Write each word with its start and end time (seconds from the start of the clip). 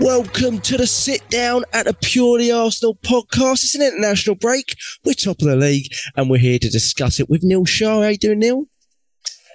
Welcome 0.00 0.60
to 0.60 0.78
the 0.78 0.86
sit 0.86 1.28
down 1.28 1.64
at 1.74 1.86
a 1.86 1.92
Purely 1.92 2.50
Arsenal 2.50 2.94
podcast. 2.94 3.64
It's 3.64 3.74
an 3.74 3.82
international 3.82 4.34
break. 4.34 4.74
We're 5.04 5.12
top 5.12 5.42
of 5.42 5.46
the 5.46 5.56
league 5.56 5.92
and 6.16 6.30
we're 6.30 6.38
here 6.38 6.58
to 6.58 6.70
discuss 6.70 7.20
it 7.20 7.28
with 7.28 7.42
Neil 7.42 7.66
Shaw. 7.66 8.00
How 8.00 8.08
you 8.08 8.16
doing, 8.16 8.38
Neil? 8.38 8.64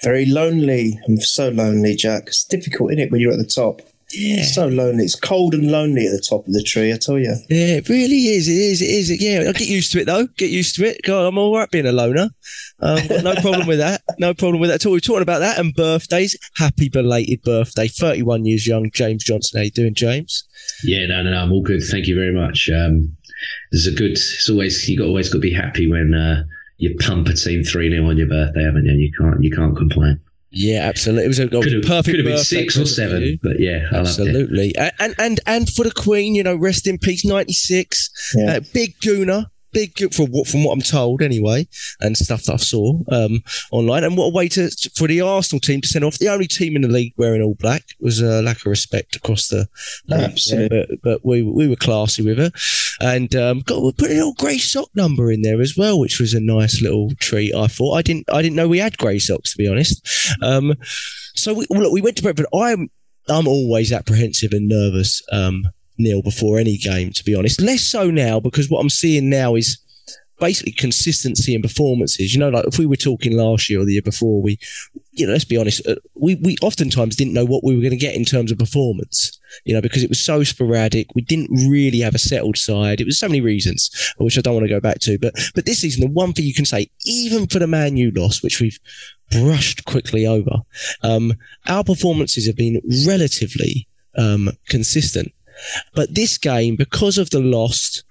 Very 0.03 0.27
lonely. 0.27 0.99
I'm 1.07 1.17
so 1.17 1.49
lonely, 1.49 1.95
Jack. 1.95 2.27
It's 2.27 2.43
difficult, 2.43 2.91
isn't 2.91 3.05
it, 3.05 3.11
when 3.11 3.21
you're 3.21 3.31
at 3.31 3.39
the 3.39 3.43
top? 3.43 3.81
Yeah. 4.11 4.43
So 4.43 4.67
lonely. 4.67 5.03
It's 5.03 5.19
cold 5.19 5.53
and 5.53 5.71
lonely 5.71 6.05
at 6.05 6.11
the 6.11 6.23
top 6.27 6.47
of 6.47 6.53
the 6.53 6.61
tree, 6.61 6.93
I 6.93 6.97
tell 6.97 7.17
you. 7.17 7.35
Yeah, 7.49 7.77
it 7.77 7.89
really 7.89 8.27
is. 8.27 8.47
It 8.47 8.57
is. 8.57 8.81
It 8.81 8.89
is. 8.89 9.21
Yeah, 9.21 9.43
I'll 9.47 9.53
get 9.53 9.67
used 9.67 9.91
to 9.93 10.01
it 10.01 10.05
though. 10.05 10.27
Get 10.37 10.51
used 10.51 10.75
to 10.75 10.85
it. 10.85 11.01
God, 11.03 11.25
I'm 11.25 11.37
all 11.37 11.55
right 11.55 11.69
being 11.69 11.87
a 11.87 11.91
loner. 11.91 12.29
Um, 12.79 13.07
got 13.07 13.23
no 13.23 13.35
problem 13.35 13.67
with 13.67 13.79
that. 13.79 14.01
No 14.19 14.33
problem 14.33 14.61
with 14.61 14.69
that 14.69 14.75
at 14.75 14.85
all. 14.85 14.91
We're 14.91 14.99
talking 14.99 15.21
about 15.23 15.39
that 15.39 15.57
and 15.57 15.73
birthdays. 15.73 16.37
Happy 16.55 16.89
belated 16.89 17.41
birthday. 17.41 17.87
31 17.87 18.45
years 18.45 18.67
young, 18.67 18.91
James 18.91 19.23
Johnson. 19.23 19.59
How 19.59 19.63
you 19.63 19.71
doing, 19.71 19.95
James? 19.95 20.43
Yeah, 20.83 21.07
no, 21.07 21.23
no, 21.23 21.31
no. 21.31 21.37
I'm 21.37 21.51
all 21.51 21.63
good. 21.63 21.81
Thank 21.83 22.07
you 22.07 22.15
very 22.15 22.33
much. 22.33 22.69
Um, 22.69 23.15
there's 23.71 23.87
a 23.87 23.91
good. 23.91 24.11
It's 24.11 24.49
always 24.49 24.87
you 24.87 24.97
got 24.97 25.07
always 25.07 25.29
got 25.29 25.37
to 25.37 25.41
be 25.41 25.53
happy 25.53 25.89
when 25.89 26.13
uh, 26.13 26.43
you 26.77 26.95
pump 26.99 27.27
a 27.27 27.33
team 27.33 27.63
three 27.63 27.89
0 27.89 28.07
on 28.07 28.17
your 28.17 28.27
birthday, 28.27 28.63
haven't 28.63 28.85
you? 28.85 28.93
You 28.93 29.11
can't 29.17 29.43
you 29.43 29.51
can't 29.51 29.75
complain. 29.75 30.19
Yeah, 30.57 30.83
absolutely. 30.87 31.25
It 31.25 31.27
was 31.27 31.39
a 31.39 31.47
Could 31.49 31.73
have, 31.73 31.81
perfect. 31.83 32.05
could 32.05 32.25
have 32.25 32.25
been 32.25 32.37
six 32.37 32.77
or 32.77 32.85
seven, 32.85 33.21
you. 33.21 33.39
but 33.43 33.59
yeah, 33.59 33.89
I 33.91 33.97
loved 33.97 34.07
it. 34.07 34.21
Absolutely, 34.21 34.75
and, 34.77 34.91
and 34.99 35.15
and 35.19 35.39
and 35.45 35.69
for 35.69 35.83
the 35.83 35.91
Queen, 35.91 36.33
you 36.33 36.43
know, 36.43 36.55
rest 36.55 36.87
in 36.87 36.97
peace, 36.97 37.25
ninety 37.25 37.51
six. 37.51 38.09
Yeah. 38.37 38.53
Uh, 38.53 38.59
big 38.73 38.97
Gooner, 39.01 39.47
big 39.75 40.13
from 40.13 40.27
what 40.27 40.47
from 40.47 40.63
what 40.63 40.73
I'm 40.73 40.81
told 40.81 41.21
anyway, 41.21 41.67
and 41.99 42.17
stuff 42.17 42.43
that 42.43 42.53
I 42.53 42.57
saw 42.57 42.97
um, 43.11 43.43
online. 43.71 44.03
And 44.03 44.17
what 44.17 44.27
a 44.27 44.33
way 44.33 44.47
to 44.49 44.69
for 44.95 45.07
the 45.07 45.21
Arsenal 45.21 45.59
team 45.59 45.81
to 45.81 45.87
send 45.87 46.05
off 46.05 46.17
the 46.17 46.29
only 46.29 46.47
team 46.47 46.75
in 46.75 46.81
the 46.81 46.87
league 46.87 47.13
wearing 47.17 47.41
all 47.41 47.55
black 47.55 47.83
was 47.99 48.21
a 48.21 48.41
lack 48.41 48.57
of 48.57 48.67
respect 48.67 49.15
across 49.15 49.49
the. 49.49 49.67
Absolutely. 50.09 50.77
Yeah, 50.77 50.85
but, 50.89 51.01
but 51.03 51.25
we 51.25 51.43
we 51.43 51.67
were 51.67 51.75
classy 51.75 52.23
with 52.23 52.39
it, 52.39 52.53
and 53.01 53.35
um, 53.35 53.59
got 53.59 53.83
we 53.83 53.91
put 53.91 54.11
a 54.11 54.15
little 54.15 54.33
grey 54.33 54.57
sock 54.57 54.89
number 54.95 55.31
in 55.31 55.41
there 55.41 55.61
as 55.61 55.75
well, 55.77 55.99
which 55.99 56.19
was 56.19 56.33
a 56.33 56.39
nice 56.39 56.81
little 56.81 57.11
treat. 57.19 57.53
I 57.53 57.67
thought 57.67 57.97
I 57.97 58.01
didn't 58.01 58.31
I 58.31 58.41
didn't 58.41 58.55
know 58.55 58.67
we 58.67 58.79
had 58.79 58.97
grey 58.97 59.19
socks 59.19 59.51
to 59.51 59.57
be 59.57 59.67
honest. 59.67 60.07
Um, 60.41 60.73
so 61.35 61.53
we, 61.53 61.67
well, 61.69 61.81
look, 61.81 61.93
we 61.93 62.01
went 62.01 62.15
to 62.17 62.23
Brentford. 62.23 62.47
I'm 62.53 62.89
I'm 63.27 63.47
always 63.47 63.91
apprehensive 63.91 64.51
and 64.53 64.67
nervous, 64.67 65.21
um, 65.31 65.63
Neil, 65.97 66.21
before 66.21 66.59
any 66.59 66.77
game. 66.77 67.11
To 67.11 67.23
be 67.23 67.35
honest, 67.35 67.61
less 67.61 67.83
so 67.83 68.09
now 68.09 68.39
because 68.39 68.69
what 68.69 68.79
I'm 68.79 68.89
seeing 68.89 69.29
now 69.29 69.55
is 69.55 69.81
basically 70.39 70.73
consistency 70.73 71.55
in 71.55 71.61
performances. 71.61 72.33
You 72.33 72.39
know, 72.39 72.49
like 72.49 72.65
if 72.65 72.77
we 72.77 72.85
were 72.85 72.95
talking 72.95 73.37
last 73.37 73.69
year 73.69 73.79
or 73.79 73.85
the 73.85 73.93
year 73.93 74.01
before, 74.01 74.41
we, 74.41 74.59
you 75.11 75.25
know, 75.25 75.31
let's 75.31 75.45
be 75.45 75.57
honest, 75.57 75.85
uh, 75.87 75.95
we 76.15 76.35
we 76.35 76.57
oftentimes 76.61 77.15
didn't 77.15 77.33
know 77.33 77.45
what 77.45 77.63
we 77.63 77.75
were 77.75 77.81
going 77.81 77.91
to 77.91 77.97
get 77.97 78.15
in 78.15 78.25
terms 78.25 78.51
of 78.51 78.57
performance. 78.57 79.39
You 79.63 79.73
know, 79.73 79.81
because 79.81 80.03
it 80.03 80.09
was 80.09 80.19
so 80.19 80.43
sporadic. 80.43 81.07
We 81.15 81.21
didn't 81.21 81.69
really 81.69 81.99
have 81.99 82.15
a 82.15 82.19
settled 82.19 82.57
side. 82.57 82.99
It 82.99 83.05
was 83.05 83.19
so 83.19 83.27
many 83.27 83.41
reasons, 83.41 83.89
which 84.17 84.37
I 84.37 84.41
don't 84.41 84.55
want 84.55 84.65
to 84.65 84.73
go 84.73 84.81
back 84.81 84.99
to. 85.01 85.17
But 85.17 85.33
but 85.53 85.65
this 85.65 85.79
season, 85.79 86.01
the 86.01 86.11
one 86.11 86.33
thing 86.33 86.45
you 86.45 86.53
can 86.53 86.65
say, 86.65 86.89
even 87.05 87.47
for 87.47 87.59
the 87.59 87.67
Man 87.67 87.97
U 87.97 88.11
loss, 88.11 88.43
which 88.43 88.59
we've 88.59 88.79
brushed 89.31 89.85
quickly 89.85 90.27
over, 90.27 90.61
um, 91.01 91.33
our 91.67 91.83
performances 91.83 92.45
have 92.47 92.57
been 92.57 92.81
relatively 93.07 93.87
um, 94.17 94.51
consistent. 94.67 95.31
But 95.93 96.13
this 96.13 96.37
game, 96.37 96.75
because 96.75 97.17
of 97.17 97.29
the 97.29 97.39
loss 97.39 98.03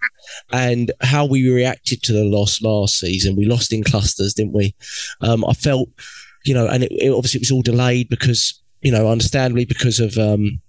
and 0.52 0.90
how 1.00 1.26
we 1.26 1.48
reacted 1.50 2.02
to 2.04 2.12
the 2.12 2.24
loss 2.24 2.62
last 2.62 2.98
season, 2.98 3.36
we 3.36 3.44
lost 3.44 3.72
in 3.72 3.84
clusters, 3.84 4.34
didn't 4.34 4.54
we? 4.54 4.74
Um, 5.20 5.44
I 5.44 5.52
felt, 5.52 5.88
you 6.44 6.54
know, 6.54 6.66
and 6.66 6.84
it, 6.84 6.92
it 6.92 7.10
obviously 7.10 7.38
it 7.38 7.42
was 7.42 7.50
all 7.50 7.62
delayed 7.62 8.08
because, 8.08 8.62
you 8.82 8.92
know, 8.92 9.10
understandably 9.10 9.64
because 9.64 10.00
of 10.00 10.16
um, 10.18 10.60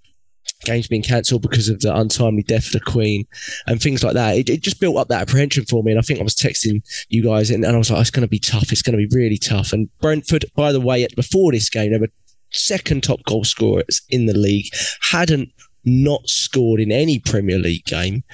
games 0.64 0.88
being 0.88 1.02
cancelled 1.02 1.42
because 1.42 1.68
of 1.68 1.80
the 1.80 1.94
untimely 1.94 2.42
death 2.42 2.66
of 2.66 2.72
the 2.72 2.80
Queen 2.80 3.26
and 3.66 3.80
things 3.80 4.02
like 4.02 4.14
that. 4.14 4.36
It, 4.36 4.48
it 4.48 4.62
just 4.62 4.80
built 4.80 4.96
up 4.96 5.08
that 5.08 5.22
apprehension 5.22 5.64
for 5.64 5.82
me. 5.82 5.92
And 5.92 5.98
I 5.98 6.02
think 6.02 6.20
I 6.20 6.24
was 6.24 6.34
texting 6.34 6.82
you 7.08 7.22
guys 7.22 7.50
and, 7.50 7.64
and 7.64 7.74
I 7.74 7.78
was 7.78 7.90
like, 7.90 8.00
it's 8.00 8.10
going 8.10 8.26
to 8.26 8.28
be 8.28 8.38
tough. 8.38 8.72
It's 8.72 8.82
going 8.82 8.98
to 8.98 9.06
be 9.06 9.16
really 9.16 9.38
tough. 9.38 9.72
And 9.72 9.88
Brentford, 10.00 10.46
by 10.54 10.72
the 10.72 10.80
way, 10.80 11.06
before 11.14 11.52
this 11.52 11.70
game, 11.70 11.92
they 11.92 11.98
were 11.98 12.10
second 12.50 13.02
top 13.02 13.22
goal 13.24 13.44
scorers 13.44 14.02
in 14.08 14.26
the 14.26 14.34
league, 14.36 14.66
hadn't 15.02 15.50
not 15.86 16.28
scored 16.28 16.80
in 16.80 16.92
any 16.92 17.18
Premier 17.18 17.58
League 17.58 17.84
game, 17.84 18.24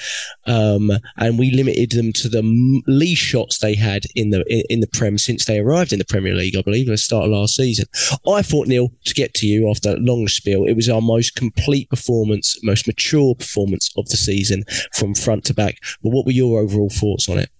um, 0.46 0.90
and 1.18 1.38
we 1.38 1.50
limited 1.50 1.90
them 1.92 2.12
to 2.14 2.28
the 2.28 2.42
least 2.86 3.22
shots 3.22 3.58
they 3.58 3.74
had 3.74 4.04
in 4.14 4.30
the 4.30 4.44
in, 4.52 4.62
in 4.70 4.80
the 4.80 4.88
Prem 4.88 5.18
since 5.18 5.44
they 5.44 5.58
arrived 5.58 5.92
in 5.92 5.98
the 5.98 6.04
Premier 6.04 6.34
League. 6.34 6.56
I 6.56 6.62
believe 6.62 6.88
at 6.88 6.92
the 6.92 6.98
start 6.98 7.26
of 7.26 7.30
last 7.30 7.54
season. 7.54 7.86
I 8.26 8.42
thought 8.42 8.66
Neil 8.66 8.91
to 9.04 9.14
get 9.14 9.34
to 9.34 9.46
you 9.46 9.70
after 9.70 9.91
a 9.91 9.96
long 9.96 10.26
spiel, 10.28 10.64
it 10.64 10.74
was 10.74 10.88
our 10.88 11.02
most 11.02 11.34
complete 11.36 11.91
performance, 11.91 12.58
most 12.62 12.86
mature 12.86 13.34
performance 13.34 13.91
of 13.96 14.08
the 14.08 14.16
season 14.16 14.64
from 14.94 15.14
front 15.14 15.44
to 15.44 15.54
back. 15.54 15.78
But 16.02 16.10
what 16.10 16.26
were 16.26 16.32
your 16.32 16.60
overall 16.60 16.91
thoughts 16.91 17.28
on 17.28 17.38
it? 17.38 17.50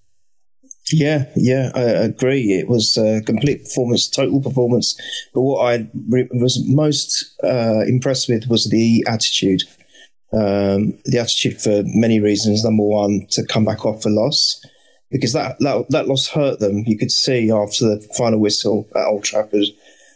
Yeah, 0.91 1.27
yeah, 1.37 1.71
I 1.75 1.81
agree. 1.81 2.53
It 2.53 2.69
was 2.69 2.97
a 2.97 3.23
complete 3.23 3.65
performance, 3.65 4.09
total 4.09 4.43
performance. 4.43 5.01
But 5.33 5.43
what 5.43 5.65
I 5.65 5.89
was 5.95 6.63
most 6.67 7.35
uh, 7.43 7.85
impressed 7.87 8.29
with 8.29 8.49
was 8.49 8.69
the 8.69 9.05
attitude. 9.09 9.63
Um, 10.35 10.99
the 11.05 11.19
attitude 11.19 11.61
for 11.61 11.83
many 11.85 12.19
reasons. 12.21 12.65
Number 12.65 12.85
one, 12.85 13.27
to 13.31 13.45
come 13.45 13.65
back 13.65 13.85
off 13.85 14.07
a 14.07 14.09
loss 14.09 14.65
because 15.13 15.35
that, 15.35 15.59
that 15.61 15.87
that 15.91 16.09
loss 16.09 16.29
hurt 16.29 16.59
them. 16.59 16.83
You 16.87 16.99
could 16.99 17.13
see 17.13 17.51
after 17.51 17.85
the 17.85 18.01
final 18.17 18.41
whistle 18.41 18.89
at 18.97 19.07
Old 19.07 19.25
Trafford, 19.25 19.67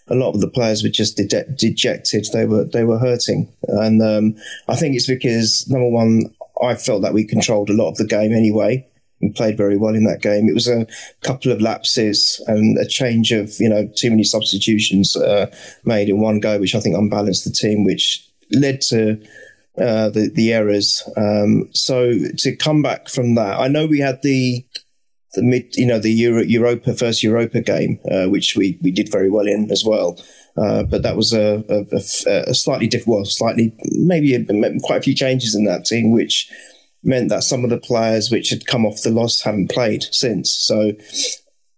a 0.09 0.15
lot 0.15 0.35
of 0.35 0.41
the 0.41 0.49
players 0.49 0.83
were 0.83 0.89
just 0.89 1.17
de- 1.17 1.55
dejected. 1.55 2.27
They 2.33 2.47
were 2.47 2.65
they 2.65 2.83
were 2.83 2.99
hurting, 2.99 3.53
and 3.69 4.03
um, 4.03 4.37
I 4.67 4.75
think 4.75 4.97
it's 4.97 5.07
because 5.07 5.69
number 5.69 5.89
one, 5.89 6.35
I 6.63 6.75
felt 6.75 7.03
that 7.03 7.15
we 7.15 7.25
controlled 7.25 7.71
a 7.71 7.75
lot 7.75 7.91
of 7.91 7.97
the 7.99 8.07
game 8.07 8.33
anyway. 8.33 8.89
We 9.21 9.31
played 9.31 9.57
very 9.57 9.77
well 9.79 9.95
in 9.95 10.05
that 10.05 10.21
game. 10.21 10.49
It 10.49 10.55
was 10.55 10.69
a 10.69 10.87
couple 11.23 11.51
of 11.51 11.61
lapses 11.61 12.43
and 12.47 12.77
a 12.79 12.87
change 12.87 13.33
of 13.33 13.53
you 13.61 13.69
know 13.69 13.89
too 13.97 14.11
many 14.11 14.25
substitutions 14.25 15.15
uh, 15.15 15.55
made 15.85 16.09
in 16.09 16.21
one 16.21 16.41
go, 16.41 16.59
which 16.59 16.75
I 16.75 16.81
think 16.81 16.97
unbalanced 16.97 17.45
the 17.45 17.51
team, 17.51 17.85
which 17.85 18.27
led 18.53 18.81
to 18.89 19.21
uh, 19.79 20.11
the 20.11 20.31
the 20.33 20.53
errors. 20.53 21.03
Um, 21.17 21.69
so 21.73 22.13
to 22.39 22.57
come 22.57 22.83
back 22.83 23.09
from 23.09 23.35
that, 23.35 23.59
I 23.59 23.69
know 23.69 23.87
we 23.87 24.01
had 24.01 24.23
the 24.23 24.65
the 25.35 25.43
mid, 25.43 25.77
you 25.77 25.87
know, 25.87 25.99
the 25.99 26.13
Euro, 26.13 26.43
Europa 26.43 26.95
first 26.95 27.23
Europa 27.23 27.61
game, 27.61 28.01
uh, 28.11 28.27
which 28.27 28.57
we 28.57 28.79
we 28.83 28.91
did 28.91 29.11
very 29.11 29.31
well 29.31 29.47
in 29.47 29.71
as 29.71 29.85
well. 29.85 30.19
Uh, 30.57 30.83
but 30.85 31.03
that 31.03 31.17
was 31.17 31.35
a, 31.35 31.63
a, 31.69 32.51
a, 32.51 32.55
slightly 32.55 32.87
different, 32.87 33.09
well, 33.09 33.25
slightly 33.27 33.75
maybe 33.93 34.35
a, 34.35 34.43
quite 34.81 34.97
a 34.97 35.03
few 35.03 35.15
changes 35.15 35.55
in 35.55 35.67
that 35.67 35.85
team, 35.85 36.13
which 36.13 36.51
meant 37.03 37.29
that 37.29 37.45
some 37.45 37.63
of 37.63 37.69
the 37.69 37.79
players 37.79 38.31
which 38.31 38.49
had 38.49 38.67
come 38.67 38.87
off 38.87 39.03
the 39.03 39.11
loss 39.11 39.43
haven't 39.43 39.71
played 39.71 40.05
since. 40.13 40.51
So, 40.51 40.93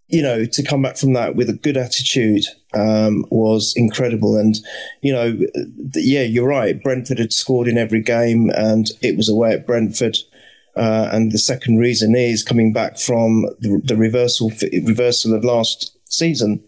you 0.09 0.23
know, 0.23 0.43
to 0.43 0.63
come 0.63 0.81
back 0.81 0.97
from 0.97 1.13
that 1.13 1.35
with 1.35 1.49
a 1.49 1.53
good 1.53 1.77
attitude 1.77 2.43
um, 2.73 3.25
was 3.29 3.73
incredible. 3.75 4.35
And, 4.35 4.57
you 5.01 5.13
know, 5.13 5.37
yeah, 5.93 6.23
you're 6.23 6.47
right. 6.47 6.81
Brentford 6.81 7.19
had 7.19 7.31
scored 7.31 7.67
in 7.67 7.77
every 7.77 8.01
game 8.01 8.49
and 8.49 8.89
it 9.01 9.15
was 9.15 9.29
away 9.29 9.53
at 9.53 9.67
Brentford. 9.67 10.17
Uh, 10.75 11.09
and 11.11 11.31
the 11.31 11.37
second 11.37 11.77
reason 11.77 12.15
is 12.15 12.43
coming 12.43 12.73
back 12.73 12.97
from 12.97 13.45
the, 13.59 13.81
the 13.83 13.95
reversal 13.95 14.51
reversal 14.83 15.33
of 15.33 15.43
last 15.43 15.97
season, 16.05 16.63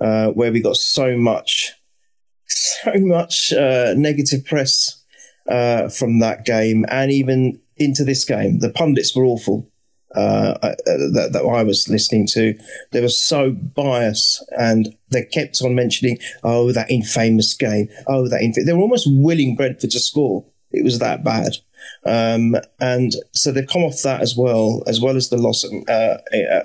uh, 0.00 0.28
where 0.28 0.52
we 0.52 0.60
got 0.60 0.76
so 0.76 1.16
much, 1.16 1.72
so 2.46 2.92
much 2.96 3.52
uh, 3.52 3.94
negative 3.96 4.44
press 4.44 5.04
uh, 5.48 5.88
from 5.88 6.20
that 6.20 6.44
game, 6.44 6.84
and 6.88 7.12
even 7.12 7.60
into 7.76 8.04
this 8.04 8.24
game. 8.24 8.60
The 8.60 8.70
pundits 8.70 9.14
were 9.14 9.24
awful. 9.24 9.69
Uh, 10.14 10.58
uh, 10.60 10.74
that, 10.86 11.30
that 11.32 11.44
I 11.44 11.62
was 11.62 11.88
listening 11.88 12.26
to, 12.32 12.58
they 12.90 13.00
were 13.00 13.08
so 13.08 13.52
biased, 13.52 14.44
and 14.58 14.96
they 15.10 15.24
kept 15.24 15.62
on 15.62 15.76
mentioning, 15.76 16.18
"Oh, 16.42 16.72
that 16.72 16.90
infamous 16.90 17.54
game! 17.54 17.88
Oh, 18.08 18.26
that 18.28 18.42
inf-. 18.42 18.66
they 18.66 18.72
were 18.72 18.80
almost 18.80 19.06
willing 19.08 19.54
Brentford 19.54 19.90
to 19.90 20.00
score. 20.00 20.44
It 20.72 20.82
was 20.82 20.98
that 20.98 21.22
bad." 21.22 21.58
Um, 22.04 22.56
and 22.80 23.12
so 23.32 23.52
they've 23.52 23.66
come 23.66 23.82
off 23.82 24.02
that 24.02 24.20
as 24.20 24.36
well, 24.36 24.82
as 24.86 25.00
well 25.00 25.16
as 25.16 25.28
the 25.28 25.36
loss 25.36 25.64
at, 25.64 25.70
uh, 25.88 26.18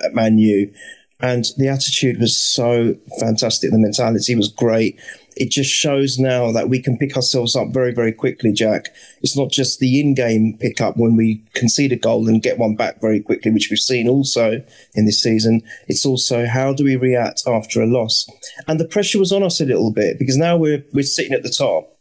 at 0.04 0.14
Man 0.14 0.38
U. 0.38 0.72
And 1.20 1.46
the 1.56 1.68
attitude 1.68 2.20
was 2.20 2.36
so 2.36 2.94
fantastic. 3.18 3.70
The 3.70 3.78
mentality 3.78 4.34
was 4.34 4.48
great. 4.48 5.00
It 5.34 5.50
just 5.50 5.70
shows 5.70 6.18
now 6.18 6.50
that 6.52 6.68
we 6.68 6.80
can 6.80 6.96
pick 6.98 7.16
ourselves 7.16 7.56
up 7.56 7.68
very, 7.68 7.92
very 7.92 8.12
quickly, 8.12 8.52
Jack. 8.52 8.86
It's 9.22 9.36
not 9.36 9.50
just 9.50 9.78
the 9.78 10.00
in 10.00 10.14
game 10.14 10.56
pickup 10.58 10.96
when 10.96 11.16
we 11.16 11.42
concede 11.54 11.92
a 11.92 11.96
goal 11.96 12.28
and 12.28 12.42
get 12.42 12.58
one 12.58 12.74
back 12.74 13.00
very 13.00 13.20
quickly, 13.20 13.50
which 13.50 13.68
we've 13.70 13.78
seen 13.78 14.08
also 14.08 14.62
in 14.94 15.06
this 15.06 15.22
season. 15.22 15.62
It's 15.88 16.06
also 16.06 16.46
how 16.46 16.72
do 16.72 16.84
we 16.84 16.96
react 16.96 17.42
after 17.46 17.82
a 17.82 17.86
loss? 17.86 18.28
And 18.66 18.80
the 18.80 18.88
pressure 18.88 19.18
was 19.18 19.32
on 19.32 19.42
us 19.42 19.60
a 19.60 19.66
little 19.66 19.90
bit 19.90 20.18
because 20.18 20.36
now 20.36 20.56
we're, 20.56 20.84
we're 20.92 21.02
sitting 21.02 21.32
at 21.32 21.42
the 21.42 21.50
top. 21.50 21.98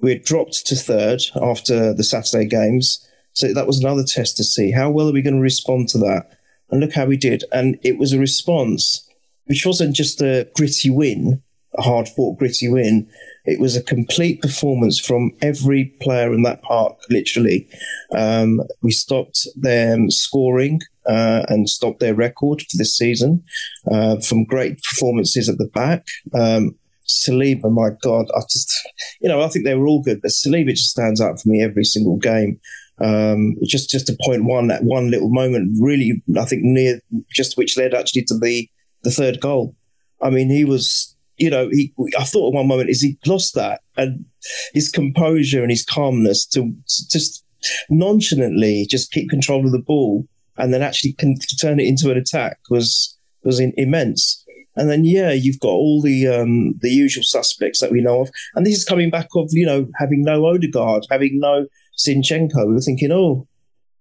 We're 0.00 0.18
dropped 0.18 0.66
to 0.66 0.76
third 0.76 1.22
after 1.40 1.94
the 1.94 2.04
Saturday 2.04 2.46
games. 2.46 3.06
So 3.32 3.52
that 3.52 3.66
was 3.66 3.80
another 3.80 4.04
test 4.04 4.36
to 4.38 4.44
see 4.44 4.70
how 4.70 4.90
well 4.90 5.08
are 5.08 5.12
we 5.12 5.22
going 5.22 5.36
to 5.36 5.40
respond 5.40 5.88
to 5.90 5.98
that 5.98 6.38
and 6.70 6.80
look 6.80 6.92
how 6.92 7.06
we 7.06 7.16
did. 7.16 7.44
And 7.52 7.78
it 7.82 7.98
was 7.98 8.12
a 8.12 8.18
response 8.18 9.08
which 9.46 9.66
wasn't 9.66 9.94
just 9.94 10.22
a 10.22 10.48
gritty 10.54 10.90
win, 10.90 11.42
a 11.76 11.82
hard 11.82 12.08
fought 12.08 12.38
gritty 12.38 12.68
win. 12.68 13.08
It 13.44 13.60
was 13.60 13.76
a 13.76 13.82
complete 13.82 14.40
performance 14.40 14.98
from 14.98 15.32
every 15.42 15.86
player 16.00 16.32
in 16.32 16.42
that 16.42 16.62
park, 16.62 16.98
literally. 17.10 17.68
Um, 18.16 18.62
we 18.82 18.90
stopped 18.90 19.46
them 19.54 20.10
scoring 20.10 20.80
uh, 21.06 21.44
and 21.48 21.68
stopped 21.68 22.00
their 22.00 22.14
record 22.14 22.62
for 22.62 22.76
this 22.76 22.96
season 22.96 23.44
uh, 23.90 24.16
from 24.20 24.44
great 24.44 24.80
performances 24.82 25.48
at 25.48 25.58
the 25.58 25.68
back. 25.68 26.06
Um, 26.32 26.76
Saliba, 27.06 27.70
my 27.70 27.90
God, 28.02 28.26
I 28.34 28.40
just, 28.50 28.72
you 29.20 29.28
know, 29.28 29.42
I 29.42 29.48
think 29.48 29.66
they 29.66 29.74
were 29.74 29.86
all 29.86 30.02
good, 30.02 30.22
but 30.22 30.30
Saliba 30.30 30.70
just 30.70 30.90
stands 30.90 31.20
out 31.20 31.40
for 31.40 31.48
me 31.48 31.62
every 31.62 31.84
single 31.84 32.16
game. 32.16 32.60
Um, 33.00 33.56
just 33.64 33.90
just 33.90 34.06
to 34.06 34.16
point 34.24 34.44
one 34.44 34.68
that 34.68 34.84
one 34.84 35.10
little 35.10 35.30
moment, 35.30 35.76
really, 35.80 36.22
I 36.38 36.44
think 36.44 36.62
near 36.62 37.00
just 37.32 37.56
which 37.56 37.76
led 37.76 37.94
actually 37.94 38.22
to 38.24 38.38
the 38.38 38.68
the 39.02 39.10
third 39.10 39.40
goal. 39.40 39.74
I 40.22 40.30
mean, 40.30 40.48
he 40.48 40.64
was, 40.64 41.16
you 41.36 41.50
know, 41.50 41.68
he. 41.70 41.92
I 42.18 42.24
thought 42.24 42.48
at 42.48 42.54
one 42.54 42.68
moment 42.68 42.90
is 42.90 43.02
he 43.02 43.18
lost 43.26 43.54
that 43.54 43.80
and 43.96 44.24
his 44.72 44.88
composure 44.88 45.62
and 45.62 45.70
his 45.70 45.84
calmness 45.84 46.46
to, 46.48 46.60
to 46.62 47.08
just 47.10 47.44
nonchalantly 47.88 48.86
just 48.88 49.10
keep 49.10 49.30
control 49.30 49.64
of 49.64 49.72
the 49.72 49.78
ball 49.78 50.26
and 50.56 50.72
then 50.72 50.82
actually 50.82 51.12
can 51.12 51.36
turn 51.60 51.80
it 51.80 51.86
into 51.86 52.10
an 52.10 52.18
attack 52.18 52.58
was 52.70 53.18
was 53.42 53.60
in, 53.60 53.72
immense. 53.76 54.42
And 54.76 54.90
then 54.90 55.04
yeah, 55.04 55.30
you've 55.32 55.60
got 55.60 55.68
all 55.68 56.02
the 56.02 56.26
um, 56.26 56.74
the 56.80 56.90
usual 56.90 57.22
suspects 57.24 57.80
that 57.80 57.92
we 57.92 58.00
know 58.00 58.22
of, 58.22 58.30
and 58.54 58.66
this 58.66 58.76
is 58.76 58.84
coming 58.84 59.10
back 59.10 59.28
of 59.36 59.48
you 59.52 59.66
know 59.66 59.86
having 59.98 60.22
no 60.22 60.46
Odegaard, 60.46 61.06
having 61.10 61.38
no 61.38 61.66
Zinchenko. 61.98 62.66
We 62.66 62.74
were 62.74 62.80
thinking, 62.80 63.12
oh, 63.12 63.46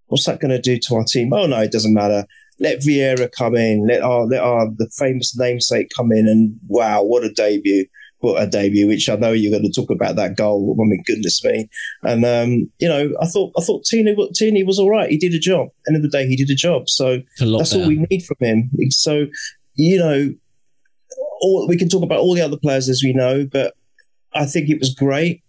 what's 0.07 0.25
that 0.25 0.39
going 0.39 0.51
to 0.51 0.61
do 0.61 0.77
to 0.77 0.95
our 0.95 1.03
team? 1.03 1.33
Oh 1.33 1.47
no, 1.47 1.59
it 1.59 1.71
doesn't 1.71 1.93
matter. 1.93 2.25
Let 2.59 2.79
Vieira 2.79 3.31
come 3.31 3.55
in. 3.55 3.87
Let 3.87 4.01
our 4.01 4.25
let 4.25 4.41
our 4.41 4.69
the 4.77 4.89
famous 4.97 5.35
namesake 5.37 5.89
come 5.95 6.11
in, 6.11 6.27
and 6.27 6.59
wow, 6.67 7.03
what 7.03 7.23
a 7.23 7.31
debut! 7.31 7.85
What 8.19 8.41
a 8.41 8.47
debut! 8.47 8.87
Which 8.87 9.09
I 9.09 9.15
know 9.15 9.31
you're 9.31 9.51
going 9.51 9.69
to 9.69 9.81
talk 9.81 9.89
about 9.89 10.15
that 10.17 10.37
goal. 10.37 10.77
I 10.79 10.85
mean, 10.85 11.03
goodness 11.05 11.43
me! 11.43 11.67
And 12.03 12.23
um, 12.23 12.71
you 12.79 12.87
know, 12.87 13.11
I 13.19 13.25
thought 13.25 13.51
I 13.57 13.61
thought 13.61 13.85
Tierney 13.85 14.15
Tierney 14.35 14.63
was 14.63 14.77
all 14.77 14.91
right. 14.91 15.09
He 15.09 15.17
did 15.17 15.33
a 15.33 15.39
job. 15.39 15.69
End 15.87 15.97
of 15.97 16.03
the 16.03 16.09
day, 16.09 16.27
he 16.27 16.35
did 16.35 16.49
a 16.51 16.55
job. 16.55 16.87
So 16.87 17.21
that's 17.39 17.71
better. 17.71 17.81
all 17.81 17.87
we 17.87 18.05
need 18.09 18.23
from 18.23 18.37
him. 18.39 18.69
So 18.91 19.25
you 19.75 19.97
know, 19.97 20.33
all 21.41 21.67
we 21.67 21.77
can 21.77 21.89
talk 21.89 22.03
about 22.03 22.19
all 22.19 22.35
the 22.35 22.41
other 22.41 22.57
players 22.57 22.87
as 22.87 23.01
we 23.03 23.13
know, 23.13 23.47
but 23.51 23.73
I 24.35 24.45
think 24.45 24.69
it 24.69 24.79
was 24.79 24.93
great. 24.93 25.43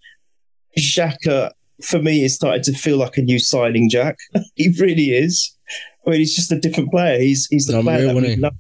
Xhaka 0.79 1.53
for 1.83 2.01
me, 2.01 2.25
is 2.25 2.35
starting 2.35 2.63
to 2.63 2.73
feel 2.73 2.97
like 2.97 3.17
a 3.17 3.23
new 3.23 3.39
signing, 3.39 3.89
Jack. 3.91 4.17
he 4.55 4.75
really 4.81 5.11
is. 5.11 5.57
I 6.07 6.11
mean, 6.11 6.21
he's 6.21 6.37
just 6.37 6.53
a 6.53 6.59
different 6.59 6.91
player. 6.91 7.19
He's 7.19 7.47
he's 7.51 7.67
the 7.67 7.81
player 7.83 8.07
that 8.07 8.15
we 8.15 8.37
know. 8.37 8.51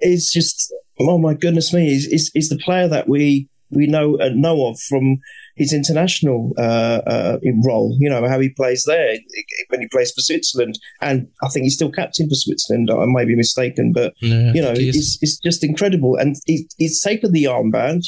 He's 0.00 0.32
just 0.32 0.72
oh 0.98 1.18
my 1.18 1.34
goodness 1.34 1.72
me. 1.72 1.90
He's, 1.90 2.06
he's, 2.06 2.30
he's 2.34 2.48
the 2.48 2.58
player 2.58 2.88
that 2.88 3.08
we 3.08 3.48
we 3.70 3.86
know 3.86 4.18
uh, 4.18 4.30
know 4.34 4.66
of 4.66 4.80
from 4.80 5.18
his 5.56 5.72
international 5.72 6.52
uh, 6.58 7.00
uh, 7.06 7.38
role. 7.64 7.96
You 8.00 8.10
know 8.10 8.26
how 8.26 8.40
he 8.40 8.48
plays 8.50 8.84
there 8.86 9.16
when 9.68 9.80
he 9.80 9.88
plays 9.88 10.10
for 10.12 10.22
Switzerland, 10.22 10.78
and 11.00 11.28
I 11.42 11.48
think 11.48 11.64
he's 11.64 11.74
still 11.74 11.92
captain 11.92 12.28
for 12.28 12.34
Switzerland. 12.34 12.90
I 12.90 13.04
may 13.06 13.24
be 13.24 13.36
mistaken, 13.36 13.92
but 13.92 14.14
Yeah, 14.20 14.52
you 14.52 14.62
know, 14.62 14.70
I 14.70 14.74
think 14.74 14.82
he 14.84 14.88
is. 14.88 14.96
it's, 14.96 15.18
it's 15.22 15.38
just 15.38 15.64
incredible. 15.64 16.16
And 16.16 16.36
he, 16.46 16.68
he's 16.78 17.02
taken 17.02 17.32
the 17.32 17.44
armband. 17.44 18.02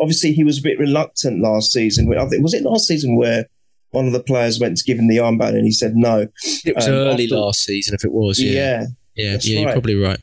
Obviously, 0.00 0.32
he 0.32 0.42
was 0.42 0.58
a 0.58 0.62
bit 0.62 0.78
reluctant 0.78 1.40
last 1.40 1.72
season. 1.72 2.12
I 2.18 2.26
think 2.26 2.42
was 2.42 2.54
it 2.54 2.64
last 2.64 2.86
season 2.86 3.16
where 3.16 3.46
one 3.94 4.06
of 4.06 4.12
the 4.12 4.22
players 4.22 4.58
went 4.60 4.76
to 4.76 4.84
give 4.84 4.98
him 4.98 5.08
the 5.08 5.16
armband 5.18 5.50
and 5.56 5.64
he 5.64 5.72
said 5.72 5.92
no. 5.94 6.26
It 6.64 6.74
was 6.76 6.86
Um, 6.88 6.94
early 6.94 7.24
after- 7.24 7.36
last 7.36 7.64
season, 7.64 7.94
if 7.94 8.04
it 8.04 8.12
was. 8.12 8.40
Yeah, 8.40 8.52
yeah. 8.52 8.86
yeah, 9.16 9.38
yeah. 9.42 9.60
You're 9.60 9.72
probably 9.72 9.94
right. 9.94 10.20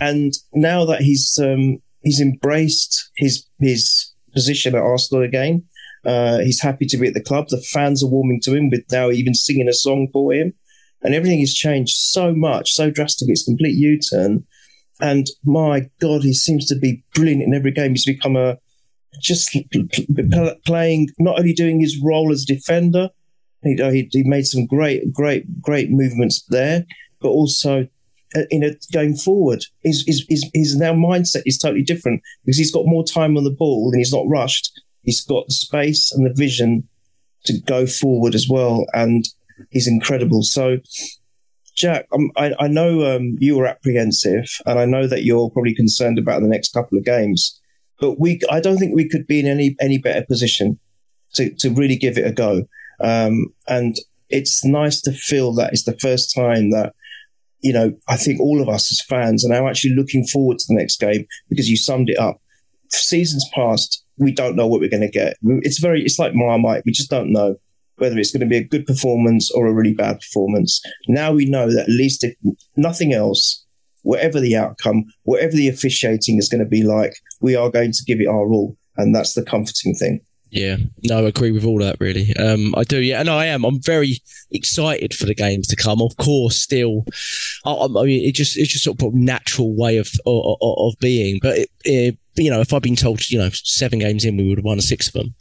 and 0.00 0.32
now 0.52 0.84
that 0.84 1.00
he's 1.02 1.38
um, 1.42 1.78
he's 2.02 2.20
embraced 2.20 3.10
his 3.16 3.44
his 3.60 4.12
position 4.34 4.74
at 4.74 4.82
Arsenal 4.82 5.22
again, 5.22 5.62
uh, 6.04 6.38
he's 6.38 6.60
happy 6.60 6.86
to 6.86 6.96
be 6.96 7.06
at 7.08 7.14
the 7.14 7.22
club. 7.22 7.46
The 7.48 7.62
fans 7.72 8.02
are 8.02 8.08
warming 8.10 8.40
to 8.42 8.54
him 8.54 8.68
with 8.70 8.82
now 8.90 9.10
even 9.10 9.34
singing 9.34 9.68
a 9.68 9.72
song 9.72 10.08
for 10.12 10.32
him, 10.34 10.52
and 11.02 11.14
everything 11.14 11.40
has 11.40 11.54
changed 11.54 11.94
so 11.96 12.34
much, 12.34 12.72
so 12.72 12.90
drastic. 12.90 13.28
It's 13.30 13.42
a 13.46 13.50
complete 13.50 13.76
U 13.76 13.98
turn, 14.10 14.44
and 15.00 15.26
my 15.44 15.88
God, 16.00 16.22
he 16.22 16.34
seems 16.34 16.66
to 16.66 16.76
be 16.76 17.04
brilliant 17.14 17.42
in 17.42 17.54
every 17.54 17.70
game. 17.72 17.92
He's 17.92 18.04
become 18.04 18.36
a 18.36 18.58
just 19.20 19.56
pl- 19.72 19.84
pl- 20.14 20.54
playing, 20.66 21.08
not 21.18 21.38
only 21.38 21.52
doing 21.52 21.80
his 21.80 22.00
role 22.02 22.32
as 22.32 22.44
defender. 22.44 23.10
He, 23.62 23.76
he, 23.76 24.08
he 24.12 24.22
made 24.24 24.46
some 24.46 24.66
great, 24.66 25.12
great, 25.12 25.62
great 25.62 25.90
movements 25.90 26.44
there, 26.48 26.84
but 27.20 27.28
also 27.28 27.88
uh, 28.36 28.42
in 28.50 28.62
a, 28.62 28.72
going 28.92 29.16
forward, 29.16 29.64
his, 29.82 30.04
his, 30.06 30.26
his, 30.28 30.50
his 30.52 30.76
now 30.76 30.92
mindset 30.92 31.42
is 31.46 31.58
totally 31.58 31.82
different 31.82 32.20
because 32.44 32.58
he's 32.58 32.72
got 32.72 32.84
more 32.86 33.04
time 33.04 33.36
on 33.36 33.44
the 33.44 33.50
ball 33.50 33.90
and 33.90 33.98
he's 33.98 34.12
not 34.12 34.26
rushed. 34.28 34.72
He's 35.02 35.24
got 35.24 35.46
the 35.46 35.54
space 35.54 36.12
and 36.12 36.26
the 36.26 36.34
vision 36.34 36.88
to 37.44 37.60
go 37.60 37.86
forward 37.86 38.34
as 38.34 38.48
well, 38.48 38.86
and 38.94 39.24
he's 39.70 39.86
incredible. 39.86 40.42
So, 40.42 40.78
Jack, 41.76 42.06
um, 42.12 42.30
I, 42.36 42.54
I 42.58 42.68
know 42.68 43.14
um, 43.14 43.36
you 43.38 43.56
were 43.56 43.66
apprehensive, 43.66 44.46
and 44.66 44.78
I 44.78 44.86
know 44.86 45.06
that 45.06 45.24
you're 45.24 45.50
probably 45.50 45.74
concerned 45.74 46.18
about 46.18 46.40
the 46.40 46.48
next 46.48 46.72
couple 46.72 46.96
of 46.98 47.04
games. 47.04 47.60
But 48.04 48.20
we, 48.20 48.38
I 48.50 48.60
don't 48.60 48.76
think 48.76 48.94
we 48.94 49.08
could 49.08 49.26
be 49.26 49.40
in 49.40 49.46
any 49.46 49.76
any 49.80 49.96
better 49.96 50.22
position 50.26 50.78
to 51.34 51.54
to 51.60 51.70
really 51.70 51.96
give 51.96 52.18
it 52.18 52.26
a 52.26 52.32
go. 52.32 52.64
Um, 53.00 53.46
and 53.66 53.96
it's 54.28 54.62
nice 54.62 55.00
to 55.02 55.12
feel 55.12 55.54
that 55.54 55.72
it's 55.72 55.84
the 55.84 55.96
first 56.00 56.34
time 56.34 56.70
that 56.70 56.92
you 57.60 57.72
know 57.72 57.94
I 58.06 58.16
think 58.18 58.40
all 58.40 58.60
of 58.60 58.68
us 58.68 58.92
as 58.92 59.00
fans 59.00 59.42
are 59.46 59.48
now 59.48 59.66
actually 59.66 59.94
looking 59.94 60.26
forward 60.26 60.58
to 60.58 60.64
the 60.68 60.74
next 60.74 61.00
game 61.00 61.24
because 61.48 61.70
you 61.70 61.78
summed 61.78 62.10
it 62.10 62.18
up. 62.18 62.42
Seasons 62.90 63.48
past, 63.54 64.04
we 64.18 64.32
don't 64.32 64.54
know 64.54 64.66
what 64.66 64.80
we're 64.80 64.90
going 64.90 65.00
to 65.00 65.08
get. 65.08 65.38
It's 65.42 65.78
very, 65.78 66.02
it's 66.02 66.18
like 66.18 66.34
Marmite. 66.34 66.82
We 66.84 66.92
just 66.92 67.10
don't 67.10 67.32
know 67.32 67.56
whether 67.96 68.18
it's 68.18 68.30
going 68.30 68.40
to 68.40 68.46
be 68.46 68.58
a 68.58 68.68
good 68.68 68.84
performance 68.84 69.50
or 69.50 69.66
a 69.66 69.72
really 69.72 69.94
bad 69.94 70.20
performance. 70.20 70.82
Now 71.08 71.32
we 71.32 71.46
know 71.46 71.72
that 71.72 71.84
at 71.84 71.88
least 71.88 72.22
if 72.22 72.36
nothing 72.76 73.14
else, 73.14 73.63
whatever 74.04 74.38
the 74.38 74.56
outcome, 74.56 75.04
whatever 75.24 75.52
the 75.52 75.68
officiating 75.68 76.38
is 76.38 76.48
going 76.48 76.62
to 76.62 76.68
be 76.68 76.84
like, 76.84 77.14
we 77.40 77.56
are 77.56 77.70
going 77.70 77.92
to 77.92 78.04
give 78.06 78.20
it 78.20 78.28
our 78.28 78.52
all. 78.52 78.76
And 78.96 79.14
that's 79.14 79.34
the 79.34 79.44
comforting 79.44 79.94
thing. 79.94 80.20
Yeah, 80.50 80.76
no, 81.02 81.24
I 81.24 81.28
agree 81.28 81.50
with 81.50 81.64
all 81.64 81.80
that. 81.80 81.96
Really, 81.98 82.32
um, 82.36 82.76
I 82.76 82.84
do. 82.84 83.00
Yeah, 83.00 83.18
and 83.18 83.28
I 83.28 83.46
am. 83.46 83.64
I'm 83.64 83.82
very 83.82 84.18
excited 84.52 85.12
for 85.12 85.26
the 85.26 85.34
games 85.34 85.66
to 85.66 85.74
come. 85.74 86.00
Of 86.00 86.16
course, 86.16 86.60
still, 86.60 87.04
I, 87.64 87.72
I 87.72 88.04
mean, 88.04 88.24
it 88.24 88.36
just 88.36 88.56
it's 88.56 88.72
just 88.72 88.84
sort 88.84 89.02
of 89.02 89.12
a 89.12 89.16
natural 89.16 89.76
way 89.76 89.96
of 89.96 90.12
of, 90.24 90.56
of 90.60 90.94
being. 91.00 91.40
But 91.42 91.58
it, 91.58 91.70
it, 91.84 92.18
you 92.36 92.50
know, 92.50 92.60
if 92.60 92.72
I'd 92.72 92.82
been 92.82 92.94
told, 92.94 93.28
you 93.30 93.38
know, 93.40 93.48
seven 93.52 93.98
games 93.98 94.24
in, 94.24 94.36
we 94.36 94.48
would 94.48 94.58
have 94.58 94.64
won 94.64 94.80
six 94.80 95.08
of 95.08 95.14
them. 95.14 95.34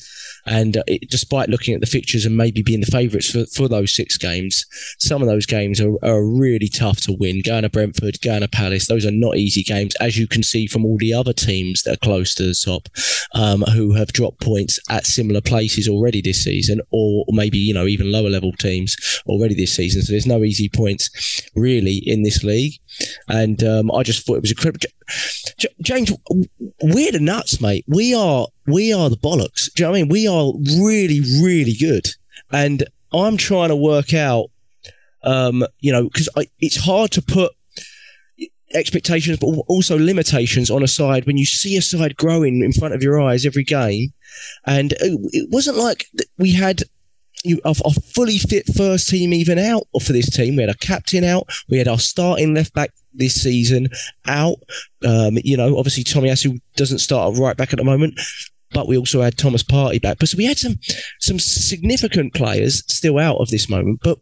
And 0.45 0.77
uh, 0.77 0.83
it, 0.87 1.09
despite 1.09 1.49
looking 1.49 1.73
at 1.73 1.81
the 1.81 1.87
fixtures 1.87 2.25
and 2.25 2.35
maybe 2.35 2.61
being 2.61 2.81
the 2.81 2.85
favourites 2.87 3.29
for, 3.29 3.45
for 3.45 3.67
those 3.67 3.95
six 3.95 4.17
games, 4.17 4.65
some 4.99 5.21
of 5.21 5.27
those 5.27 5.45
games 5.45 5.79
are, 5.79 5.93
are 6.03 6.25
really 6.25 6.67
tough 6.67 7.01
to 7.01 7.13
win. 7.13 7.41
Going 7.41 7.63
to 7.63 7.69
Brentford, 7.69 8.21
going 8.21 8.41
to 8.41 8.47
Palace, 8.47 8.87
those 8.87 9.05
are 9.05 9.11
not 9.11 9.37
easy 9.37 9.63
games, 9.63 9.95
as 9.99 10.17
you 10.17 10.27
can 10.27 10.43
see 10.43 10.67
from 10.67 10.85
all 10.85 10.97
the 10.97 11.13
other 11.13 11.33
teams 11.33 11.83
that 11.83 11.93
are 11.93 11.97
close 11.97 12.33
to 12.35 12.43
the 12.43 12.61
top, 12.65 12.89
um, 13.33 13.61
who 13.61 13.93
have 13.93 14.13
dropped 14.13 14.41
points 14.41 14.79
at 14.89 15.05
similar 15.05 15.41
places 15.41 15.87
already 15.87 16.21
this 16.21 16.43
season, 16.43 16.81
or 16.91 17.25
maybe 17.29 17.57
you 17.57 17.73
know 17.73 17.85
even 17.85 18.11
lower 18.11 18.29
level 18.29 18.51
teams 18.53 18.95
already 19.25 19.55
this 19.55 19.75
season. 19.75 20.01
So 20.01 20.11
there's 20.11 20.27
no 20.27 20.43
easy 20.43 20.69
points 20.69 21.41
really 21.55 22.01
in 22.05 22.23
this 22.23 22.43
league. 22.43 22.73
And 23.27 23.63
um, 23.63 23.91
I 23.91 24.03
just 24.03 24.25
thought 24.25 24.37
it 24.37 24.41
was 24.41 24.51
incredible. 24.51 24.85
James, 25.81 26.11
we're 26.81 27.11
the 27.11 27.19
nuts, 27.19 27.61
mate. 27.61 27.85
We 27.87 28.13
are 28.13 28.47
we 28.67 28.93
are 28.93 29.09
the 29.09 29.17
bollocks. 29.17 29.73
Do 29.73 29.83
you 29.83 29.85
know 29.85 29.91
what 29.91 29.97
I 29.97 30.01
mean? 30.01 30.09
We 30.09 30.27
are 30.27 30.53
really, 30.81 31.21
really 31.41 31.73
good. 31.79 32.07
And 32.51 32.83
I'm 33.11 33.37
trying 33.37 33.69
to 33.69 33.75
work 33.75 34.13
out, 34.13 34.47
um, 35.23 35.65
you 35.79 35.91
know, 35.91 36.03
because 36.03 36.29
it's 36.59 36.77
hard 36.77 37.11
to 37.11 37.21
put 37.21 37.51
expectations, 38.73 39.37
but 39.37 39.47
also 39.67 39.97
limitations 39.97 40.69
on 40.69 40.83
a 40.83 40.87
side 40.87 41.25
when 41.25 41.37
you 41.37 41.45
see 41.45 41.77
a 41.77 41.81
side 41.81 42.17
growing 42.17 42.63
in 42.63 42.73
front 42.73 42.93
of 42.93 43.03
your 43.03 43.21
eyes 43.21 43.45
every 43.45 43.63
game. 43.63 44.13
And 44.65 44.93
it 44.99 45.49
wasn't 45.51 45.77
like 45.77 46.07
we 46.37 46.53
had 46.53 46.83
you, 47.43 47.59
a, 47.65 47.75
a 47.85 47.91
fully 47.91 48.37
fit 48.37 48.65
first 48.75 49.09
team 49.09 49.33
even 49.33 49.59
out 49.59 49.83
for 50.01 50.13
this 50.13 50.29
team. 50.29 50.55
We 50.55 50.63
had 50.63 50.69
a 50.69 50.77
captain 50.77 51.23
out. 51.23 51.47
We 51.69 51.77
had 51.77 51.87
our 51.87 51.99
starting 51.99 52.53
left 52.53 52.73
back 52.73 52.91
this 53.13 53.35
season 53.35 53.89
out. 54.27 54.57
Um, 55.05 55.37
you 55.43 55.57
know, 55.57 55.77
obviously 55.77 56.03
Tomiyasu 56.03 56.59
doesn't 56.75 56.99
start 56.99 57.37
right 57.37 57.57
back 57.57 57.73
at 57.73 57.79
the 57.79 57.85
moment, 57.85 58.19
but 58.71 58.87
we 58.87 58.97
also 58.97 59.21
had 59.21 59.37
Thomas 59.37 59.63
Partey 59.63 60.01
back. 60.01 60.17
But 60.19 60.29
so 60.29 60.37
we 60.37 60.45
had 60.45 60.57
some 60.57 60.79
some 61.19 61.39
significant 61.39 62.33
players 62.33 62.83
still 62.87 63.19
out 63.19 63.37
of 63.37 63.49
this 63.49 63.69
moment, 63.69 63.99
but 64.03 64.19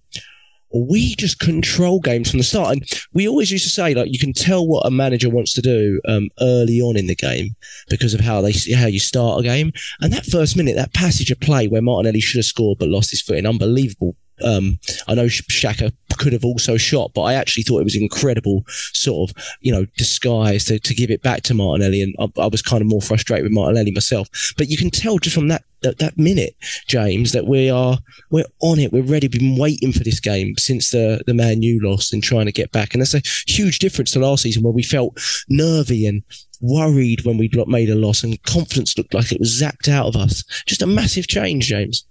we 0.74 1.16
just 1.16 1.40
control 1.40 2.00
games 2.00 2.30
from 2.30 2.40
the 2.40 2.44
start. 2.44 2.74
And 2.74 2.90
we 3.14 3.28
always 3.28 3.52
used 3.52 3.66
to 3.66 3.70
say, 3.70 3.94
like, 3.94 4.12
you 4.12 4.20
can 4.20 4.34
tell 4.34 4.68
what 4.68 4.86
a 4.86 4.92
manager 4.92 5.30
wants 5.30 5.54
to 5.54 5.62
do 5.62 6.02
um, 6.08 6.30
early 6.40 6.82
on 6.82 6.98
in 6.98 7.08
the 7.08 7.16
game 7.16 7.56
because 7.90 8.14
of 8.14 8.20
how 8.20 8.42
they 8.42 8.54
how 8.76 8.88
you 8.88 9.00
start 9.00 9.40
a 9.40 9.44
game. 9.44 9.72
And 10.00 10.14
that 10.14 10.26
first 10.26 10.56
minute, 10.56 10.76
that 10.76 10.94
passage 10.94 11.32
of 11.32 11.40
play 11.40 11.68
where 11.68 11.82
Martinelli 11.82 12.22
should 12.22 12.40
have 12.40 12.46
scored 12.46 12.80
but 12.80 12.90
lost 12.90 13.12
his 13.12 13.22
footing, 13.22 13.46
unbelievable 13.46 14.16
um, 14.44 14.80
I 15.08 15.16
know 15.16 15.26
Xhaka 15.26 15.92
could 16.22 16.34
have 16.34 16.46
also 16.46 16.78
shot, 16.78 17.12
but 17.16 17.24
I 17.24 17.34
actually 17.34 17.64
thought 17.64 17.80
it 17.80 17.84
was 17.84 17.96
incredible 17.96 18.64
sort 18.94 19.32
of, 19.32 19.44
you 19.62 19.72
know, 19.72 19.88
disguise 19.98 20.66
to, 20.66 20.78
to 20.78 20.94
give 20.94 21.10
it 21.10 21.24
back 21.24 21.42
to 21.44 21.56
Martinelli. 21.56 22.04
And 22.04 22.16
I, 22.20 22.42
I, 22.42 22.48
was 22.48 22.62
kind 22.62 22.80
of 22.80 22.88
more 22.88 23.02
frustrated 23.02 23.44
with 23.44 23.54
Martinelli 23.54 23.92
myself. 23.92 24.28
But 24.56 24.68
you 24.68 24.78
can 24.78 24.92
tell 24.92 25.18
just 25.18 25.36
from 25.36 25.48
that, 25.48 25.64
that, 25.82 25.98
that 25.98 26.20
minute, 26.20 26.56
James, 26.88 27.32
that 27.32 27.48
we 27.48 27.72
are, 27.72 27.98
we're 28.30 28.46
on 28.62 28.78
it. 28.78 28.94
We're 28.94 29.02
ready. 29.02 29.28
We've 29.28 29.42
been 29.42 29.58
waiting 29.58 29.92
for 29.92 30.04
this 30.04 30.20
game 30.20 30.56
since 30.58 30.92
the, 30.92 31.24
the 31.26 31.34
Man 31.34 31.64
U 31.64 31.80
lost 31.82 32.14
and 32.14 32.24
trying 32.24 32.46
to 32.46 32.52
get 32.52 32.72
back. 32.72 32.94
And 32.94 33.02
that's 33.02 33.16
a 33.16 33.24
huge 33.48 33.80
difference 33.80 34.12
to 34.12 34.20
last 34.20 34.44
season 34.44 34.62
where 34.62 34.72
we 34.72 34.84
felt 34.84 35.18
nervy 35.50 36.06
and 36.06 36.22
worried 36.62 37.26
when 37.26 37.40
we'd 37.40 37.58
made 37.68 37.90
a 37.90 37.96
loss 37.96 38.24
and 38.24 38.42
confidence 38.44 38.96
looked 38.96 39.16
like 39.16 39.32
it 39.32 39.40
was 39.40 39.60
zapped 39.60 39.92
out 39.92 40.06
of 40.06 40.16
us. 40.16 40.44
Just 40.68 40.84
a 40.84 40.88
massive 40.88 41.28
change, 41.28 41.66
James. 41.66 42.06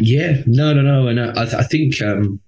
Yeah, 0.00 0.42
no, 0.46 0.74
no, 0.74 0.82
no, 0.82 1.06
and 1.06 1.20
I, 1.20 1.60
I 1.60 1.62
think 1.62 2.02
um, 2.02 2.40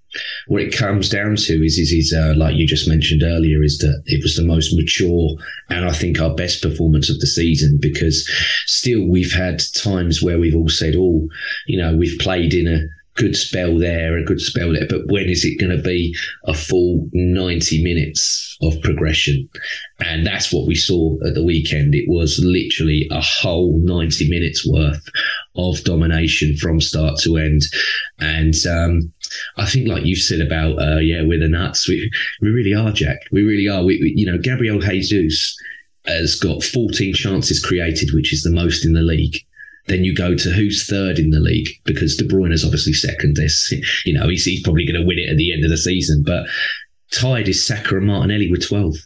what 0.47 0.62
it 0.62 0.76
comes 0.76 1.09
down 1.09 1.37
to 1.37 1.64
is, 1.64 1.78
is, 1.78 1.92
is 1.92 2.12
uh, 2.12 2.35
like 2.37 2.57
you 2.57 2.66
just 2.66 2.88
mentioned 2.88 3.23
earlier, 3.23 3.62
is 3.62 3.78
that 3.78 4.02
it 4.07 4.23
was 4.23 4.37
the 4.37 4.45
most 4.45 4.75
mature 4.75 5.37
and 5.71 5.85
I 5.85 5.92
think 5.92 6.21
our 6.21 6.35
best 6.35 6.62
performance 6.62 7.11
of 7.11 7.21
the 7.21 7.26
season 7.26 7.78
because 7.81 8.28
still 8.66 9.07
we've 9.07 9.33
had 9.33 9.62
times 9.75 10.23
where 10.23 10.38
we've 10.38 10.57
all 10.57 10.69
said, 10.69 10.95
oh, 10.97 11.28
you 11.66 11.78
know, 11.78 11.95
we've 11.95 12.19
played 12.19 12.54
in 12.54 12.66
a 12.66 12.87
good 13.14 13.37
spell 13.37 13.78
there, 13.78 14.16
a 14.16 14.25
good 14.25 14.40
spell 14.40 14.73
there, 14.73 14.87
but 14.88 15.07
when 15.07 15.28
is 15.28 15.45
it 15.45 15.61
going 15.61 15.76
to 15.76 15.83
be 15.83 16.14
a 16.45 16.54
full 16.54 17.09
90 17.12 17.83
minutes 17.83 18.57
of 18.62 18.81
progression? 18.83 19.49
And 20.04 20.26
that's 20.26 20.52
what 20.52 20.66
we 20.66 20.75
saw 20.75 21.16
at 21.26 21.35
the 21.35 21.45
weekend. 21.45 21.95
It 21.95 22.09
was 22.09 22.40
literally 22.42 23.07
a 23.11 23.21
whole 23.21 23.78
90 23.78 24.28
minutes 24.28 24.66
worth 24.66 25.09
of 25.56 25.82
domination 25.85 26.56
from 26.56 26.80
start 26.80 27.18
to 27.21 27.37
end. 27.37 27.62
And 28.18 28.54
um, 28.66 29.12
I 29.56 29.66
think, 29.66 29.88
like 29.88 30.04
you 30.04 30.16
said 30.16 30.40
about, 30.40 30.80
uh, 30.80 30.99
yeah, 30.99 31.23
we're 31.23 31.40
the 31.40 31.49
nuts. 31.49 31.88
We, 31.88 32.11
we 32.40 32.49
really 32.49 32.75
are, 32.75 32.92
Jack. 32.92 33.18
We 33.30 33.42
really 33.42 33.68
are. 33.68 33.85
We, 33.85 34.00
we, 34.00 34.14
you 34.16 34.30
know, 34.30 34.38
Gabriel 34.38 34.80
Jesus 34.80 35.56
has 36.06 36.35
got 36.37 36.62
14 36.62 37.14
chances 37.14 37.64
created, 37.64 38.11
which 38.12 38.32
is 38.32 38.42
the 38.42 38.50
most 38.50 38.85
in 38.85 38.92
the 38.92 39.02
league. 39.02 39.37
Then 39.87 40.04
you 40.04 40.14
go 40.14 40.37
to 40.37 40.50
who's 40.50 40.87
third 40.87 41.18
in 41.18 41.30
the 41.30 41.40
league 41.40 41.68
because 41.85 42.16
De 42.16 42.25
Bruyne 42.25 42.52
is 42.52 42.64
obviously 42.64 42.92
second. 42.92 43.37
This, 43.37 43.73
you 44.04 44.12
know, 44.14 44.28
he's, 44.28 44.44
he's 44.44 44.62
probably 44.62 44.87
going 44.87 45.00
to 45.00 45.06
win 45.06 45.18
it 45.18 45.28
at 45.28 45.37
the 45.37 45.52
end 45.52 45.64
of 45.64 45.71
the 45.71 45.76
season. 45.76 46.23
But 46.25 46.47
tied 47.11 47.49
is 47.49 47.66
Saka 47.66 47.97
and 47.97 48.06
Martinelli 48.06 48.50
with 48.50 48.66
12. 48.66 48.97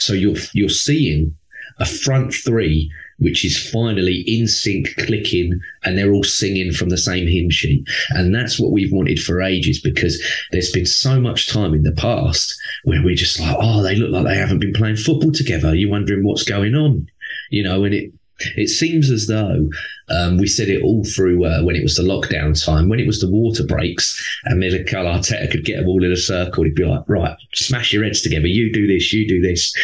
So 0.00 0.12
you're 0.12 0.36
you're 0.52 0.68
seeing 0.68 1.36
a 1.78 1.86
front 1.86 2.32
three 2.32 2.90
which 3.18 3.44
is 3.44 3.70
finally 3.70 4.22
in 4.26 4.46
sync 4.46 4.94
clicking 4.98 5.58
and 5.84 5.96
they're 5.96 6.12
all 6.12 6.24
singing 6.24 6.72
from 6.72 6.90
the 6.90 6.98
same 6.98 7.26
hymn 7.26 7.50
sheet. 7.50 7.86
And 8.10 8.34
that's 8.34 8.60
what 8.60 8.72
we've 8.72 8.92
wanted 8.92 9.20
for 9.20 9.40
ages 9.40 9.80
because 9.80 10.22
there's 10.52 10.70
been 10.70 10.86
so 10.86 11.20
much 11.20 11.48
time 11.48 11.74
in 11.74 11.82
the 11.82 11.92
past 11.92 12.54
where 12.84 13.02
we're 13.02 13.14
just 13.14 13.40
like, 13.40 13.56
oh, 13.58 13.82
they 13.82 13.96
look 13.96 14.10
like 14.10 14.24
they 14.24 14.36
haven't 14.36 14.60
been 14.60 14.74
playing 14.74 14.96
football 14.96 15.32
together. 15.32 15.74
You're 15.74 15.90
wondering 15.90 16.24
what's 16.24 16.42
going 16.42 16.74
on, 16.74 17.08
you 17.50 17.62
know, 17.62 17.84
and 17.84 17.94
it 17.94 18.12
it 18.56 18.68
seems 18.68 19.10
as 19.10 19.26
though 19.26 19.68
um, 20.08 20.36
we 20.36 20.46
said 20.46 20.68
it 20.68 20.82
all 20.82 21.04
through 21.04 21.44
uh, 21.44 21.62
when 21.62 21.74
it 21.74 21.82
was 21.82 21.96
the 21.96 22.02
lockdown 22.02 22.62
time, 22.62 22.88
when 22.88 23.00
it 23.00 23.06
was 23.06 23.20
the 23.20 23.30
water 23.30 23.64
breaks, 23.64 24.22
and 24.44 24.60
Mikel 24.60 25.04
Arteta 25.04 25.50
could 25.50 25.64
get 25.64 25.78
them 25.78 25.88
all 25.88 26.04
in 26.04 26.12
a 26.12 26.16
circle. 26.16 26.64
He'd 26.64 26.74
be 26.74 26.84
like, 26.84 27.02
right, 27.08 27.36
smash 27.54 27.92
your 27.92 28.04
heads 28.04 28.22
together. 28.22 28.46
You 28.46 28.72
do 28.72 28.86
this, 28.86 29.12
you 29.12 29.26
do 29.26 29.40
this. 29.40 29.74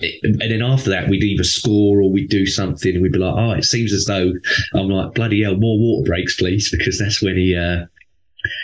And 0.00 0.40
then 0.40 0.62
after 0.62 0.90
that, 0.90 1.08
we'd 1.08 1.22
either 1.22 1.44
score 1.44 2.00
or 2.00 2.10
we'd 2.10 2.30
do 2.30 2.46
something, 2.46 2.94
and 2.94 3.02
we'd 3.02 3.12
be 3.12 3.18
like, 3.18 3.34
oh, 3.36 3.52
it 3.52 3.64
seems 3.64 3.92
as 3.92 4.06
though 4.06 4.32
I'm 4.74 4.88
like, 4.88 5.14
bloody 5.14 5.42
hell, 5.42 5.56
more 5.56 5.78
water 5.78 6.06
breaks, 6.06 6.36
please, 6.36 6.70
because 6.76 6.98
that's 6.98 7.22
when 7.22 7.36
he. 7.36 7.56
Uh, 7.56 7.86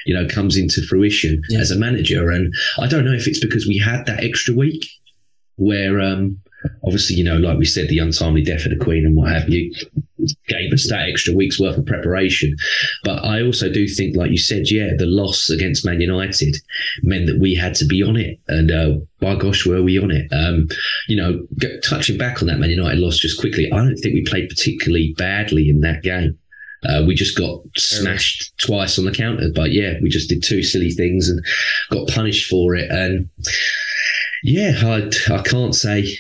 you 0.07 0.15
know, 0.15 0.27
comes 0.29 0.57
into 0.57 0.81
fruition 0.83 1.43
yeah. 1.49 1.59
as 1.59 1.73
a 1.73 1.77
manager. 1.77 2.31
And 2.31 2.55
I 2.79 2.87
don't 2.87 3.05
know 3.05 3.13
if 3.13 3.27
it's 3.27 3.41
because 3.41 3.67
we 3.67 3.77
had 3.77 4.07
that 4.07 4.23
extra 4.23 4.55
week 4.55 4.87
where 5.57 6.01
um, 6.01 6.41
obviously, 6.85 7.17
you 7.17 7.25
know, 7.25 7.37
like 7.37 7.59
we 7.59 7.65
said, 7.65 7.89
the 7.89 7.99
untimely 7.99 8.43
death 8.43 8.65
of 8.65 8.71
the 8.71 8.85
Queen 8.85 9.05
and 9.05 9.17
what 9.17 9.33
have 9.33 9.49
you 9.49 9.73
gave 10.49 10.73
us 10.73 10.89
that 10.89 11.09
extra 11.09 11.35
week's 11.35 11.61
worth 11.61 11.77
of 11.77 11.87
preparation. 11.87 12.57
But 13.03 13.25
I 13.25 13.43
also 13.43 13.71
do 13.71 13.87
think, 13.87 14.17
like 14.17 14.31
you 14.31 14.39
said, 14.39 14.71
yeah, 14.71 14.91
the 14.97 15.07
loss 15.07 15.51
against 15.51 15.85
Man 15.85 16.01
United 16.01 16.57
meant 17.03 17.27
that 17.27 17.41
we 17.41 17.55
had 17.55 17.75
to 17.77 17.87
be 17.87 18.03
on 18.03 18.17
it. 18.17 18.39
And 18.49 18.71
uh, 18.71 18.95
by 19.21 19.37
gosh, 19.37 19.67
were 19.67 19.83
we 19.83 19.99
on 19.99 20.11
it? 20.11 20.33
Um, 20.33 20.69
you 21.09 21.17
know, 21.17 21.47
touching 21.83 22.19
back 22.19 22.41
on 22.41 22.49
that 22.49 22.59
Man 22.59 22.71
United 22.71 22.99
loss 22.99 23.19
just 23.19 23.41
quickly, 23.41 23.71
I 23.73 23.77
don't 23.77 23.97
think 23.97 24.15
we 24.15 24.25
played 24.25 24.49
particularly 24.49 25.15
badly 25.19 25.69
in 25.69 25.81
that 25.81 26.03
game. 26.03 26.39
Uh, 26.87 27.03
we 27.07 27.15
just 27.15 27.39
got 27.39 27.63
smashed 27.77 28.53
twice 28.59 28.99
on 28.99 29.07
the 29.07 29.13
counter, 29.13 29.49
but 29.55 29.73
yeah, 29.73 29.95
we 30.03 30.11
just 30.11 30.29
did 30.29 30.43
two 30.43 30.63
silly 30.63 30.91
things 30.91 31.31
and 31.31 31.43
got 31.91 32.07
punished 32.09 32.49
for 32.49 32.75
it. 32.75 32.91
And 32.91 33.31
yeah, 34.43 34.75
I, 34.83 35.35
I 35.35 35.41
can't 35.43 35.75
say 35.75 36.19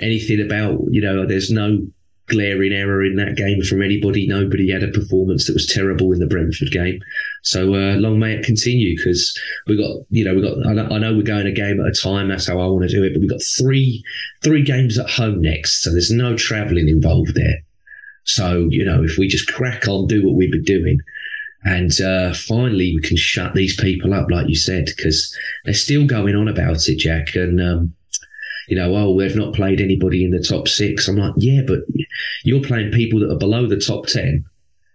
anything 0.00 0.40
about, 0.40 0.80
you 0.90 1.00
know, 1.00 1.26
there's 1.26 1.50
no 1.50 1.86
glaring 2.28 2.72
error 2.72 3.04
in 3.04 3.16
that 3.16 3.36
game 3.36 3.62
from 3.62 3.82
anybody. 3.82 4.26
Nobody 4.26 4.70
had 4.70 4.82
a 4.82 4.88
performance 4.88 5.46
that 5.46 5.52
was 5.52 5.66
terrible 5.66 6.12
in 6.12 6.18
the 6.18 6.26
Brentford 6.26 6.70
game. 6.70 7.00
So 7.42 7.74
uh, 7.74 7.96
long 7.96 8.18
may 8.18 8.34
it 8.34 8.44
continue 8.44 8.96
because 8.96 9.38
we 9.66 9.76
got, 9.76 10.04
you 10.10 10.24
know, 10.24 10.34
we 10.34 10.42
got. 10.42 10.66
I 10.66 10.72
know, 10.72 10.86
I 10.86 10.98
know, 10.98 11.14
we're 11.14 11.22
going 11.22 11.46
a 11.46 11.52
game 11.52 11.80
at 11.80 11.86
a 11.86 11.92
time. 11.92 12.28
That's 12.28 12.46
how 12.46 12.60
I 12.60 12.66
want 12.66 12.88
to 12.88 12.94
do 12.94 13.04
it. 13.04 13.12
But 13.12 13.20
we 13.20 13.28
got 13.28 13.42
three 13.42 14.02
three 14.42 14.62
games 14.62 14.98
at 14.98 15.10
home 15.10 15.40
next, 15.40 15.82
so 15.82 15.90
there's 15.90 16.10
no 16.10 16.36
travelling 16.36 16.88
involved 16.88 17.34
there. 17.34 17.62
So 18.24 18.68
you 18.70 18.84
know, 18.84 19.02
if 19.02 19.18
we 19.18 19.28
just 19.28 19.52
crack 19.52 19.88
on, 19.88 20.06
do 20.06 20.24
what 20.24 20.34
we've 20.34 20.52
been 20.52 20.64
doing. 20.64 21.00
And 21.64 21.92
uh, 22.00 22.34
finally, 22.34 22.92
we 22.96 23.00
can 23.02 23.16
shut 23.16 23.54
these 23.54 23.76
people 23.76 24.14
up, 24.14 24.28
like 24.28 24.48
you 24.48 24.56
said, 24.56 24.86
because 24.86 25.36
they're 25.64 25.74
still 25.74 26.04
going 26.06 26.34
on 26.34 26.48
about 26.48 26.88
it, 26.88 26.98
Jack. 26.98 27.36
And 27.36 27.60
um, 27.60 27.94
you 28.68 28.76
know, 28.76 28.94
oh, 28.94 29.18
they've 29.18 29.36
not 29.36 29.54
played 29.54 29.80
anybody 29.80 30.24
in 30.24 30.30
the 30.30 30.42
top 30.42 30.68
six. 30.68 31.08
I'm 31.08 31.16
like, 31.16 31.34
yeah, 31.36 31.62
but 31.66 31.80
you're 32.44 32.62
playing 32.62 32.92
people 32.92 33.20
that 33.20 33.32
are 33.32 33.38
below 33.38 33.66
the 33.66 33.80
top 33.80 34.06
10 34.06 34.44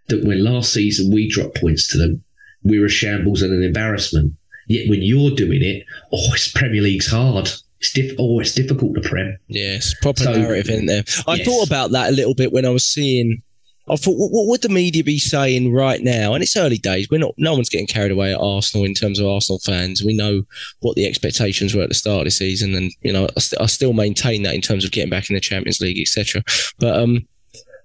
that 0.07 0.25
when 0.25 0.43
last 0.43 0.73
season 0.73 1.13
we 1.13 1.29
dropped 1.29 1.59
points 1.59 1.87
to 1.89 1.97
them, 1.97 2.23
we 2.63 2.79
were 2.79 2.85
a 2.85 2.89
shambles 2.89 3.41
and 3.41 3.53
an 3.53 3.63
embarrassment. 3.63 4.33
Yet 4.67 4.89
when 4.89 5.01
you're 5.01 5.31
doing 5.31 5.61
it, 5.63 5.83
oh, 6.11 6.33
it's 6.33 6.51
Premier 6.51 6.81
League's 6.81 7.09
hard. 7.09 7.49
It's 7.79 7.93
diff- 7.93 8.15
oh, 8.19 8.39
it's 8.39 8.53
difficult 8.53 8.95
to 8.95 9.01
prem. 9.01 9.37
Yes, 9.47 9.93
proper 10.01 10.23
so, 10.23 10.33
narrative, 10.33 10.69
isn't 10.69 10.87
there? 10.87 11.03
I 11.27 11.35
yes. 11.35 11.47
thought 11.47 11.67
about 11.67 11.91
that 11.91 12.09
a 12.09 12.11
little 12.11 12.33
bit 12.33 12.51
when 12.51 12.65
I 12.65 12.69
was 12.69 12.85
seeing 12.85 13.41
I 13.89 13.95
thought, 13.95 14.17
what, 14.17 14.31
what, 14.31 14.47
would 14.47 14.61
the 14.61 14.69
media 14.69 15.03
be 15.03 15.19
saying 15.19 15.73
right 15.73 16.01
now? 16.01 16.33
And 16.33 16.43
it's 16.43 16.57
early 16.57 16.77
days. 16.77 17.07
We're 17.09 17.19
not. 17.19 17.33
No 17.37 17.53
one's 17.53 17.69
getting 17.69 17.87
carried 17.87 18.11
away 18.11 18.33
at 18.33 18.39
Arsenal 18.39 18.85
in 18.85 18.93
terms 18.93 19.19
of 19.19 19.27
Arsenal 19.27 19.59
fans. 19.59 20.03
We 20.03 20.15
know 20.15 20.43
what 20.79 20.95
the 20.95 21.07
expectations 21.07 21.73
were 21.73 21.83
at 21.83 21.89
the 21.89 21.95
start 21.95 22.19
of 22.19 22.25
the 22.25 22.31
season, 22.31 22.75
and 22.75 22.91
you 23.01 23.13
know, 23.13 23.27
I, 23.35 23.39
st- 23.39 23.61
I 23.61 23.65
still 23.65 23.93
maintain 23.93 24.43
that 24.43 24.55
in 24.55 24.61
terms 24.61 24.83
of 24.83 24.91
getting 24.91 25.09
back 25.09 25.29
in 25.29 25.35
the 25.35 25.39
Champions 25.39 25.79
League, 25.79 25.99
etc. 25.99 26.43
But 26.79 26.99
um, 26.99 27.27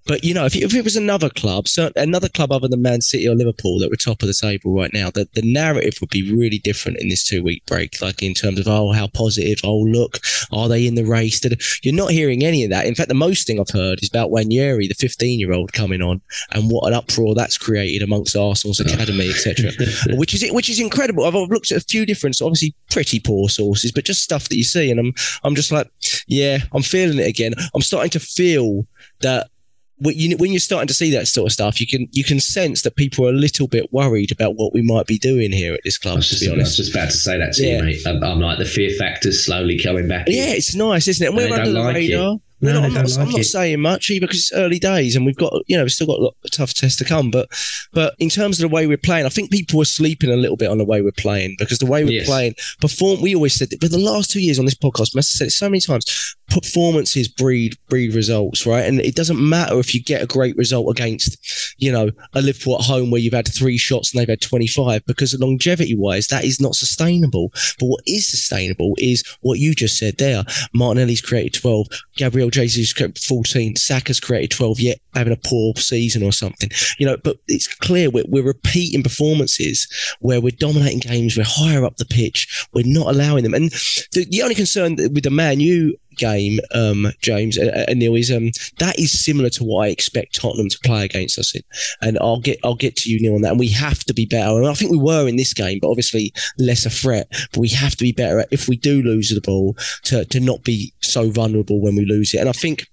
but 0.07 0.25
you 0.25 0.35
know, 0.35 0.45
if, 0.45 0.57
if 0.57 0.75
it 0.75 0.85
was 0.85 0.97
another 0.97 1.31
club, 1.31 1.69
so 1.69 1.91
another 1.97 2.29
club 2.29 2.53
other 2.53 2.69
than 2.69 2.83
Man 2.83 3.01
City 3.01 3.29
or 3.29 3.35
Liverpool 3.35 3.79
that 3.79 3.91
were 3.91 3.97
top 3.97 4.23
of 4.23 4.29
the 4.29 4.35
table 4.35 4.75
right 4.75 4.93
now, 4.93 5.11
that 5.11 5.35
the 5.35 5.43
narrative 5.43 5.95
would 6.01 6.11
be 6.11 6.33
really 6.33 6.59
different 6.59 6.99
in 6.99 7.09
this 7.09 7.25
two 7.25 7.43
week 7.43 7.65
break. 7.67 8.01
Like 8.01 8.23
in 8.23 8.35
terms 8.35 8.59
of 8.59 8.69
oh, 8.69 8.93
how 8.93 9.07
positive, 9.09 9.59
oh 9.65 9.79
look, 9.79 10.19
are 10.53 10.69
they 10.69 10.87
in 10.87 10.95
the 10.95 11.05
race? 11.05 11.41
You're 11.83 11.95
not 11.95 12.11
hearing 12.11 12.43
any 12.43 12.65
of 12.65 12.71
that. 12.71 12.87
In 12.87 12.95
fact, 12.95 13.09
the 13.09 13.15
most 13.15 13.47
thing 13.47 13.61
I've 13.61 13.71
heard 13.71 14.03
is 14.03 14.09
about 14.09 14.31
Nwaneri, 14.31 14.89
the 14.89 14.95
15 14.95 15.39
year 15.39 15.53
old, 15.53 15.73
coming 15.73 16.03
on, 16.03 16.21
and 16.51 16.71
what 16.71 16.87
an 16.87 16.95
uproar 16.95 17.35
that's 17.35 17.59
created 17.59 18.03
amongst 18.03 18.37
Arsenal's 18.37 18.81
academy, 18.81 19.31
etc. 19.31 19.71
which 20.17 20.35
is 20.35 20.51
which 20.53 20.69
is 20.69 20.81
incredible. 20.81 21.25
I've, 21.25 21.37
I've 21.37 21.51
looked 21.51 21.71
at 21.71 21.83
a 21.83 21.85
few 21.85 22.07
different, 22.07 22.41
obviously 22.43 22.75
pretty 22.91 23.21
poor 23.21 23.49
sources, 23.49 23.93
but 23.93 24.05
just 24.05 24.23
stuff 24.23 24.49
that 24.49 24.57
you 24.57 24.65
see, 24.65 24.91
and 24.91 24.99
I'm 24.99 25.13
I'm 25.45 25.55
just 25.55 25.73
like, 25.73 25.91
yeah, 26.27 26.59
I'm 26.73 26.83
feeling 26.83 27.19
it 27.19 27.29
again. 27.29 27.55
I'm 27.75 27.83
starting 27.83 28.11
to 28.11 28.21
feel 28.21 28.87
that 29.21 29.49
when, 30.03 30.17
you, 30.17 30.37
when 30.37 30.53
you're 30.53 30.61
starting 30.61 30.89
to 30.89 30.95
see 30.95 31.11
that 31.13 31.29
sort 31.29 31.47
of 31.47 31.53
stuff, 31.53 31.81
you 31.81 31.87
can 31.87 32.09
you 32.13 32.25
can 32.25 32.41
sense 32.41 32.83
that 32.83 32.97
people 32.97 33.27
are 33.27 33.31
a 33.31 33.33
little 33.33 33.69
bit 33.69 33.93
worried 33.93 34.33
about 34.33 34.57
what 34.57 34.75
we 34.75 34.83
might 34.83 35.07
be 35.07 35.19
doing 35.19 35.53
here 35.53 35.75
at 35.75 35.81
this 35.85 35.99
club. 35.99 36.19
I 36.19 36.21
just, 36.21 36.39
to 36.39 36.47
be 36.47 36.53
honest, 36.53 36.79
I 36.79 36.83
was 36.83 36.89
just 36.89 36.95
about 36.95 37.11
to 37.11 37.17
say 37.17 37.39
that 37.39 37.53
to 37.55 37.67
yeah. 37.67 37.79
you, 37.79 37.85
mate. 37.85 38.01
I'm, 38.07 38.23
I'm, 38.23 38.41
like 38.41 38.59
the 38.59 38.65
fear 38.65 38.91
factor's 38.99 39.45
slowly 39.45 39.79
coming 39.79 40.09
back. 40.09 40.27
Yeah, 40.29 40.53
it's 40.53 40.75
nice, 40.75 41.09
isn't 41.09 41.25
it? 41.25 41.29
And 41.29 41.37
we're 41.37 41.53
under 41.53 41.73
the 41.73 41.81
like 41.81 41.95
radar. 41.95 42.35
It. 42.35 42.41
No, 42.63 42.75
not- 42.75 42.83
I 42.85 42.87
I'm, 42.87 42.93
not, 42.93 43.19
I'm 43.19 43.31
not 43.31 43.45
saying 43.45 43.81
much 43.81 44.09
either 44.09 44.27
because 44.27 44.39
it's 44.39 44.53
early 44.53 44.79
days 44.79 45.17
and 45.17 45.27
we've 45.27 45.37
got 45.37 45.53
you 45.67 45.77
know 45.77 45.83
we've 45.83 45.93
still 45.93 46.07
got 46.07 46.21
a 46.21 46.23
lot 46.23 46.37
of 46.45 46.51
tough 46.53 46.73
tests 46.73 46.99
to 46.99 47.05
come. 47.05 47.31
But 47.31 47.49
but 47.93 48.15
in 48.21 48.29
terms 48.29 48.63
of 48.63 48.71
the 48.71 48.75
way 48.75 48.87
we're 48.87 48.97
playing, 48.97 49.27
I 49.27 49.31
think 49.31 49.51
people 49.51 49.81
are 49.83 49.85
sleeping 49.85 50.31
a 50.31 50.37
little 50.37 50.57
bit 50.57 50.71
on 50.71 50.79
the 50.79 50.85
way 50.85 51.03
we're 51.03 51.11
playing 51.11 51.57
because 51.59 51.79
the 51.79 51.87
way 51.87 52.05
we're 52.05 52.13
Yes. 52.13 52.27
playing 52.27 52.55
perform. 52.81 53.21
We 53.21 53.35
always 53.35 53.55
said 53.55 53.71
that, 53.71 53.81
but 53.81 53.91
the 53.91 53.99
last 53.99 54.31
two 54.31 54.41
years 54.41 54.59
on 54.59 54.65
this 54.65 54.75
podcast, 54.75 55.15
Mess 55.15 55.29
said 55.29 55.49
it 55.49 55.51
so 55.51 55.69
many 55.69 55.81
times. 55.81 56.37
Performances 56.53 57.29
breed 57.29 57.77
breed 57.89 58.15
results, 58.15 58.67
right? 58.67 58.85
And 58.85 59.01
it 59.01 59.15
doesn't 59.15 59.41
matter 59.41 59.79
if 59.79 59.95
you 59.95 60.03
get 60.03 60.23
a 60.23 60.27
great 60.27 60.57
result 60.57 60.91
against 60.91 61.39
you 61.79 61.91
know 61.91 62.11
a 62.35 62.43
Liverpool 62.43 62.77
at 62.77 62.85
home 62.85 63.11
where 63.11 63.21
you've 63.21 63.33
had 63.33 63.49
three 63.49 63.79
shots 63.79 64.13
and 64.13 64.21
they've 64.21 64.29
had 64.29 64.41
twenty 64.41 64.67
five 64.67 65.05
because 65.07 65.39
longevity 65.39 65.97
wise 65.97 66.29
that 66.29 66.45
is 66.45 66.61
not 66.61 66.75
sustainable. 66.75 67.51
But 67.79 67.87
what 67.87 68.03
is 68.07 68.29
sustainable 68.29 68.95
is 68.99 69.25
what 69.41 69.59
you 69.59 69.75
just 69.75 69.99
said 69.99 70.19
there. 70.19 70.45
Martinelli's 70.75 71.21
created 71.21 71.61
12, 71.61 71.87
Gabriel 72.17 72.51
Jesus 72.51 72.93
created 72.93 73.19
14, 73.19 73.77
Saka's 73.77 74.21
created 74.21 74.51
12, 74.51 74.81
yet 74.81 74.99
having 75.15 75.33
a 75.33 75.49
poor 75.49 75.75
season 75.77 76.23
or 76.23 76.33
something. 76.33 76.71
You 76.99 77.07
know, 77.07 77.17
but 77.17 77.39
it's 77.49 77.69
clear 77.69 78.11
we're, 78.11 78.25
we're 78.29 78.43
repeating 78.43 79.03
performances 79.03 79.89
where 80.21 80.41
we're 80.41 80.53
dominating 80.57 81.01
games, 81.01 81.37
we're 81.37 81.45
higher 81.47 81.85
up 81.85 81.97
the 81.97 82.05
pitch, 82.05 82.67
we're 82.73 82.85
not 82.87 83.09
allowing 83.09 83.45
them. 83.45 83.55
And 83.55 83.71
the, 84.13 84.27
the 84.29 84.43
only 84.43 84.55
concern 84.55 84.97
with 84.97 85.25
the 85.25 85.31
Man 85.31 85.61
U 85.61 85.97
game, 86.17 86.61
um, 86.75 87.13
James 87.21 87.57
and, 87.57 87.99
Neil, 87.99 88.15
is 88.15 88.31
um, 88.31 88.51
that 88.79 88.99
is 88.99 89.25
similar 89.25 89.51
to 89.51 89.65
what 89.65 89.87
I 89.87 89.89
expect 89.89 90.35
Tottenham 90.35 90.69
to 90.69 90.79
play 90.81 91.05
against 91.05 91.39
us 91.39 91.55
in. 91.55 91.63
And 92.01 92.19
I'll 92.21 92.41
get 92.41 92.59
I'll 92.65 92.75
get 92.75 92.97
to 92.97 93.11
you, 93.11 93.21
Neil, 93.21 93.35
on 93.35 93.43
that. 93.43 93.53
And 93.53 93.61
we 93.61 93.69
have 93.69 94.05
to 94.05 94.15
be 94.15 94.27
better. 94.27 94.57
And 94.57 94.67
I 94.67 94.75
think 94.75 94.91
we 94.91 94.99
were 94.99 95.29
in 95.29 95.37
this 95.37 95.55
game, 95.55 95.79
but 95.81 95.91
obviously 95.91 96.33
less 96.59 96.87
a 96.87 96.91
threat. 96.91 97.29
But 97.53 97.61
we 97.61 97.69
have 97.71 97.97
to 97.97 98.05
be 98.05 98.13
better 98.13 98.45
if 98.51 98.69
we 98.69 98.77
do 98.77 99.03
lose 99.03 99.31
the 99.31 99.41
ball 99.41 99.77
to, 100.05 100.25
to 100.27 100.41
not 100.41 100.65
be 100.65 100.93
so 101.01 101.31
vulnerable 101.31 101.81
when 101.81 101.97
we 101.97 102.05
lose 102.05 102.35
it. 102.35 102.39
And 102.39 102.49
I 102.49 102.53
think 102.53 102.87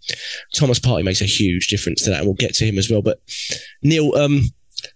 Thomas 0.55 0.79
Partey 0.79 1.03
makes 1.03 1.21
a 1.21 1.25
huge 1.25 1.67
difference 1.67 2.03
to 2.03 2.11
that, 2.11 2.19
and 2.19 2.25
we'll 2.25 2.35
get 2.35 2.53
to 2.55 2.65
him 2.65 2.77
as 2.77 2.89
well. 2.89 3.01
But 3.01 3.21
Neil, 3.83 4.15
um, 4.15 4.41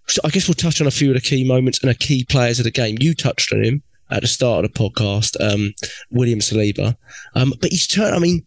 so 0.08 0.20
I 0.24 0.30
guess 0.30 0.48
we'll 0.48 0.54
touch 0.54 0.80
on 0.80 0.86
a 0.86 0.92
few 0.92 1.10
of 1.10 1.14
the 1.14 1.20
key 1.20 1.46
moments 1.46 1.82
and 1.82 1.90
the 1.90 1.94
key 1.94 2.24
players 2.24 2.58
of 2.58 2.64
the 2.64 2.70
game. 2.70 2.96
You 3.00 3.14
touched 3.14 3.52
on 3.52 3.64
him 3.64 3.82
at 4.10 4.22
the 4.22 4.28
start 4.28 4.64
of 4.64 4.72
the 4.72 4.78
podcast, 4.78 5.36
um, 5.40 5.74
William 6.10 6.40
Saliba. 6.40 6.96
Um, 7.34 7.52
but 7.60 7.70
he's 7.70 7.86
turned, 7.86 8.14
I 8.14 8.18
mean, 8.18 8.46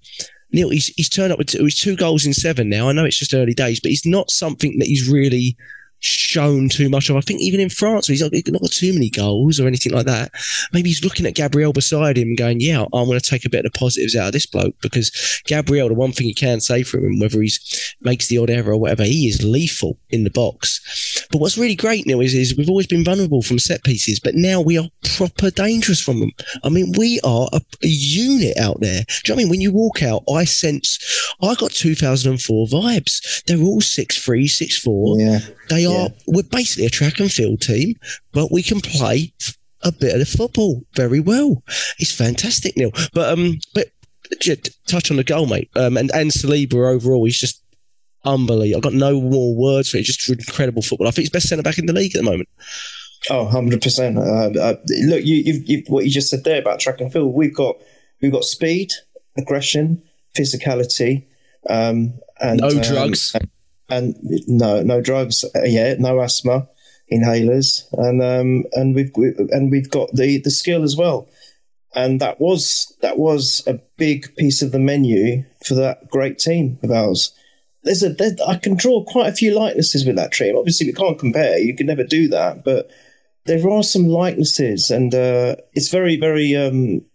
Neil, 0.51 0.69
he's, 0.69 0.87
he's 0.95 1.09
turned 1.09 1.31
up 1.31 1.37
with 1.39 1.47
two, 1.47 1.69
two 1.69 1.95
goals 1.95 2.25
in 2.25 2.33
seven 2.33 2.69
now. 2.69 2.89
I 2.89 2.93
know 2.93 3.05
it's 3.05 3.19
just 3.19 3.33
early 3.33 3.53
days, 3.53 3.79
but 3.79 3.89
he's 3.89 4.05
not 4.05 4.31
something 4.31 4.77
that 4.79 4.87
he's 4.87 5.09
really 5.09 5.57
shown 5.99 6.69
too 6.69 6.89
much 6.89 7.09
of. 7.09 7.15
I 7.15 7.21
think 7.21 7.41
even 7.41 7.59
in 7.59 7.69
France, 7.69 8.07
he's 8.07 8.21
not, 8.21 8.31
not 8.33 8.61
got 8.61 8.71
too 8.71 8.93
many 8.93 9.09
goals 9.09 9.59
or 9.59 9.67
anything 9.67 9.93
like 9.93 10.05
that. 10.05 10.31
Maybe 10.73 10.89
he's 10.89 11.03
looking 11.03 11.25
at 11.25 11.35
Gabriel 11.35 11.73
beside 11.73 12.17
him 12.17 12.29
and 12.29 12.37
going, 12.37 12.59
yeah, 12.59 12.83
I'm 12.93 13.05
going 13.05 13.19
to 13.19 13.29
take 13.29 13.45
a 13.45 13.49
bit 13.49 13.65
of 13.65 13.71
the 13.71 13.79
positives 13.79 14.15
out 14.15 14.27
of 14.27 14.33
this 14.33 14.45
bloke 14.45 14.75
because 14.81 15.41
Gabriel, 15.45 15.87
the 15.87 15.95
one 15.95 16.11
thing 16.11 16.27
you 16.27 16.35
can 16.35 16.59
say 16.59 16.83
for 16.83 16.99
him, 16.99 17.19
whether 17.19 17.41
he's 17.41 17.95
makes 18.01 18.27
the 18.27 18.37
odd 18.37 18.49
error 18.49 18.73
or 18.73 18.77
whatever, 18.77 19.03
he 19.03 19.27
is 19.27 19.43
lethal 19.43 19.97
in 20.09 20.23
the 20.23 20.29
box. 20.29 21.25
But 21.31 21.39
what's 21.39 21.57
really 21.57 21.75
great, 21.75 22.05
now 22.05 22.19
is, 22.19 22.33
is 22.33 22.55
we've 22.55 22.69
always 22.69 22.87
been 22.87 23.03
vulnerable 23.03 23.41
from 23.41 23.59
set 23.59 23.83
pieces, 23.83 24.19
but 24.19 24.35
now 24.35 24.61
we 24.61 24.77
are 24.77 24.89
proper 25.15 25.49
dangerous 25.49 26.01
from 26.01 26.19
them. 26.19 26.31
I 26.63 26.69
mean, 26.69 26.93
we 26.97 27.19
are 27.23 27.49
a, 27.51 27.61
a 27.83 27.87
unit 27.87 28.57
out 28.57 28.79
there. 28.81 29.03
Do 29.07 29.13
you 29.25 29.29
know 29.29 29.35
what 29.35 29.41
I 29.41 29.43
mean? 29.43 29.49
When 29.49 29.61
you 29.61 29.71
walk 29.71 30.03
out, 30.03 30.23
I 30.31 30.43
sense, 30.43 30.99
I 31.41 31.55
got 31.55 31.71
2004 31.71 32.67
vibes. 32.67 33.43
They're 33.45 33.57
all 33.57 33.81
six 33.81 34.17
three, 34.23 34.47
six 34.47 34.77
four. 34.77 35.19
Yeah. 35.19 35.39
They 35.69 35.85
are, 35.87 36.07
Yeah. 36.07 36.07
we're 36.27 36.43
basically 36.43 36.85
a 36.85 36.89
track 36.89 37.19
and 37.19 37.31
field 37.31 37.61
team, 37.61 37.95
but 38.31 38.51
we 38.51 38.61
can 38.61 38.81
play 38.81 39.33
a 39.81 39.91
bit 39.91 40.19
of 40.19 40.27
football 40.27 40.83
very 40.95 41.19
well. 41.19 41.63
It's 41.99 42.11
fantastic, 42.11 42.75
Neil. 42.77 42.91
But, 43.13 43.31
um, 43.37 43.59
but 43.73 43.87
just 44.41 44.69
touch 44.87 45.09
on 45.09 45.17
the 45.17 45.23
goal, 45.23 45.45
mate. 45.47 45.69
Um, 45.75 45.97
and, 45.97 46.11
and 46.13 46.31
Saliba 46.31 46.93
overall, 46.93 47.25
he's 47.25 47.39
just 47.39 47.63
unbelievable. 48.25 48.77
I've 48.77 48.83
got 48.83 48.93
no 48.93 49.21
more 49.21 49.55
words 49.55 49.89
for 49.89 49.97
it. 49.97 50.03
Just 50.03 50.29
incredible 50.29 50.81
football. 50.81 51.07
I 51.07 51.11
think 51.11 51.23
he's 51.23 51.29
best 51.29 51.47
centre 51.47 51.63
back 51.63 51.77
in 51.77 51.85
the 51.85 51.93
league 51.93 52.15
at 52.15 52.23
the 52.23 52.29
moment. 52.29 52.49
Oh, 53.29 53.49
100%. 53.51 54.17
Uh, 54.17 54.59
uh, 54.59 54.75
look, 55.05 55.23
you, 55.25 55.35
you've, 55.37 55.69
you've, 55.69 55.87
what 55.87 56.05
you 56.05 56.11
just 56.11 56.29
said 56.29 56.43
there 56.43 56.59
about 56.59 56.79
track 56.79 57.01
and 57.01 57.11
field, 57.11 57.33
we've 57.33 57.55
got 57.55 57.77
we've 58.21 58.31
got 58.31 58.43
speed, 58.43 58.91
aggression, 59.37 60.03
physicality, 60.37 61.25
um, 61.69 62.19
and 62.39 62.61
No 62.61 62.67
um, 62.69 62.81
drugs. 62.81 63.35
And 63.89 64.15
no 64.47 64.81
no 64.83 65.01
drugs. 65.01 65.43
Uh, 65.55 65.63
yeah, 65.63 65.95
no 65.97 66.19
asthma, 66.19 66.67
inhalers, 67.11 67.85
and 67.93 68.21
um, 68.21 68.65
and 68.73 68.95
we've 68.95 69.11
we, 69.15 69.33
and 69.51 69.71
we've 69.71 69.89
got 69.89 70.13
the 70.13 70.39
the 70.39 70.51
skill 70.51 70.83
as 70.83 70.95
well. 70.95 71.29
And 71.95 72.19
that 72.19 72.39
was 72.39 72.95
that 73.01 73.17
was 73.17 73.63
a 73.65 73.79
big 73.97 74.35
piece 74.35 74.61
of 74.61 74.71
the 74.71 74.79
menu 74.79 75.45
for 75.65 75.73
that 75.75 76.09
great 76.09 76.37
team 76.37 76.79
of 76.83 76.91
ours. 76.91 77.33
There's 77.83 78.03
a 78.03 78.09
there, 78.09 78.35
I 78.45 78.57
can 78.57 78.75
draw 78.75 79.03
quite 79.03 79.29
a 79.29 79.35
few 79.35 79.57
likenesses 79.57 80.05
with 80.05 80.17
that 80.17 80.33
team. 80.33 80.55
Obviously, 80.57 80.87
we 80.87 80.93
can't 80.93 81.17
compare. 81.17 81.57
You 81.57 81.75
can 81.75 81.87
never 81.87 82.03
do 82.03 82.27
that, 82.29 82.63
but 82.63 82.91
there 83.45 83.69
are 83.69 83.83
some 83.83 84.07
likenesses, 84.07 84.91
and 84.91 85.15
uh, 85.15 85.55
it's 85.73 85.89
very 85.89 86.17
very 86.17 86.55
um, 86.55 87.05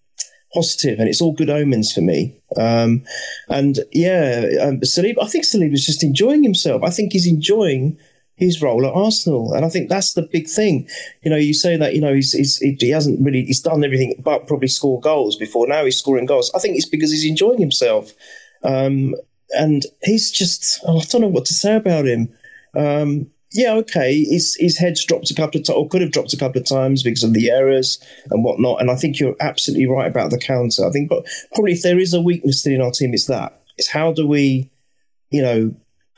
positive, 0.55 0.99
and 0.99 1.09
it's 1.09 1.21
all 1.21 1.33
good 1.33 1.51
omens 1.51 1.93
for 1.93 2.01
me. 2.01 2.37
Um, 2.57 3.05
and 3.49 3.81
yeah, 3.93 4.47
um, 4.61 4.81
I 4.83 5.27
think 5.27 5.45
Salib 5.45 5.73
Saliba's 5.73 5.87
just 5.87 6.05
enjoying 6.05 6.43
himself. 6.43 6.83
I 6.83 6.91
think 6.91 7.13
he's 7.13 7.27
enjoying 7.27 7.99
his 8.37 8.63
role 8.63 8.87
at 8.87 8.93
Arsenal, 8.93 9.53
and 9.55 9.65
I 9.65 9.69
think 9.69 9.89
that's 9.89 10.15
the 10.15 10.23
big 10.23 10.49
thing. 10.49 10.89
You 11.23 11.31
know, 11.31 11.37
you 11.37 11.55
say 11.55 11.77
that 11.77 11.95
you 11.95 12.01
know 12.01 12.15
he's, 12.15 12.33
he's 12.33 12.59
he 12.59 12.91
hasn't 12.91 13.21
really 13.25 13.45
he's 13.45 13.61
done 13.61 13.85
everything 13.85 14.15
but 14.19 14.47
probably 14.47 14.69
score 14.69 15.01
goals 15.01 15.37
before. 15.37 15.67
Now 15.67 15.85
he's 15.85 15.99
scoring 15.99 16.27
goals. 16.27 16.51
I 16.55 16.59
think 16.59 16.77
it's 16.77 16.89
because 16.89 17.11
he's 17.11 17.27
enjoying 17.27 17.61
himself, 17.61 18.13
um, 18.63 19.15
and 19.51 19.85
he's 20.03 20.31
just 20.31 20.81
oh, 20.87 21.01
I 21.01 21.05
don't 21.05 21.21
know 21.21 21.29
what 21.29 21.47
to 21.47 21.55
say 21.55 21.75
about 21.75 22.07
him. 22.07 22.33
Um, 22.75 23.31
yeah, 23.55 23.75
okay, 23.75 24.25
his 24.25 24.57
his 24.59 24.79
head's 24.79 25.05
dropped 25.05 25.31
a 25.31 25.35
couple 25.35 25.61
of 25.61 25.67
times, 25.67 25.77
or 25.77 25.89
could 25.89 26.01
have 26.01 26.13
dropped 26.13 26.33
a 26.33 26.37
couple 26.37 26.61
of 26.61 26.67
times 26.67 27.03
because 27.03 27.23
of 27.23 27.35
the 27.35 27.51
errors 27.51 27.99
and 28.31 28.45
whatnot. 28.45 28.81
And 28.81 28.91
I 28.91 28.97
think 28.97 29.19
you're 29.19 29.37
absolutely 29.41 29.87
right 29.87 30.07
about 30.07 30.31
the 30.31 30.39
counter. 30.39 30.87
I 30.87 30.91
think, 30.91 31.09
but 31.09 31.27
probably 31.55 31.73
if 31.73 31.83
there 31.83 31.99
is 31.99 32.15
a 32.15 32.21
weakness 32.21 32.67
in 32.67 32.81
our 32.81 32.91
team, 32.91 33.15
it's 33.15 33.27
that. 33.27 33.61
It's 33.79 33.91
how 33.91 34.13
do 34.13 34.27
we, 34.27 34.71
you 35.31 35.43
know, 35.43 35.75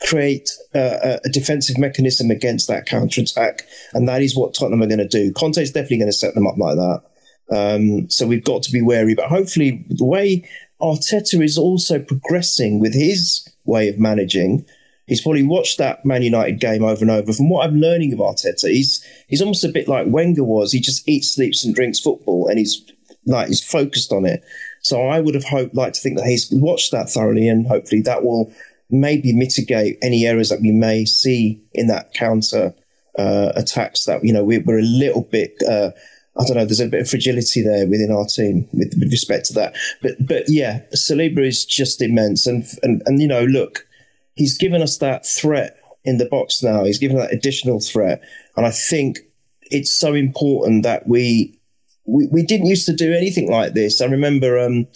create 0.06 0.50
uh, 0.74 1.18
a 1.24 1.28
defensive 1.30 1.78
mechanism 1.78 2.30
against 2.30 2.68
that 2.68 2.86
counter 2.86 3.20
attack, 3.20 3.62
and 3.92 4.08
that 4.08 4.22
is 4.22 4.36
what 4.36 4.54
Tottenham 4.54 4.82
are 4.82 4.88
going 4.88 4.98
to 4.98 5.08
do. 5.08 5.32
Conte's 5.32 5.72
definitely 5.72 5.98
going 5.98 6.08
to 6.08 6.12
set 6.12 6.34
them 6.34 6.46
up 6.46 6.56
like 6.58 6.76
that. 6.76 7.02
Um, 7.50 8.08
so 8.10 8.26
we've 8.26 8.44
got 8.44 8.62
to 8.64 8.72
be 8.72 8.82
wary. 8.82 9.14
But 9.14 9.28
hopefully, 9.28 9.84
the 9.88 10.04
way 10.04 10.48
Arteta 10.80 11.42
is 11.42 11.58
also 11.58 11.98
progressing 11.98 12.80
with 12.80 12.94
his 12.94 13.48
way 13.64 13.88
of 13.88 13.98
managing, 13.98 14.66
he's 15.06 15.20
probably 15.20 15.42
watched 15.42 15.78
that 15.78 16.04
Man 16.04 16.22
United 16.22 16.60
game 16.60 16.84
over 16.84 17.02
and 17.02 17.10
over. 17.10 17.32
From 17.32 17.48
what 17.48 17.66
I'm 17.66 17.76
learning 17.76 18.12
of 18.12 18.18
Arteta, 18.18 18.70
he's 18.70 19.04
he's 19.28 19.40
almost 19.40 19.64
a 19.64 19.68
bit 19.68 19.88
like 19.88 20.06
Wenger 20.08 20.44
was. 20.44 20.72
He 20.72 20.80
just 20.80 21.08
eats, 21.08 21.34
sleeps, 21.34 21.64
and 21.64 21.74
drinks 21.74 22.00
football, 22.00 22.48
and 22.48 22.58
he's 22.58 22.84
like 23.26 23.48
he's 23.48 23.64
focused 23.64 24.12
on 24.12 24.24
it. 24.24 24.42
So 24.82 25.06
I 25.06 25.20
would 25.20 25.34
have 25.34 25.44
hoped, 25.44 25.74
like 25.74 25.94
to 25.94 26.00
think 26.00 26.18
that 26.18 26.26
he's 26.26 26.48
watched 26.52 26.92
that 26.92 27.08
thoroughly, 27.08 27.48
and 27.48 27.66
hopefully 27.66 28.02
that 28.02 28.22
will 28.22 28.52
maybe 28.90 29.32
mitigate 29.32 29.98
any 30.02 30.26
errors 30.26 30.50
that 30.50 30.60
we 30.60 30.70
may 30.70 31.04
see 31.04 31.62
in 31.72 31.86
that 31.88 32.12
counter 32.12 32.74
uh, 33.18 33.52
attacks. 33.54 34.04
That 34.04 34.24
you 34.24 34.32
know 34.32 34.44
we, 34.44 34.58
we're 34.58 34.78
a 34.78 34.82
little 34.82 35.22
bit. 35.22 35.54
Uh, 35.68 35.90
I 36.36 36.44
don't 36.44 36.56
know. 36.56 36.64
There's 36.64 36.80
a 36.80 36.88
bit 36.88 37.02
of 37.02 37.08
fragility 37.08 37.62
there 37.62 37.86
within 37.86 38.10
our 38.10 38.26
team 38.26 38.68
with, 38.72 38.92
with 38.98 39.12
respect 39.12 39.46
to 39.46 39.54
that. 39.54 39.76
But 40.02 40.26
but 40.26 40.44
yeah, 40.48 40.80
Saliba 40.94 41.46
is 41.46 41.64
just 41.64 42.02
immense, 42.02 42.46
and 42.46 42.64
and 42.82 43.02
and 43.06 43.22
you 43.22 43.28
know, 43.28 43.44
look, 43.44 43.86
he's 44.34 44.58
given 44.58 44.82
us 44.82 44.98
that 44.98 45.26
threat 45.26 45.78
in 46.04 46.18
the 46.18 46.26
box 46.26 46.62
now. 46.62 46.84
He's 46.84 46.98
given 46.98 47.16
that 47.18 47.32
additional 47.32 47.80
threat, 47.80 48.22
and 48.56 48.66
I 48.66 48.70
think 48.70 49.18
it's 49.62 49.92
so 49.92 50.14
important 50.14 50.82
that 50.82 51.06
we 51.08 51.58
we, 52.04 52.28
we 52.30 52.42
didn't 52.42 52.66
used 52.66 52.86
to 52.86 52.94
do 52.94 53.12
anything 53.12 53.50
like 53.50 53.74
this. 53.74 54.00
I 54.00 54.06
remember 54.06 54.58
um, 54.58 54.86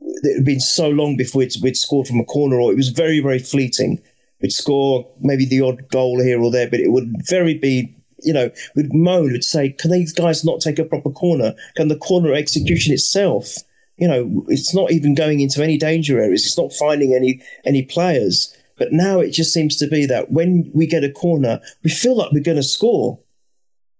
it 0.00 0.36
had 0.36 0.44
been 0.44 0.60
so 0.60 0.88
long 0.88 1.16
before 1.16 1.40
we'd, 1.40 1.54
we'd 1.62 1.76
scored 1.76 2.08
from 2.08 2.20
a 2.20 2.24
corner, 2.24 2.60
or 2.60 2.72
it 2.72 2.76
was 2.76 2.88
very 2.88 3.20
very 3.20 3.38
fleeting. 3.38 4.00
We'd 4.40 4.52
score 4.52 5.06
maybe 5.20 5.44
the 5.44 5.60
odd 5.60 5.88
goal 5.90 6.22
here 6.22 6.40
or 6.40 6.50
there, 6.50 6.68
but 6.68 6.80
it 6.80 6.90
would 6.90 7.12
very 7.28 7.54
be 7.54 7.94
you 8.22 8.34
know, 8.34 8.50
we'd 8.76 8.92
moan, 8.92 9.32
we'd 9.32 9.42
say, 9.42 9.70
can 9.70 9.90
these 9.90 10.12
guys 10.12 10.44
not 10.44 10.60
take 10.60 10.78
a 10.78 10.84
proper 10.84 11.10
corner? 11.10 11.54
Can 11.76 11.88
the 11.88 11.96
corner 11.96 12.34
execution 12.34 12.92
itself, 12.92 13.56
you 14.00 14.08
know, 14.08 14.44
it's 14.48 14.74
not 14.74 14.90
even 14.90 15.14
going 15.14 15.40
into 15.40 15.62
any 15.62 15.76
danger 15.76 16.18
areas. 16.18 16.46
It's 16.46 16.58
not 16.58 16.72
finding 16.72 17.14
any 17.14 17.42
any 17.64 17.82
players. 17.82 18.56
But 18.80 18.92
now 18.92 19.20
it 19.20 19.32
just 19.32 19.52
seems 19.52 19.76
to 19.76 19.86
be 19.86 20.06
that 20.06 20.32
when 20.32 20.70
we 20.74 20.86
get 20.86 21.04
a 21.04 21.12
corner, 21.12 21.60
we 21.84 21.90
feel 21.90 22.16
like 22.16 22.32
we're 22.32 22.42
going 22.42 22.56
to 22.56 22.62
score. 22.62 23.20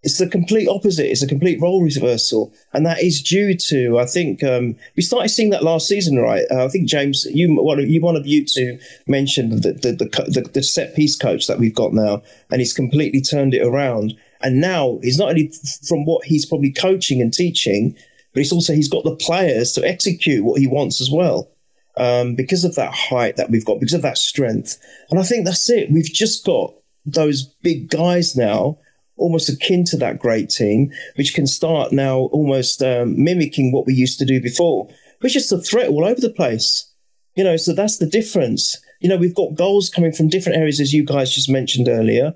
It's 0.02 0.16
the 0.16 0.26
complete 0.26 0.66
opposite. 0.66 1.10
It's 1.10 1.22
a 1.22 1.28
complete 1.28 1.60
role 1.60 1.82
reversal, 1.82 2.54
and 2.72 2.86
that 2.86 3.02
is 3.02 3.22
due 3.22 3.54
to 3.68 3.98
I 3.98 4.06
think 4.06 4.42
um, 4.42 4.76
we 4.96 5.02
started 5.02 5.28
seeing 5.28 5.50
that 5.50 5.62
last 5.62 5.86
season, 5.86 6.16
right? 6.16 6.46
Uh, 6.50 6.64
I 6.64 6.68
think 6.68 6.88
James, 6.88 7.26
you 7.26 7.54
one 7.54 7.78
of 7.78 7.90
you 7.90 8.00
one 8.00 8.16
of 8.16 8.26
you 8.26 8.42
two 8.46 8.78
mentioned 9.06 9.52
the 9.62 9.74
the, 9.74 9.92
the 9.92 10.06
the 10.28 10.50
the 10.50 10.62
set 10.62 10.96
piece 10.96 11.14
coach 11.14 11.46
that 11.46 11.58
we've 11.58 11.74
got 11.74 11.92
now, 11.92 12.22
and 12.50 12.62
he's 12.62 12.72
completely 12.72 13.20
turned 13.20 13.52
it 13.52 13.62
around. 13.62 14.14
And 14.40 14.62
now 14.62 15.00
he's 15.02 15.18
not 15.18 15.28
only 15.28 15.52
from 15.86 16.06
what 16.06 16.24
he's 16.24 16.46
probably 16.46 16.72
coaching 16.72 17.20
and 17.20 17.34
teaching, 17.34 17.94
but 18.32 18.40
he's 18.40 18.52
also 18.52 18.72
he's 18.72 18.88
got 18.88 19.04
the 19.04 19.14
players 19.16 19.72
to 19.72 19.86
execute 19.86 20.42
what 20.42 20.58
he 20.58 20.66
wants 20.66 21.02
as 21.02 21.10
well. 21.10 21.50
Um, 21.96 22.34
because 22.34 22.64
of 22.64 22.74
that 22.76 22.92
height 22.92 23.36
that 23.36 23.50
we've 23.50 23.64
got, 23.64 23.80
because 23.80 23.94
of 23.94 24.02
that 24.02 24.18
strength. 24.18 24.78
And 25.10 25.18
I 25.18 25.22
think 25.22 25.44
that's 25.44 25.68
it. 25.70 25.90
We've 25.90 26.04
just 26.04 26.44
got 26.44 26.74
those 27.04 27.44
big 27.62 27.90
guys 27.90 28.36
now, 28.36 28.78
almost 29.16 29.48
akin 29.48 29.84
to 29.86 29.96
that 29.98 30.18
great 30.18 30.50
team, 30.50 30.90
which 31.16 31.34
can 31.34 31.46
start 31.46 31.92
now 31.92 32.18
almost 32.32 32.82
um, 32.82 33.22
mimicking 33.22 33.72
what 33.72 33.86
we 33.86 33.94
used 33.94 34.18
to 34.18 34.24
do 34.24 34.40
before. 34.40 34.88
which 35.20 35.36
is 35.36 35.50
a 35.52 35.60
threat 35.60 35.88
all 35.88 36.04
over 36.04 36.20
the 36.20 36.30
place. 36.30 36.92
You 37.36 37.44
know, 37.44 37.56
so 37.56 37.72
that's 37.72 37.98
the 37.98 38.06
difference. 38.06 38.76
You 39.00 39.08
know, 39.08 39.16
we've 39.16 39.34
got 39.34 39.54
goals 39.54 39.88
coming 39.88 40.12
from 40.12 40.28
different 40.28 40.58
areas, 40.58 40.80
as 40.80 40.92
you 40.92 41.04
guys 41.04 41.34
just 41.34 41.48
mentioned 41.48 41.88
earlier, 41.88 42.34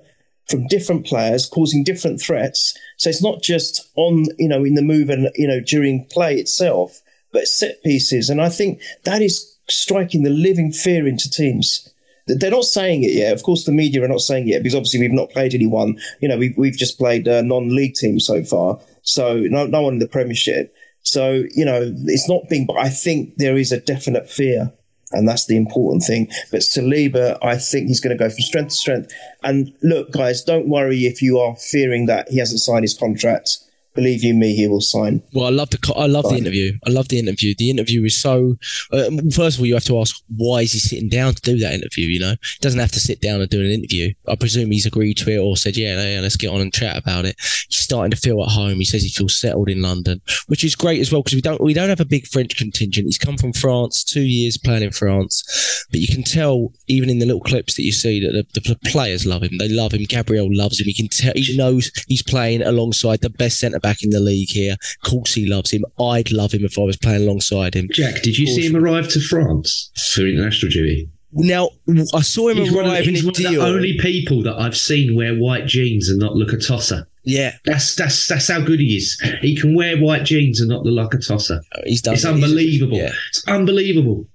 from 0.49 0.67
different 0.67 1.05
players 1.05 1.45
causing 1.45 1.83
different 1.83 2.21
threats. 2.21 2.75
So 2.97 3.09
it's 3.09 3.21
not 3.21 3.41
just 3.41 3.91
on, 3.95 4.25
you 4.37 4.47
know, 4.47 4.63
in 4.63 4.75
the 4.75 4.81
move 4.81 5.09
and, 5.09 5.29
you 5.35 5.47
know, 5.47 5.59
during 5.59 6.05
play 6.05 6.35
itself, 6.35 7.01
but 7.35 7.47
set 7.49 7.83
pieces. 7.83 8.29
And 8.29 8.41
I 8.41 8.47
think 8.47 8.81
that 9.03 9.21
is 9.21 9.57
striking 9.67 10.23
the 10.23 10.29
living 10.29 10.71
fear 10.71 11.05
into 11.05 11.29
teams. 11.29 11.89
They're 12.27 12.49
not 12.49 12.63
saying 12.63 13.03
it 13.03 13.11
yet. 13.11 13.33
Of 13.33 13.43
course, 13.43 13.65
the 13.65 13.73
media 13.73 14.03
are 14.03 14.07
not 14.07 14.21
saying 14.21 14.47
it 14.47 14.51
yet 14.51 14.63
because 14.63 14.73
obviously 14.73 15.01
we've 15.01 15.11
not 15.11 15.31
played 15.31 15.53
anyone. 15.53 15.99
You 16.21 16.29
know, 16.29 16.37
we've, 16.37 16.57
we've 16.57 16.77
just 16.77 16.97
played 16.97 17.27
a 17.27 17.43
non-league 17.43 17.95
team 17.95 18.21
so 18.21 18.41
far. 18.43 18.79
So 19.01 19.35
no, 19.41 19.67
no 19.67 19.81
one 19.81 19.93
in 19.93 19.99
the 19.99 20.07
Premiership. 20.07 20.73
So, 21.01 21.43
you 21.53 21.65
know, 21.65 21.93
it's 22.05 22.29
not 22.29 22.49
being, 22.49 22.65
but 22.65 22.77
I 22.77 22.87
think 22.89 23.35
there 23.35 23.57
is 23.57 23.73
a 23.73 23.81
definite 23.81 24.29
fear. 24.29 24.71
And 25.11 25.27
that's 25.27 25.45
the 25.45 25.57
important 25.57 26.03
thing. 26.03 26.29
But 26.51 26.61
Saliba, 26.61 27.37
I 27.43 27.57
think 27.57 27.87
he's 27.87 27.99
going 27.99 28.17
to 28.17 28.23
go 28.23 28.29
from 28.29 28.39
strength 28.39 28.69
to 28.69 28.75
strength. 28.75 29.13
And 29.43 29.73
look, 29.83 30.11
guys, 30.11 30.41
don't 30.41 30.69
worry 30.69 31.05
if 31.05 31.21
you 31.21 31.37
are 31.37 31.55
fearing 31.57 32.05
that 32.07 32.29
he 32.29 32.39
hasn't 32.39 32.61
signed 32.61 32.85
his 32.85 32.97
contract 32.97 33.59
believe 33.95 34.23
you 34.23 34.33
me, 34.33 34.55
he 34.55 34.67
will 34.67 34.81
sign. 34.81 35.23
Well, 35.33 35.45
I 35.45 35.49
love 35.49 35.69
the 35.69 35.93
I 35.95 36.05
love 36.05 36.29
the 36.29 36.37
interview. 36.37 36.73
I 36.85 36.91
love 36.91 37.07
the 37.07 37.19
interview. 37.19 37.55
The 37.57 37.69
interview 37.69 38.03
is 38.03 38.19
so. 38.19 38.57
Uh, 38.91 39.09
first 39.33 39.57
of 39.57 39.61
all, 39.61 39.65
you 39.65 39.73
have 39.73 39.85
to 39.85 39.99
ask 39.99 40.15
why 40.35 40.61
is 40.61 40.73
he 40.73 40.79
sitting 40.79 41.09
down 41.09 41.33
to 41.33 41.41
do 41.41 41.57
that 41.59 41.73
interview? 41.73 42.07
You 42.07 42.19
know, 42.19 42.31
he 42.31 42.59
doesn't 42.61 42.79
have 42.79 42.91
to 42.91 42.99
sit 42.99 43.21
down 43.21 43.41
and 43.41 43.49
do 43.49 43.61
an 43.61 43.71
interview. 43.71 44.13
I 44.27 44.35
presume 44.35 44.71
he's 44.71 44.85
agreed 44.85 45.17
to 45.17 45.31
it 45.31 45.37
or 45.37 45.57
said, 45.57 45.77
yeah, 45.77 46.15
yeah, 46.15 46.19
let's 46.21 46.35
get 46.35 46.49
on 46.49 46.61
and 46.61 46.73
chat 46.73 46.97
about 46.97 47.25
it. 47.25 47.35
He's 47.69 47.79
starting 47.79 48.11
to 48.11 48.17
feel 48.17 48.43
at 48.43 48.49
home. 48.49 48.75
He 48.75 48.85
says 48.85 49.03
he 49.03 49.09
feels 49.09 49.39
settled 49.39 49.69
in 49.69 49.81
London, 49.81 50.21
which 50.47 50.63
is 50.63 50.75
great 50.75 50.99
as 50.99 51.11
well 51.11 51.21
because 51.21 51.35
we 51.35 51.41
don't 51.41 51.61
we 51.61 51.73
don't 51.73 51.89
have 51.89 51.99
a 51.99 52.05
big 52.05 52.27
French 52.27 52.57
contingent. 52.57 53.07
He's 53.07 53.17
come 53.17 53.37
from 53.37 53.53
France, 53.53 54.03
two 54.03 54.21
years 54.21 54.57
playing 54.57 54.83
in 54.83 54.91
France, 54.91 55.85
but 55.89 55.99
you 55.99 56.07
can 56.07 56.23
tell 56.23 56.73
even 56.87 57.09
in 57.09 57.19
the 57.19 57.25
little 57.25 57.41
clips 57.41 57.75
that 57.75 57.83
you 57.83 57.91
see 57.91 58.19
that 58.19 58.45
the, 58.53 58.59
the 58.59 58.75
players 58.91 59.25
love 59.25 59.43
him. 59.43 59.57
They 59.57 59.69
love 59.69 59.93
him. 59.93 60.03
Gabriel 60.03 60.49
loves 60.49 60.79
him. 60.79 60.85
He 60.85 60.93
can 60.93 61.07
tell. 61.07 61.33
He 61.35 61.55
knows 61.55 61.91
he's 62.07 62.23
playing 62.23 62.61
alongside 62.61 63.21
the 63.21 63.29
best 63.29 63.59
centre 63.59 63.79
back 63.85 64.01
in 64.01 64.09
the 64.09 64.19
league 64.19 64.49
here. 64.49 64.73
Of 64.73 65.11
course, 65.11 65.35
he 65.35 65.45
loves 65.45 65.69
him. 65.69 65.85
I'd 65.99 66.31
love 66.31 66.51
him 66.51 66.65
if 66.65 66.79
I 66.79 66.81
was 66.81 66.97
playing 66.97 67.21
alongside 67.21 67.75
him. 67.75 67.87
Jack, 67.91 68.23
did 68.23 68.35
you 68.35 68.47
see 68.47 68.65
him 68.65 68.75
arrive 68.75 69.07
to 69.09 69.19
France 69.19 69.91
for 70.13 70.25
international 70.25 70.71
duty? 70.71 71.09
Now, 71.33 71.69
I 72.15 72.21
saw 72.21 72.47
him 72.49 72.57
he's 72.57 72.73
arrive 72.73 72.85
one 72.87 72.97
of, 72.97 73.05
he's 73.05 73.19
in 73.19 73.25
one 73.25 73.35
of 73.45 73.51
the 73.53 73.61
only 73.61 73.97
people 73.99 74.41
that 74.43 74.55
I've 74.57 74.75
seen 74.75 75.15
wear 75.15 75.35
white 75.35 75.67
jeans 75.67 76.09
and 76.09 76.17
not 76.17 76.33
look 76.35 76.51
a 76.51 76.57
tosser. 76.57 77.07
Yeah, 77.23 77.57
that's 77.65 77.95
that's 77.95 78.27
that's 78.27 78.47
how 78.47 78.61
good 78.61 78.79
he 78.79 78.95
is. 78.95 79.19
He 79.41 79.55
can 79.55 79.75
wear 79.75 79.97
white 79.97 80.23
jeans 80.23 80.61
and 80.61 80.69
not 80.69 80.83
look 80.83 80.95
like 80.95 81.13
a 81.19 81.21
tosser. 81.21 81.61
He's 81.85 82.01
done. 82.01 82.13
It's 82.13 82.25
unbelievable. 82.25 82.97
Yeah. 82.97 83.11
It's 83.29 83.47
unbelievable. 83.47 84.27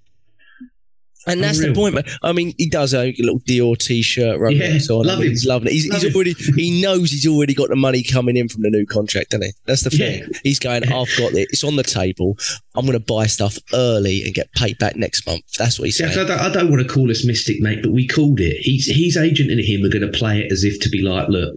And 1.27 1.41
oh, 1.41 1.43
that's 1.43 1.59
Unreal. 1.59 1.93
the 1.93 1.93
point. 1.93 2.19
I 2.23 2.33
mean, 2.33 2.55
he 2.57 2.69
does 2.69 2.95
a 2.95 3.15
little 3.19 3.41
Dior 3.41 3.77
t-shirt. 3.77 4.39
Right 4.41 4.57
yeah, 4.57 4.79
on. 4.91 5.07
love 5.07 5.19
He's 5.21 5.45
loving 5.47 5.69
it. 5.69 5.73
He's, 5.73 5.89
love 5.89 6.03
he's 6.03 6.15
already. 6.15 6.33
He 6.33 6.81
knows 6.83 7.11
he's 7.11 7.27
already 7.27 7.55
got 7.55 7.69
the 7.69 7.77
money 7.77 8.03
coming 8.03 8.37
in 8.37 8.49
from 8.49 8.63
the 8.63 8.71
new 8.71 8.87
contract, 8.87 9.31
doesn't 9.31 9.47
he? 9.47 9.53
That's 9.67 9.85
the 9.85 9.91
thing. 9.91 10.21
Yeah. 10.21 10.39
He's 10.43 10.59
going. 10.59 10.85
I've 10.85 11.09
got 11.19 11.33
it. 11.33 11.49
It's 11.51 11.65
on 11.65 11.77
the 11.77 11.83
table. 11.83 12.39
I'm 12.75 12.87
going 12.87 12.99
to 12.99 13.05
buy 13.05 13.27
stuff 13.27 13.59
early 13.75 14.25
and 14.25 14.35
get 14.35 14.51
paid 14.53 14.79
back 14.79 14.97
next 14.97 15.27
month. 15.27 15.45
That's 15.59 15.79
what 15.79 15.87
he's 15.87 15.99
saying. 15.99 16.13
I, 16.13 16.25
don't, 16.25 16.41
I 16.41 16.51
don't 16.51 16.71
want 16.71 16.87
to 16.87 16.93
call 16.93 17.11
us 17.11 17.25
mystic, 17.25 17.61
mate, 17.61 17.83
but 17.83 17.93
we 17.93 18.07
called 18.07 18.41
it. 18.41 18.59
He's 18.61 18.87
his 18.87 19.17
agent 19.17 19.51
and 19.51 19.61
him 19.61 19.85
are 19.85 19.91
going 19.91 20.11
to 20.11 20.19
play 20.19 20.41
it 20.41 20.53
as 20.53 20.65
if 20.65 20.81
to 20.81 20.89
be 20.89 21.03
like, 21.03 21.29
look, 21.29 21.57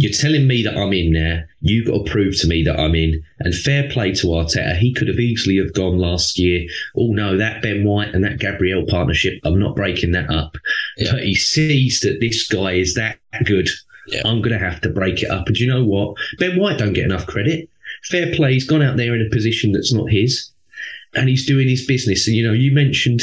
you're 0.00 0.14
telling 0.14 0.46
me 0.46 0.62
that 0.62 0.78
I'm 0.78 0.94
in 0.94 1.12
there. 1.12 1.46
You've 1.60 1.86
got 1.86 2.06
to 2.06 2.10
prove 2.10 2.34
to 2.40 2.48
me 2.48 2.62
that 2.64 2.80
I'm 2.80 2.94
in. 2.94 3.22
And 3.40 3.54
fair 3.54 3.86
play 3.90 4.12
to 4.14 4.28
Arteta. 4.28 4.78
He 4.78 4.94
could 4.94 5.08
have 5.08 5.20
easily 5.20 5.58
have 5.58 5.74
gone 5.74 5.98
last 5.98 6.38
year. 6.38 6.66
Oh 6.96 7.08
no, 7.08 7.36
that 7.36 7.60
Ben 7.60 7.84
White 7.84 8.14
and 8.14 8.24
that 8.24 8.38
Gabriel 8.38 8.86
partnership. 8.88 9.34
I'm 9.44 9.60
not 9.60 9.76
breaking 9.76 10.12
that 10.12 10.30
up. 10.30 10.56
Yeah. 10.96 11.12
But 11.12 11.24
he 11.24 11.34
sees 11.34 12.00
that 12.00 12.16
this 12.18 12.48
guy 12.48 12.72
is 12.72 12.94
that 12.94 13.18
good. 13.44 13.68
Yeah. 14.06 14.22
I'm 14.24 14.40
going 14.40 14.58
to 14.58 14.64
have 14.70 14.80
to 14.80 14.88
break 14.88 15.22
it 15.22 15.30
up. 15.30 15.48
And 15.48 15.58
you 15.58 15.66
know 15.66 15.84
what? 15.84 16.16
Ben 16.38 16.58
White 16.58 16.78
don't 16.78 16.94
get 16.94 17.04
enough 17.04 17.26
credit. 17.26 17.68
Fair 18.04 18.34
play. 18.34 18.54
He's 18.54 18.66
gone 18.66 18.80
out 18.80 18.96
there 18.96 19.14
in 19.14 19.20
a 19.20 19.28
position 19.28 19.72
that's 19.72 19.92
not 19.92 20.10
his 20.10 20.50
and 21.14 21.28
he's 21.28 21.46
doing 21.46 21.68
his 21.68 21.86
business. 21.86 22.26
And, 22.26 22.36
you 22.36 22.46
know, 22.46 22.52
you 22.52 22.72
mentioned, 22.72 23.22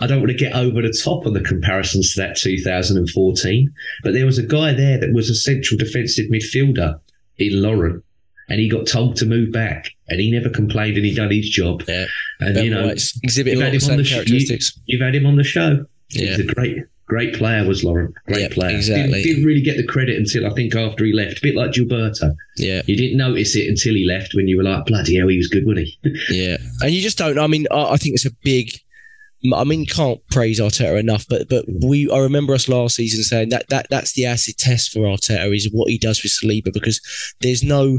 I 0.00 0.06
don't 0.06 0.20
want 0.20 0.30
to 0.30 0.36
get 0.36 0.54
over 0.54 0.82
the 0.82 0.96
top 1.02 1.26
on 1.26 1.32
the 1.32 1.40
comparisons 1.40 2.14
to 2.14 2.20
that 2.20 2.36
2014, 2.36 3.74
but 4.02 4.12
there 4.12 4.26
was 4.26 4.38
a 4.38 4.46
guy 4.46 4.72
there 4.72 4.98
that 4.98 5.12
was 5.12 5.30
a 5.30 5.34
central 5.34 5.78
defensive 5.78 6.26
midfielder 6.30 6.98
in 7.38 7.62
Lauren. 7.62 8.02
And 8.48 8.60
he 8.60 8.68
got 8.68 8.86
told 8.86 9.16
to 9.16 9.26
move 9.26 9.52
back, 9.52 9.88
and 10.08 10.20
he 10.20 10.30
never 10.30 10.50
complained, 10.50 10.98
and 10.98 11.06
he 11.06 11.14
done 11.14 11.30
his 11.30 11.48
job. 11.48 11.82
Yeah, 11.88 12.04
and 12.40 12.58
you 12.58 12.68
know, 12.68 12.90
exhibit 12.90 13.56
a 13.56 13.58
lot 13.58 13.74
of 13.74 13.82
same 13.82 14.04
characteristics. 14.04 14.78
You, 14.84 14.98
have 14.98 15.06
had 15.06 15.14
him 15.14 15.24
on 15.24 15.36
the 15.36 15.44
show. 15.44 15.86
Yeah. 16.10 16.36
He's 16.36 16.40
a 16.40 16.54
great, 16.54 16.76
great 17.06 17.34
player 17.34 17.66
was 17.66 17.84
Lauren. 17.84 18.12
Great 18.26 18.40
yep, 18.40 18.50
player. 18.52 18.76
Exactly. 18.76 19.12
Didn't, 19.12 19.22
didn't, 19.22 19.44
really 19.44 19.62
get 19.62 19.76
the 19.76 19.86
credit 19.86 20.16
until 20.16 20.46
I 20.46 20.54
think 20.54 20.74
after 20.74 21.04
he 21.04 21.12
left. 21.12 21.38
A 21.38 21.42
bit 21.42 21.54
like 21.54 21.70
Gilberto. 21.70 22.34
Yeah. 22.56 22.82
You 22.86 22.96
didn't 22.96 23.18
notice 23.18 23.54
it 23.56 23.68
until 23.68 23.94
he 23.94 24.06
left 24.06 24.34
when 24.34 24.48
you 24.48 24.56
were 24.56 24.62
like, 24.62 24.86
bloody 24.86 25.16
hell, 25.16 25.28
he 25.28 25.36
was 25.36 25.48
good, 25.48 25.66
wasn't 25.66 25.88
he? 25.88 25.98
yeah. 26.30 26.56
And 26.80 26.92
you 26.92 27.00
just 27.00 27.18
don't. 27.18 27.38
I 27.38 27.46
mean, 27.46 27.66
I, 27.70 27.92
I 27.92 27.96
think 27.96 28.14
it's 28.14 28.26
a 28.26 28.34
big. 28.42 28.70
I 29.54 29.64
mean, 29.64 29.84
can't 29.84 30.26
praise 30.28 30.58
Arteta 30.58 30.98
enough, 30.98 31.26
but 31.28 31.50
but 31.50 31.66
we 31.68 32.10
I 32.10 32.18
remember 32.20 32.54
us 32.54 32.66
last 32.66 32.96
season 32.96 33.22
saying 33.22 33.50
that 33.50 33.68
that 33.68 33.88
that's 33.90 34.14
the 34.14 34.24
acid 34.24 34.56
test 34.56 34.90
for 34.90 35.00
Arteta 35.00 35.54
is 35.54 35.68
what 35.70 35.90
he 35.90 35.98
does 35.98 36.22
with 36.22 36.32
Saliba 36.32 36.72
because 36.72 36.98
there's 37.42 37.62
no 37.62 37.98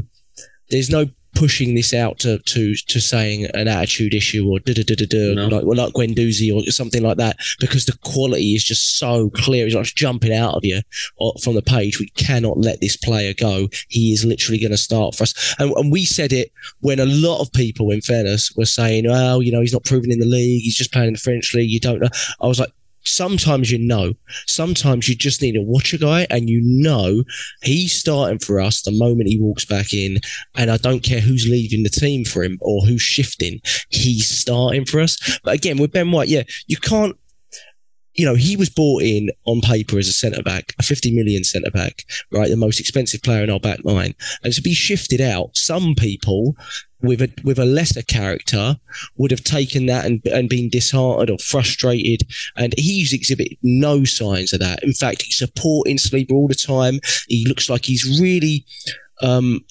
there's 0.70 0.90
no 0.90 1.06
pushing 1.36 1.74
this 1.74 1.92
out 1.92 2.18
to 2.18 2.38
to 2.40 2.74
to 2.74 3.00
saying 3.00 3.46
an 3.54 3.68
attitude 3.68 4.14
issue 4.14 4.48
or 4.48 4.58
da 4.58 4.72
da 4.72 4.82
da 4.82 4.94
da 4.94 5.06
da 5.06 5.34
no. 5.34 5.48
like 5.48 5.64
well, 5.64 5.76
like 5.76 5.92
Guendouzi 5.92 6.52
or 6.52 6.68
something 6.72 7.02
like 7.02 7.18
that 7.18 7.36
because 7.60 7.84
the 7.84 7.96
quality 8.04 8.54
is 8.54 8.64
just 8.64 8.98
so 8.98 9.30
clear. 9.30 9.66
It's 9.66 9.74
like 9.74 9.86
jumping 9.86 10.32
out 10.32 10.54
of 10.54 10.64
you 10.64 10.80
from 11.42 11.54
the 11.54 11.62
page. 11.62 12.00
We 12.00 12.08
cannot 12.10 12.58
let 12.58 12.80
this 12.80 12.96
player 12.96 13.34
go. 13.38 13.68
He 13.88 14.12
is 14.12 14.24
literally 14.24 14.58
going 14.58 14.70
to 14.70 14.78
start 14.78 15.14
for 15.14 15.24
us. 15.24 15.54
And, 15.58 15.70
and 15.72 15.92
we 15.92 16.04
said 16.04 16.32
it 16.32 16.50
when 16.80 16.98
a 16.98 17.06
lot 17.06 17.40
of 17.40 17.52
people, 17.52 17.90
in 17.90 18.00
fairness, 18.00 18.52
were 18.56 18.64
saying, 18.64 19.06
"Well, 19.06 19.42
you 19.42 19.52
know, 19.52 19.60
he's 19.60 19.72
not 19.74 19.84
proven 19.84 20.10
in 20.10 20.18
the 20.18 20.26
league. 20.26 20.62
He's 20.62 20.76
just 20.76 20.92
playing 20.92 21.08
in 21.08 21.14
the 21.14 21.20
French 21.20 21.54
league. 21.54 21.70
You 21.70 21.80
don't 21.80 22.00
know." 22.00 22.08
I 22.40 22.46
was 22.46 22.58
like, 22.58 22.72
sometimes 23.06 23.70
you 23.70 23.78
know. 23.78 24.14
Sometimes 24.46 25.08
you 25.08 25.14
just 25.14 25.42
need 25.42 25.52
to 25.52 25.62
watch 25.62 25.92
a 25.92 25.98
guy 25.98 26.26
and 26.30 26.48
you 26.48 26.60
know 26.62 27.22
he's 27.62 27.98
starting 27.98 28.38
for 28.38 28.60
us 28.60 28.82
the 28.82 28.92
moment 28.92 29.28
he 29.28 29.40
walks 29.40 29.64
back 29.64 29.92
in. 29.92 30.18
And 30.54 30.70
I 30.70 30.76
don't 30.76 31.02
care 31.02 31.20
who's 31.20 31.48
leaving 31.48 31.82
the 31.82 31.90
team 31.90 32.24
for 32.24 32.42
him 32.42 32.58
or 32.60 32.84
who's 32.84 33.02
shifting, 33.02 33.60
he's 33.88 34.28
starting 34.28 34.84
for 34.84 35.00
us. 35.00 35.38
But 35.44 35.54
again, 35.54 35.78
with 35.78 35.92
Ben 35.92 36.10
White, 36.10 36.28
yeah, 36.28 36.42
you 36.66 36.76
can't 36.76 37.16
you 38.16 38.24
know, 38.24 38.34
he 38.34 38.56
was 38.56 38.70
bought 38.70 39.02
in 39.02 39.30
on 39.44 39.60
paper 39.60 39.98
as 39.98 40.08
a 40.08 40.12
centre 40.12 40.42
back, 40.42 40.74
a 40.78 40.82
50 40.82 41.14
million 41.14 41.44
centre 41.44 41.70
back, 41.70 42.04
right? 42.32 42.48
The 42.48 42.56
most 42.56 42.80
expensive 42.80 43.22
player 43.22 43.44
in 43.44 43.50
our 43.50 43.60
back 43.60 43.80
line. 43.84 44.14
And 44.42 44.52
to 44.54 44.62
be 44.62 44.74
shifted 44.74 45.20
out, 45.20 45.56
some 45.56 45.94
people 45.94 46.56
with 47.06 47.22
a 47.22 47.30
with 47.44 47.58
a 47.58 47.64
lesser 47.64 48.02
character 48.02 48.76
would 49.16 49.30
have 49.30 49.44
taken 49.44 49.86
that 49.86 50.04
and 50.04 50.20
and 50.26 50.48
been 50.48 50.68
disheartened 50.68 51.30
or 51.30 51.38
frustrated. 51.38 52.28
And 52.56 52.74
he's 52.78 53.12
exhibited 53.12 53.58
no 53.62 54.04
signs 54.04 54.52
of 54.52 54.60
that. 54.60 54.82
In 54.82 54.92
fact, 54.92 55.22
he's 55.22 55.38
supporting 55.38 55.96
Saliba 55.96 56.32
all 56.32 56.48
the 56.48 56.54
time. 56.54 57.00
He 57.28 57.46
looks 57.46 57.70
like 57.70 57.84
he's 57.84 58.20
really 58.20 58.64
um, 59.22 59.64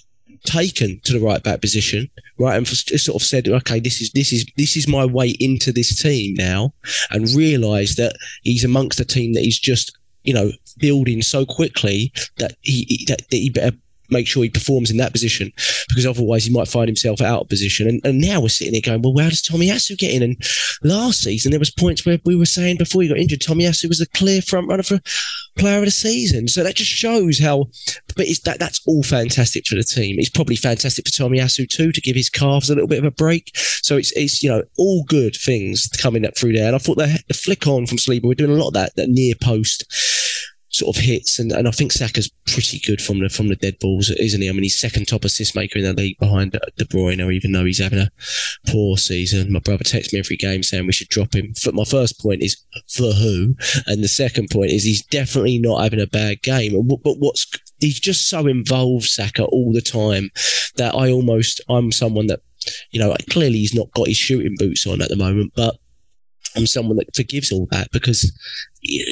taken 0.46 1.00
to 1.04 1.14
the 1.14 1.20
right 1.20 1.44
back 1.44 1.62
position, 1.62 2.10
right, 2.38 2.58
and 2.58 2.68
sort 2.68 3.22
of 3.22 3.26
said, 3.26 3.48
okay, 3.48 3.80
this 3.80 4.02
is 4.02 4.12
this 4.12 4.32
is 4.32 4.46
this 4.58 4.78
is 4.78 4.88
my 4.88 5.06
way 5.06 5.30
into 5.40 5.72
this 5.72 6.02
team 6.02 6.36
now, 6.36 6.74
and 7.12 7.30
realised 7.36 7.98
that 7.98 8.16
he's 8.44 8.64
amongst 8.64 9.00
a 9.00 9.06
team 9.06 9.34
that 9.34 9.44
he's 9.44 9.60
just 9.60 9.98
you 10.24 10.34
know 10.34 10.52
building 10.78 11.22
so 11.22 11.46
quickly 11.46 12.12
that 12.38 12.54
he 12.62 13.06
that 13.08 13.22
he 13.30 13.50
better 13.50 13.76
make 14.10 14.28
sure 14.28 14.44
he 14.44 14.50
performs 14.50 14.92
in 14.92 14.98
that 14.98 15.12
position 15.12 15.52
because 15.88 16.06
otherwise 16.06 16.46
he 16.46 16.54
might 16.54 16.68
find 16.68 16.88
himself 16.88 17.22
out 17.22 17.42
of 17.42 17.50
position. 17.50 17.88
And, 17.88 18.02
and 18.06 18.22
now 18.22 18.42
we're 18.42 18.50
sitting 18.50 18.74
there 18.74 18.82
going, 18.82 19.02
well, 19.02 19.14
where 19.14 19.30
does 19.30 19.42
Tomiyasu 19.42 19.98
get 19.98 20.14
in? 20.14 20.24
And 20.24 20.38
last 20.84 21.22
season 21.22 21.52
there 21.52 21.60
was 21.60 21.72
points 21.72 22.06
where 22.06 22.20
we 22.26 22.36
were 22.36 22.46
saying 22.46 22.78
before 22.78 23.02
he 23.02 23.08
got 23.08 23.18
injured, 23.18 23.40
Tomiyasu 23.40 23.88
was 23.88 24.02
a 24.02 24.08
clear 24.10 24.42
front 24.42 24.68
runner 24.68 24.84
for 24.84 25.00
player 25.58 25.80
of 25.80 25.86
the 25.86 25.92
season. 25.92 26.48
So 26.48 26.64
that 26.64 26.76
just 26.76 26.92
shows 26.92 27.40
how, 27.40 27.66
but 28.16 28.28
it's 28.28 28.42
that 28.42 28.60
that's 28.60 28.82
all 28.86 29.04
fantastic 29.04 29.66
for 29.66 29.76
the 29.76 29.84
team. 29.84 30.18
It's 30.20 30.30
probably 30.30 30.56
fantastic 30.56 31.06
for 31.06 31.12
Tomiyasu 31.12 31.70
too 31.70 31.92
to 31.92 32.02
give 32.02 32.16
his 32.16 32.30
calves 32.30 32.70
a 32.70 32.74
little 32.74 32.88
bit 32.88 33.00
of 33.00 33.06
a 33.06 33.12
break. 33.12 33.52
So 33.56 33.98
it's 33.98 34.12
it's 34.14 34.44
you 34.44 34.50
know 34.50 34.64
all 34.78 35.04
good 35.06 35.36
things 35.36 35.90
coming 36.02 36.26
up 36.26 36.38
through 36.38 36.54
there. 36.54 36.68
And 36.68 36.76
I 36.76 36.80
thought 36.80 36.98
the, 36.98 37.24
the 37.28 37.34
flick 37.34 37.68
on 37.68 37.86
from 37.86 37.98
Saliba, 37.98 38.24
we're 38.24 38.34
doing 38.34 38.52
a 38.52 38.56
lot 38.56 38.68
of 38.68 38.74
that 38.74 38.96
that 38.96 39.10
near 39.10 39.34
post 39.42 39.86
sort 40.76 40.96
of 40.96 41.04
hits, 41.04 41.40
and, 41.40 41.52
and 41.52 41.68
I 41.68 41.72
think 41.72 41.92
Saka's 41.92 42.30
pretty 42.48 42.80
good 42.80 43.02
from 43.02 43.20
the 43.20 43.30
from 43.30 43.48
the 43.48 43.56
dead 43.56 43.80
balls, 43.80 44.10
isn't 44.10 44.42
he? 44.42 44.50
I 44.50 44.52
mean, 44.52 44.64
he's 44.64 44.80
second 44.80 45.08
top 45.08 45.24
assist 45.24 45.56
maker 45.56 45.80
in 45.80 45.86
the 45.86 45.94
league 45.94 46.20
behind 46.20 46.52
De 46.52 46.86
Bruyne, 46.86 47.34
even 47.34 47.52
though 47.52 47.66
he's 47.66 47.80
having 47.80 48.00
a 48.00 48.12
poor 48.68 48.98
season. 48.98 49.52
My 49.52 49.60
brother 49.60 49.84
texts 49.84 50.14
me 50.14 50.20
every 50.20 50.38
game 50.38 50.64
saying 50.64 50.86
we 50.86 50.94
should 50.94 51.10
drop 51.10 51.34
him. 51.34 51.54
But 51.64 51.76
my 51.76 51.86
first 51.86 52.20
point 52.20 52.44
is 52.44 52.58
for 52.90 53.12
who, 53.12 53.56
and 53.88 54.04
the 54.04 54.08
second 54.08 54.50
point 54.50 54.72
is 54.72 54.84
he's 54.84 55.06
definitely 55.06 55.60
not 55.60 55.84
having 55.84 56.02
a 56.02 56.08
bad 56.08 56.42
game. 56.42 56.88
But 56.88 57.20
what's 57.20 57.48
he's 57.80 58.00
just 58.00 58.30
so 58.30 58.48
involved, 58.48 59.06
Saka, 59.06 59.46
all 59.46 59.72
the 59.72 59.82
time 59.82 60.30
that 60.76 60.94
I 60.94 61.10
almost 61.10 61.62
I'm 61.70 61.92
someone 61.92 62.28
that 62.28 62.42
you 62.92 63.00
know 63.00 63.16
clearly 63.30 63.60
he's 63.60 63.76
not 63.76 63.92
got 63.94 64.08
his 64.08 64.18
shooting 64.18 64.56
boots 64.58 64.86
on 64.86 65.02
at 65.02 65.10
the 65.10 65.16
moment, 65.16 65.54
but 65.56 65.78
I'm 66.56 66.68
someone 66.68 66.98
that 66.98 67.16
forgives 67.16 67.52
all 67.52 67.68
that 67.72 67.92
because 67.92 68.32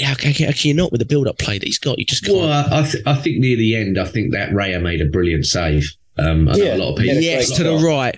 how, 0.03 0.15
how, 0.21 0.29
how 0.29 0.51
can 0.51 0.67
you 0.67 0.73
not 0.73 0.91
with 0.91 0.99
the 0.99 1.05
build-up 1.05 1.37
play 1.37 1.57
that 1.57 1.65
he's 1.65 1.79
got? 1.79 1.99
You 1.99 2.05
just 2.05 2.25
can't. 2.25 2.37
Well, 2.37 2.73
I, 2.73 2.83
th- 2.83 3.03
I 3.05 3.15
think 3.15 3.39
near 3.39 3.57
the 3.57 3.75
end, 3.75 3.97
I 3.97 4.05
think 4.05 4.31
that 4.33 4.51
Raya 4.51 4.81
made 4.81 5.01
a 5.01 5.05
brilliant 5.05 5.45
save. 5.45 5.85
Um, 6.17 6.47
I 6.47 6.55
yeah. 6.55 6.63
know 6.65 6.75
a 6.75 6.77
lot 6.77 6.91
of 6.93 6.99
people. 6.99 7.21
Yes, 7.21 7.51
to 7.57 7.63
the 7.63 7.77
right. 7.77 8.17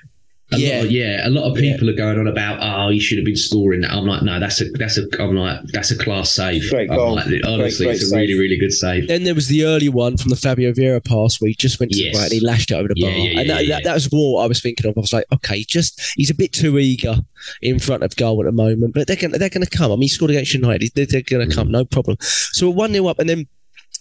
A 0.52 0.58
yeah, 0.58 0.76
lot 0.78 0.86
of, 0.86 0.92
yeah. 0.92 1.28
A 1.28 1.30
lot 1.30 1.50
of 1.50 1.56
people 1.56 1.88
yeah. 1.88 1.94
are 1.94 1.96
going 1.96 2.20
on 2.20 2.28
about, 2.28 2.60
oh, 2.62 2.90
you 2.90 3.02
should 3.02 3.18
have 3.18 3.26
been 3.26 3.36
scoring 3.36 3.82
that. 3.82 3.92
I'm 3.92 4.06
like, 4.06 4.22
no, 4.22 4.40
that's 4.40 4.62
a 4.62 4.66
that's 4.74 4.96
a. 4.96 5.08
I'm 5.20 5.36
like, 5.36 5.60
that's 5.74 5.90
a 5.90 5.98
class 5.98 6.32
save. 6.32 6.70
Great 6.70 6.88
goal. 6.88 7.16
Like, 7.16 7.26
honestly, 7.26 7.40
great, 7.40 7.60
great 7.60 7.96
it's 7.96 8.04
a 8.04 8.08
save. 8.08 8.20
really 8.20 8.40
really 8.40 8.58
good 8.60 8.72
save. 8.72 9.08
Then 9.08 9.24
there 9.24 9.34
was 9.34 9.48
the 9.48 9.66
early 9.66 9.90
one 9.90 10.18
from 10.18 10.30
the 10.30 10.36
Fabio 10.36 10.72
Vieira 10.72 11.04
pass 11.04 11.42
where 11.42 11.50
he 11.50 11.56
just 11.56 11.80
went 11.80 11.94
to 11.94 11.98
yes. 11.98 12.14
the 12.14 12.20
right 12.20 12.32
and 12.32 12.34
he 12.34 12.46
lashed 12.46 12.70
it 12.70 12.76
over 12.76 12.88
the 12.88 13.02
bar, 13.02 13.10
yeah, 13.10 13.40
and 13.40 13.50
that, 13.50 13.68
that, 13.68 13.84
that, 13.86 13.94
was 13.96 14.06
what 14.12 14.44
I 14.44 14.48
was 14.48 14.62
thinking 14.62 14.88
of. 14.88 14.96
I 14.96 15.02
was 15.02 15.14
like, 15.14 15.26
okay, 15.34 15.64
just 15.64 16.00
he's 16.16 16.30
a 16.30 16.36
bit 16.36 16.54
too 16.54 16.78
eager 16.78 17.16
in 17.64 17.80
front 17.80 18.04
of 18.04 18.16
goal 18.16 18.40
at 18.42 18.46
the 18.46 18.52
moment, 18.52 18.94
but 18.94 19.08
they're 19.08 19.16
gonna 19.16 19.40
they're 19.40 19.50
gonna 19.50 19.66
come. 19.66 19.92
I 19.92 19.96
mean, 19.96 20.04
he 20.04 20.10
scored 20.10 20.30
against 20.30 20.54
United. 20.54 20.92
They're, 20.94 21.08
they're 21.08 21.22
gonna 21.24 21.46
mm. 21.46 21.56
come, 21.56 21.72
no 21.72 21.86
problem. 21.86 22.18
So 22.22 22.70
we're 22.70 22.76
one 22.76 22.94
0 22.94 23.08
up, 23.08 23.18
and 23.18 23.28
then 23.28 23.48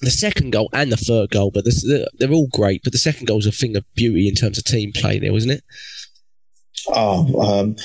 the 0.02 0.10
second 0.10 0.50
goal 0.50 0.68
and 0.74 0.92
the 0.92 0.96
third 0.96 1.30
goal, 1.30 1.50
but 1.50 1.64
they're 2.18 2.32
all 2.32 2.48
great. 2.52 2.82
But 2.84 2.92
the 2.92 2.98
second 2.98 3.26
goal 3.26 3.38
is 3.38 3.46
a 3.46 3.52
thing 3.52 3.76
of 3.76 3.84
beauty 3.94 4.28
in 4.28 4.34
terms 4.34 4.58
of 4.58 4.64
team 4.64 4.92
play 4.92 5.18
there, 5.18 5.32
wasn't 5.32 5.54
it? 5.54 5.64
Oh, 6.88 7.40
um, 7.40 7.76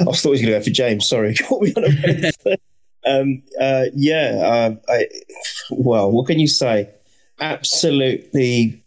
I 0.00 0.12
thought 0.12 0.22
he 0.22 0.30
was 0.30 0.42
going 0.42 0.52
to 0.52 0.58
go 0.58 0.62
for 0.62 0.70
James. 0.70 1.08
Sorry, 1.08 1.34
caught 1.48 1.62
me 1.62 1.74
on 1.74 1.84
a 1.84 2.58
um, 3.20 3.42
uh, 3.60 3.84
yeah, 3.94 4.40
uh, 4.42 4.74
I, 4.88 5.06
well, 5.70 6.10
what 6.10 6.26
can 6.26 6.38
you 6.38 6.48
say? 6.48 6.90
Absolutely 7.40 8.82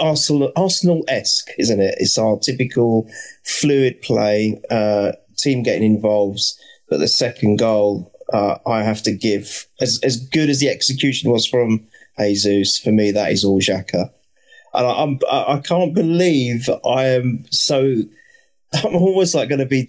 Arsenal 0.00 0.52
Arsenal 0.56 1.04
esque, 1.08 1.50
isn't 1.58 1.80
it? 1.80 1.94
It's 1.98 2.18
our 2.18 2.38
typical 2.38 3.08
fluid 3.44 4.02
play, 4.02 4.60
uh, 4.70 5.12
team 5.36 5.62
getting 5.62 5.84
involved, 5.84 6.42
but 6.88 6.98
the 6.98 7.08
second 7.08 7.56
goal 7.56 8.12
uh, 8.32 8.58
I 8.66 8.82
have 8.82 9.02
to 9.02 9.12
give 9.12 9.66
as 9.80 10.00
as 10.02 10.16
good 10.16 10.50
as 10.50 10.60
the 10.60 10.68
execution 10.68 11.30
was 11.30 11.46
from 11.46 11.86
Jesus. 12.18 12.78
For 12.78 12.92
me, 12.92 13.10
that 13.12 13.32
is 13.32 13.44
all 13.44 13.60
Xhaka, 13.60 14.10
and 14.74 14.86
I, 14.86 15.02
I'm 15.02 15.18
I 15.30 15.60
can't 15.60 15.94
believe 15.94 16.68
I 16.84 17.06
am 17.06 17.44
so 17.50 18.02
I'm 18.82 18.96
always 18.96 19.34
like 19.34 19.48
going 19.48 19.60
to 19.60 19.66
be 19.66 19.88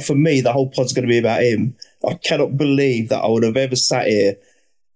for 0.00 0.14
me. 0.14 0.40
The 0.40 0.52
whole 0.52 0.70
pod's 0.70 0.92
going 0.92 1.06
to 1.06 1.12
be 1.12 1.18
about 1.18 1.42
him. 1.42 1.76
I 2.06 2.14
cannot 2.14 2.56
believe 2.56 3.08
that 3.08 3.22
I 3.22 3.28
would 3.28 3.42
have 3.42 3.56
ever 3.56 3.76
sat 3.76 4.06
here 4.06 4.36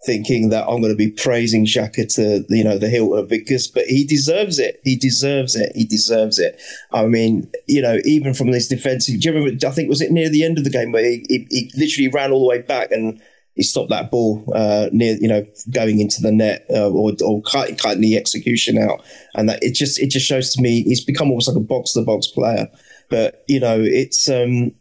thinking 0.06 0.50
that 0.50 0.64
I'm 0.68 0.80
going 0.80 0.92
to 0.92 0.96
be 0.96 1.10
praising 1.10 1.66
Xhaka 1.66 2.14
to 2.14 2.44
you 2.48 2.62
know 2.62 2.78
the 2.78 2.88
hilt 2.88 3.28
because, 3.28 3.66
but 3.66 3.86
he 3.86 4.04
deserves 4.04 4.58
it. 4.58 4.80
He 4.84 4.96
deserves 4.96 5.56
it. 5.56 5.72
He 5.74 5.84
deserves 5.84 6.38
it. 6.38 6.60
I 6.92 7.06
mean, 7.06 7.50
you 7.66 7.82
know, 7.82 7.98
even 8.04 8.34
from 8.34 8.52
this 8.52 8.68
defensive. 8.68 9.20
Do 9.20 9.28
you 9.28 9.34
remember? 9.34 9.66
I 9.66 9.70
think 9.70 9.88
was 9.88 10.00
it 10.00 10.12
near 10.12 10.30
the 10.30 10.44
end 10.44 10.58
of 10.58 10.64
the 10.64 10.70
game 10.70 10.92
where 10.92 11.04
he, 11.04 11.26
he, 11.28 11.46
he 11.50 11.70
literally 11.76 12.08
ran 12.08 12.32
all 12.32 12.40
the 12.40 12.48
way 12.48 12.62
back 12.62 12.92
and 12.92 13.20
he 13.58 13.64
stopped 13.64 13.90
that 13.90 14.12
ball 14.12 14.44
uh, 14.54 14.88
near, 14.92 15.16
you 15.20 15.26
know, 15.26 15.44
going 15.70 15.98
into 15.98 16.22
the 16.22 16.30
net 16.30 16.64
uh, 16.70 16.88
or, 16.88 17.12
or 17.24 17.42
cutting, 17.42 17.76
cutting 17.76 18.00
the 18.00 18.16
execution 18.16 18.78
out, 18.78 19.04
and 19.34 19.48
that 19.48 19.60
it 19.64 19.74
just 19.74 19.98
it 19.98 20.10
just 20.10 20.26
shows 20.26 20.54
to 20.54 20.62
me 20.62 20.84
he's 20.84 21.04
become 21.04 21.28
almost 21.28 21.48
like 21.48 21.56
a 21.56 21.60
box 21.60 21.92
to 21.92 22.02
box 22.02 22.28
player. 22.28 22.68
But 23.08 23.44
you 23.48 23.60
know, 23.60 23.80
it's 23.80 24.28
um, 24.28 24.72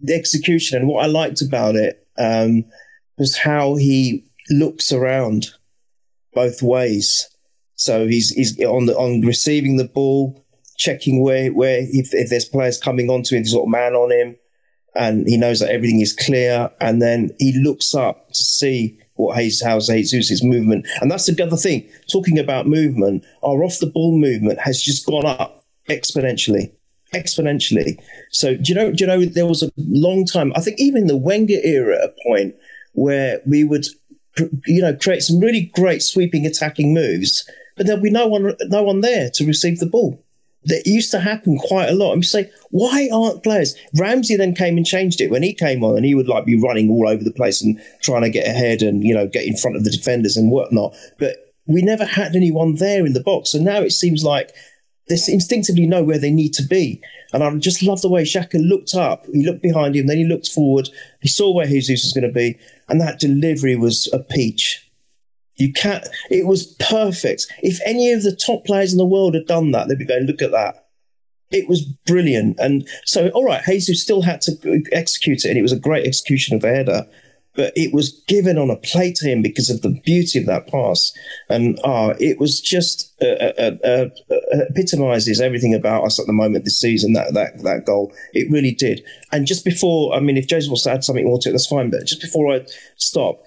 the 0.00 0.14
execution, 0.14 0.78
and 0.78 0.88
what 0.88 1.04
I 1.04 1.06
liked 1.06 1.42
about 1.42 1.76
it 1.76 2.06
um, 2.18 2.64
was 3.18 3.38
how 3.38 3.76
he 3.76 4.24
looks 4.50 4.92
around 4.92 5.46
both 6.32 6.62
ways. 6.62 7.28
So 7.74 8.06
he's 8.06 8.30
he's 8.30 8.60
on 8.62 8.86
the 8.86 8.96
on 8.96 9.22
receiving 9.22 9.76
the 9.76 9.88
ball, 9.88 10.44
checking 10.76 11.22
where 11.22 11.52
where 11.52 11.80
if, 11.80 12.10
if 12.12 12.30
there's 12.30 12.44
players 12.44 12.78
coming 12.78 13.10
onto 13.10 13.34
him, 13.34 13.42
there's 13.42 13.54
got 13.54 13.62
a 13.62 13.70
man 13.70 13.94
on 13.94 14.12
him, 14.12 14.36
and 14.94 15.26
he 15.26 15.36
knows 15.36 15.60
that 15.60 15.70
everything 15.70 16.00
is 16.00 16.12
clear. 16.12 16.70
And 16.80 17.02
then 17.02 17.30
he 17.38 17.58
looks 17.60 17.94
up 17.94 18.28
to 18.28 18.42
see 18.42 18.98
what 19.14 19.34
how 19.34 19.80
Jesus' 19.80 20.44
movement, 20.44 20.86
and 21.00 21.10
that's 21.10 21.26
the 21.26 21.42
other 21.42 21.56
thing. 21.56 21.88
Talking 22.10 22.38
about 22.38 22.68
movement, 22.68 23.24
our 23.42 23.64
off 23.64 23.78
the 23.80 23.86
ball 23.86 24.16
movement 24.16 24.60
has 24.60 24.80
just 24.80 25.06
gone 25.06 25.26
up 25.26 25.64
exponentially 25.88 26.72
exponentially. 27.14 27.96
So 28.30 28.56
do 28.56 28.62
you 28.64 28.74
know? 28.74 28.92
Do 28.92 29.04
you 29.04 29.06
know 29.06 29.24
there 29.24 29.46
was 29.46 29.62
a 29.62 29.70
long 29.76 30.26
time? 30.26 30.52
I 30.54 30.60
think 30.60 30.78
even 30.78 31.06
the 31.06 31.16
Wenger 31.16 31.60
era, 31.62 31.96
a 32.04 32.28
point 32.28 32.54
where 32.92 33.40
we 33.46 33.64
would, 33.64 33.86
you 34.66 34.82
know, 34.82 34.94
create 34.94 35.22
some 35.22 35.40
really 35.40 35.70
great 35.74 36.02
sweeping 36.02 36.46
attacking 36.46 36.92
moves, 36.94 37.48
but 37.76 37.86
there'd 37.86 38.02
be 38.02 38.10
no 38.10 38.26
one, 38.26 38.54
no 38.62 38.82
one 38.82 39.00
there 39.00 39.30
to 39.34 39.46
receive 39.46 39.78
the 39.78 39.86
ball. 39.86 40.20
That 40.66 40.86
used 40.86 41.10
to 41.10 41.20
happen 41.20 41.58
quite 41.58 41.90
a 41.90 41.94
lot. 41.94 42.14
And 42.14 42.22
you 42.22 42.26
say, 42.26 42.50
why 42.70 43.10
aren't 43.12 43.42
players? 43.42 43.76
Ramsey 43.98 44.34
then 44.34 44.54
came 44.54 44.78
and 44.78 44.86
changed 44.86 45.20
it 45.20 45.30
when 45.30 45.42
he 45.42 45.52
came 45.52 45.84
on, 45.84 45.96
and 45.96 46.06
he 46.06 46.14
would 46.14 46.28
like 46.28 46.46
be 46.46 46.58
running 46.58 46.88
all 46.88 47.06
over 47.06 47.22
the 47.22 47.32
place 47.32 47.60
and 47.60 47.78
trying 48.02 48.22
to 48.22 48.30
get 48.30 48.48
ahead 48.48 48.80
and 48.80 49.04
you 49.04 49.14
know 49.14 49.26
get 49.26 49.44
in 49.44 49.58
front 49.58 49.76
of 49.76 49.84
the 49.84 49.90
defenders 49.90 50.38
and 50.38 50.50
whatnot. 50.50 50.94
But 51.18 51.36
we 51.66 51.82
never 51.82 52.04
had 52.04 52.34
anyone 52.34 52.76
there 52.76 53.04
in 53.04 53.12
the 53.12 53.22
box, 53.22 53.52
and 53.52 53.64
now 53.64 53.80
it 53.80 53.92
seems 53.92 54.24
like 54.24 54.52
they 55.08 55.16
instinctively 55.28 55.86
know 55.86 56.02
where 56.02 56.18
they 56.18 56.30
need 56.30 56.54
to 56.54 56.62
be. 56.62 57.02
And 57.32 57.42
I 57.42 57.54
just 57.56 57.82
love 57.82 58.00
the 58.00 58.08
way 58.08 58.22
Xhaka 58.22 58.58
looked 58.66 58.94
up. 58.94 59.26
He 59.26 59.44
looked 59.44 59.62
behind 59.62 59.96
him, 59.96 60.06
then 60.06 60.16
he 60.16 60.24
looked 60.24 60.48
forward. 60.48 60.88
He 61.20 61.28
saw 61.28 61.52
where 61.52 61.66
Jesus 61.66 62.04
was 62.04 62.12
going 62.12 62.32
to 62.32 62.34
be, 62.34 62.58
and 62.88 63.00
that 63.00 63.20
delivery 63.20 63.76
was 63.76 64.08
a 64.12 64.18
peach. 64.18 64.90
You 65.56 65.72
can't. 65.72 66.06
It 66.30 66.46
was 66.46 66.66
perfect. 66.80 67.46
If 67.62 67.80
any 67.84 68.12
of 68.12 68.22
the 68.22 68.34
top 68.34 68.64
players 68.64 68.92
in 68.92 68.98
the 68.98 69.06
world 69.06 69.34
had 69.34 69.46
done 69.46 69.70
that, 69.70 69.88
they'd 69.88 69.98
be 69.98 70.04
going, 70.04 70.24
"Look 70.24 70.42
at 70.42 70.50
that." 70.50 70.86
It 71.50 71.68
was 71.68 71.82
brilliant. 71.82 72.58
And 72.58 72.88
so, 73.04 73.28
all 73.28 73.44
right, 73.44 73.62
Jesus 73.64 74.02
still 74.02 74.22
had 74.22 74.40
to 74.42 74.52
uh, 74.52 74.78
execute 74.90 75.44
it, 75.44 75.50
and 75.50 75.58
it 75.58 75.62
was 75.62 75.72
a 75.72 75.78
great 75.78 76.06
execution 76.06 76.56
of 76.56 76.62
the 76.62 76.74
header 76.74 77.06
but 77.54 77.72
it 77.76 77.92
was 77.92 78.22
given 78.26 78.58
on 78.58 78.70
a 78.70 78.76
plate 78.76 79.16
to 79.16 79.28
him 79.28 79.42
because 79.42 79.70
of 79.70 79.82
the 79.82 80.00
beauty 80.04 80.38
of 80.38 80.46
that 80.46 80.66
pass. 80.66 81.12
And 81.48 81.78
uh, 81.84 82.14
it 82.18 82.38
was 82.40 82.60
just 82.60 83.14
uh, 83.22 83.26
uh, 83.26 83.76
uh, 83.84 84.08
uh, 84.30 84.64
epitomizes 84.68 85.40
everything 85.40 85.74
about 85.74 86.04
us 86.04 86.18
at 86.18 86.26
the 86.26 86.32
moment 86.32 86.64
this 86.64 86.80
season, 86.80 87.12
that, 87.12 87.34
that, 87.34 87.62
that 87.62 87.84
goal. 87.86 88.12
It 88.32 88.50
really 88.50 88.72
did. 88.72 89.04
And 89.30 89.46
just 89.46 89.64
before, 89.64 90.14
I 90.14 90.20
mean, 90.20 90.36
if 90.36 90.48
Joseph 90.48 90.70
wants 90.70 90.82
to 90.84 90.90
add 90.90 91.04
something 91.04 91.24
more 91.24 91.38
to 91.40 91.48
it, 91.48 91.52
that's 91.52 91.66
fine. 91.66 91.90
But 91.90 92.06
just 92.06 92.20
before 92.20 92.52
I 92.52 92.66
stop, 92.96 93.40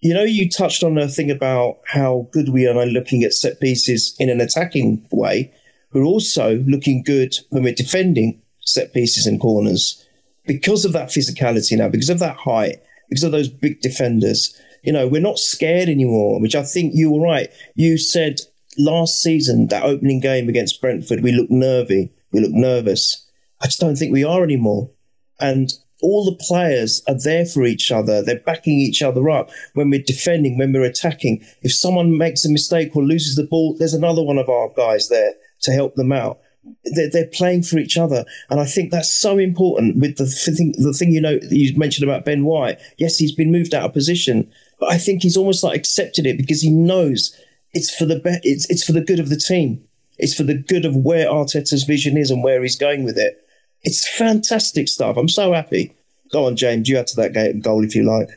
you 0.00 0.14
know, 0.14 0.22
you 0.22 0.48
touched 0.48 0.82
on 0.82 0.96
a 0.96 1.08
thing 1.08 1.30
about 1.30 1.80
how 1.86 2.28
good 2.32 2.48
we 2.48 2.66
are 2.66 2.86
looking 2.86 3.22
at 3.22 3.34
set 3.34 3.60
pieces 3.60 4.16
in 4.18 4.30
an 4.30 4.40
attacking 4.40 5.06
way. 5.10 5.52
We're 5.92 6.04
also 6.04 6.56
looking 6.66 7.02
good 7.02 7.36
when 7.50 7.64
we're 7.64 7.74
defending 7.74 8.40
set 8.60 8.94
pieces 8.94 9.26
and 9.26 9.38
corners 9.40 10.06
because 10.46 10.86
of 10.86 10.92
that 10.94 11.08
physicality 11.08 11.76
now, 11.76 11.88
because 11.88 12.08
of 12.08 12.18
that 12.20 12.36
height 12.36 12.80
because 13.10 13.24
of 13.24 13.32
those 13.32 13.48
big 13.48 13.80
defenders. 13.80 14.58
You 14.82 14.94
know, 14.94 15.06
we're 15.06 15.20
not 15.20 15.38
scared 15.38 15.90
anymore, 15.90 16.40
which 16.40 16.54
I 16.54 16.62
think 16.62 16.92
you 16.94 17.12
were 17.12 17.20
right. 17.20 17.50
You 17.74 17.98
said 17.98 18.40
last 18.78 19.20
season, 19.20 19.66
that 19.66 19.82
opening 19.82 20.20
game 20.20 20.48
against 20.48 20.80
Brentford, 20.80 21.22
we 21.22 21.32
looked 21.32 21.50
nervy, 21.50 22.12
we 22.32 22.40
looked 22.40 22.54
nervous. 22.54 23.26
I 23.60 23.66
just 23.66 23.80
don't 23.80 23.96
think 23.96 24.12
we 24.12 24.24
are 24.24 24.42
anymore. 24.42 24.90
And 25.38 25.70
all 26.02 26.24
the 26.24 26.42
players 26.42 27.02
are 27.06 27.18
there 27.22 27.44
for 27.44 27.64
each 27.64 27.92
other. 27.92 28.22
They're 28.22 28.40
backing 28.40 28.78
each 28.78 29.02
other 29.02 29.28
up 29.28 29.50
when 29.74 29.90
we're 29.90 30.02
defending, 30.02 30.56
when 30.56 30.72
we're 30.72 30.84
attacking. 30.84 31.44
If 31.60 31.74
someone 31.74 32.16
makes 32.16 32.44
a 32.46 32.50
mistake 32.50 32.96
or 32.96 33.02
loses 33.02 33.36
the 33.36 33.44
ball, 33.44 33.76
there's 33.76 33.92
another 33.92 34.22
one 34.22 34.38
of 34.38 34.48
our 34.48 34.70
guys 34.74 35.08
there 35.08 35.34
to 35.62 35.72
help 35.72 35.96
them 35.96 36.12
out 36.12 36.40
they're, 36.84 37.26
playing 37.32 37.62
for 37.62 37.78
each 37.78 37.96
other, 37.96 38.24
and 38.48 38.60
I 38.60 38.64
think 38.64 38.90
that's 38.90 39.12
so 39.12 39.38
important. 39.38 39.96
With 39.96 40.16
the 40.16 40.26
thing, 40.26 40.74
the 40.76 40.92
thing 40.92 41.12
you 41.12 41.20
know 41.20 41.38
you 41.50 41.76
mentioned 41.76 42.08
about 42.08 42.24
Ben 42.24 42.44
White, 42.44 42.78
yes, 42.98 43.16
he's 43.16 43.34
been 43.34 43.52
moved 43.52 43.74
out 43.74 43.84
of 43.84 43.92
position, 43.92 44.50
but 44.78 44.90
I 44.90 44.98
think 44.98 45.22
he's 45.22 45.36
almost 45.36 45.62
like 45.62 45.78
accepted 45.78 46.26
it 46.26 46.36
because 46.36 46.60
he 46.60 46.70
knows 46.70 47.36
it's 47.72 47.94
for 47.94 48.04
the 48.04 48.18
be- 48.20 48.40
it's 48.42 48.68
it's 48.70 48.84
for 48.84 48.92
the 48.92 49.04
good 49.04 49.20
of 49.20 49.28
the 49.28 49.36
team. 49.36 49.82
It's 50.18 50.34
for 50.34 50.42
the 50.42 50.58
good 50.58 50.84
of 50.84 50.96
where 50.96 51.28
Arteta's 51.28 51.84
vision 51.84 52.16
is 52.16 52.30
and 52.30 52.42
where 52.42 52.62
he's 52.62 52.76
going 52.76 53.04
with 53.04 53.16
it. 53.16 53.38
It's 53.82 54.06
fantastic 54.16 54.88
stuff. 54.88 55.16
I'm 55.16 55.28
so 55.28 55.52
happy. 55.54 55.94
Go 56.30 56.44
on, 56.44 56.56
James. 56.56 56.88
You 56.88 56.98
add 56.98 57.06
to 57.08 57.16
that 57.16 57.60
goal 57.62 57.84
if 57.84 57.94
you 57.94 58.02
like. 58.02 58.28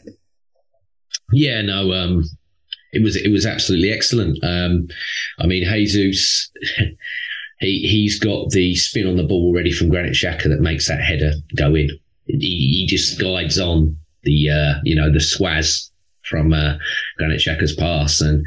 Yeah, 1.32 1.62
no, 1.62 1.92
um, 1.92 2.24
it 2.94 3.04
was 3.04 3.16
it 3.16 3.32
was 3.32 3.46
absolutely 3.46 3.92
excellent. 3.92 4.42
Um, 4.44 4.88
I 5.40 5.48
mean, 5.48 5.66
Jesus. 5.66 6.52
He 7.64 7.80
he's 7.88 8.20
got 8.20 8.50
the 8.52 8.76
spin 8.76 9.08
on 9.08 9.18
the 9.18 9.24
ball 9.24 9.46
already 9.46 9.72
from 9.72 9.90
Granit 9.90 10.14
Xhaka 10.14 10.44
that 10.44 10.62
makes 10.62 10.88
that 10.88 11.02
header 11.02 11.34
go 11.56 11.76
in. 11.76 11.90
He, 12.26 12.38
he 12.38 12.86
just 12.88 13.20
guides 13.20 13.60
on 13.60 13.98
the 14.24 14.50
uh, 14.50 14.74
you 14.84 14.96
know 14.96 15.12
the 15.12 15.20
swaz 15.20 15.90
from 16.24 16.54
uh, 16.54 16.76
Granit 17.18 17.42
Xhaka's 17.42 17.76
pass, 17.76 18.22
and 18.22 18.46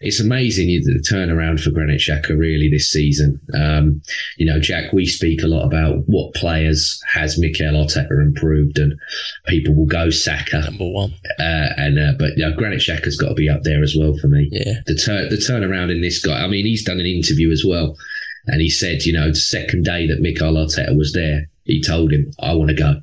it's 0.00 0.20
amazing 0.20 0.66
the 0.66 1.04
turnaround 1.08 1.60
for 1.60 1.70
Granit 1.70 2.00
Xhaka 2.00 2.36
really 2.36 2.68
this 2.68 2.90
season. 2.90 3.40
Um, 3.54 4.02
you 4.36 4.44
know, 4.44 4.58
Jack, 4.58 4.92
we 4.92 5.06
speak 5.06 5.42
a 5.42 5.46
lot 5.46 5.64
about 5.64 6.02
what 6.06 6.34
players 6.34 7.00
has 7.12 7.38
Mikel 7.38 7.74
Arteta 7.74 8.20
improved, 8.20 8.78
and 8.78 8.98
people 9.46 9.74
will 9.74 9.86
go 9.86 10.10
Saka 10.10 10.60
Number 10.60 10.90
one. 10.90 11.14
uh, 11.38 11.68
and 11.76 11.98
uh, 11.98 12.12
but 12.18 12.36
you 12.36 12.44
know, 12.44 12.52
Granit 12.56 12.80
Xhaka's 12.80 13.16
got 13.16 13.28
to 13.28 13.34
be 13.34 13.48
up 13.48 13.62
there 13.62 13.82
as 13.82 13.94
well 13.96 14.16
for 14.20 14.26
me. 14.26 14.48
Yeah. 14.50 14.80
The 14.86 14.96
tur- 14.96 15.28
the 15.28 15.36
turnaround 15.36 15.92
in 15.92 16.00
this 16.00 16.20
guy. 16.20 16.42
I 16.42 16.48
mean, 16.48 16.66
he's 16.66 16.84
done 16.84 16.98
an 16.98 17.06
interview 17.06 17.52
as 17.52 17.64
well, 17.64 17.96
and 18.46 18.60
he 18.60 18.70
said, 18.70 19.04
you 19.04 19.12
know, 19.12 19.28
the 19.28 19.34
second 19.34 19.84
day 19.84 20.06
that 20.06 20.20
Mikel 20.20 20.54
Arteta 20.54 20.96
was 20.96 21.12
there, 21.12 21.48
he 21.64 21.80
told 21.80 22.12
him, 22.12 22.30
"I 22.40 22.54
want 22.54 22.70
to 22.70 22.76
go." 22.76 23.02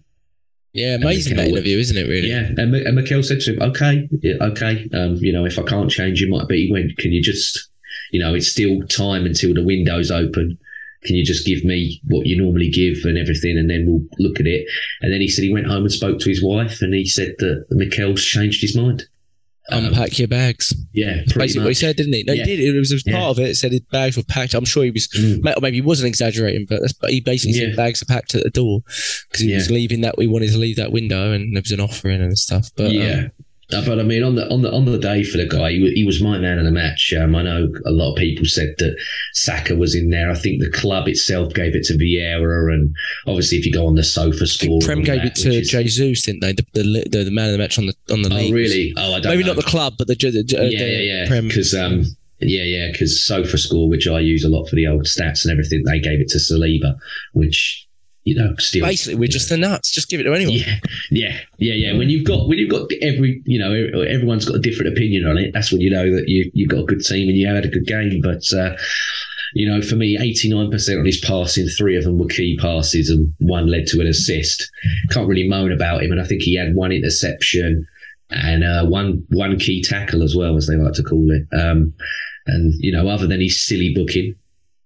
Yeah, 0.74 0.96
amazing 0.96 1.36
Mikel- 1.36 1.54
interview, 1.54 1.78
isn't 1.80 1.98
it? 1.98 2.08
Really? 2.08 2.30
Yeah, 2.30 2.50
and, 2.58 2.76
and 2.76 2.96
Mikel 2.96 3.24
said 3.24 3.42
to 3.42 3.54
him, 3.54 3.62
"Okay, 3.62 4.10
okay, 4.42 4.90
um, 4.94 5.16
you 5.16 5.34
know, 5.34 5.46
if 5.46 5.58
I 5.58 5.64
can't 5.64 5.90
change 5.90 6.22
you, 6.22 6.30
might 6.30 6.48
be." 6.48 6.68
He 6.68 6.72
went, 6.72 6.98
"Can 6.98 7.12
you 7.12 7.22
just, 7.22 7.70
you 8.12 8.20
know, 8.20 8.34
it's 8.34 8.48
still 8.48 8.82
time 8.88 9.26
until 9.26 9.54
the 9.54 9.64
window's 9.64 10.12
open. 10.12 10.58
Can 11.06 11.16
you 11.16 11.24
just 11.24 11.46
give 11.46 11.64
me 11.64 12.02
what 12.08 12.28
you 12.28 12.38
normally 12.38 12.70
give 12.70 13.06
and 13.06 13.18
everything, 13.18 13.58
and 13.58 13.70
then 13.70 13.86
we'll 13.88 14.06
look 14.20 14.40
at 14.40 14.48
it." 14.48 14.68
And 15.02 15.14
then 15.14 15.22
he 15.22 15.28
said 15.28 15.44
he 15.44 15.54
went 15.54 15.68
home 15.68 15.84
and 15.84 15.92
spoke 15.92 16.20
to 16.20 16.30
his 16.30 16.44
wife, 16.44 16.82
and 16.82 16.94
he 16.94 17.06
said 17.06 17.36
that 17.40 17.66
Mikel's 17.72 18.24
changed 18.24 18.62
his 18.62 18.76
mind. 18.76 19.08
Um, 19.72 19.86
Unpack 19.86 20.18
your 20.20 20.28
bags. 20.28 20.74
yeah, 20.94 21.22
basically 21.36 21.62
what 21.64 21.70
he 21.70 21.74
said, 21.76 21.96
didn't 21.96 22.14
he? 22.14 22.24
No, 22.24 22.34
Yeah. 22.34 22.46
he 22.46 22.56
did. 22.58 22.76
It 22.76 22.78
was, 22.80 22.92
it 22.92 22.96
was 22.96 23.04
Yeah. 23.06 23.18
part 23.20 23.38
of 23.38 23.40
it. 23.40 23.50
It 23.50 23.56
said 23.56 23.72
his 23.72 23.82
bags 23.92 24.18
were 24.18 24.24
packed. 24.24 24.54
I'm 24.54 24.66
sure 24.66 24.84
he 24.84 24.92
was, 24.92 25.08
Mm. 25.10 25.46
or 25.58 25.62
maybe 25.62 25.78
he 25.78 25.82
wasn't 25.82 26.08
exaggerating, 26.08 26.66
but, 26.68 26.82
that's, 26.82 26.94
but 26.94 27.12
he 27.12 27.22
basically 27.22 27.60
Yeah. 27.60 27.68
said 27.68 27.76
bags 27.76 28.02
are 28.02 28.06
packed 28.06 28.36
at 28.36 28.44
the 28.44 28.50
door 28.50 28.82
because 29.30 29.42
he 29.46 29.54
was 29.54 29.70
leaving 29.70 30.02
that. 30.02 30.18
We 30.18 30.28
wanted 30.28 30.52
to 30.52 30.58
leave 30.58 30.76
that 30.78 30.92
window, 30.92 31.32
and 31.32 31.56
there 31.56 31.62
was 31.62 31.72
an 31.72 31.80
offering 31.80 32.22
and 32.22 32.38
stuff. 32.38 32.72
But 32.76 32.92
yeah. 32.92 33.14
um, 33.26 33.32
but 33.70 34.00
I 34.00 34.04
mean, 34.04 34.24
on 34.24 34.36
the 34.36 34.50
on 34.52 34.62
the 34.64 34.72
on 34.72 34.86
the 34.86 34.98
day 34.98 35.24
for 35.24 35.38
the 35.38 35.46
guy, 35.46 35.72
he, 35.72 35.92
he 35.94 36.04
was 36.04 36.22
my 36.22 36.38
man 36.40 36.58
of 36.58 36.66
the 36.66 36.72
match. 36.72 37.14
Um, 37.14 37.36
I 37.36 37.44
know 37.44 37.68
a 37.86 37.92
lot 37.92 38.12
of 38.12 38.18
people 38.18 38.46
said 38.46 38.74
that 38.80 38.98
Saka 39.34 39.76
was 39.76 39.94
in 39.96 40.10
there. 40.10 40.32
I 40.32 40.36
think 40.36 40.62
the 40.62 40.72
club 40.72 41.08
itself 41.08 41.54
gave 41.54 41.76
it 41.76 41.84
to 41.86 41.94
Vieira, 41.94 42.74
and 42.74 42.96
obviously, 43.28 43.58
if 43.60 43.66
you 43.66 43.72
go 43.72 43.86
on 43.86 43.96
the 43.96 44.02
SofaScore, 44.02 44.84
Prem 44.84 45.04
gave 45.04 45.18
that, 45.22 45.26
it 45.28 45.36
to 45.44 45.50
is- 45.52 45.70
Jesus, 45.70 46.26
didn't 46.26 46.42
they? 46.42 46.54
The, 46.54 46.66
the, 46.74 47.08
the, 47.12 47.24
the 47.26 47.32
man 47.32 47.48
of 47.48 47.52
the 47.54 47.58
match 47.60 47.78
on 47.78 47.86
the 47.86 47.94
on 48.12 48.22
the 48.24 48.30
Oh, 48.32 48.36
league. 48.38 48.54
really? 48.54 48.94
Oh, 48.98 49.14
I 49.14 49.20
don't. 49.20 49.32
Maybe 49.32 49.44
know. 49.44 49.54
not 49.54 49.58
the 49.58 49.70
club, 49.70 49.96
but 49.98 50.08
the, 50.08 50.16
the, 50.16 50.32
the 50.44 50.70
yeah, 50.72 50.86
yeah, 50.86 50.98
yeah. 51.24 51.28
Prem. 51.28 51.48
Because 51.48 51.74
um, 51.76 52.04
yeah, 52.40 52.64
yeah, 52.64 52.92
because 52.92 53.24
SofaScore, 53.30 53.90
which 53.90 54.08
I 54.08 54.20
use 54.20 54.44
a 54.44 54.50
lot 54.50 54.68
for 54.68 54.76
the 54.78 54.88
old 54.88 55.04
stats 55.06 55.44
and 55.44 55.52
everything, 55.52 55.84
they 55.86 56.00
gave 56.00 56.22
it 56.22 56.30
to 56.30 56.38
Saliba, 56.38 56.98
which 57.34 57.86
you 58.24 58.36
know 58.36 58.54
still 58.58 58.86
Basically, 58.86 59.16
we're 59.16 59.28
just 59.28 59.50
the 59.50 59.58
nuts. 59.58 59.92
Just 59.92 60.10
give 60.10 60.20
it 60.20 60.24
to 60.24 60.34
anyone. 60.34 60.54
Yeah, 60.54 60.76
yeah, 61.10 61.40
yeah, 61.58 61.74
yeah. 61.74 61.98
When 61.98 62.10
you've 62.10 62.26
got 62.26 62.48
when 62.48 62.58
you've 62.60 62.70
got 62.70 62.90
every 63.02 63.42
you 63.46 63.60
know 63.60 63.72
everyone's 64.04 64.46
got 64.46 64.56
a 64.56 64.60
different 64.60 64.94
opinion 64.94 65.26
on 65.26 65.38
it. 65.38 65.52
That's 65.54 65.72
when 65.72 65.82
you 65.82 65.90
know 65.90 66.16
that 66.16 66.28
you 66.28 66.52
you've 66.54 66.70
got 66.70 66.82
a 66.82 66.86
good 66.86 67.02
team 67.02 67.30
and 67.30 67.38
you 67.38 67.48
had 67.48 67.66
a 67.66 67.70
good 67.70 67.88
game. 67.88 68.22
But 68.22 68.44
uh, 68.54 68.76
you 69.54 69.68
know, 69.68 69.82
for 69.82 69.96
me, 69.96 70.18
eighty 70.20 70.50
nine 70.50 70.70
percent 70.70 71.00
of 71.00 71.06
his 71.06 71.20
passing, 71.20 71.68
three 71.68 71.98
of 71.98 72.04
them 72.04 72.20
were 72.20 72.28
key 72.28 72.58
passes, 72.60 73.10
and 73.10 73.34
one 73.40 73.68
led 73.68 73.88
to 73.88 74.02
an 74.02 74.08
assist. 74.08 74.70
Can't 75.12 75.28
really 75.28 75.48
moan 75.48 75.72
about 75.72 76.04
him, 76.04 76.12
and 76.12 76.22
I 76.22 76.26
think 76.26 76.42
he 76.42 76.56
had 76.56 76.76
one 76.76 76.92
interception 76.92 77.88
and 78.32 78.64
uh, 78.64 78.86
one 78.86 79.26
one 79.30 79.58
key 79.58 79.82
tackle 79.82 80.24
as 80.24 80.36
well, 80.36 80.56
as 80.56 80.68
they 80.68 80.76
like 80.76 80.94
to 80.94 81.04
call 81.04 81.28
it. 81.32 81.48
Um, 81.58 81.94
and 82.46 82.74
you 82.80 82.92
know, 82.92 83.08
other 83.08 83.28
than 83.28 83.42
his 83.42 83.66
silly 83.66 83.94
booking, 83.94 84.36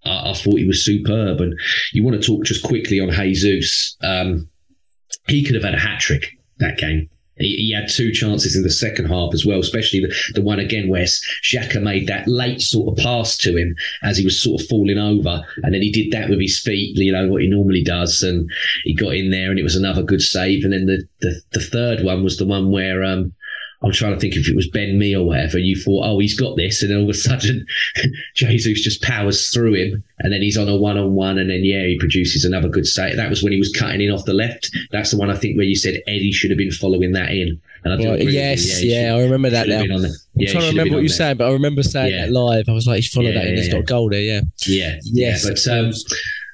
I, 0.05 0.31
I 0.31 0.33
thought 0.33 0.59
he 0.59 0.67
was 0.67 0.85
superb. 0.85 1.41
And 1.41 1.57
you 1.91 2.03
want 2.03 2.21
to 2.21 2.25
talk 2.25 2.45
just 2.45 2.63
quickly 2.63 2.99
on 2.99 3.11
Jesus? 3.11 3.97
Um, 4.01 4.49
he 5.27 5.43
could 5.43 5.55
have 5.55 5.63
had 5.63 5.75
a 5.75 5.79
hat 5.79 5.99
trick 5.99 6.37
that 6.57 6.77
game. 6.77 7.09
He, 7.37 7.55
he 7.55 7.73
had 7.73 7.89
two 7.89 8.11
chances 8.11 8.55
in 8.55 8.61
the 8.61 8.69
second 8.69 9.05
half 9.05 9.33
as 9.33 9.45
well, 9.45 9.59
especially 9.59 10.01
the, 10.01 10.13
the 10.35 10.41
one 10.41 10.59
again 10.59 10.87
where 10.87 11.05
Xhaka 11.05 11.81
made 11.81 12.07
that 12.07 12.27
late 12.27 12.61
sort 12.61 12.91
of 12.95 13.03
pass 13.03 13.37
to 13.37 13.57
him 13.57 13.75
as 14.03 14.17
he 14.17 14.23
was 14.23 14.41
sort 14.41 14.61
of 14.61 14.67
falling 14.67 14.99
over. 14.99 15.43
And 15.63 15.73
then 15.73 15.81
he 15.81 15.91
did 15.91 16.11
that 16.11 16.29
with 16.29 16.39
his 16.39 16.59
feet, 16.59 16.95
you 16.95 17.11
know, 17.11 17.27
what 17.27 17.41
he 17.41 17.49
normally 17.49 17.83
does. 17.83 18.21
And 18.21 18.49
he 18.83 18.93
got 18.93 19.15
in 19.15 19.31
there 19.31 19.49
and 19.49 19.59
it 19.59 19.63
was 19.63 19.75
another 19.75 20.03
good 20.03 20.21
save. 20.21 20.63
And 20.63 20.73
then 20.73 20.85
the, 20.85 21.07
the, 21.21 21.41
the 21.53 21.65
third 21.65 22.03
one 22.03 22.23
was 22.23 22.37
the 22.37 22.45
one 22.45 22.71
where, 22.71 23.03
um, 23.03 23.33
I'm 23.83 23.91
trying 23.91 24.13
to 24.13 24.19
think 24.19 24.35
if 24.35 24.47
it 24.47 24.55
was 24.55 24.67
Ben 24.69 24.97
Mee 24.97 25.15
or 25.15 25.25
whatever. 25.25 25.57
You 25.59 25.75
thought, 25.75 26.05
oh, 26.05 26.19
he's 26.19 26.39
got 26.39 26.55
this, 26.55 26.81
and 26.81 26.89
then 26.91 26.97
all 26.99 27.03
of 27.03 27.09
a 27.09 27.13
sudden, 27.13 27.65
Jesus 28.35 28.81
just 28.81 29.01
powers 29.01 29.49
through 29.49 29.73
him, 29.75 30.03
and 30.19 30.31
then 30.31 30.41
he's 30.41 30.57
on 30.57 30.69
a 30.69 30.75
one-on-one, 30.77 31.37
and 31.37 31.49
then 31.49 31.63
yeah, 31.63 31.83
he 31.85 31.97
produces 31.99 32.45
another 32.45 32.69
good 32.69 32.87
save. 32.87 33.15
That 33.17 33.29
was 33.29 33.43
when 33.43 33.51
he 33.51 33.59
was 33.59 33.71
cutting 33.71 34.01
in 34.01 34.11
off 34.11 34.25
the 34.25 34.33
left. 34.33 34.69
That's 34.91 35.11
the 35.11 35.17
one 35.17 35.29
I 35.29 35.35
think 35.35 35.57
where 35.57 35.65
you 35.65 35.75
said 35.75 36.01
Eddie 36.07 36.31
should 36.31 36.49
have 36.51 36.57
been 36.57 36.71
following 36.71 37.11
that 37.13 37.31
in. 37.31 37.59
And 37.85 37.93
I 37.93 38.13
agree 38.15 38.31
yes, 38.33 38.81
yeah, 38.81 39.09
should- 39.11 39.19
I 39.19 39.21
remember 39.23 39.49
that 39.49 39.67
now. 39.67 39.81
on. 39.81 40.05
I'm 40.05 40.11
Yeah, 40.37 40.51
trying 40.51 40.63
to 40.63 40.69
remember 40.69 40.93
what 40.95 41.01
you're 41.01 41.09
saying, 41.09 41.35
but 41.37 41.49
I 41.49 41.51
remember 41.51 41.83
saying 41.83 42.13
Yeah. 42.13 42.25
that 42.27 42.31
live. 42.31 42.69
I 42.69 42.71
was 42.71 42.87
like, 42.87 42.95
he's 42.97 43.09
followed 43.09 43.33
Yeah, 43.35 43.41
that 43.41 43.47
and 43.47 43.57
he's 43.57 43.67
yeah, 43.67 43.73
got 43.73 43.79
a 43.81 43.83
goal 43.83 44.09
there, 44.09 44.21
yeah. 44.21 44.41
Yeah, 44.65 44.99
Yes. 45.03 45.43
yeah, 45.45 45.49
but 45.51 45.67
um, 45.87 45.91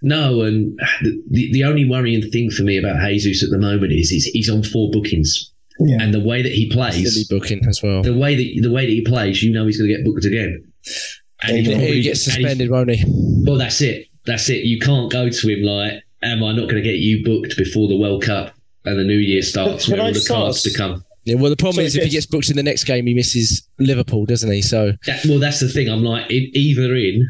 no, 0.01 0.41
and 0.41 0.79
the, 1.03 1.21
the 1.29 1.51
the 1.53 1.63
only 1.65 1.87
worrying 1.87 2.27
thing 2.31 2.49
for 2.49 2.63
me 2.63 2.77
about 2.77 2.99
Jesus 3.07 3.43
at 3.43 3.49
the 3.51 3.59
moment 3.59 3.91
is 3.91 4.09
he's, 4.09 4.25
he's 4.25 4.49
on 4.49 4.63
four 4.63 4.89
bookings, 4.91 5.51
Yeah. 5.81 5.97
and 6.01 6.13
the 6.13 6.19
way 6.19 6.41
that 6.41 6.51
he 6.51 6.69
plays, 6.69 7.13
Silly 7.13 7.25
booking 7.39 7.65
as 7.67 7.81
well. 7.81 8.01
the 8.01 8.13
way 8.17 8.35
that 8.35 8.61
the 8.61 8.71
way 8.71 8.85
that 8.85 8.91
he 8.91 9.01
plays, 9.01 9.41
you 9.41 9.51
know 9.51 9.65
he's 9.65 9.77
going 9.77 9.89
to 9.89 9.95
get 9.95 10.05
booked 10.05 10.25
again. 10.25 10.63
And 11.43 11.57
He 11.65 11.71
probably- 11.71 11.93
He 11.93 12.01
gets 12.01 12.27
and 12.27 12.35
he's- 12.37 12.49
suspended, 12.51 12.69
won't 12.69 12.89
he? 12.91 13.03
Well, 13.45 13.57
that's 13.57 13.79
it. 13.81 14.07
That's 14.25 14.49
it. 14.49 14.65
You 14.65 14.77
can't 14.79 15.09
go 15.11 15.29
to 15.29 15.47
him 15.49 15.63
like, 15.63 16.03
"Am 16.21 16.43
I 16.43 16.51
not 16.51 16.63
going 16.69 16.75
to 16.75 16.81
get 16.81 16.97
you 16.97 17.23
booked 17.23 17.55
before 17.57 17.87
the 17.87 17.95
World 17.95 18.23
Cup 18.23 18.53
and 18.83 18.99
the 18.99 19.05
New 19.05 19.17
Year 19.17 19.41
starts?" 19.41 19.85
Can 19.85 19.93
Where 19.93 20.01
all 20.01 20.07
the 20.07 20.13
just 20.13 20.27
cards 20.27 20.61
to 20.63 20.73
come. 20.73 21.03
Yeah, 21.23 21.35
well, 21.35 21.49
the 21.49 21.55
problem 21.57 21.83
So 21.83 21.87
is 21.87 21.95
if 21.95 22.03
he 22.03 22.09
gets 22.09 22.25
booked 22.25 22.49
in 22.49 22.55
the 22.57 22.63
next 22.63 22.83
game, 22.85 23.05
he 23.07 23.13
misses 23.13 23.67
Liverpool, 23.79 24.25
doesn't 24.25 24.51
he? 24.51 24.61
So 24.61 24.93
That, 25.05 25.23
well, 25.25 25.39
that's 25.39 25.59
the 25.61 25.69
thing. 25.69 25.87
I'm 25.89 26.03
like, 26.03 26.29
in, 26.29 26.49
either 26.53 26.93
in 26.95 27.29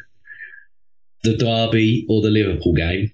the 1.23 1.35
Derby 1.37 2.05
or 2.09 2.21
the 2.21 2.29
Liverpool 2.31 2.73
game, 2.73 3.11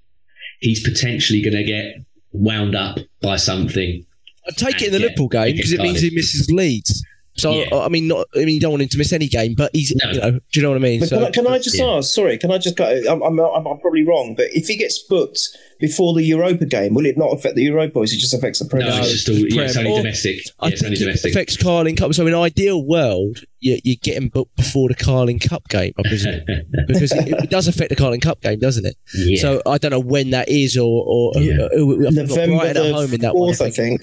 he's 0.59 0.81
potentially 0.81 1.41
going 1.41 1.55
to 1.57 1.63
get 1.63 1.95
wound 2.31 2.75
up 2.75 2.99
by 3.21 3.35
something. 3.37 4.05
I'd 4.47 4.57
take 4.57 4.81
it 4.81 4.87
in 4.87 4.91
the 4.93 4.99
Yeah, 4.99 5.05
Liverpool 5.05 5.27
game 5.29 5.55
because 5.55 5.71
it 5.73 5.79
means 5.81 6.01
he 6.01 6.09
misses 6.13 6.49
Leeds. 6.51 7.03
So 7.37 7.51
Yeah. 7.51 7.79
I 7.79 7.89
mean, 7.89 8.07
not 8.07 8.27
I 8.33 8.39
mean, 8.45 8.55
you 8.55 8.61
don't 8.61 8.71
want 8.71 8.83
him 8.83 8.87
to 8.89 8.97
miss 8.97 9.11
any 9.11 9.27
game, 9.27 9.55
but 9.57 9.69
he's 9.73 9.93
No. 10.01 10.09
you 10.11 10.19
know, 10.21 10.31
do 10.31 10.39
you 10.53 10.61
know 10.61 10.69
what 10.69 10.77
I 10.77 10.79
mean? 10.79 11.01
But 11.01 11.09
So 11.09 11.17
can, 11.17 11.25
I, 11.25 11.31
can 11.31 11.47
I 11.47 11.57
just 11.59 11.77
yeah. 11.77 11.85
ask? 11.85 12.13
Sorry, 12.13 12.37
can 12.37 12.49
I 12.49 12.57
just 12.59 12.77
go? 12.77 12.85
I'm, 13.09 13.21
I'm, 13.21 13.37
I'm, 13.37 13.67
I'm 13.67 13.77
probably 13.79 14.05
wrong, 14.05 14.35
but 14.37 14.45
if 14.53 14.67
he 14.67 14.77
gets 14.77 14.99
booked 15.03 15.41
before 15.81 16.13
the 16.13 16.23
Europa 16.23 16.65
game, 16.65 16.93
will 16.93 17.05
it 17.05 17.17
not 17.17 17.33
affect 17.33 17.55
the 17.57 17.63
Europa? 17.63 17.99
Or 17.99 18.03
is 18.05 18.13
it 18.13 18.19
just 18.19 18.33
affects 18.33 18.59
the 18.59 18.65
No, 18.65 18.69
Premier 18.69 18.87
it's 18.87 18.95
League? 19.01 19.09
just 19.11 19.21
still, 19.23 19.35
yeah, 19.35 19.63
it's 19.63 19.73
Prem. 19.73 19.85
only 19.85 19.97
Or- 19.99 20.01
domestic. 20.03 20.35
I 20.61 20.67
Yeah, 20.67 20.73
it's 20.75 20.83
only 20.83 20.95
think 20.95 21.01
it 21.01 21.05
domestic. 21.07 21.31
affects 21.31 21.57
Carling 21.57 21.95
Cup. 21.97 22.13
So 22.13 22.25
in 22.25 22.33
an 22.33 22.39
ideal 22.39 22.81
world, 22.85 23.39
you, 23.59 23.79
you 23.83 23.97
get 23.97 24.15
him 24.15 24.29
booked 24.29 24.55
before 24.55 24.87
the 24.87 24.95
Carling 24.95 25.39
Cup 25.39 25.67
game, 25.67 25.91
I 25.99 26.03
presume, 26.07 26.39
because 26.87 27.11
it, 27.11 27.27
it 27.43 27.49
does 27.49 27.67
affect 27.67 27.89
the 27.89 27.97
Carling 27.97 28.21
Cup 28.21 28.39
game, 28.39 28.59
doesn't 28.59 28.85
it? 28.85 28.95
yeah. 29.13 29.41
So 29.41 29.61
I 29.65 29.77
don't 29.77 29.91
know 29.91 29.99
when 29.99 30.29
that 30.29 30.47
is, 30.47 30.77
or 30.77 31.03
or 31.05 31.33
Yeah. 31.35 31.67
who- 31.73 31.97
who- 31.97 32.07
I've 32.07 32.15
got 32.15 32.29
November 32.29 32.55
Brighton 32.59 32.77
at 32.77 32.83
the 32.87 32.93
home 32.93 33.13
in 33.13 33.19
that 33.19 33.35
one. 33.35 33.49
I 33.49 33.55
fourth, 33.57 33.61
I 33.67 33.71
think. 33.71 34.01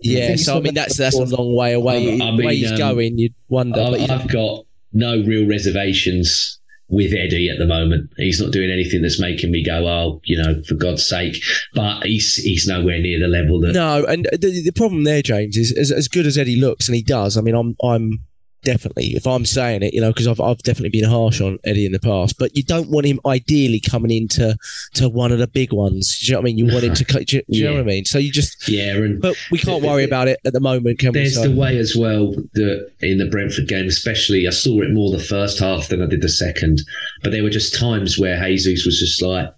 Yeah, 0.00 0.36
so 0.36 0.56
I 0.56 0.60
mean 0.60 0.74
that's 0.74 0.96
that's 0.96 1.18
a 1.18 1.24
long 1.24 1.54
way 1.56 1.72
away. 1.72 2.20
I- 2.20 2.36
the 2.36 2.44
way 2.44 2.56
he's 2.56 2.72
um, 2.72 2.78
going, 2.78 3.18
you'd 3.18 3.34
wonder. 3.48 3.80
I- 3.80 3.90
but 3.90 4.10
I've 4.10 4.28
got 4.28 4.64
no 4.92 5.22
real 5.22 5.46
reservations 5.46 6.58
with 6.90 7.12
Eddie 7.12 7.50
at 7.50 7.58
the 7.58 7.66
moment. 7.66 8.10
He's 8.16 8.40
not 8.40 8.50
doing 8.50 8.70
anything 8.70 9.02
that's 9.02 9.20
making 9.20 9.50
me 9.50 9.62
go, 9.62 9.86
oh, 9.86 10.20
you 10.24 10.42
know, 10.42 10.62
for 10.66 10.74
God's 10.74 11.06
sake. 11.06 11.36
But 11.74 12.04
he's 12.06 12.34
he's 12.36 12.66
nowhere 12.66 12.98
near 12.98 13.18
the 13.18 13.28
level 13.28 13.60
that. 13.60 13.72
No, 13.72 14.04
and 14.04 14.26
the, 14.32 14.62
the 14.64 14.72
problem 14.72 15.04
there, 15.04 15.20
James, 15.22 15.56
is 15.56 15.72
as, 15.76 15.90
as 15.92 16.08
good 16.08 16.26
as 16.26 16.38
Eddie 16.38 16.56
looks, 16.56 16.88
and 16.88 16.94
he 16.96 17.02
does. 17.02 17.36
I 17.36 17.40
mean, 17.42 17.54
I'm 17.54 17.76
I'm 17.82 18.20
definitely, 18.62 19.14
if 19.14 19.26
I'm 19.26 19.44
saying 19.44 19.82
it, 19.82 19.94
you 19.94 20.00
know, 20.00 20.08
because 20.10 20.26
I've 20.26 20.40
I've 20.40 20.58
definitely 20.62 20.98
been 21.00 21.08
harsh 21.08 21.40
on 21.40 21.58
Eddie 21.64 21.86
in 21.86 21.92
the 21.92 22.00
past, 22.00 22.38
but 22.38 22.56
you 22.56 22.62
don't 22.62 22.90
want 22.90 23.06
him 23.06 23.20
ideally 23.26 23.80
coming 23.80 24.10
into 24.10 24.56
to 24.94 25.08
one 25.08 25.32
of 25.32 25.38
the 25.38 25.46
big 25.46 25.72
ones. 25.72 26.18
Do 26.20 26.26
you 26.26 26.32
know 26.32 26.38
what 26.40 26.42
I 26.42 26.44
mean? 26.44 26.58
You 26.58 26.66
want 26.66 26.84
him 26.84 26.94
to, 26.94 27.04
cut- 27.12 27.26
do, 27.26 27.36
you- 27.36 27.42
do 27.50 27.58
you 27.58 27.64
know 27.64 27.72
what 27.74 27.80
I 27.80 27.84
mean? 27.84 28.04
So 28.04 28.18
you 28.18 28.30
just, 28.32 28.68
Yeah, 28.68 28.94
and 28.96 29.20
but 29.20 29.36
we 29.50 29.58
can't 29.58 29.82
worry 29.82 30.04
about 30.04 30.28
it 30.28 30.38
at 30.44 30.52
the 30.52 30.60
moment, 30.60 30.98
can 30.98 31.12
we? 31.12 31.20
there's 31.20 31.34
So- 31.34 31.48
the 31.48 31.54
way 31.54 31.78
as 31.78 31.94
well 31.96 32.32
that 32.54 32.90
in 33.00 33.18
the 33.18 33.26
Brentford 33.26 33.68
game, 33.68 33.86
especially, 33.86 34.46
I 34.46 34.50
saw 34.50 34.80
it 34.82 34.90
more 34.90 35.10
the 35.10 35.22
first 35.22 35.58
half 35.58 35.88
than 35.88 36.02
I 36.02 36.06
did 36.06 36.22
the 36.22 36.28
second. 36.28 36.80
But 37.22 37.32
there 37.32 37.42
were 37.42 37.50
just 37.50 37.74
times 37.78 38.18
where 38.18 38.38
Jesus 38.48 38.84
was 38.84 38.98
just 38.98 39.22
like, 39.22 39.52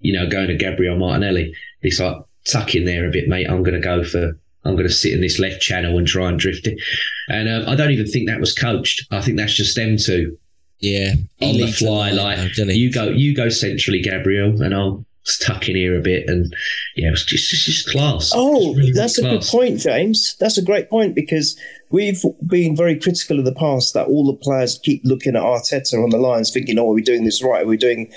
you 0.00 0.12
know, 0.12 0.26
going 0.28 0.48
to 0.48 0.56
Gabriel 0.56 0.96
Martinelli. 0.98 1.54
He's 1.80 2.00
like, 2.00 2.16
tuck 2.44 2.74
in 2.74 2.84
there 2.84 3.06
a 3.08 3.10
bit, 3.12 3.28
mate. 3.28 3.48
I'm 3.48 3.62
going 3.62 3.74
to 3.74 3.80
go 3.80 4.02
for. 4.04 4.36
I'm 4.64 4.74
going 4.74 4.86
to 4.86 4.92
sit 4.92 5.12
in 5.12 5.20
this 5.20 5.38
left 5.38 5.60
channel 5.60 5.98
and 5.98 6.06
try 6.06 6.28
and 6.28 6.38
drift 6.38 6.66
it. 6.66 6.80
And 7.28 7.48
um, 7.48 7.68
I 7.68 7.74
don't 7.74 7.90
even 7.90 8.06
think 8.06 8.28
that 8.28 8.40
was 8.40 8.54
coached. 8.54 9.06
I 9.10 9.20
think 9.20 9.36
that's 9.36 9.54
just 9.54 9.76
them 9.76 9.96
two 9.96 10.38
yeah, 10.82 11.14
he 11.36 11.48
on 11.48 11.56
the 11.58 11.72
fly, 11.72 12.10
line, 12.10 12.16
like 12.16 12.56
though, 12.56 12.64
you 12.64 12.92
go, 12.92 13.08
you 13.08 13.36
go 13.36 13.48
centrally, 13.48 14.02
Gabriel, 14.02 14.60
and 14.60 14.74
I'll 14.74 15.06
tuck 15.40 15.68
in 15.68 15.76
here 15.76 15.96
a 15.96 16.02
bit, 16.02 16.24
and 16.26 16.52
yeah, 16.96 17.10
it's 17.12 17.24
just, 17.24 17.52
it's 17.52 17.64
just 17.64 17.88
class. 17.88 18.32
Oh, 18.34 18.70
It's 18.70 18.78
really 18.78 18.92
that's 18.92 19.18
a 19.18 19.22
good 19.22 19.42
point, 19.42 19.78
James. 19.78 20.36
That's 20.40 20.58
a 20.58 20.64
great 20.64 20.90
point 20.90 21.14
because 21.14 21.56
we've 21.90 22.20
been 22.44 22.76
very 22.76 22.98
critical 22.98 23.38
of 23.38 23.44
the 23.44 23.54
past 23.54 23.94
that 23.94 24.08
all 24.08 24.26
the 24.26 24.34
players 24.34 24.80
keep 24.82 25.02
looking 25.04 25.36
at 25.36 25.42
Arteta 25.42 26.02
on 26.02 26.10
the 26.10 26.18
lines, 26.18 26.50
thinking, 26.50 26.80
"Oh, 26.80 26.90
are 26.90 26.94
we 26.94 27.02
doing 27.02 27.24
this 27.24 27.44
right? 27.44 27.62
Are 27.62 27.68
we 27.68 27.76
doing?" 27.76 28.12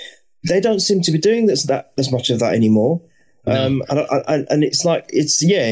They 0.48 0.60
don't 0.60 0.80
seem 0.80 1.02
to 1.02 1.12
be 1.12 1.18
doing 1.18 1.46
this 1.46 1.62
that 1.64 1.92
as 1.96 2.10
much 2.10 2.30
of 2.30 2.40
that 2.40 2.54
anymore. 2.54 3.00
Um, 3.46 3.82
and, 3.88 4.00
and, 4.28 4.46
and 4.50 4.64
it's 4.64 4.84
like 4.84 5.06
it's 5.10 5.42
yeah, 5.42 5.70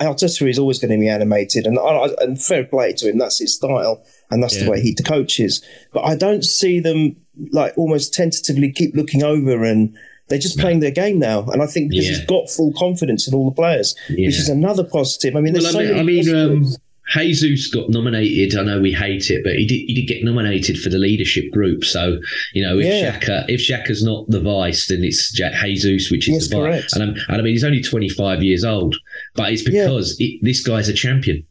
Arteta 0.00 0.48
is 0.48 0.58
always 0.58 0.78
going 0.78 0.90
to 0.92 0.98
be 0.98 1.08
animated, 1.08 1.66
and 1.66 1.78
and 1.78 2.40
fair 2.42 2.64
play 2.64 2.92
to 2.94 3.08
him. 3.08 3.18
That's 3.18 3.38
his 3.38 3.54
style, 3.54 4.04
and 4.30 4.42
that's 4.42 4.56
Yeah. 4.58 4.64
the 4.64 4.70
way 4.70 4.80
he 4.80 4.94
coaches. 4.94 5.62
But 5.92 6.02
I 6.02 6.16
don't 6.16 6.44
see 6.44 6.80
them 6.80 7.16
like 7.52 7.76
almost 7.78 8.12
tentatively 8.14 8.70
keep 8.72 8.94
looking 8.94 9.22
over, 9.22 9.64
and 9.64 9.96
they're 10.28 10.38
just 10.38 10.58
playing 10.58 10.80
their 10.80 10.90
game 10.90 11.18
now. 11.18 11.44
And 11.50 11.62
I 11.62 11.66
think 11.66 11.90
because 11.90 12.06
Yeah. 12.08 12.16
he's 12.16 12.26
got 12.26 12.50
full 12.50 12.72
confidence 12.76 13.26
in 13.28 13.34
all 13.34 13.44
the 13.46 13.54
players, 13.54 13.94
Yeah. 14.08 14.26
which 14.28 14.38
is 14.38 14.48
another 14.48 14.84
positive. 14.84 15.36
I 15.36 15.40
mean, 15.40 15.52
there's 15.54 15.64
Well, 15.64 15.72
so 15.74 15.78
I 15.80 16.02
mean, 16.02 16.06
many 16.06 16.20
I 16.20 16.24
mean 16.24 16.34
um. 16.64 16.66
Jesus 17.12 17.68
got 17.68 17.90
nominated. 17.90 18.58
I 18.58 18.64
know 18.64 18.80
we 18.80 18.92
hate 18.92 19.30
it, 19.30 19.42
but 19.44 19.54
he 19.54 19.66
did. 19.66 19.86
He 19.86 19.94
did 19.94 20.06
get 20.06 20.24
nominated 20.24 20.78
for 20.78 20.88
the 20.88 20.98
leadership 20.98 21.50
group. 21.50 21.84
So 21.84 22.18
you 22.54 22.62
know, 22.62 22.78
if 22.78 22.86
Yeah. 22.86 23.18
Xhaka, 23.18 23.44
if 23.48 23.60
Xhaka's 23.60 24.02
not 24.02 24.28
the 24.28 24.40
vice, 24.40 24.88
then 24.88 25.04
it's 25.04 25.32
Jesus, 25.32 26.10
which 26.10 26.28
is 26.28 26.34
Yes, 26.34 26.48
the 26.48 26.56
vice. 26.56 26.92
And, 26.94 27.02
I'm, 27.02 27.16
and 27.28 27.40
I 27.40 27.42
mean, 27.42 27.52
he's 27.52 27.64
only 27.64 27.82
25 27.82 28.42
years 28.42 28.64
old, 28.64 28.96
but 29.34 29.52
it's 29.52 29.68
Yeah. 29.68 29.86
because 29.86 30.16
it, 30.18 30.40
this 30.42 30.66
guy's 30.66 30.88
a 30.88 30.94
champion. 30.94 31.44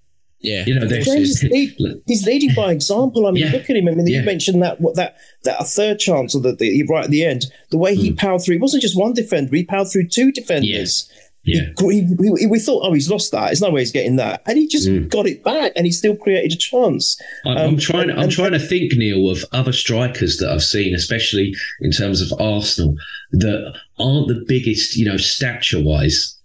Yeah. 0.44 0.66
You 0.68 0.78
know, 0.78 0.86
there's, 0.86 1.06
James 1.06 1.42
is 1.42 1.44
lead, 1.44 1.76
he's 2.08 2.26
leading 2.26 2.54
by 2.54 2.72
example. 2.72 3.28
I 3.28 3.32
mean, 3.32 3.46
Yeah. 3.46 3.52
look 3.52 3.70
at 3.70 3.76
him. 3.78 3.88
I 3.88 3.92
mean, 3.92 4.06
Yeah. 4.06 4.20
you 4.20 4.26
mentioned 4.26 4.62
that 4.62 4.82
what 4.82 4.96
that 4.96 5.16
that 5.44 5.60
a 5.60 5.64
third 5.64 6.00
chance 6.00 6.36
or 6.36 6.42
the, 6.42 6.54
the 6.54 6.84
right 6.90 7.06
at 7.06 7.12
the 7.12 7.26
end, 7.26 7.46
the 7.72 7.78
way 7.78 7.96
he 7.96 8.10
hmm. 8.10 8.16
powered 8.16 8.42
through. 8.42 8.56
It 8.56 8.62
wasn't 8.62 8.82
just 8.82 8.98
one 8.98 9.14
defender; 9.14 9.56
he 9.56 9.64
powered 9.64 9.88
through 9.92 10.10
two 10.10 10.32
defenders. 10.32 11.10
yeah. 11.10 11.20
He, 11.46 11.60
he, 11.78 12.08
he- 12.40 12.48
we 12.48 12.58
thought, 12.60 12.84
oh, 12.88 12.94
he's 12.94 13.10
lost 13.10 13.32
that. 13.34 13.48
There's 13.48 13.62
no 13.62 13.70
way 13.70 13.82
he's 13.82 13.92
getting 13.92 14.16
that, 14.16 14.42
and 14.46 14.58
he 14.58 14.66
just 14.68 14.88
Mm. 14.88 15.10
got 15.10 15.28
it 15.28 15.44
back, 15.44 15.74
and 15.76 15.86
he 15.86 15.92
still 15.92 16.16
created 16.16 16.54
a 16.54 16.56
chance. 16.56 17.20
I'm, 17.46 17.58
Um, 17.58 17.68
I'm 17.72 17.78
trying. 17.78 18.10
and- 18.10 18.12
I'm 18.20 18.24
and- 18.24 18.32
trying 18.32 18.54
to 18.54 18.60
think, 18.60 18.94
Neil, 18.96 19.30
of 19.30 19.44
other 19.52 19.74
strikers 19.74 20.38
that 20.38 20.50
I've 20.50 20.64
seen, 20.64 20.96
especially 20.96 21.54
in 21.82 21.92
terms 21.92 22.22
of 22.22 22.34
Arsenal, 22.40 22.96
that 23.34 23.74
aren't 24.00 24.30
the 24.30 24.44
biggest, 24.48 24.96
you 24.96 25.04
know, 25.06 25.18
stature-wise, 25.18 26.38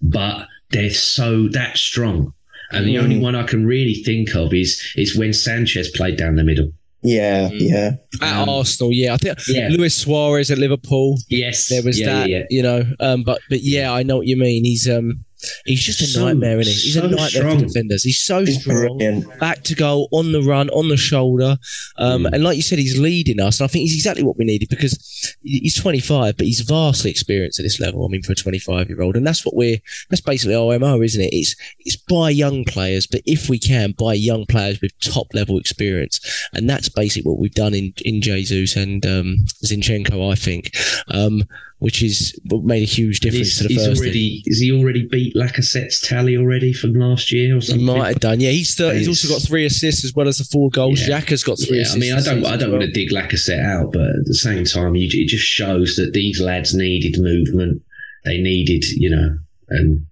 but 0.00 0.48
they're 0.70 0.90
so 0.90 1.46
that 1.48 1.76
strong. 1.78 2.32
And 2.72 2.86
the 2.86 2.94
Mm. 2.96 3.02
only 3.02 3.18
one 3.18 3.34
I 3.36 3.42
can 3.44 3.64
really 3.66 3.94
think 3.94 4.34
of 4.34 4.52
is 4.54 4.80
is 4.96 5.14
when 5.16 5.32
Sanchez 5.34 5.90
played 5.90 6.16
down 6.16 6.36
the 6.36 6.42
middle. 6.44 6.72
Yeah, 7.02 7.48
Hmm. 7.48 7.56
yeah. 7.58 7.90
At 8.20 8.48
Arsenal, 8.48 8.92
yeah. 8.92 9.14
I 9.14 9.16
think 9.16 9.38
Yeah. 9.48 9.68
Luis 9.70 9.94
Suarez 9.94 10.50
at 10.50 10.58
Liverpool. 10.58 11.18
Yes, 11.28 11.68
There 11.68 11.82
was 11.82 11.98
yeah, 11.98 12.06
that, 12.06 12.28
yeah. 12.28 12.42
you 12.50 12.62
know. 12.62 12.84
Um, 13.00 13.24
but 13.24 13.40
but 13.50 13.60
yeah, 13.62 13.92
I 13.92 14.02
know 14.04 14.16
what 14.18 14.26
you 14.26 14.36
mean. 14.36 14.64
He's 14.64 14.88
um 14.88 15.24
he's 15.66 15.82
just 15.82 16.00
a 16.00 16.06
So- 16.06 16.24
nightmare, 16.26 16.60
isn't 16.60 16.72
he? 16.72 16.80
He's 16.80 16.94
so 16.94 17.04
a 17.04 17.08
nightmare 17.08 17.28
strong. 17.28 17.58
for 17.60 17.66
defenders. 17.66 18.02
He's 18.04 18.20
so 18.20 18.44
He's 18.44 18.60
strong. 18.60 18.98
brilliant. 18.98 19.38
Back 19.40 19.62
to 19.64 19.74
goal, 19.74 20.08
on 20.12 20.32
the 20.32 20.42
run, 20.42 20.68
on 20.70 20.88
the 20.88 20.96
shoulder. 20.96 21.58
Um, 21.98 22.22
Mm. 22.22 22.32
And 22.34 22.44
like 22.44 22.56
you 22.56 22.62
said, 22.62 22.78
he's 22.78 22.98
leading 22.98 23.40
us. 23.40 23.58
And 23.60 23.64
I 23.64 23.68
think 23.68 23.82
he's 23.82 23.94
exactly 23.94 24.22
what 24.22 24.36
we 24.38 24.44
needed 24.44 24.68
because 24.68 25.34
he's 25.42 25.74
25, 25.74 26.36
but 26.36 26.46
he's 26.46 26.60
vastly 26.60 27.10
experienced 27.10 27.58
at 27.58 27.64
this 27.64 27.80
level. 27.80 28.04
I 28.04 28.08
mean, 28.08 28.22
for 28.22 28.32
a 28.32 28.36
25 28.36 28.88
year 28.88 29.02
old. 29.02 29.16
And 29.16 29.26
that's 29.26 29.44
what 29.44 29.56
we're, 29.56 29.78
that's 30.10 30.20
basically 30.20 30.54
our 30.54 30.78
MO, 30.78 31.02
isn't 31.02 31.20
it? 31.20 31.30
It's, 31.32 31.56
it's 31.80 31.96
buy 31.96 32.30
young 32.30 32.64
players, 32.64 33.06
but 33.06 33.22
if 33.26 33.48
we 33.48 33.58
can, 33.58 33.92
buy 33.98 34.14
young 34.14 34.46
players 34.46 34.80
with 34.80 34.92
top 35.00 35.28
level 35.34 35.58
experience. 35.58 36.20
And 36.52 36.68
that's 36.68 36.88
basically 36.88 37.28
what 37.28 37.38
we've 37.40 37.54
done 37.54 37.74
in, 37.74 37.92
in 38.04 38.20
Jesus 38.22 38.76
and 38.76 39.04
um, 39.06 39.46
Zinchenko, 39.64 40.30
I 40.30 40.34
think, 40.34 40.70
um, 41.08 41.44
which 41.82 42.00
is 42.00 42.38
made 42.44 42.82
a 42.84 42.86
huge 42.86 43.18
difference 43.18 43.58
He's, 43.58 43.58
to 43.58 43.68
the 43.68 43.74
first. 43.74 44.00
already. 44.00 44.42
Is 44.46 44.60
he 44.60 44.70
already 44.70 45.04
beat 45.10 45.34
Lacazette's 45.34 46.00
tally 46.00 46.36
already 46.36 46.72
from 46.72 46.94
last 46.94 47.32
year 47.32 47.52
or 47.56 47.60
He 47.60 47.66
something? 47.66 47.84
might 47.86 48.06
have 48.06 48.20
done. 48.20 48.38
Yeah, 48.40 48.50
he's 48.50 48.76
thir- 48.76 48.94
he's 48.94 49.08
also 49.08 49.26
got 49.28 49.42
three 49.42 49.64
assists 49.66 50.04
as 50.04 50.14
well 50.14 50.28
as 50.28 50.38
the 50.38 50.44
four 50.44 50.70
goals. 50.70 51.00
Yeah. 51.00 51.20
Xhaka's 51.20 51.42
got 51.42 51.58
three 51.58 51.80
Yeah, 51.80 51.86
I 51.92 51.96
mean, 51.96 52.12
I 52.14 52.20
don't, 52.20 52.46
I 52.46 52.56
don't 52.56 52.70
well. 52.70 52.78
want 52.78 52.92
to 52.92 52.92
dig 52.92 53.10
Lacazette 53.10 53.64
out, 53.64 53.92
but 53.92 54.02
at 54.02 54.24
the 54.26 54.34
same 54.34 54.64
time, 54.64 54.94
you, 54.94 55.08
it 55.12 55.26
just 55.26 55.44
shows 55.44 55.96
that 55.96 56.12
these 56.12 56.40
lads 56.40 56.72
needed 56.72 57.20
movement. 57.20 57.82
They 58.24 58.38
needed, 58.38 58.84
you 58.84 59.10
know, 59.10 59.38
and 59.68 60.06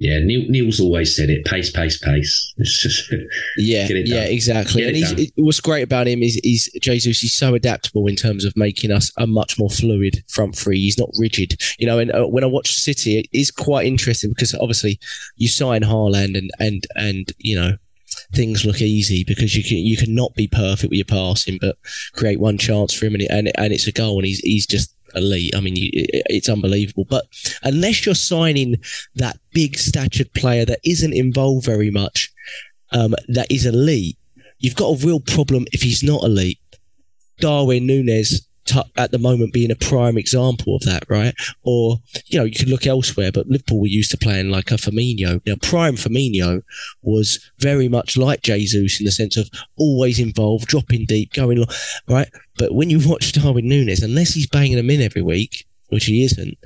yeah, 0.00 0.18
Neil, 0.20 0.48
Neil's 0.48 0.80
always 0.80 1.14
said 1.14 1.28
it: 1.28 1.44
pace, 1.44 1.70
pace, 1.70 1.98
pace. 1.98 2.54
It's 2.56 2.80
just, 2.82 3.12
Yeah, 3.58 3.86
yeah, 3.90 4.22
exactly. 4.22 4.80
Get 4.80 4.88
and 4.88 4.96
it 4.96 5.00
he's, 5.00 5.12
it, 5.28 5.32
what's 5.36 5.60
great 5.60 5.82
about 5.82 6.08
him 6.08 6.22
is, 6.22 6.40
is 6.42 6.70
Jesus. 6.80 7.20
He's 7.20 7.34
so 7.34 7.54
adaptable 7.54 8.06
in 8.06 8.16
terms 8.16 8.46
of 8.46 8.56
making 8.56 8.92
us 8.92 9.12
a 9.18 9.26
much 9.26 9.58
more 9.58 9.68
fluid 9.68 10.24
front 10.26 10.56
three. 10.56 10.80
He's 10.80 10.98
not 10.98 11.10
rigid, 11.18 11.60
you 11.78 11.86
know. 11.86 11.98
And 11.98 12.10
uh, 12.12 12.26
when 12.26 12.42
I 12.42 12.46
watch 12.46 12.72
City, 12.72 13.18
it 13.18 13.26
is 13.34 13.50
quite 13.50 13.86
interesting 13.86 14.30
because 14.30 14.54
obviously 14.54 14.98
you 15.36 15.48
sign 15.48 15.82
Haaland 15.82 16.36
and 16.36 16.50
and 16.58 16.86
and 16.96 17.30
you 17.36 17.54
know 17.54 17.76
things 18.32 18.64
look 18.64 18.80
easy 18.80 19.22
because 19.22 19.54
you 19.54 19.62
can 19.62 19.76
you 19.76 19.98
can 19.98 20.14
not 20.14 20.34
be 20.34 20.48
perfect 20.48 20.88
with 20.90 20.96
your 20.96 21.04
passing, 21.04 21.58
but 21.60 21.76
create 22.14 22.40
one 22.40 22.56
chance 22.56 22.94
for 22.94 23.04
him 23.04 23.14
and 23.14 23.22
it, 23.24 23.30
and, 23.30 23.52
and 23.58 23.72
it's 23.74 23.86
a 23.86 23.92
goal, 23.92 24.16
and 24.16 24.26
he's 24.26 24.38
he's 24.38 24.66
just 24.66 24.96
elite. 25.14 25.54
I 25.54 25.60
mean, 25.60 25.76
you, 25.76 25.90
it, 25.92 26.22
it's 26.26 26.48
unbelievable. 26.48 27.06
But 27.08 27.26
unless 27.62 28.04
you're 28.04 28.14
signing 28.14 28.76
that 29.14 29.38
big 29.52 29.76
statured 29.76 30.32
player 30.34 30.64
that 30.64 30.80
isn't 30.84 31.12
involved 31.12 31.64
very 31.64 31.90
much, 31.90 32.30
um, 32.92 33.14
that 33.28 33.50
is 33.50 33.66
elite, 33.66 34.18
you've 34.58 34.76
got 34.76 34.88
a 34.88 35.06
real 35.06 35.20
problem 35.20 35.66
if 35.72 35.82
he's 35.82 36.02
not 36.02 36.24
elite. 36.24 36.58
Darwin 37.38 37.86
Nunez 37.86 38.46
t- 38.70 38.80
at 38.96 39.10
the 39.10 39.18
moment 39.18 39.52
being 39.52 39.70
a 39.70 39.76
prime 39.76 40.16
example 40.16 40.76
of 40.76 40.82
that, 40.82 41.04
right? 41.08 41.34
Or 41.62 41.98
you 42.26 42.38
know, 42.38 42.44
you 42.44 42.54
could 42.54 42.68
look 42.68 42.86
elsewhere, 42.86 43.32
but 43.32 43.48
Liverpool 43.48 43.80
were 43.80 43.86
used 43.86 44.10
to 44.12 44.18
playing 44.18 44.50
like 44.50 44.70
a 44.70 44.74
Firmino. 44.74 45.40
Now, 45.46 45.54
prime 45.60 45.96
Firmino 45.96 46.62
was 47.02 47.50
very 47.58 47.88
much 47.88 48.16
like 48.16 48.42
Jesus 48.42 49.00
in 49.00 49.06
the 49.06 49.12
sense 49.12 49.36
of 49.36 49.50
always 49.76 50.18
involved, 50.18 50.66
dropping 50.66 51.06
deep, 51.06 51.32
going 51.32 51.58
long, 51.58 51.68
right. 52.08 52.28
But 52.60 52.74
when 52.74 52.90
you 52.90 53.00
watch 53.04 53.32
Darwin 53.32 53.66
Nunez, 53.66 54.02
unless 54.02 54.34
he's 54.34 54.46
banging 54.46 54.76
them 54.76 54.90
in 54.90 55.00
every 55.00 55.22
week, 55.22 55.66
which 55.88 56.04
he 56.04 56.22
isn't, 56.22 56.56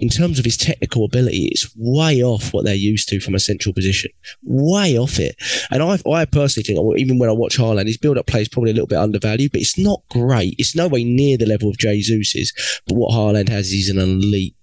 in 0.00 0.08
terms 0.08 0.40
of 0.40 0.44
his 0.44 0.56
technical 0.56 1.04
ability, 1.04 1.48
it's 1.52 1.70
way 1.76 2.24
off 2.24 2.52
what 2.52 2.64
they're 2.64 2.74
used 2.74 3.08
to 3.10 3.20
from 3.20 3.36
a 3.36 3.38
central 3.38 3.72
position. 3.72 4.10
Way 4.42 4.98
off 4.98 5.20
it. 5.20 5.36
And 5.70 5.80
I, 5.80 5.98
I 6.10 6.24
personally 6.24 6.64
think, 6.64 6.98
even 6.98 7.18
when 7.20 7.28
I 7.28 7.32
watch 7.32 7.56
Haaland, 7.56 7.86
his 7.86 7.98
build-up 7.98 8.26
play 8.26 8.42
is 8.42 8.48
probably 8.48 8.72
a 8.72 8.74
little 8.74 8.88
bit 8.88 8.98
undervalued, 8.98 9.52
but 9.52 9.60
it's 9.60 9.78
not 9.78 10.02
great. 10.10 10.56
It's 10.58 10.74
no 10.74 10.88
way 10.88 11.04
near 11.04 11.36
the 11.38 11.46
level 11.46 11.68
of 11.68 11.78
Jesus's. 11.78 12.52
But 12.88 12.96
what 12.96 13.12
Haaland 13.12 13.48
has 13.48 13.70
is 13.70 13.90
an 13.90 13.98
elite 13.98 14.56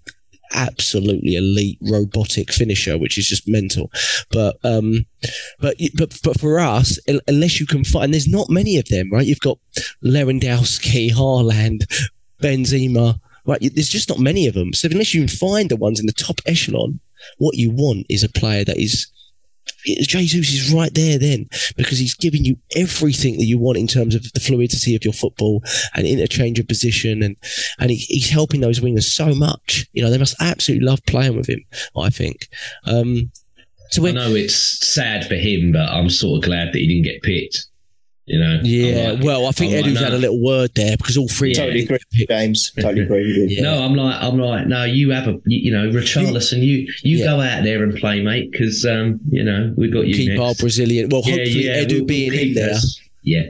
absolutely 0.53 1.35
elite 1.35 1.77
robotic 1.81 2.51
finisher, 2.51 2.97
which 2.97 3.17
is 3.17 3.27
just 3.27 3.47
mental. 3.47 3.91
But 4.31 4.57
um, 4.63 5.05
but 5.59 5.75
but 5.95 6.17
but 6.23 6.39
for 6.39 6.59
us, 6.59 6.99
unless 7.27 7.59
you 7.59 7.65
can 7.65 7.83
find, 7.83 8.13
there's 8.13 8.27
not 8.27 8.49
many 8.49 8.77
of 8.77 8.87
them, 8.87 9.09
right? 9.11 9.25
You've 9.25 9.39
got 9.39 9.57
Lewandowski, 10.03 11.11
Haaland, 11.11 11.85
Benzema, 12.41 13.19
right? 13.45 13.59
There's 13.73 13.89
just 13.89 14.09
not 14.09 14.19
many 14.19 14.47
of 14.47 14.53
them. 14.53 14.73
So 14.73 14.87
unless 14.91 15.13
you 15.13 15.21
can 15.21 15.35
find 15.35 15.69
the 15.69 15.75
ones 15.75 15.99
in 15.99 16.05
the 16.05 16.13
top 16.13 16.41
echelon, 16.45 16.99
what 17.37 17.57
you 17.57 17.71
want 17.71 18.05
is 18.09 18.23
a 18.23 18.29
player 18.29 18.63
that 18.65 18.77
is. 18.77 19.07
Jesus 19.85 20.51
is 20.51 20.73
right 20.73 20.93
there 20.93 21.17
then 21.17 21.47
because 21.75 21.97
he's 21.99 22.15
giving 22.15 22.45
you 22.45 22.57
everything 22.75 23.37
that 23.37 23.45
you 23.45 23.57
want 23.57 23.77
in 23.77 23.87
terms 23.87 24.15
of 24.15 24.31
the 24.33 24.39
fluidity 24.39 24.95
of 24.95 25.03
your 25.03 25.13
football 25.13 25.63
and 25.95 26.05
interchange 26.05 26.59
of 26.59 26.67
position 26.67 27.23
and 27.23 27.35
and 27.79 27.91
he, 27.91 27.97
he's 27.97 28.29
helping 28.29 28.61
those 28.61 28.79
wingers 28.79 29.03
so 29.03 29.33
much. 29.33 29.87
You 29.93 30.03
know 30.03 30.09
they 30.09 30.17
must 30.17 30.35
absolutely 30.41 30.85
love 30.85 31.03
playing 31.05 31.35
with 31.35 31.49
him. 31.49 31.63
I 31.97 32.09
think. 32.09 32.47
Um, 32.85 33.31
so 33.89 34.07
I 34.07 34.11
know 34.11 34.33
it's 34.33 34.87
sad 34.87 35.27
for 35.27 35.35
him, 35.35 35.73
but 35.73 35.89
I'm 35.89 36.09
sort 36.09 36.37
of 36.37 36.45
glad 36.45 36.69
that 36.69 36.79
he 36.79 36.87
didn't 36.87 37.03
get 37.03 37.21
picked. 37.23 37.65
You 38.27 38.39
know, 38.39 38.59
yeah, 38.63 39.11
like- 39.13 39.23
well, 39.23 39.47
I 39.47 39.51
think 39.51 39.73
I'm 39.73 39.81
like, 39.81 39.93
no. 39.93 39.99
had 40.03 40.13
a 40.13 40.17
little 40.17 40.41
word 40.41 40.71
there 40.75 40.95
because 40.95 41.17
all 41.17 41.27
three. 41.27 41.49
Yeah. 41.49 41.61
Totally 41.65 41.83
agree 41.83 41.97
with 42.19 42.27
James. 42.29 42.71
Totally 42.79 43.01
agree 43.05 43.25
with 43.27 43.35
you. 43.51 43.57
Yeah. 43.57 43.63
No, 43.63 43.83
I'm 43.83 43.95
like, 43.95 44.21
I'm 44.23 44.37
like, 44.37 44.67
no, 44.67 44.83
you 44.83 45.09
have 45.09 45.27
a, 45.27 45.31
you, 45.45 45.57
you 45.57 45.71
know, 45.71 45.89
Richarlison, 45.89 46.61
you, 46.61 46.87
you 47.03 47.17
Yeah. 47.17 47.25
go 47.25 47.41
out 47.41 47.63
there 47.63 47.83
and 47.83 47.95
play, 47.97 48.21
mate, 48.21 48.51
because, 48.51 48.85
um, 48.85 49.19
you 49.31 49.43
know, 49.43 49.73
we've 49.75 49.91
got 49.91 50.07
you 50.07 50.13
keep 50.13 50.39
our. 50.39 50.53
Brazilian. 50.53 51.09
Well, 51.09 51.23
hopefully 51.23 51.63
Edu 51.65 51.87
we'll- 51.89 51.97
we'll 51.99 52.05
being 52.05 52.33
in 52.33 52.53
there. 52.53 52.69
us. 52.71 52.99
Yeah, 53.23 53.43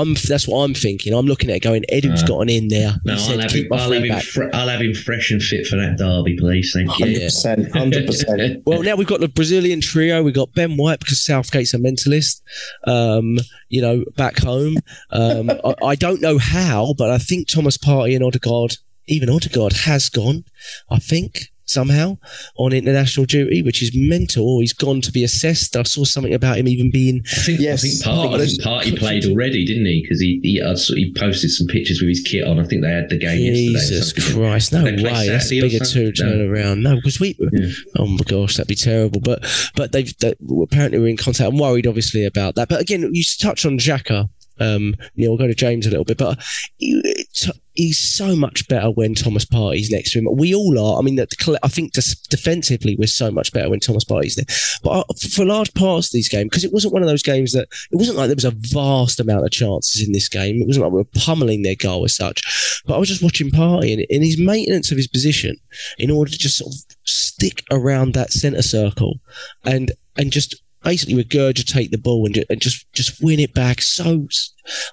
I'm 0.00 0.14
that's 0.28 0.46
what 0.48 0.58
I'm 0.64 0.74
thinking. 0.74 1.12
I'm 1.14 1.26
looking 1.26 1.50
at 1.50 1.56
it 1.56 1.62
going. 1.62 1.84
Edu's 1.88 2.22
Uh, 2.22 2.26
got 2.26 2.40
an 2.40 2.48
in 2.48 2.68
there. 2.68 2.94
no, 3.04 3.14
he 3.16 3.32
I'll 3.32 3.38
have, 3.40 3.50
him, 3.52 3.66
I'll, 3.72 3.90
have 3.92 4.02
him 4.04 4.08
back. 4.08 4.24
I'll 4.54 4.68
have 4.68 4.80
him 4.80 4.94
fresh 4.94 5.30
and 5.30 5.42
fit 5.42 5.66
for 5.66 5.76
that 5.76 5.96
derby, 5.98 6.36
please. 6.36 6.72
Thank 6.72 6.88
you. 6.98 7.06
Hundred 7.06 7.20
percent. 7.22 7.72
Hundred 7.72 8.06
percent. 8.06 8.62
Well, 8.66 8.82
now 8.82 8.96
we've 8.96 9.06
got 9.06 9.20
the 9.20 9.28
Brazilian 9.28 9.80
trio. 9.80 10.22
We've 10.22 10.34
got 10.34 10.52
Ben 10.52 10.76
White 10.76 11.00
because 11.00 11.24
Southgate's 11.24 11.74
a 11.74 11.78
mentalist. 11.78 12.42
Um, 12.86 13.38
you 13.68 13.80
know, 13.82 14.04
back 14.16 14.38
home. 14.38 14.76
Um, 15.10 15.50
I, 15.64 15.74
I 15.84 15.94
don't 15.94 16.20
know 16.20 16.38
how, 16.38 16.94
but 16.96 17.10
I 17.10 17.18
think 17.18 17.48
Thomas 17.48 17.76
Partey 17.78 18.14
and 18.14 18.24
Odegaard, 18.24 18.76
even 19.08 19.28
Odegaard 19.30 19.72
has 19.72 20.08
gone. 20.08 20.44
I 20.90 20.98
think 20.98 21.50
somehow 21.66 22.16
on 22.56 22.72
international 22.72 23.26
duty, 23.26 23.62
which 23.62 23.82
is 23.82 23.90
mental. 23.94 24.48
or 24.48 24.60
He's 24.62 24.72
gone 24.72 25.00
to 25.02 25.12
be 25.12 25.22
assessed. 25.24 25.76
I 25.76 25.82
saw 25.82 26.04
something 26.04 26.32
about 26.32 26.58
him 26.58 26.68
even 26.68 26.90
being. 26.90 27.22
I 27.32 27.40
think, 27.42 27.60
Yes. 27.60 27.84
I 27.84 27.88
think 27.88 28.02
Partey, 28.04 28.34
I 28.34 28.46
think 28.46 28.62
Partey 28.94 28.98
played 28.98 29.24
already, 29.26 29.64
didn't 29.66 29.86
he? 29.86 30.02
Because 30.02 30.20
he 30.20 30.40
he, 30.42 30.62
I 30.62 30.74
saw, 30.74 30.94
he 30.94 31.12
posted 31.12 31.50
some 31.50 31.66
pictures 31.66 32.00
with 32.00 32.08
his 32.08 32.20
kit 32.22 32.44
on. 32.46 32.58
I 32.58 32.64
think 32.64 32.82
they 32.82 32.90
had 32.90 33.08
the 33.10 33.18
game 33.18 33.38
yesterday. 33.40 33.66
Jesus 33.66 34.10
something. 34.10 34.34
Christ! 34.42 34.72
No 34.72 34.84
way. 34.84 34.94
That's 35.28 35.44
a 35.44 35.48
Saturday 35.48 35.58
or 35.60 35.62
bigger 35.62 35.78
two 35.84 35.84
something? 35.84 36.12
turn 36.14 36.38
No. 36.38 36.52
around. 36.52 36.82
No, 36.82 36.96
because 36.96 37.20
we. 37.20 37.36
Yeah. 37.52 37.68
Oh 37.98 38.06
my 38.06 38.24
gosh, 38.26 38.56
that'd 38.56 38.68
be 38.68 38.74
terrible. 38.74 39.20
But 39.20 39.44
but 39.74 39.92
they've 39.92 40.16
they, 40.18 40.34
apparently 40.62 40.98
we're 40.98 41.08
in 41.08 41.16
contact. 41.16 41.50
I'm 41.50 41.58
worried, 41.58 41.86
obviously, 41.86 42.24
about 42.24 42.54
that. 42.54 42.68
But 42.68 42.80
again, 42.80 43.08
you 43.12 43.22
touched 43.40 43.66
on 43.66 43.78
Xhaka. 43.78 44.28
Um, 44.58 44.94
we'll 45.16 45.36
go 45.36 45.46
to 45.46 45.54
James 45.54 45.86
a 45.86 45.90
little 45.90 46.04
bit, 46.04 46.18
but 46.18 46.42
he- 46.78 47.26
he's 47.74 47.98
so 47.98 48.34
much 48.34 48.66
better 48.68 48.90
when 48.90 49.14
Thomas 49.14 49.44
Partey's 49.44 49.90
next 49.90 50.12
to 50.12 50.18
him. 50.18 50.28
We 50.32 50.54
all 50.54 50.78
are. 50.78 50.98
I 50.98 51.02
mean, 51.02 51.16
that 51.16 51.28
I 51.62 51.68
think 51.68 51.92
defensively 52.30 52.96
we're 52.98 53.06
so 53.06 53.30
much 53.30 53.52
better 53.52 53.68
when 53.68 53.80
Thomas 53.80 54.04
Partey's 54.04 54.34
there. 54.36 54.46
But 54.82 54.90
uh, 55.00 55.04
for 55.30 55.44
large 55.44 55.72
parts 55.74 56.08
of 56.08 56.12
these 56.12 56.28
games, 56.28 56.48
because 56.50 56.64
it 56.64 56.72
wasn't 56.72 56.94
one 56.94 57.02
of 57.02 57.08
those 57.08 57.22
games 57.22 57.52
that 57.52 57.68
it 57.90 57.96
wasn't 57.96 58.16
like 58.16 58.28
there 58.28 58.34
was 58.34 58.44
a 58.44 58.50
vast 58.50 59.20
amount 59.20 59.44
of 59.44 59.50
chances 59.50 60.06
in 60.06 60.12
this 60.12 60.28
game. 60.28 60.60
It 60.62 60.66
wasn't 60.66 60.84
like 60.84 60.92
we 60.92 61.00
were 61.00 61.20
pummeling 61.20 61.62
their 61.62 61.76
goal 61.76 62.04
as 62.04 62.16
such. 62.16 62.82
But 62.86 62.94
I 62.94 62.98
was 62.98 63.08
just 63.08 63.22
watching 63.22 63.50
Partey 63.50 63.92
and 63.92 64.02
in 64.08 64.22
his 64.22 64.38
maintenance 64.38 64.90
of 64.90 64.96
his 64.96 65.08
position 65.08 65.56
in 65.98 66.10
order 66.10 66.30
to 66.30 66.38
just 66.38 66.56
sort 66.58 66.72
of 66.74 66.80
stick 67.04 67.62
around 67.70 68.14
that 68.14 68.32
centre 68.32 68.62
circle 68.62 69.20
and 69.64 69.92
and 70.16 70.32
just 70.32 70.62
basically 70.86 71.22
regurgitate 71.22 71.90
the 71.90 71.98
ball 71.98 72.26
and, 72.26 72.44
and 72.48 72.60
just 72.60 72.90
just 72.92 73.20
win 73.20 73.40
it 73.40 73.52
back. 73.52 73.82
So 73.82 74.28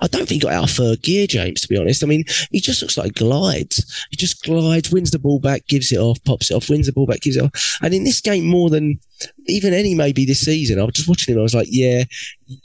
I 0.02 0.08
don't 0.08 0.28
think 0.28 0.42
he 0.42 0.48
got 0.48 0.54
out 0.54 0.70
of 0.70 0.76
third 0.76 1.02
gear, 1.02 1.28
James. 1.28 1.62
To 1.62 1.68
be 1.68 1.78
honest, 1.78 2.04
I 2.04 2.08
mean 2.08 2.24
he 2.52 2.60
just 2.60 2.82
looks 2.82 2.98
like 2.98 3.16
glides. 3.16 4.06
He 4.10 4.18
just 4.18 4.44
glides, 4.44 4.92
wins 4.92 5.12
the 5.12 5.20
ball 5.20 5.40
back, 5.40 5.68
gives 5.68 5.92
it 5.92 5.98
off, 5.98 6.24
pops 6.24 6.52
it 6.52 6.56
off, 6.56 6.70
wins 6.70 6.88
the 6.88 6.94
ball 6.94 7.06
back, 7.06 7.22
gives 7.22 7.38
it 7.38 7.44
off. 7.44 7.78
And 7.82 7.94
in 7.94 8.04
this 8.04 8.22
game, 8.22 8.46
more 8.46 8.70
than 8.70 9.00
even 9.48 9.74
any 9.74 9.96
maybe 9.96 10.26
this 10.26 10.42
season, 10.42 10.80
I 10.80 10.84
was 10.84 10.94
just 10.94 11.10
watching 11.10 11.34
him. 11.34 11.40
I 11.40 11.44
was 11.44 11.56
like, 11.56 11.68
yeah, 11.70 12.04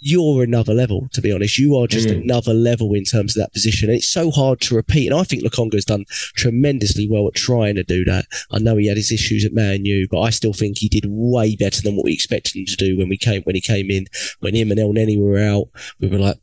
you're 0.01 0.43
another 0.43 0.75
level. 0.75 1.09
To 1.13 1.21
be 1.21 1.33
honest, 1.33 1.59
you 1.59 1.77
are 1.77 1.87
just 1.87 2.09
mm. 2.09 2.23
another 2.23 2.55
level 2.55 2.95
in 2.95 3.05
terms 3.05 3.37
of 3.37 3.43
that 3.43 3.53
position. 3.53 3.89
And 3.89 3.99
it's 3.99 4.09
so 4.09 4.31
hard 4.31 4.61
to 4.63 4.75
repeat. 4.75 5.11
And 5.11 5.19
I 5.19 5.25
think 5.25 5.43
Lokonga 5.43 5.75
has 5.75 5.85
done 5.85 6.05
tremendously 6.35 7.09
well 7.09 7.27
at 7.29 7.35
trying 7.35 7.75
to 7.77 7.85
do 7.85 8.05
that. 8.05 8.27
I 8.51 8.59
know 8.59 8.77
he 8.77 8.87
had 8.87 8.97
his 8.97 9.13
issues 9.13 9.45
at 9.45 9.53
Man 9.53 9.85
U, 9.85 10.09
but 10.11 10.21
I 10.21 10.31
still 10.31 10.53
think 10.53 10.79
he 10.79 10.89
did 10.89 11.07
way 11.09 11.57
better 11.57 11.83
than 11.83 11.97
what 11.97 12.05
we 12.05 12.13
expected 12.13 12.57
him 12.57 12.67
to 12.67 12.77
do 12.77 12.97
when 12.97 13.09
we 13.09 13.17
came 13.17 13.43
when 13.43 13.55
he 13.55 13.61
came 13.61 13.91
in. 13.91 14.07
When 14.41 14.55
him 14.55 14.71
and 14.71 14.81
Elneny 14.81 15.19
were 15.19 15.39
out, 15.39 15.69
we 16.01 16.09
were 16.09 16.19
like, 16.19 16.39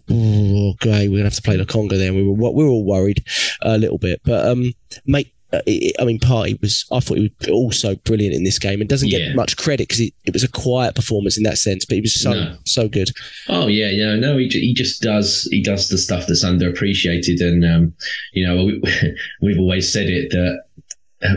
oh, 0.56 0.70
okay, 0.72 1.08
we're 1.08 1.18
gonna 1.18 1.26
have 1.26 1.34
to 1.36 1.42
play 1.42 1.58
Lokonga 1.58 1.98
there. 1.98 2.08
And 2.10 2.16
we 2.18 2.24
were 2.24 2.52
we 2.52 2.64
were 2.64 2.70
all 2.70 2.86
worried 2.86 3.24
a 3.62 3.78
little 3.78 3.98
bit, 3.98 4.22
but 4.24 4.48
um, 4.48 4.74
mate. 5.06 5.32
uh, 5.54 5.62
I 6.00 6.04
mean, 6.06 6.20
Partey 6.20 6.60
was. 6.62 6.86
I 6.92 7.00
thought 7.00 7.18
he 7.18 7.32
was 7.40 7.50
also 7.50 7.96
brilliant 7.98 8.34
in 8.36 8.44
this 8.44 8.60
game, 8.60 8.82
and 8.82 8.90
doesn't 8.90 9.10
Yeah. 9.10 9.20
get 9.20 9.36
much 9.36 9.56
credit 9.58 9.88
because 9.88 10.02
it, 10.02 10.14
it 10.26 10.34
was 10.34 10.44
a 10.44 10.50
quiet 10.50 10.96
performance 10.96 11.38
in 11.38 11.44
that 11.44 11.58
sense. 11.58 11.86
But 11.86 11.96
he 11.96 12.02
was 12.02 12.20
so 12.20 12.32
No. 12.34 12.58
so 12.66 12.88
good. 12.90 13.10
Oh 13.48 13.68
yeah, 13.68 13.90
yeah, 13.90 14.16
no, 14.16 14.38
he, 14.38 14.48
he 14.50 14.74
just 14.74 15.02
does 15.02 15.48
he 15.52 15.62
does 15.62 15.88
the 15.90 15.98
stuff 15.98 16.26
that's 16.28 16.44
underappreciated, 16.44 17.40
and 17.42 17.64
um, 17.64 17.94
you 18.34 18.46
know 18.46 18.66
we, 18.66 18.82
we've 19.42 19.60
always 19.60 19.92
said 19.92 20.08
it 20.10 20.32
that 20.32 20.64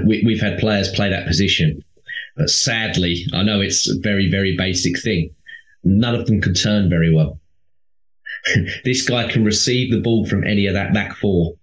we, 0.07 0.23
we've 0.27 0.41
had 0.41 0.59
players 0.59 0.89
play 0.91 1.09
that 1.11 1.27
position, 1.27 1.83
but 2.37 2.51
sadly, 2.51 3.25
I 3.33 3.43
know 3.43 3.61
it's 3.61 3.89
a 3.89 3.99
very 4.01 4.29
very 4.31 4.57
basic 4.57 4.99
thing. 5.01 5.31
None 5.85 6.15
of 6.15 6.27
them 6.27 6.41
can 6.41 6.55
turn 6.55 6.89
very 6.91 7.15
well. 7.15 7.39
this 8.85 9.07
guy 9.07 9.31
can 9.31 9.45
receive 9.45 9.91
the 9.91 10.01
ball 10.01 10.27
from 10.27 10.47
any 10.47 10.67
of 10.67 10.75
that 10.75 10.93
back 10.93 11.17
four. 11.17 11.55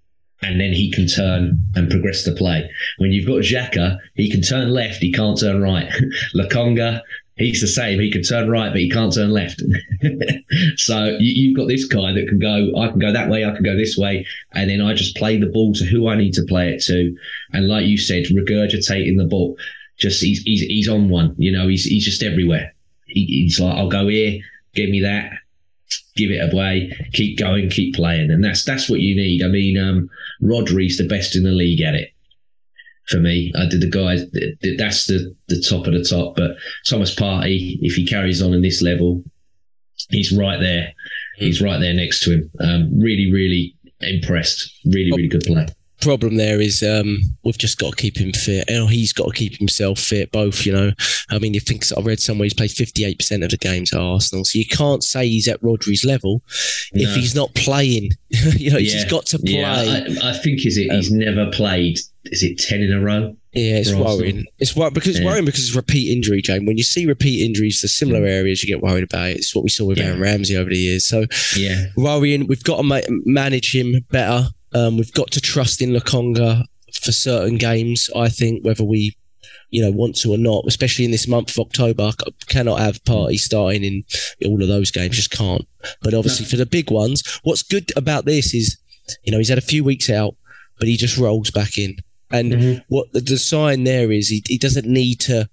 And 0.42 0.60
then 0.60 0.74
he 0.74 0.92
can 0.92 1.08
turn 1.08 1.60
and 1.76 1.90
progress 1.90 2.24
the 2.24 2.34
play. 2.34 2.70
When 2.98 3.12
you've 3.12 3.26
got 3.26 3.38
Xhaka, 3.38 3.98
he 4.16 4.30
can 4.30 4.42
turn 4.42 4.70
left, 4.70 5.02
he 5.02 5.12
can't 5.12 5.40
turn 5.40 5.62
right. 5.62 5.90
Lokonga, 6.36 7.02
he's 7.38 7.62
the 7.62 7.68
same. 7.68 8.00
He 8.00 8.12
can 8.12 8.24
turn 8.24 8.50
right, 8.50 8.70
but 8.70 8.80
he 8.80 8.90
can't 8.90 9.14
turn 9.14 9.32
left. 9.32 9.62
so 10.78 11.18
you, 11.20 11.48
you've 11.48 11.58
got 11.58 11.68
this 11.68 11.86
guy 11.86 12.14
that 12.14 12.28
can 12.28 12.40
go, 12.40 12.72
I 12.78 12.90
can 12.90 13.00
go 13.00 13.12
that 13.12 13.30
way, 13.30 13.46
I 13.46 13.52
can 13.52 13.64
go 13.64 13.76
this 13.76 13.98
way. 13.98 14.26
And 14.54 14.70
then 14.70 14.82
I 14.82 14.94
just 14.94 15.16
play 15.16 15.38
the 15.38 15.48
ball 15.48 15.74
to 15.74 15.86
who 15.86 16.08
I 16.08 16.16
need 16.16 16.34
to 16.34 16.46
play 16.48 16.70
it 16.70 16.82
to. 16.84 17.16
And 17.54 17.68
like 17.68 17.86
you 17.86 17.98
said, 17.98 18.26
regurgitating 18.26 19.18
the 19.18 19.28
ball. 19.30 19.58
Just 19.98 20.22
he's, 20.22 20.42
he's, 20.42 20.62
he's 20.62 20.90
on 20.90 21.08
one, 21.08 21.34
you 21.38 21.52
know, 21.52 21.70
he's, 21.70 21.86
he's 21.86 22.04
just 22.04 22.22
everywhere. 22.22 22.74
He, 23.08 23.26
he's 23.26 23.62
like, 23.62 23.78
I'll 23.78 23.90
go 23.90 24.10
here, 24.10 24.42
give 24.74 24.90
me 24.90 25.02
that, 25.02 25.32
give 26.16 26.32
it 26.32 26.54
away, 26.54 26.92
keep 27.14 27.38
going, 27.38 27.70
keep 27.70 27.96
playing. 27.96 28.32
And 28.32 28.44
that's, 28.44 28.64
that's 28.64 28.90
what 28.90 29.02
you 29.02 29.16
need. 29.16 29.44
I 29.44 29.48
mean, 29.48 29.78
um, 29.78 30.10
Rodri's 30.42 30.98
the 30.98 31.08
best 31.08 31.36
in 31.36 31.44
the 31.44 31.52
league 31.52 31.82
at 31.82 31.96
it 31.96 32.12
for 33.08 33.18
me. 33.18 33.52
I 33.56 33.68
did 33.68 33.82
the 33.82 33.90
th- 34.62 34.78
That's 34.78 35.08
the 35.08 35.36
the 35.48 35.62
top 35.62 35.88
of 35.88 35.94
the 35.94 36.04
top. 36.04 36.36
But 36.36 36.58
Thomas 36.88 37.14
Partey, 37.14 37.78
if 37.82 37.96
he 37.96 38.06
carries 38.06 38.42
on 38.42 38.54
in 38.54 38.62
this 38.62 38.82
level, 38.82 39.24
he's 40.10 40.36
right 40.36 40.60
there. 40.60 40.94
He's 41.38 41.62
right 41.62 41.80
there 41.80 41.94
next 41.94 42.24
to 42.24 42.34
him. 42.34 42.52
Um, 42.60 43.00
really, 43.00 43.32
really 43.32 43.76
impressed. 44.02 44.72
Really, 44.86 45.12
really 45.12 45.28
good 45.28 45.44
play. 45.44 45.68
Problem 46.06 46.36
there 46.38 46.62
is 46.62 46.82
um, 46.84 47.18
we've 47.44 47.58
just 47.58 47.78
got 47.80 47.90
to 47.92 48.02
keep 48.02 48.18
him 48.18 48.32
fit, 48.32 48.70
and 48.70 48.90
he's 48.90 49.12
got 49.12 49.26
to 49.26 49.34
keep 49.34 49.58
himself 49.58 50.00
fit. 50.00 50.32
Both, 50.32 50.66
you 50.66 50.72
know. 50.72 50.92
I 51.30 51.40
mean, 51.40 51.54
you 51.54 51.60
think 51.60 51.84
I 51.98 52.02
read 52.02 52.20
somewhere 52.20 52.46
he's 52.46 52.54
played 52.54 52.72
fifty-eight 52.72 53.18
percent 53.20 53.44
of 53.44 53.50
the 53.50 53.58
games 53.58 53.94
at 53.94 54.00
Arsenal, 54.00 54.46
so 54.46 54.58
you 54.60 54.66
can't 54.68 55.04
say 55.04 55.28
he's 55.28 55.48
at 55.48 55.62
Rodri's 55.62 56.06
level 56.06 56.42
if 56.94 57.14
he's 57.16 57.36
not 57.36 57.54
playing. 57.56 58.10
you 58.30 58.72
know, 58.72 58.78
he's 58.78 59.06
got 59.06 59.26
to 59.28 59.40
play. 59.40 59.54
Yeah, 59.54 59.84
Yeah, 59.84 60.20
I, 60.24 60.30
I 60.32 60.34
think 60.38 60.66
is 60.66 60.78
it. 60.78 60.92
He's 60.92 61.12
never 61.12 61.50
played. 61.52 61.98
Is 62.26 62.42
it 62.44 62.58
ten 62.60 62.82
in 62.82 62.92
a 62.94 63.00
row? 63.02 63.36
Yeah, 63.54 63.78
it's 63.78 63.94
worrying. 63.94 64.46
It's 64.60 64.76
wor- 64.76 64.92
because 64.92 65.12
it's 65.12 65.20
Yeah. 65.20 65.26
worrying 65.26 65.46
because 65.46 65.62
it's 65.68 65.76
repeat 65.76 66.12
injury, 66.16 66.42
Jane. 66.42 66.66
When 66.66 66.78
you 66.78 66.84
see 66.84 67.06
repeat 67.06 67.46
injuries 67.46 67.80
to 67.82 67.88
similar 67.88 68.26
areas, 68.26 68.62
you 68.64 68.68
get 68.68 68.84
worried 68.84 69.04
about 69.04 69.30
it. 69.30 69.38
It's 69.38 69.56
what 69.56 69.64
we 69.64 69.70
saw 69.70 69.86
with 69.86 69.98
Yeah. 69.98 70.06
Aaron 70.06 70.20
Ramsey 70.22 70.58
over 70.58 70.70
the 70.70 70.78
years. 70.78 71.06
So 71.06 71.26
Yeah, 71.56 71.86
worrying. 71.96 72.48
We've 72.48 72.64
got 72.64 72.78
to 72.78 72.84
ma- 72.84 73.02
manage 73.26 73.74
him 73.76 74.06
better. 74.12 74.48
Um, 74.76 74.98
we've 74.98 75.14
got 75.14 75.32
to 75.32 75.42
trust 75.42 75.82
in 75.82 75.92
Lokonga 75.92 76.66
for 77.02 77.12
certain 77.14 77.58
games. 77.58 78.10
I 78.16 78.28
think 78.28 78.66
whether 78.66 78.84
we, 78.84 79.16
you 79.70 79.82
know, 79.82 79.92
want 79.92 80.18
to 80.18 80.34
or 80.34 80.38
not, 80.38 80.66
especially 80.68 81.06
in 81.06 81.12
this 81.12 81.28
month 81.28 81.52
of 81.52 81.66
October, 81.66 82.12
c- 82.12 82.34
cannot 82.48 82.80
have 82.80 83.04
Partey 83.06 83.40
starting 83.40 83.84
in 83.84 84.04
all 84.46 84.62
of 84.62 84.68
those 84.68 84.92
games. 84.92 85.16
Just 85.16 85.32
can't. 85.32 85.66
But 86.02 86.14
obviously 86.14 86.46
for 86.46 86.58
the 86.58 86.66
big 86.66 86.92
ones, 86.92 87.40
what's 87.44 87.64
good 87.64 87.92
about 87.96 88.26
this 88.26 88.54
is, 88.54 88.78
you 89.24 89.32
know, 89.32 89.38
he's 89.38 89.50
had 89.50 89.58
a 89.58 89.62
few 89.62 89.84
weeks 89.84 90.10
out, 90.10 90.36
but 90.78 90.90
he 90.90 90.98
just 90.98 91.18
rolls 91.18 91.52
back 91.52 91.78
in. 91.78 91.96
And 92.32 92.84
what 92.90 93.14
the, 93.14 93.22
the 93.22 93.38
sign 93.38 93.86
there 93.86 94.12
is, 94.12 94.28
he, 94.28 94.44
he 94.46 94.58
doesn't 94.58 94.88
need 94.88 95.22
to. 95.22 95.50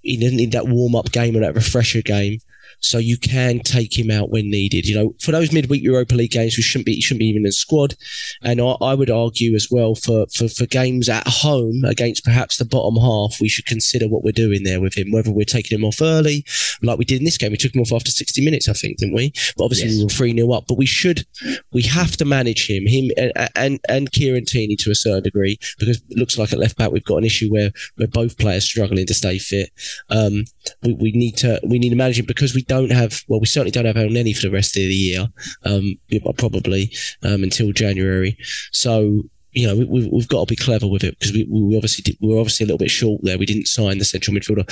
He 0.00 0.16
doesn't 0.16 0.36
need 0.36 0.52
that 0.52 0.66
warm 0.66 0.96
up 0.96 1.12
game 1.12 1.36
or 1.36 1.40
that 1.40 1.54
refresher 1.54 2.02
game 2.02 2.38
so 2.82 2.98
you 2.98 3.16
can 3.16 3.60
take 3.60 3.98
him 3.98 4.10
out 4.10 4.30
when 4.30 4.50
needed. 4.50 4.86
You 4.86 4.96
know, 4.96 5.14
for 5.20 5.32
those 5.32 5.52
midweek 5.52 5.82
Europa 5.82 6.14
League 6.14 6.32
games, 6.32 6.56
we 6.56 6.62
shouldn't 6.62 6.86
be 6.86 6.94
he 6.94 7.00
shouldn't 7.00 7.20
be 7.20 7.28
even 7.28 7.38
in 7.40 7.44
the 7.44 7.52
squad. 7.52 7.94
And 8.42 8.60
I, 8.60 8.76
I 8.80 8.94
would 8.94 9.10
argue 9.10 9.54
as 9.54 9.68
well 9.70 9.94
for, 9.94 10.26
for 10.34 10.48
for 10.48 10.66
games 10.66 11.08
at 11.08 11.26
home 11.26 11.84
against 11.84 12.24
perhaps 12.24 12.56
the 12.56 12.64
bottom 12.64 12.96
half, 13.00 13.40
we 13.40 13.48
should 13.48 13.66
consider 13.66 14.08
what 14.08 14.24
we're 14.24 14.32
doing 14.32 14.64
there 14.64 14.80
with 14.80 14.96
him. 14.96 15.12
Whether 15.12 15.30
we're 15.30 15.44
taking 15.44 15.78
him 15.78 15.84
off 15.84 16.02
early, 16.02 16.44
like 16.82 16.98
we 16.98 17.04
did 17.04 17.18
in 17.18 17.24
this 17.24 17.38
game, 17.38 17.52
we 17.52 17.56
took 17.56 17.74
him 17.74 17.80
off 17.82 17.92
after 17.92 18.10
sixty 18.10 18.44
minutes, 18.44 18.68
I 18.68 18.72
think, 18.72 18.98
didn't 18.98 19.14
we? 19.14 19.32
But 19.56 19.64
obviously 19.64 19.88
Yes. 19.88 19.98
we 19.98 20.04
were 20.04 20.10
three 20.10 20.34
0 20.34 20.52
up. 20.52 20.64
But 20.68 20.78
we 20.78 20.86
should, 20.86 21.26
we 21.72 21.82
have 21.82 22.16
to 22.18 22.24
manage 22.24 22.68
him, 22.68 22.86
him 22.86 23.10
and 23.16 23.32
and 23.54 23.80
and 23.88 24.12
Kieran 24.12 24.44
Tierney 24.44 24.76
to 24.76 24.90
a 24.90 24.94
certain 24.94 25.22
degree 25.22 25.58
because 25.78 25.96
it 25.98 26.16
looks 26.16 26.38
like 26.38 26.52
at 26.52 26.58
left 26.58 26.76
back 26.76 26.90
we've 26.90 27.04
got 27.04 27.16
an 27.18 27.24
issue 27.24 27.48
where 27.50 27.70
where 27.96 28.08
both 28.08 28.38
players 28.38 28.64
struggling 28.64 29.06
to 29.06 29.14
stay 29.14 29.38
fit. 29.38 29.70
Um, 30.10 30.44
we, 30.82 30.92
we 30.94 31.12
need 31.12 31.36
to 31.38 31.60
we 31.64 31.78
need 31.78 31.90
to 31.90 31.96
manage 31.96 32.18
him 32.18 32.26
because 32.26 32.54
we 32.54 32.62
don't 32.62 32.90
have 32.90 33.22
well 33.28 33.40
we 33.40 33.46
certainly 33.46 33.70
don't 33.70 33.86
have 33.86 33.96
Elneny 33.96 34.34
for 34.34 34.42
the 34.42 34.50
rest 34.52 34.76
of 34.76 34.82
the 34.82 34.94
year 34.94 35.28
um 35.64 35.94
probably 36.36 36.92
um 37.22 37.42
until 37.42 37.72
January. 37.72 38.36
So 38.72 39.22
you 39.52 39.66
know 39.66 39.76
we, 39.76 40.08
we've 40.12 40.28
got 40.28 40.46
to 40.46 40.52
be 40.52 40.56
clever 40.56 40.86
with 40.86 41.04
it 41.04 41.18
because 41.18 41.32
we, 41.32 41.46
we 41.50 41.76
obviously 41.76 42.02
did, 42.02 42.16
we 42.20 42.28
were 42.28 42.40
obviously 42.40 42.64
a 42.64 42.66
little 42.66 42.78
bit 42.78 42.90
short 42.90 43.20
there 43.22 43.38
we 43.38 43.46
didn't 43.46 43.68
sign 43.68 43.98
the 43.98 44.04
central 44.04 44.36
midfielder 44.36 44.66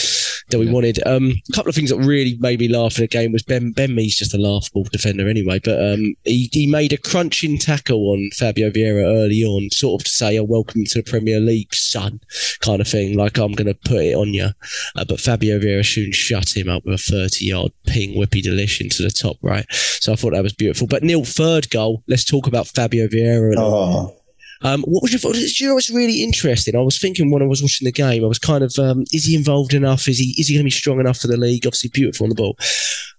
that 0.50 0.58
we 0.58 0.70
wanted 0.70 0.98
um 1.06 1.32
a 1.48 1.52
couple 1.52 1.68
of 1.68 1.74
things 1.74 1.90
that 1.90 1.98
really 1.98 2.36
made 2.40 2.60
me 2.60 2.68
laugh 2.68 2.96
in 2.98 3.02
the 3.02 3.08
game 3.08 3.32
was 3.32 3.42
Ben 3.42 3.72
Ben 3.72 3.94
Mee's 3.94 4.16
just 4.16 4.34
a 4.34 4.38
laughable 4.38 4.84
defender 4.84 5.28
anyway 5.28 5.60
but 5.62 5.78
um 5.80 6.14
he, 6.24 6.48
he 6.52 6.66
made 6.66 6.92
a 6.92 6.96
crunching 6.96 7.58
tackle 7.58 8.10
on 8.10 8.30
Fabio 8.34 8.70
Vieira 8.70 9.04
early 9.04 9.42
on 9.42 9.70
sort 9.70 10.00
of 10.00 10.04
to 10.04 10.10
say 10.10 10.38
oh 10.38 10.44
welcome 10.44 10.84
to 10.84 11.02
the 11.02 11.10
Premier 11.10 11.40
League 11.40 11.74
son 11.74 12.20
kind 12.60 12.80
of 12.80 12.88
thing 12.88 13.16
like 13.16 13.38
I'm 13.38 13.52
going 13.52 13.66
to 13.66 13.74
put 13.74 14.02
it 14.02 14.14
on 14.14 14.34
you 14.34 14.48
uh, 14.96 15.04
but 15.04 15.20
Fabio 15.20 15.58
Vieira 15.58 15.84
soon 15.84 16.12
shut 16.12 16.56
him 16.56 16.68
up 16.68 16.84
with 16.84 16.94
a 16.94 16.98
30 16.98 17.44
yard 17.44 17.72
ping 17.86 18.14
whippy 18.14 18.42
delish 18.42 18.80
into 18.80 19.02
the 19.02 19.10
top 19.10 19.36
right. 19.42 19.66
So 19.70 20.12
I 20.12 20.16
thought 20.16 20.32
that 20.32 20.42
was 20.42 20.52
beautiful. 20.52 20.86
But 20.86 21.02
Neil, 21.02 21.24
third 21.24 21.70
goal, 21.70 22.02
let's 22.08 22.24
talk 22.24 22.46
about 22.46 22.66
Fabio 22.66 23.06
Vieira. 23.08 23.50
And, 23.50 23.58
Oh, 23.58 24.16
um, 24.62 24.82
what 24.82 25.02
was 25.02 25.12
your 25.12 25.18
thought? 25.18 25.36
You 25.36 25.68
know 25.68 25.74
what's 25.74 25.90
really 25.90 26.22
interesting? 26.22 26.76
I 26.76 26.80
was 26.80 26.98
thinking 26.98 27.30
when 27.30 27.42
I 27.42 27.46
was 27.46 27.62
watching 27.62 27.86
the 27.86 27.92
game, 27.92 28.22
I 28.22 28.26
was 28.26 28.38
kind 28.38 28.62
of, 28.62 28.74
um, 28.78 29.04
is 29.12 29.24
he 29.24 29.34
involved 29.34 29.72
enough? 29.72 30.06
Is 30.06 30.18
he 30.18 30.34
is 30.38 30.48
he 30.48 30.54
going 30.54 30.62
to 30.62 30.64
be 30.64 30.70
strong 30.70 31.00
enough 31.00 31.18
for 31.18 31.28
the 31.28 31.36
league? 31.36 31.66
Obviously, 31.66 31.90
beautiful 31.92 32.24
on 32.24 32.28
the 32.28 32.34
ball. 32.34 32.58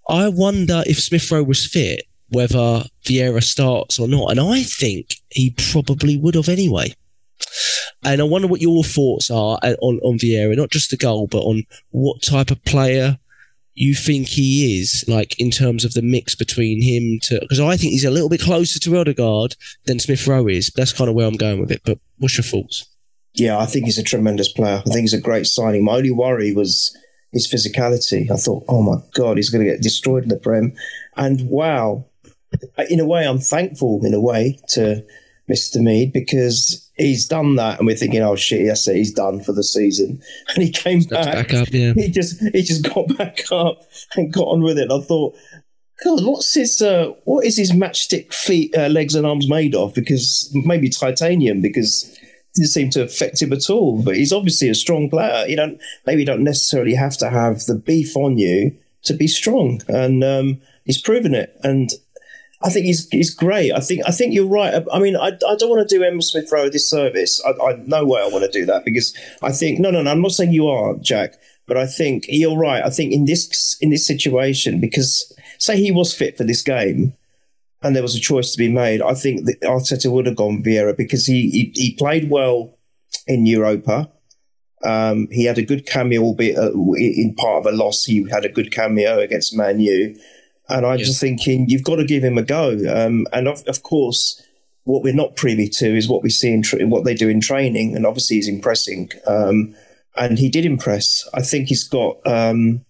I 0.08 0.28
wonder 0.28 0.82
if 0.86 1.00
Smith 1.00 1.30
Rowe 1.30 1.42
was 1.42 1.66
fit, 1.66 2.02
whether 2.28 2.84
Vieira 3.04 3.42
starts 3.42 3.98
or 3.98 4.08
not. 4.08 4.30
And 4.30 4.40
I 4.40 4.62
think 4.62 5.16
he 5.30 5.54
probably 5.72 6.16
would 6.16 6.34
have 6.34 6.48
anyway. 6.48 6.94
And 8.04 8.20
I 8.20 8.24
wonder 8.24 8.48
what 8.48 8.60
your 8.60 8.84
thoughts 8.84 9.30
are 9.30 9.58
uh, 9.62 9.74
on, 9.80 9.98
on 10.00 10.18
Vieira, 10.18 10.56
not 10.56 10.70
just 10.70 10.90
the 10.90 10.96
goal, 10.96 11.26
but 11.26 11.42
on 11.42 11.62
what 11.90 12.22
type 12.22 12.50
of 12.50 12.64
player 12.64 13.18
you 13.74 13.94
think 13.94 14.28
he 14.28 14.80
is, 14.80 15.04
like 15.08 15.38
in 15.40 15.50
terms 15.50 15.84
of 15.84 15.94
the 15.94 16.02
mix 16.02 16.34
between 16.34 16.82
him 16.82 17.18
to, 17.22 17.38
because 17.40 17.60
I 17.60 17.76
think 17.76 17.92
he's 17.92 18.04
a 18.04 18.10
little 18.10 18.28
bit 18.28 18.42
closer 18.42 18.78
to 18.80 18.98
Odegaard 18.98 19.56
than 19.86 19.98
Smith 19.98 20.26
Rowe 20.26 20.46
is. 20.48 20.70
That's 20.76 20.92
kind 20.92 21.08
of 21.08 21.16
where 21.16 21.26
I'm 21.26 21.36
going 21.36 21.60
with 21.60 21.70
it. 21.70 21.82
But 21.84 21.98
what's 22.18 22.36
your 22.36 22.44
thoughts? 22.44 22.86
yeah, 23.34 23.58
I 23.58 23.66
think 23.66 23.86
he's 23.86 23.98
a 23.98 24.02
tremendous 24.02 24.52
player. 24.52 24.82
I 24.84 24.90
think 24.90 25.00
he's 25.00 25.14
a 25.14 25.20
great 25.20 25.46
signing. 25.46 25.84
My 25.84 25.96
only 25.96 26.10
worry 26.10 26.52
was 26.52 26.96
his 27.32 27.50
physicality. 27.50 28.30
I 28.30 28.36
thought, 28.36 28.64
oh 28.68 28.82
my 28.82 28.96
God, 29.14 29.38
he's 29.38 29.50
going 29.50 29.64
to 29.64 29.70
get 29.70 29.82
destroyed 29.82 30.24
in 30.24 30.28
the 30.28 30.36
Prem. 30.36 30.74
And 31.16 31.48
wow, 31.48 32.06
in 32.90 33.00
a 33.00 33.06
way, 33.06 33.26
I'm 33.26 33.38
thankful 33.38 34.04
in 34.04 34.12
a 34.12 34.20
way 34.20 34.58
to 34.70 35.04
Mr. 35.50 35.80
Mead 35.80 36.12
because 36.12 36.81
he's 37.02 37.26
done 37.26 37.56
that, 37.56 37.78
and 37.78 37.86
we're 37.86 37.96
thinking, 37.96 38.22
oh 38.22 38.36
shit, 38.36 38.60
it, 38.60 38.94
he's 38.94 39.12
done 39.12 39.40
for 39.40 39.52
the 39.52 39.64
season, 39.64 40.22
and 40.48 40.62
he 40.62 40.70
came 40.70 41.02
back, 41.02 41.48
back 41.48 41.54
up, 41.54 41.68
yeah. 41.70 41.92
He 41.94 42.10
just 42.10 42.40
he 42.40 42.62
just 42.62 42.82
got 42.92 43.08
back 43.18 43.44
up 43.50 43.82
and 44.16 44.32
got 44.32 44.48
on 44.48 44.62
with 44.62 44.78
it. 44.78 44.90
And 44.90 44.92
I 44.92 45.04
thought, 45.04 45.36
God, 46.04 46.24
what's 46.24 46.54
his 46.54 46.80
uh, 46.80 47.12
what 47.24 47.44
is 47.44 47.56
his 47.56 47.72
matchstick 47.72 48.32
feet, 48.32 48.76
uh, 48.76 48.88
legs, 48.88 49.14
and 49.14 49.26
arms 49.26 49.48
made 49.48 49.74
of? 49.74 49.94
Because 49.94 50.50
maybe 50.64 50.88
titanium, 50.88 51.60
because 51.60 52.04
it 52.04 52.54
didn't 52.54 52.68
seem 52.68 52.90
to 52.90 53.02
affect 53.02 53.42
him 53.42 53.52
at 53.52 53.70
all. 53.70 54.02
But 54.02 54.16
he's 54.16 54.32
obviously 54.32 54.68
a 54.68 54.74
strong 54.74 55.10
player. 55.10 55.46
You 55.46 55.56
don't 55.56 55.80
maybe 56.06 56.22
you 56.22 56.26
don't 56.26 56.44
necessarily 56.44 56.94
have 56.94 57.16
to 57.18 57.30
have 57.30 57.64
the 57.66 57.74
beef 57.74 58.16
on 58.16 58.38
you 58.38 58.76
to 59.04 59.14
be 59.14 59.26
strong, 59.26 59.82
and 59.88 60.22
um, 60.24 60.60
he's 60.84 61.00
proven 61.00 61.34
it. 61.34 61.58
And 61.62 61.90
I 62.64 62.70
think 62.70 62.86
he's 62.86 63.08
he's 63.08 63.34
great. 63.34 63.72
I 63.72 63.80
think 63.80 64.02
I 64.06 64.10
think 64.10 64.34
you're 64.34 64.46
right. 64.46 64.84
I 64.92 64.98
mean, 64.98 65.16
I, 65.16 65.28
I 65.28 65.56
don't 65.56 65.70
want 65.70 65.88
to 65.88 65.96
do 65.98 66.04
Emile 66.04 66.22
Smith 66.22 66.50
Rowe 66.52 66.66
a 66.66 66.70
disservice. 66.70 67.42
I, 67.44 67.50
I 67.50 67.82
no 67.86 68.04
way 68.04 68.20
I 68.20 68.28
want 68.28 68.44
to 68.44 68.50
do 68.50 68.66
that 68.66 68.84
because 68.84 69.16
I 69.42 69.52
think 69.52 69.80
no 69.80 69.90
no 69.90 70.02
no. 70.02 70.10
I'm 70.10 70.22
not 70.22 70.32
saying 70.32 70.52
you 70.52 70.68
are 70.68 70.94
Jack, 71.00 71.34
but 71.66 71.76
I 71.76 71.86
think 71.86 72.24
you're 72.28 72.56
right. 72.56 72.84
I 72.84 72.90
think 72.90 73.12
in 73.12 73.24
this 73.24 73.76
in 73.80 73.90
this 73.90 74.06
situation 74.06 74.80
because 74.80 75.32
say 75.58 75.76
he 75.76 75.90
was 75.90 76.14
fit 76.14 76.36
for 76.36 76.44
this 76.44 76.62
game 76.62 77.14
and 77.82 77.96
there 77.96 78.02
was 78.02 78.14
a 78.14 78.20
choice 78.20 78.52
to 78.52 78.58
be 78.58 78.70
made, 78.70 79.02
I 79.02 79.14
think 79.14 79.44
that 79.46 79.60
Arteta 79.62 80.10
would 80.10 80.26
have 80.26 80.36
gone 80.36 80.62
Vieira 80.62 80.96
because 80.96 81.26
he 81.26 81.50
he, 81.50 81.72
he 81.74 81.96
played 81.96 82.30
well 82.30 82.78
in 83.26 83.46
Europa. 83.46 84.10
Um, 84.84 85.28
he 85.30 85.44
had 85.44 85.58
a 85.58 85.64
good 85.64 85.86
cameo, 85.86 86.22
albeit 86.22 86.58
uh, 86.58 86.72
in 86.96 87.34
part 87.36 87.64
of 87.64 87.72
a 87.72 87.76
loss. 87.76 88.04
He 88.04 88.28
had 88.30 88.44
a 88.44 88.48
good 88.48 88.72
cameo 88.72 89.18
against 89.18 89.56
Man 89.56 89.80
U. 89.80 90.16
And 90.68 90.86
I'm 90.86 90.98
just 90.98 91.20
thinking, 91.20 91.66
you've 91.68 91.84
got 91.84 91.96
to 91.96 92.04
give 92.04 92.22
him 92.22 92.38
a 92.38 92.42
go. 92.42 92.70
Um, 92.88 93.26
and 93.32 93.48
of, 93.48 93.62
of, 93.66 93.82
course, 93.82 94.40
what 94.84 95.02
we're 95.02 95.14
not 95.14 95.36
privy 95.36 95.68
to 95.68 95.96
is 95.96 96.08
what 96.08 96.22
we 96.22 96.30
see 96.30 96.52
in 96.52 96.62
tra- 96.62 96.86
what 96.86 97.04
they 97.04 97.14
do 97.14 97.28
in 97.28 97.40
training. 97.40 97.94
And 97.94 98.06
obviously, 98.06 98.36
he's 98.36 98.48
impressing. 98.48 99.10
Um, 99.26 99.74
and 100.16 100.38
he 100.38 100.48
did 100.48 100.64
impress. 100.64 101.28
I 101.34 101.42
think 101.42 101.68
he's 101.68 101.84
got 101.84 102.18
um, 102.26 102.84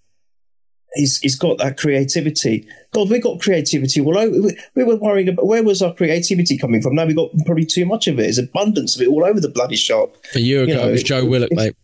he's 0.95 1.19
he's 1.19 1.37
got 1.37 1.59
that 1.59 1.79
creativity. 1.79 2.67
God, 2.93 3.11
we 3.11 3.19
got 3.19 3.41
creativity. 3.41 4.01
Well, 4.01 4.31
we, 4.31 4.57
we 4.75 4.85
were 4.85 4.97
worrying 4.97 5.29
about 5.29 5.47
where 5.47 5.63
was 5.63 5.83
our 5.83 5.95
creativity 5.95 6.59
coming 6.59 6.83
from. 6.83 6.95
Now 6.95 7.07
we 7.07 7.15
got 7.15 7.31
probably 7.47 7.67
too 7.67 7.87
much 7.87 8.07
of 8.07 8.19
it. 8.19 8.23
There's 8.23 8.39
abundance 8.39 8.97
of 8.97 9.03
it 9.03 9.09
all 9.09 9.25
over 9.25 9.41
the 9.41 9.49
bloody 9.49 9.77
shop. 9.77 10.17
A 10.35 10.41
year 10.41 10.65
ago, 10.65 10.73
you 10.73 10.79
know, 10.79 10.89
it 10.89 10.93
was 10.93 11.03
Joe 11.03 11.25
Willock, 11.25 11.53
mate. 11.53 11.77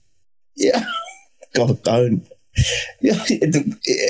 Yeah. 0.57 0.85
God, 1.55 1.83
don't. 1.83 2.27
Yeah, 3.01 3.25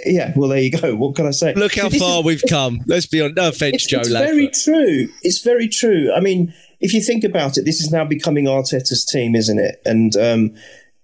yeah. 0.06 0.32
Well, 0.34 0.48
there 0.48 0.60
you 0.60 0.70
go. 0.70 0.96
What 0.96 1.14
can 1.14 1.26
I 1.26 1.30
say? 1.30 1.52
Look 1.54 1.74
how 1.74 1.90
far 1.90 2.20
is, 2.20 2.24
we've 2.24 2.42
come. 2.48 2.80
Let's 2.86 3.06
be 3.06 3.20
on. 3.20 3.34
No 3.34 3.48
offense, 3.48 3.74
it's, 3.74 3.86
Joe. 3.86 4.00
It's 4.00 4.08
very 4.08 4.48
true. 4.48 5.08
It's 5.22 5.42
very 5.42 5.68
true. 5.68 6.10
I 6.16 6.20
mean, 6.20 6.54
if 6.80 6.94
you 6.94 7.02
think 7.02 7.22
about 7.22 7.58
it, 7.58 7.64
this 7.64 7.80
is 7.80 7.92
now 7.92 8.04
becoming 8.04 8.46
Arteta's 8.46 9.04
team, 9.04 9.34
isn't 9.34 9.58
it? 9.58 9.82
And 9.84 10.16
um, 10.16 10.54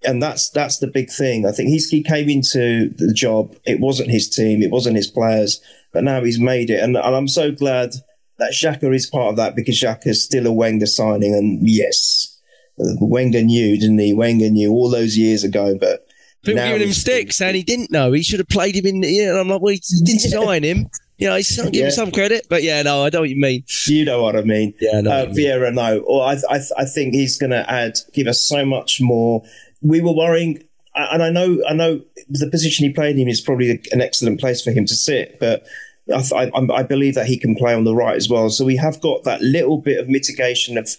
and 0.03 0.21
that's 0.21 0.49
that's 0.49 0.79
the 0.79 0.87
big 0.87 1.11
thing. 1.11 1.45
I 1.45 1.51
think 1.51 1.69
he's, 1.69 1.89
he 1.89 2.03
came 2.03 2.29
into 2.29 2.89
the 2.97 3.13
job. 3.13 3.55
It 3.65 3.79
wasn't 3.79 4.11
his 4.11 4.29
team. 4.29 4.61
It 4.61 4.71
wasn't 4.71 4.97
his 4.97 5.07
players. 5.07 5.61
But 5.91 6.03
now 6.03 6.23
he's 6.23 6.39
made 6.39 6.69
it, 6.69 6.81
and, 6.81 6.97
and 6.97 7.15
I'm 7.15 7.27
so 7.27 7.51
glad 7.51 7.93
that 8.37 8.51
Xhaka 8.51 8.93
is 8.93 9.05
part 9.05 9.29
of 9.29 9.35
that 9.37 9.55
because 9.55 9.79
Xhaka 9.79 10.07
is 10.07 10.23
still 10.23 10.45
a 10.45 10.51
Wenger 10.51 10.87
signing. 10.87 11.33
And 11.33 11.59
yes, 11.67 12.37
Wenger 12.77 13.41
knew, 13.41 13.79
didn't 13.79 13.99
he? 13.99 14.13
Wenger 14.13 14.49
knew 14.49 14.71
all 14.71 14.89
those 14.89 15.17
years 15.17 15.43
ago, 15.43 15.77
but 15.79 16.04
People 16.45 16.55
now 16.61 16.71
giving 16.71 16.87
him 16.87 16.93
sticks, 16.93 17.41
and 17.41 17.55
he 17.55 17.63
didn't 17.63 17.91
know. 17.91 18.11
He 18.11 18.23
should 18.23 18.39
have 18.39 18.47
played 18.47 18.75
him 18.75 18.85
in. 18.85 19.03
Yeah, 19.03 19.31
and 19.31 19.39
I'm 19.39 19.49
like, 19.49 19.61
well, 19.61 19.73
he 19.73 19.81
didn't 20.03 20.19
sign 20.19 20.63
him. 20.63 20.89
You 21.17 21.29
know, 21.29 21.35
he's 21.37 21.55
give 21.55 21.73
yeah. 21.73 21.85
him 21.85 21.91
some 21.91 22.11
credit, 22.11 22.47
but 22.49 22.61
yeah, 22.61 22.81
no, 22.81 23.05
I 23.05 23.09
know 23.09 23.21
what 23.21 23.29
you 23.29 23.39
mean. 23.39 23.63
You 23.87 24.03
know 24.03 24.23
what 24.23 24.35
I 24.35 24.41
mean. 24.41 24.73
Yeah, 24.81 25.01
no. 25.01 25.11
Uh, 25.11 25.25
Vieira, 25.27 25.73
no. 25.73 25.99
Or 25.99 26.23
I, 26.23 26.35
I, 26.49 26.59
I 26.77 26.85
think 26.85 27.13
he's 27.13 27.37
going 27.37 27.51
to 27.51 27.69
add, 27.71 27.97
give 28.13 28.27
us 28.27 28.41
so 28.41 28.65
much 28.65 28.99
more. 28.99 29.41
We 29.81 30.01
were 30.01 30.13
worrying, 30.13 30.63
and 30.93 31.23
I 31.23 31.29
know, 31.29 31.61
I 31.67 31.73
know 31.73 32.01
the 32.27 32.49
position 32.49 32.85
he 32.85 32.91
played 32.91 33.17
him 33.17 33.29
is 33.29 33.39
probably 33.39 33.81
an 33.91 34.01
excellent 34.01 34.41
place 34.41 34.61
for 34.61 34.71
him 34.71 34.85
to 34.85 34.95
sit, 34.95 35.39
but 35.39 35.65
I, 36.13 36.51
I, 36.53 36.67
I 36.73 36.83
believe 36.83 37.15
that 37.15 37.27
he 37.27 37.37
can 37.39 37.55
play 37.55 37.73
on 37.73 37.85
the 37.85 37.95
right 37.95 38.17
as 38.17 38.27
well. 38.27 38.49
So 38.49 38.65
we 38.65 38.75
have 38.75 38.99
got 38.99 39.23
that 39.23 39.41
little 39.41 39.77
bit 39.77 39.99
of 39.99 40.09
mitigation 40.09 40.77
of 40.77 40.97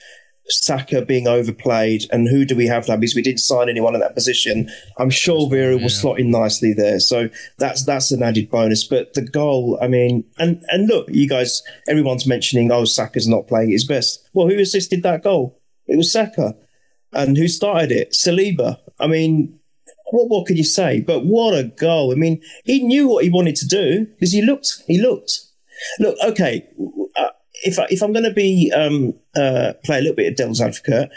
Saka 0.49 1.03
being 1.03 1.26
overplayed, 1.26 2.05
and 2.11 2.28
who 2.28 2.44
do 2.44 2.55
we 2.55 2.66
have 2.66 2.88
now? 2.88 2.97
Because 2.97 3.14
we 3.14 3.22
didn't 3.22 3.40
sign 3.40 3.68
anyone 3.68 3.94
in 3.94 4.01
that 4.01 4.14
position. 4.14 4.70
I'm 4.99 5.11
sure 5.11 5.49
Vieira 5.49 5.80
will 5.80 5.88
slot 5.88 6.20
in 6.20 6.30
nicely 6.30 6.72
there, 6.72 7.01
so 7.01 7.28
that's 7.59 7.84
that's 7.84 8.12
an 8.12 8.22
added 8.22 8.51
bonus. 8.51 8.84
But 8.84 9.14
the 9.14 9.22
goal, 9.22 9.78
I 9.82 9.88
mean, 9.88 10.24
and 10.38 10.64
and 10.68 10.86
look, 10.86 11.09
you 11.11 11.28
guys, 11.28 11.62
everyone's 11.88 12.26
mentioning, 12.26 12.70
oh, 12.70 12.84
Saka's 12.84 13.26
not 13.26 13.49
playing 13.49 13.70
his 13.70 13.84
best. 13.84 14.28
Well, 14.32 14.49
who 14.49 14.59
assisted 14.59 15.03
that 15.03 15.24
goal? 15.24 15.61
It 15.86 15.97
was 15.97 16.12
Saka, 16.12 16.57
and 17.12 17.36
who 17.36 17.49
started 17.49 17.90
it? 17.90 18.12
Saliba. 18.12 18.78
I 19.01 19.09
mean, 19.09 19.59
what 20.11 20.28
what 20.28 20.47
could 20.47 20.59
you 20.59 20.64
say? 20.64 21.01
But 21.01 21.24
what 21.24 21.55
a 21.55 21.64
goal! 21.64 22.12
I 22.12 22.14
mean, 22.14 22.40
he 22.64 22.84
knew 22.84 23.09
what 23.09 23.24
he 23.24 23.30
wanted 23.30 23.57
to 23.57 23.66
do 23.66 24.07
because 24.07 24.32
he 24.32 24.42
looked. 24.42 24.82
He 24.86 25.01
looked. 25.01 25.40
Look, 25.99 26.16
okay. 26.24 26.68
Uh, 27.16 27.30
Uh, 27.66 27.70
if 27.70 27.78
I, 27.78 27.86
if 27.90 28.02
I'm 28.02 28.12
going 28.12 28.24
to 28.24 28.32
be 28.32 28.72
um, 28.74 29.14
uh, 29.34 29.72
play 29.84 29.98
a 29.98 30.00
little 30.00 30.16
bit 30.16 30.28
of 30.28 30.36
devil's 30.36 30.60
advocate, 30.60 31.10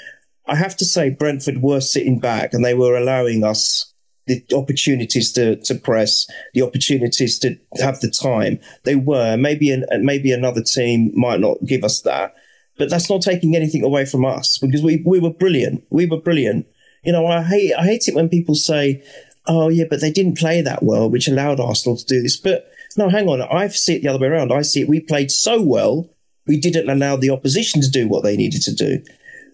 I 0.48 0.56
have 0.56 0.76
to 0.78 0.86
say 0.86 1.10
Brentford 1.10 1.62
were 1.62 1.82
sitting 1.82 2.20
back 2.20 2.54
and 2.54 2.66
they 2.66 2.74
were 2.74 2.98
allowing 2.98 3.44
us 3.44 3.94
the 4.26 4.44
opportunities 4.54 5.32
to, 5.34 5.56
to 5.58 5.76
press, 5.76 6.28
the 6.54 6.62
opportunities 6.62 7.40
to 7.40 7.58
have 7.82 8.00
the 8.00 8.10
time. 8.10 8.60
They 8.84 8.96
were 8.96 9.38
maybe 9.38 9.72
an, 9.72 9.86
maybe 10.02 10.32
another 10.32 10.62
team 10.62 11.12
might 11.16 11.40
not 11.40 11.66
give 11.66 11.84
us 11.84 12.02
that, 12.02 12.36
but 12.78 12.90
that's 12.90 13.10
not 13.10 13.22
taking 13.22 13.56
anything 13.56 13.84
away 13.84 14.06
from 14.06 14.26
us 14.26 14.58
because 14.58 14.82
we 14.82 15.04
we 15.06 15.20
were 15.20 15.34
brilliant. 15.34 15.84
We 15.90 16.06
were 16.06 16.22
brilliant. 16.22 16.68
You 17.04 17.12
know, 17.12 17.26
I 17.26 17.44
hate 17.44 17.74
I 17.74 17.84
hate 17.84 18.08
it 18.08 18.16
when 18.16 18.30
people 18.30 18.56
say, 18.56 19.04
"Oh 19.48 19.70
yeah, 19.70 19.86
but 19.90 20.00
they 20.00 20.12
didn't 20.12 20.38
play 20.38 20.62
that 20.62 20.84
well," 20.84 21.10
which 21.10 21.28
allowed 21.28 21.60
Arsenal 21.60 21.98
to 21.98 22.06
do 22.06 22.22
this. 22.22 22.38
But 22.38 22.72
no, 22.98 23.10
hang 23.10 23.28
on. 23.28 23.42
I 23.42 23.68
see 23.70 23.96
it 23.96 24.04
the 24.04 24.10
other 24.10 24.20
way 24.20 24.28
around. 24.28 24.54
I 24.54 24.62
see 24.62 24.82
it. 24.82 24.90
We 24.90 25.00
played 25.00 25.32
so 25.32 25.62
well 25.62 26.10
we 26.50 26.60
didn't 26.60 26.90
allow 26.90 27.16
the 27.16 27.30
opposition 27.30 27.80
to 27.80 27.90
do 27.90 28.08
what 28.08 28.24
they 28.24 28.36
needed 28.36 28.64
to 28.64 28.74
do. 28.74 29.04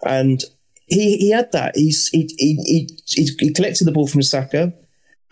And 0.05 0.41
he, 0.87 1.17
he 1.17 1.29
had 1.29 1.51
that. 1.51 1.75
He's, 1.75 2.07
he, 2.07 2.33
he, 2.39 2.89
he, 3.05 3.29
he 3.37 3.53
collected 3.53 3.83
the 3.83 3.91
ball 3.91 4.07
from 4.07 4.23
Saka 4.23 4.73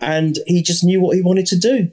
and 0.02 0.38
he 0.46 0.62
just 0.62 0.84
knew 0.84 1.00
what 1.00 1.16
he 1.16 1.22
wanted 1.22 1.46
to 1.48 1.58
do. 1.58 1.90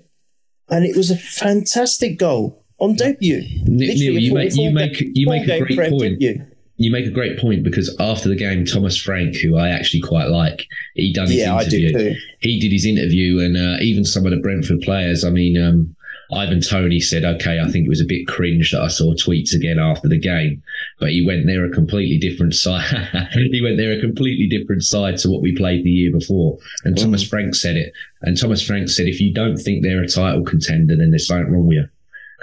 And 0.69 0.85
it 0.85 0.97
was 0.97 1.11
a 1.11 1.17
fantastic 1.17 2.19
goal 2.19 2.65
on 2.79 2.97
debut. 2.97 3.43
Neil, 3.65 4.19
you, 4.19 4.35
make, 4.35 4.57
you 4.57 4.73
make, 4.73 5.01
you 5.15 5.29
make 5.29 5.49
a 5.49 5.61
great 5.61 5.77
prep, 5.77 5.91
point. 5.91 6.21
You? 6.21 6.45
you 6.77 6.91
make 6.91 7.07
a 7.07 7.11
great 7.11 7.39
point 7.39 7.63
because 7.63 7.95
after 8.01 8.29
the 8.29 8.35
game, 8.35 8.65
Thomas 8.65 9.01
Frank, 9.01 9.37
who 9.37 9.57
I 9.57 9.69
actually 9.69 10.01
quite 10.01 10.31
like, 10.31 10.67
he 10.95 11.13
done 11.13 11.29
his 11.29 11.37
yeah, 11.37 11.61
interview. 11.61 12.15
He 12.41 12.59
did 12.59 12.73
his 12.73 12.87
interview, 12.87 13.39
and 13.39 13.57
uh, 13.57 13.83
even 13.83 14.05
some 14.05 14.25
of 14.25 14.33
the 14.33 14.39
Brentford 14.39 14.81
players. 14.81 15.23
I 15.23 15.31
mean, 15.31 15.63
um, 15.63 15.95
Ivan 16.33 16.61
Toney 16.61 17.01
said, 17.01 17.25
okay, 17.25 17.59
I 17.61 17.69
think 17.69 17.87
it 17.87 17.89
was 17.89 18.01
a 18.01 18.07
bit 18.07 18.29
cringe 18.29 18.71
that 18.71 18.83
I 18.83 18.89
saw 18.89 19.15
tweets 19.15 19.53
again 19.53 19.79
after 19.79 20.09
the 20.09 20.19
game, 20.19 20.63
but 20.99 21.11
he 21.11 21.27
went 21.27 21.47
there 21.47 21.65
a 21.65 21.71
completely 21.71 22.19
different 22.19 22.55
side. 22.65 22.85
he 23.33 23.61
went 23.63 23.77
there 23.77 23.93
a 23.93 24.01
completely 24.01 24.47
different 24.47 24.85
side 24.85 25.19
to 25.19 25.31
what 25.31 25.43
we 25.43 25.57
played 25.57 25.85
the 25.85 25.91
year 25.91 26.13
before. 26.13 26.59
And 26.85 26.97
mm. 26.97 27.03
Thomas 27.03 27.27
Frank 27.27 27.55
said 27.55 27.77
it. 27.77 27.93
And 28.23 28.39
Thomas 28.39 28.65
Frank 28.65 28.89
said, 28.89 29.07
if 29.07 29.21
you 29.21 29.35
don't 29.35 29.57
think 29.57 29.83
they're 29.83 30.03
a 30.03 30.09
title 30.09 30.45
contender, 30.45 30.97
then 30.97 31.11
there's 31.11 31.27
something 31.27 31.53
wrong 31.53 31.67
with 31.67 31.77
you. 31.77 31.89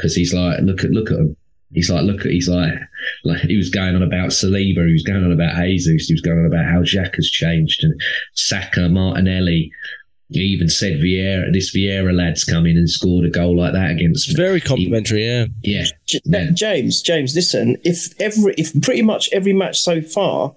Cause 0.02 0.14
he's 0.14 0.34
like, 0.34 0.60
look 0.62 0.84
at, 0.84 0.92
look 0.92 1.10
at 1.10 1.18
them. 1.18 1.36
He's 1.74 1.90
like, 1.90 2.04
look 2.04 2.22
at, 2.22 2.32
he's 2.32 2.48
like, 2.48 2.74
like 3.26 3.42
he 3.42 3.58
was 3.58 3.70
going 3.70 3.96
on 3.96 4.04
about 4.04 4.30
Saliba, 4.30 4.88
he 4.88 4.94
was 4.94 5.04
going 5.04 5.24
on 5.24 5.32
about 5.34 5.56
Jesus, 5.56 6.08
he 6.08 6.14
was 6.14 6.22
going 6.22 6.40
on 6.40 6.46
about 6.46 6.66
how 6.66 6.82
Jack 6.84 7.16
has 7.16 7.30
changed 7.30 7.84
and 7.84 8.00
Saka, 8.36 8.88
Martinelli, 8.88 9.72
you 10.30 10.44
even 10.44 10.68
said 10.68 11.00
Vieira, 11.00 11.52
this 11.54 11.74
Vieira 11.74 12.14
lad's 12.14 12.44
come 12.44 12.66
in 12.66 12.78
and 12.78 12.90
scored 12.90 13.26
a 13.26 13.30
goal 13.30 13.58
like 13.58 13.74
that 13.74 13.92
against. 13.92 14.36
Very 14.36 14.60
complimentary, 14.60 15.26
yeah. 15.26 15.46
Yeah. 15.64 15.86
Uh, 16.16 16.20
yeah. 16.26 16.50
James, 16.52 17.02
James, 17.02 17.34
listen. 17.34 17.78
If 17.84 18.20
every, 18.20 18.54
if 18.58 18.80
pretty 18.82 19.04
much 19.04 19.30
every 19.32 19.54
match 19.54 19.80
so 19.80 20.02
far, 20.02 20.54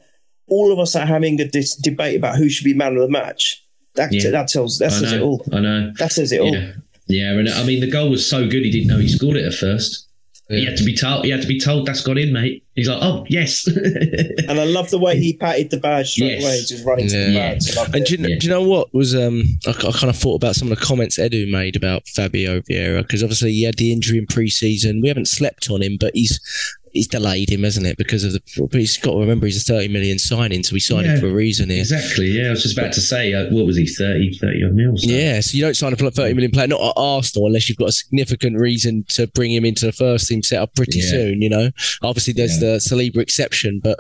all 0.49 0.73
of 0.73 0.81
us 0.81 0.97
are 0.97 1.07
having 1.07 1.41
a 1.41 1.47
dis- 1.47 1.77
debate 1.77 2.17
about 2.17 2.37
who 2.37 2.49
should 2.49 2.65
be 2.65 2.75
man 2.75 2.97
of 2.97 3.03
the 3.03 3.09
match. 3.09 3.65
That 3.95 4.13
yeah. 4.13 4.31
that 4.31 4.49
tells 4.49 4.79
that 4.79 4.93
says 4.93 5.13
it 5.13 5.21
all. 5.21 5.45
I 5.53 5.61
know. 5.61 5.93
That 5.99 6.13
says 6.13 6.33
it 6.33 6.43
yeah. 6.43 6.43
all. 6.43 6.73
Yeah, 7.07 7.31
and 7.33 7.49
I 7.49 7.65
mean 7.65 7.81
the 7.81 7.91
goal 7.91 8.11
was 8.11 8.29
so 8.29 8.49
good 8.49 8.65
he 8.65 8.71
didn't 8.71 8.89
know 8.89 8.99
he 8.99 9.09
scored 9.09 9.37
it 9.37 9.45
at 9.45 9.55
first. 9.55 10.07
Yeah. 10.51 10.59
He 10.59 10.65
had 10.67 10.77
to 10.79 10.85
be 10.85 10.97
told. 10.97 11.25
He 11.25 11.31
had 11.31 11.43
to 11.43 11.47
be 11.47 11.61
told 11.61 11.87
that's 11.87 12.03
got 12.03 12.19
in, 12.19 12.33
mate. 12.33 12.65
He's 12.75 12.89
like, 12.89 12.99
oh 13.01 13.25
yes. 13.29 13.67
and 13.69 14.59
I 14.59 14.65
love 14.65 14.91
the 14.91 14.99
way 14.99 15.17
he 15.17 15.37
patted 15.37 15.71
the 15.71 15.77
badge 15.77 16.11
straight 16.11 16.41
yes. 16.41 16.43
away, 16.43 16.61
just 16.67 16.85
running 16.85 17.09
yeah. 17.09 17.55
to 17.55 17.59
the 17.61 17.75
badge. 17.77 17.95
And 17.95 18.05
do 18.05 18.15
you, 18.17 18.29
yeah. 18.29 18.39
do 18.39 18.47
you, 18.47 18.53
know 18.53 18.63
what 18.63 18.93
was? 18.93 19.15
Um, 19.15 19.45
I, 19.67 19.71
I, 19.71 19.93
kind 19.93 20.11
of 20.11 20.17
thought 20.17 20.37
about 20.37 20.57
some 20.57 20.71
of 20.71 20.77
the 20.77 20.85
comments 20.85 21.19
Edu 21.19 21.49
made 21.49 21.77
about 21.77 22.09
Fabio 22.09 22.61
Vieira 22.63 23.03
because 23.03 23.23
obviously 23.23 23.53
he 23.53 23.63
had 23.63 23.77
the 23.77 23.93
injury 23.93 24.19
in 24.19 24.27
pre-season. 24.27 25.01
We 25.01 25.09
haven't 25.09 25.29
slept 25.29 25.71
on 25.71 25.83
him, 25.83 25.97
but 26.01 26.17
he's 26.17 26.41
it's 26.93 27.07
delayed 27.07 27.51
him, 27.51 27.63
hasn't 27.63 27.87
it? 27.87 27.97
Because 27.97 28.25
of 28.25 28.33
the. 28.33 28.43
But 28.71 28.81
he's 28.81 28.97
got 28.97 29.13
to 29.13 29.19
remember 29.21 29.47
he's 29.47 29.61
a 29.63 29.73
thirty 29.73 29.89
million 29.89 30.19
signing, 30.19 30.63
so 30.63 30.75
we 30.75 30.81
signed 30.81 31.07
Yeah. 31.07 31.15
him 31.15 31.21
for 31.21 31.29
a 31.29 31.33
reason 31.33 31.71
here. 31.71 31.81
Exactly. 31.81 32.27
Yeah, 32.33 32.49
I 32.49 32.51
was 32.51 32.63
just 32.63 32.77
about 32.77 32.93
to 32.95 33.01
say, 33.01 33.33
uh, 33.33 33.47
what 33.51 33.67
was 33.67 33.77
he, 33.77 33.87
30, 33.87 34.39
30 34.39 34.65
odd 34.65 34.75
mil? 34.75 34.97
So- 34.97 35.09
Yeah, 35.11 35.41
so 35.41 35.57
you 35.57 35.63
don't 35.63 35.77
sign 35.77 35.93
a 35.93 35.97
30 35.97 36.35
million 36.35 36.51
player, 36.51 36.67
not 36.67 36.81
at 36.81 36.93
Arsenal, 36.97 37.47
unless 37.47 37.69
you've 37.69 37.79
got 37.79 37.89
a 37.89 37.93
significant 37.93 38.59
reason 38.59 39.05
to 39.11 39.27
bring 39.29 39.53
him 39.53 39.65
into 39.65 39.87
the 39.87 39.93
first 39.93 40.29
team 40.29 40.43
setup 40.43 40.75
pretty 40.75 40.99
Yeah. 40.99 41.11
soon, 41.11 41.43
you 41.43 41.49
know? 41.49 41.71
Obviously, 42.03 42.33
there's 42.33 42.59
the 42.59 42.77
Saliba 42.79 43.19
exception, 43.19 43.81
but 43.83 43.99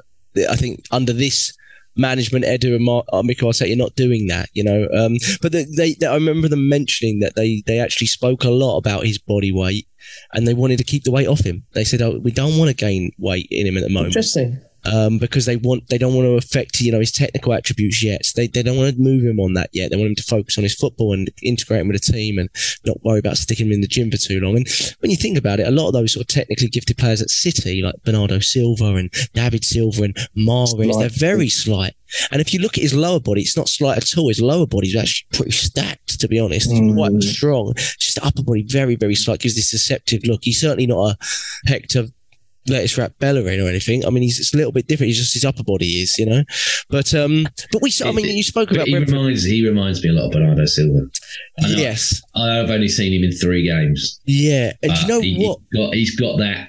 I 0.49 0.57
think 0.57 0.85
under 0.91 1.13
this 1.13 1.53
management, 1.97 2.45
Edu 2.45 2.75
and 2.75 2.85
Mar- 2.85 3.05
uh, 3.13 3.23
you're 3.25 3.77
not 3.77 3.95
doing 3.95 4.27
that, 4.29 4.49
you 4.53 4.65
know? 4.65 4.89
Um, 4.97 5.17
but 5.43 5.53
they, 5.53 5.65
they, 5.65 5.95
they, 5.95 6.07
I 6.07 6.15
remember 6.15 6.49
them 6.49 6.69
mentioning 6.69 7.21
that 7.21 7.35
they, 7.37 7.63
they 7.67 7.79
actually 7.79 8.07
spoke 8.07 8.45
a 8.45 8.51
lot 8.51 8.79
about 8.79 9.05
his 9.05 9.19
body 9.19 9.53
weight 9.53 9.87
and 10.33 10.47
they 10.47 10.55
wanted 10.55 10.79
to 10.79 10.85
keep 10.85 11.05
the 11.05 11.11
weight 11.11 11.29
off 11.29 11.41
him. 11.41 11.65
They 11.73 11.85
said, 11.85 12.03
oh, 12.03 12.19
we 12.19 12.31
don't 12.31 12.59
want 12.59 12.71
to 12.71 12.75
gain 12.75 13.13
weight 13.19 13.49
in 13.51 13.67
him 13.67 13.77
at 13.77 13.83
the 13.83 13.91
moment 13.91 14.09
Interesting. 14.09 14.61
Um, 14.85 15.19
because 15.19 15.47
they 15.47 15.57
want 15.57 15.89
they 15.89 15.99
don't 15.99 16.15
want 16.15 16.27
to 16.27 16.35
affect 16.37 16.81
you 16.81 16.93
know 16.93 17.01
his 17.01 17.13
technical 17.13 17.53
attributes 17.53 18.03
yet. 18.03 18.25
So 18.25 18.41
they 18.41 18.47
they 18.47 18.63
don't 18.63 18.77
want 18.77 18.95
to 18.95 19.01
move 19.01 19.25
him 19.25 19.41
on 19.41 19.55
that 19.55 19.71
yet. 19.73 19.91
They 19.91 19.97
want 19.97 20.09
him 20.11 20.15
to 20.17 20.23
focus 20.23 20.57
on 20.59 20.65
his 20.65 20.75
football 20.75 21.13
and 21.13 21.31
integrate 21.43 21.81
him 21.81 21.89
with 21.89 22.01
the 22.05 22.13
team 22.13 22.39
and 22.39 22.49
not 22.87 23.03
worry 23.05 23.19
about 23.19 23.37
sticking 23.37 23.67
him 23.67 23.73
in 23.73 23.81
the 23.81 23.87
gym 23.87 24.11
for 24.11 24.17
too 24.17 24.41
long. 24.41 24.57
And 24.57 24.69
when 25.01 25.11
you 25.11 25.17
think 25.17 25.37
about 25.39 25.61
it, 25.61 25.67
a 25.67 25.71
lot 25.71 25.89
of 25.89 25.93
those 25.93 26.13
sort 26.15 26.23
of 26.25 26.29
technically 26.29 26.69
gifted 26.69 26.99
players 26.99 27.21
at 27.23 27.31
City, 27.31 27.83
like 27.83 27.95
Bernardo 28.05 28.39
Silva 28.41 28.95
and 28.97 29.11
David 29.35 29.65
Silva 29.65 30.03
and 30.05 30.17
Mahrez, 30.37 30.93
Slight. 30.93 30.99
they're 31.01 31.09
very 31.31 31.49
slight. 31.49 31.95
And 32.33 32.41
if 32.41 32.53
you 32.53 32.59
look 32.61 32.77
at 32.77 32.83
his 32.83 32.93
lower 32.95 33.21
body, 33.21 33.43
it's 33.43 33.57
not 33.57 33.69
slight 33.69 33.97
at 33.99 34.19
all. 34.19 34.29
His 34.29 34.41
lower 34.41 34.67
body's 34.67 34.97
actually 34.97 35.29
pretty 35.33 35.53
stacked, 35.53 36.19
to 36.19 36.27
be 36.27 36.41
honest. 36.41 36.69
He's 36.71 36.81
Mm. 36.81 36.95
quite 36.97 37.23
strong. 37.23 37.75
Just 37.77 38.17
the 38.17 38.25
upper 38.27 38.43
body, 38.43 38.63
very, 38.65 38.97
very 38.97 39.15
slight, 39.15 39.39
gives 39.41 39.55
this 39.55 39.71
deceptive 39.71 40.23
look. 40.25 40.41
He's 40.43 40.61
certainly 40.61 40.89
not 40.89 41.11
a 41.13 41.19
Hector 41.67 42.09
lettuce 42.71 42.97
wrap 42.97 43.13
Bellerin 43.19 43.61
or 43.61 43.69
anything. 43.69 44.05
I 44.07 44.11
mean, 44.11 44.23
he's 44.23 44.39
it's 44.39 44.55
a 44.55 44.57
little 44.57 44.73
bit 44.73 44.87
different. 44.87 45.09
He's 45.09 45.19
just 45.19 45.35
his 45.35 45.45
upper 45.45 45.63
body 45.65 45.87
is, 46.03 46.19
you 46.19 46.27
know. 46.27 46.45
But 46.89 47.13
um, 47.15 47.47
but 47.73 47.83
we. 47.83 47.93
I 48.05 48.13
mean, 48.13 48.25
you 48.37 48.43
spoke 48.43 48.71
about 48.71 48.87
he 48.87 48.93
Brentford. 48.93 49.15
reminds 49.15 49.45
he 49.45 49.67
reminds 49.69 50.03
me 50.03 50.11
a 50.11 50.13
lot 50.13 50.27
of 50.27 50.33
Bernardo 50.33 50.65
Silva. 50.67 51.07
I 51.59 51.63
know- 51.63 51.69
Yes, 51.77 52.23
I've 52.35 52.71
only 52.71 52.89
seen 52.89 53.13
him 53.13 53.25
in 53.25 53.33
three 53.33 53.65
games. 53.67 54.21
yeah. 54.25 54.73
And 54.83 54.93
do 54.95 55.01
you 55.01 55.07
know 55.09 55.21
he, 55.21 55.47
what? 55.47 55.59
He's 55.71 55.79
got, 55.81 55.95
he's 55.95 56.17
got 56.21 56.37
that 56.39 56.69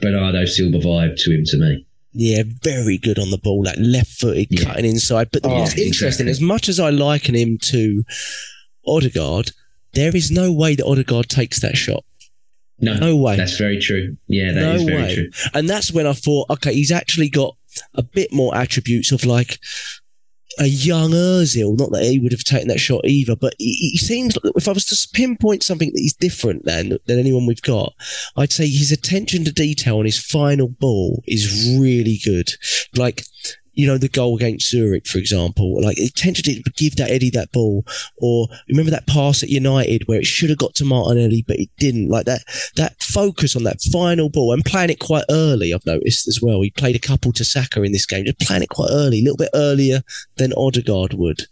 Bernardo 0.00 0.44
Silva 0.44 0.78
vibe 0.78 1.16
to 1.22 1.30
him 1.34 1.44
to 1.46 1.56
me. 1.58 1.84
Yeah, 2.12 2.42
very 2.62 2.98
good 2.98 3.18
on 3.18 3.30
the 3.30 3.38
ball, 3.38 3.62
like 3.64 3.76
left-footed, 3.78 4.48
Yeah. 4.50 4.64
cutting 4.64 4.86
inside. 4.86 5.28
But 5.30 5.42
Oh, 5.44 5.50
what's 5.60 5.76
interesting, 5.76 6.26
exactly. 6.26 6.30
as 6.30 6.40
much 6.40 6.68
as 6.68 6.80
I 6.80 6.90
liken 6.90 7.34
him 7.36 7.58
to 7.64 8.02
Odegaard, 8.86 9.52
there 9.92 10.14
is 10.16 10.30
no 10.30 10.52
way 10.52 10.74
that 10.74 10.86
Odegaard 10.86 11.28
takes 11.28 11.60
that 11.60 11.76
shot. 11.76 12.04
No, 12.80 12.94
No 12.94 13.16
way. 13.16 13.36
That's 13.36 13.56
very 13.56 13.78
true. 13.78 14.16
Yeah, 14.26 14.52
that 14.52 14.76
is 14.76 14.84
no 14.84 14.88
very 14.88 15.02
way. 15.02 15.14
true. 15.14 15.30
And 15.54 15.68
that's 15.68 15.92
when 15.92 16.06
I 16.06 16.12
thought, 16.12 16.48
okay, 16.50 16.72
he's 16.72 16.92
actually 16.92 17.28
got 17.28 17.56
a 17.94 18.02
bit 18.02 18.32
more 18.32 18.56
attributes 18.56 19.12
of 19.12 19.24
like 19.24 19.58
a 20.58 20.66
young 20.66 21.10
Ozil. 21.10 21.78
Not 21.78 21.90
that 21.92 22.04
he 22.04 22.18
would 22.18 22.32
have 22.32 22.44
taken 22.44 22.68
that 22.68 22.80
shot 22.80 23.04
either, 23.04 23.36
but 23.36 23.54
he, 23.58 23.90
he 23.92 23.98
seems 23.98 24.36
like 24.36 24.52
if 24.56 24.68
I 24.68 24.72
was 24.72 24.86
to 24.86 25.08
pinpoint 25.12 25.62
something 25.62 25.90
that 25.92 26.00
he's 26.00 26.14
different 26.14 26.64
than 26.64 26.98
than 27.06 27.18
anyone 27.18 27.46
we've 27.46 27.62
got, 27.62 27.94
I'd 28.36 28.52
say 28.52 28.68
his 28.68 28.92
attention 28.92 29.44
to 29.44 29.52
detail 29.52 29.98
on 29.98 30.04
his 30.04 30.18
final 30.18 30.68
ball 30.68 31.22
is 31.26 31.76
really 31.78 32.18
good. 32.24 32.50
Like. 32.96 33.24
You 33.78 33.86
know 33.86 33.96
the 33.96 34.08
goal 34.08 34.34
against 34.34 34.68
Zurich, 34.68 35.06
for 35.06 35.18
example. 35.18 35.80
Like 35.80 36.00
it 36.00 36.16
tended 36.16 36.44
to 36.46 36.62
give 36.76 36.96
that 36.96 37.12
Eddie 37.12 37.30
that 37.30 37.52
ball, 37.52 37.84
or 38.16 38.48
remember 38.68 38.90
that 38.90 39.06
pass 39.06 39.44
at 39.44 39.50
United 39.50 40.02
where 40.06 40.18
it 40.18 40.26
should 40.26 40.50
have 40.50 40.58
got 40.58 40.74
to 40.76 40.84
Martinelli, 40.84 41.44
but 41.46 41.60
it 41.60 41.70
didn't. 41.78 42.08
Like 42.08 42.26
that 42.26 42.42
that 42.74 43.00
focus 43.00 43.54
on 43.54 43.62
that 43.62 43.80
final 43.92 44.30
ball 44.30 44.52
and 44.52 44.64
playing 44.64 44.90
it 44.90 44.98
quite 44.98 45.24
early, 45.30 45.72
I've 45.72 45.86
noticed 45.86 46.26
as 46.26 46.40
well. 46.42 46.60
He 46.60 46.70
played 46.70 46.96
a 46.96 46.98
couple 46.98 47.32
to 47.34 47.44
Saka 47.44 47.82
in 47.82 47.92
this 47.92 48.04
game, 48.04 48.24
just 48.24 48.40
playing 48.40 48.64
it 48.64 48.68
quite 48.68 48.90
early, 48.90 49.20
a 49.20 49.22
little 49.22 49.36
bit 49.36 49.50
earlier 49.54 50.02
than 50.38 50.52
Odegaard 50.54 51.14
would. 51.14 51.42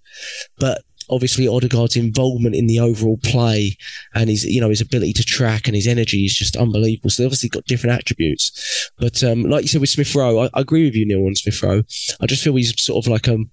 But 0.58 0.82
obviously 1.10 1.46
Odegaard's 1.46 1.96
involvement 1.96 2.54
in 2.54 2.66
the 2.66 2.80
overall 2.80 3.18
play 3.22 3.76
and 4.14 4.28
his 4.30 4.44
you 4.44 4.60
know 4.60 4.70
his 4.70 4.80
ability 4.80 5.12
to 5.14 5.24
track 5.24 5.66
and 5.66 5.74
his 5.74 5.86
energy 5.86 6.24
is 6.24 6.34
just 6.34 6.56
unbelievable. 6.56 7.10
So 7.10 7.22
they 7.22 7.26
obviously 7.26 7.48
got 7.48 7.64
different 7.64 7.98
attributes. 7.98 8.90
But 8.98 9.22
um, 9.22 9.44
like 9.44 9.62
you 9.62 9.68
said 9.68 9.80
with 9.80 9.90
Smith 9.90 10.14
Rowe, 10.14 10.40
I, 10.40 10.50
I 10.54 10.60
agree 10.60 10.84
with 10.84 10.94
you, 10.94 11.06
Neil, 11.06 11.26
on 11.26 11.34
Smith 11.34 11.62
Rowe. 11.62 11.82
I 12.20 12.26
just 12.26 12.42
feel 12.42 12.56
he's 12.56 12.74
sort 12.82 13.04
of 13.04 13.10
like 13.10 13.28
um 13.28 13.50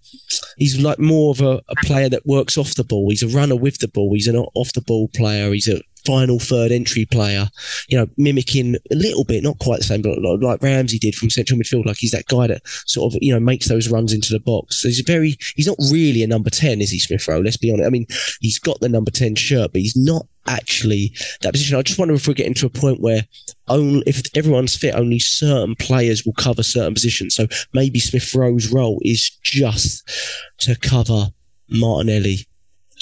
he's 0.58 0.80
like 0.80 1.00
more 1.00 1.32
of 1.32 1.42
a, 1.42 1.62
a 1.70 1.76
player 1.84 2.10
that 2.10 2.26
works 2.26 2.58
off 2.58 2.76
the 2.76 2.84
ball. 2.84 3.10
He's 3.10 3.24
a 3.24 3.28
runner 3.28 3.56
with 3.56 3.80
the 3.80 3.88
ball. 3.88 4.14
He's 4.14 4.28
an 4.28 4.36
off 4.36 4.74
the 4.74 4.82
ball 4.82 5.10
player. 5.10 5.52
He's 5.52 5.68
a 5.68 5.82
final 6.06 6.40
third 6.40 6.72
entry 6.72 7.06
player, 7.06 7.48
you 7.88 7.98
know, 7.98 8.08
mimicking 8.18 8.76
a 8.92 8.96
little 8.96 9.24
bit, 9.24 9.44
not 9.44 9.60
quite 9.60 9.80
the 9.80 9.86
same, 9.86 10.02
but 10.02 10.20
like- 10.42 10.62
Ramsey 10.62 11.00
did 11.00 11.16
from 11.16 11.30
central 11.30 11.60
midfield. 11.60 11.86
Like 11.86 11.98
he's 11.98 12.12
that 12.12 12.28
guy 12.28 12.48
that 12.48 12.62
sort 12.86 13.14
of, 13.14 13.20
you 13.22 13.34
know, 13.34 13.40
makes 13.40 13.68
those 13.68 13.90
runs 13.90 14.14
into 14.14 14.32
the 14.32 14.40
box. 14.40 14.82
So 14.82 14.88
he's 14.88 15.00
a 15.00 15.04
very, 15.04 15.38
he's 15.56 15.68
not 15.68 15.78
really 15.92 16.24
a 16.24 16.28
number 16.28 16.50
10, 16.50 16.82
is 16.82 16.92
he, 16.92 17.00
Smith 17.00 17.28
Rowe? 17.28 17.40
Let's 17.40 17.58
be 17.58 17.72
honest. 17.72 17.88
I 17.88 17.90
mean, 17.90 18.06
he's 18.40 18.60
got 18.60 18.80
the 18.80 18.90
number 18.90 19.12
10 19.12 19.36
shirt, 19.36 19.72
but 19.74 19.82
he's 19.82 19.96
not 19.96 20.28
actually 20.48 21.16
that 21.42 21.54
position. 21.54 21.78
I 21.78 21.82
just 21.82 22.00
wonder 22.00 22.14
if 22.14 22.28
we're 22.28 22.34
getting 22.34 22.54
to 22.56 22.66
a 22.66 22.70
point 22.70 23.00
where 23.00 23.26
only, 23.68 24.04
if 24.06 24.24
everyone's 24.36 24.76
fit, 24.76 24.96
only 24.96 25.20
certain 25.20 25.76
players 25.76 26.26
will 26.26 26.34
cover 26.34 26.64
certain 26.64 26.94
positions. 26.94 27.36
So 27.36 27.48
maybe 27.74 28.00
Smith 28.00 28.34
Rowe's 28.36 28.72
role 28.72 29.00
is 29.04 29.30
just 29.44 30.10
to 30.60 30.76
cover 30.76 31.28
Martinelli 31.70 32.46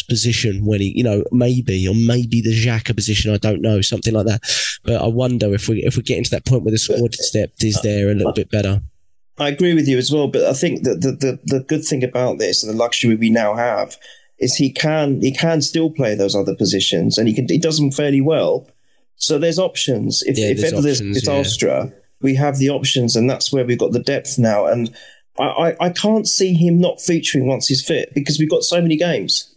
position 0.04 0.66
when 0.66 0.82
he, 0.82 0.94
you 0.96 1.04
know, 1.04 1.24
maybe 1.32 1.88
or 1.88 1.96
maybe 1.96 2.42
the 2.42 2.54
Xhaka 2.54 2.96
position. 2.96 3.34
I 3.34 3.38
don't 3.38 3.62
know, 3.62 3.82
something 3.82 4.14
like 4.14 4.26
that. 4.26 4.42
But 4.84 5.02
I 5.02 5.08
wonder 5.08 5.54
if 5.54 5.68
we 5.68 5.84
if 5.84 5.98
we're 5.98 6.04
getting 6.04 6.24
to 6.24 6.32
that 6.32 6.46
point 6.46 6.64
where 6.64 6.72
the 6.72 6.78
squad 6.78 7.16
depth 7.34 7.64
is 7.64 7.78
uh, 7.78 7.82
there 7.84 8.10
a 8.10 8.16
little 8.16 8.34
bit 8.34 8.52
better. 8.52 8.82
I 9.38 9.50
agree 9.50 9.74
with 9.74 9.88
you 9.88 9.98
as 9.98 10.12
well, 10.12 10.28
but 10.28 10.44
I 10.44 10.54
think 10.54 10.84
that 10.84 11.02
the, 11.02 11.14
the, 11.14 11.40
the 11.46 11.60
good 11.62 11.84
thing 11.84 12.04
about 12.04 12.38
this 12.38 12.64
and 12.64 12.72
the 12.72 12.78
luxury 12.78 13.16
we 13.16 13.30
now 13.30 13.56
have 13.56 13.98
is 14.38 14.56
he 14.56 14.72
can 14.72 15.22
he 15.22 15.32
can 15.32 15.62
still 15.62 15.90
play 15.90 16.16
those 16.16 16.36
other 16.36 16.56
positions 16.56 17.18
and 17.18 17.28
he 17.28 17.34
can 17.34 17.48
he 17.48 17.58
does 17.58 17.78
them 17.78 17.92
fairly 17.92 18.22
well. 18.22 18.68
So 19.16 19.38
there's 19.38 19.60
options. 19.60 20.24
If, 20.24 20.38
Yeah, 20.38 20.48
if 20.48 20.58
there's 20.58 20.74
ever 20.74 20.82
there's 20.82 21.00
options, 21.00 21.20
disaster, 21.20 21.94
we 22.22 22.36
have 22.36 22.58
the 22.58 22.70
options, 22.70 23.16
and 23.16 23.30
that's 23.30 23.54
where 23.54 23.66
we've 23.66 23.78
got 23.78 23.92
the 23.92 24.00
depth 24.00 24.38
now. 24.40 24.66
And 24.66 24.94
I, 25.40 25.44
I, 25.44 25.76
I 25.80 25.90
can't 25.90 26.28
see 26.28 26.54
him 26.54 26.80
not 26.80 27.00
featuring 27.00 27.48
once 27.48 27.68
he's 27.68 27.86
fit 27.86 28.14
because 28.14 28.40
we've 28.40 28.50
got 28.50 28.64
so 28.64 28.82
many 28.82 28.98
games. 28.98 29.51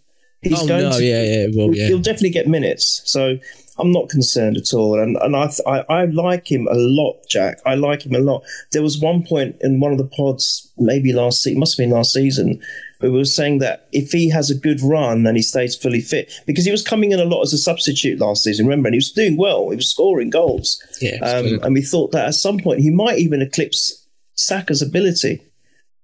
He's 0.44 0.62
oh 0.62 0.66
no, 0.66 0.98
yeah, 0.98 1.22
yeah, 1.22 1.46
well, 1.54 1.68
he'll, 1.68 1.76
yeah. 1.76 1.86
he'll 1.88 1.98
definitely 1.98 2.30
get 2.30 2.46
minutes. 2.46 3.02
So 3.04 3.38
I'm 3.78 3.90
not 3.90 4.08
concerned 4.08 4.56
at 4.56 4.72
all. 4.72 5.00
And 5.00 5.16
and 5.16 5.34
I, 5.34 5.50
I 5.66 5.84
I 5.88 6.04
like 6.06 6.50
him 6.50 6.68
a 6.70 6.74
lot, 6.76 7.26
Jack. 7.28 7.58
I 7.66 7.74
like 7.74 8.06
him 8.06 8.14
a 8.14 8.20
lot. 8.20 8.44
There 8.72 8.82
was 8.82 8.98
one 8.98 9.24
point 9.24 9.56
in 9.60 9.80
one 9.80 9.92
of 9.92 9.98
the 9.98 10.06
pods, 10.06 10.70
maybe 10.78 11.12
last 11.12 11.42
season, 11.42 11.60
must 11.60 11.76
have 11.76 11.84
been 11.84 11.94
last 11.94 12.12
season, 12.12 12.60
where 13.00 13.10
we 13.10 13.18
were 13.18 13.24
saying 13.24 13.58
that 13.58 13.88
if 13.92 14.12
he 14.12 14.30
has 14.30 14.50
a 14.50 14.54
good 14.54 14.80
run 14.80 15.26
and 15.26 15.36
he 15.36 15.42
stays 15.42 15.74
fully 15.74 16.00
fit, 16.00 16.32
because 16.46 16.64
he 16.64 16.70
was 16.70 16.82
coming 16.82 17.12
in 17.12 17.20
a 17.20 17.24
lot 17.24 17.42
as 17.42 17.52
a 17.52 17.58
substitute 17.58 18.20
last 18.20 18.44
season, 18.44 18.66
remember, 18.66 18.88
and 18.88 18.94
he 18.94 18.98
was 18.98 19.12
doing 19.12 19.36
well. 19.36 19.70
He 19.70 19.76
was 19.76 19.90
scoring 19.90 20.30
goals. 20.30 20.82
Yeah, 21.00 21.18
Um, 21.22 21.60
and 21.62 21.74
we 21.74 21.82
thought 21.82 22.12
that 22.12 22.28
at 22.28 22.34
some 22.34 22.58
point 22.58 22.80
he 22.80 22.90
might 22.90 23.18
even 23.18 23.42
eclipse 23.42 24.06
Saka's 24.34 24.82
ability. 24.82 25.40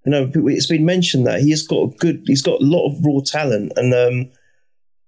You 0.04 0.12
know, 0.12 0.30
it's 0.34 0.66
been 0.66 0.84
mentioned 0.84 1.26
that 1.26 1.40
he 1.40 1.50
has 1.50 1.66
got 1.66 1.82
a 1.82 1.96
good, 1.96 2.22
he's 2.26 2.42
got 2.42 2.60
a 2.60 2.64
lot 2.64 2.88
of 2.88 3.04
raw 3.04 3.20
talent, 3.24 3.72
and 3.76 3.92
um, 3.92 4.32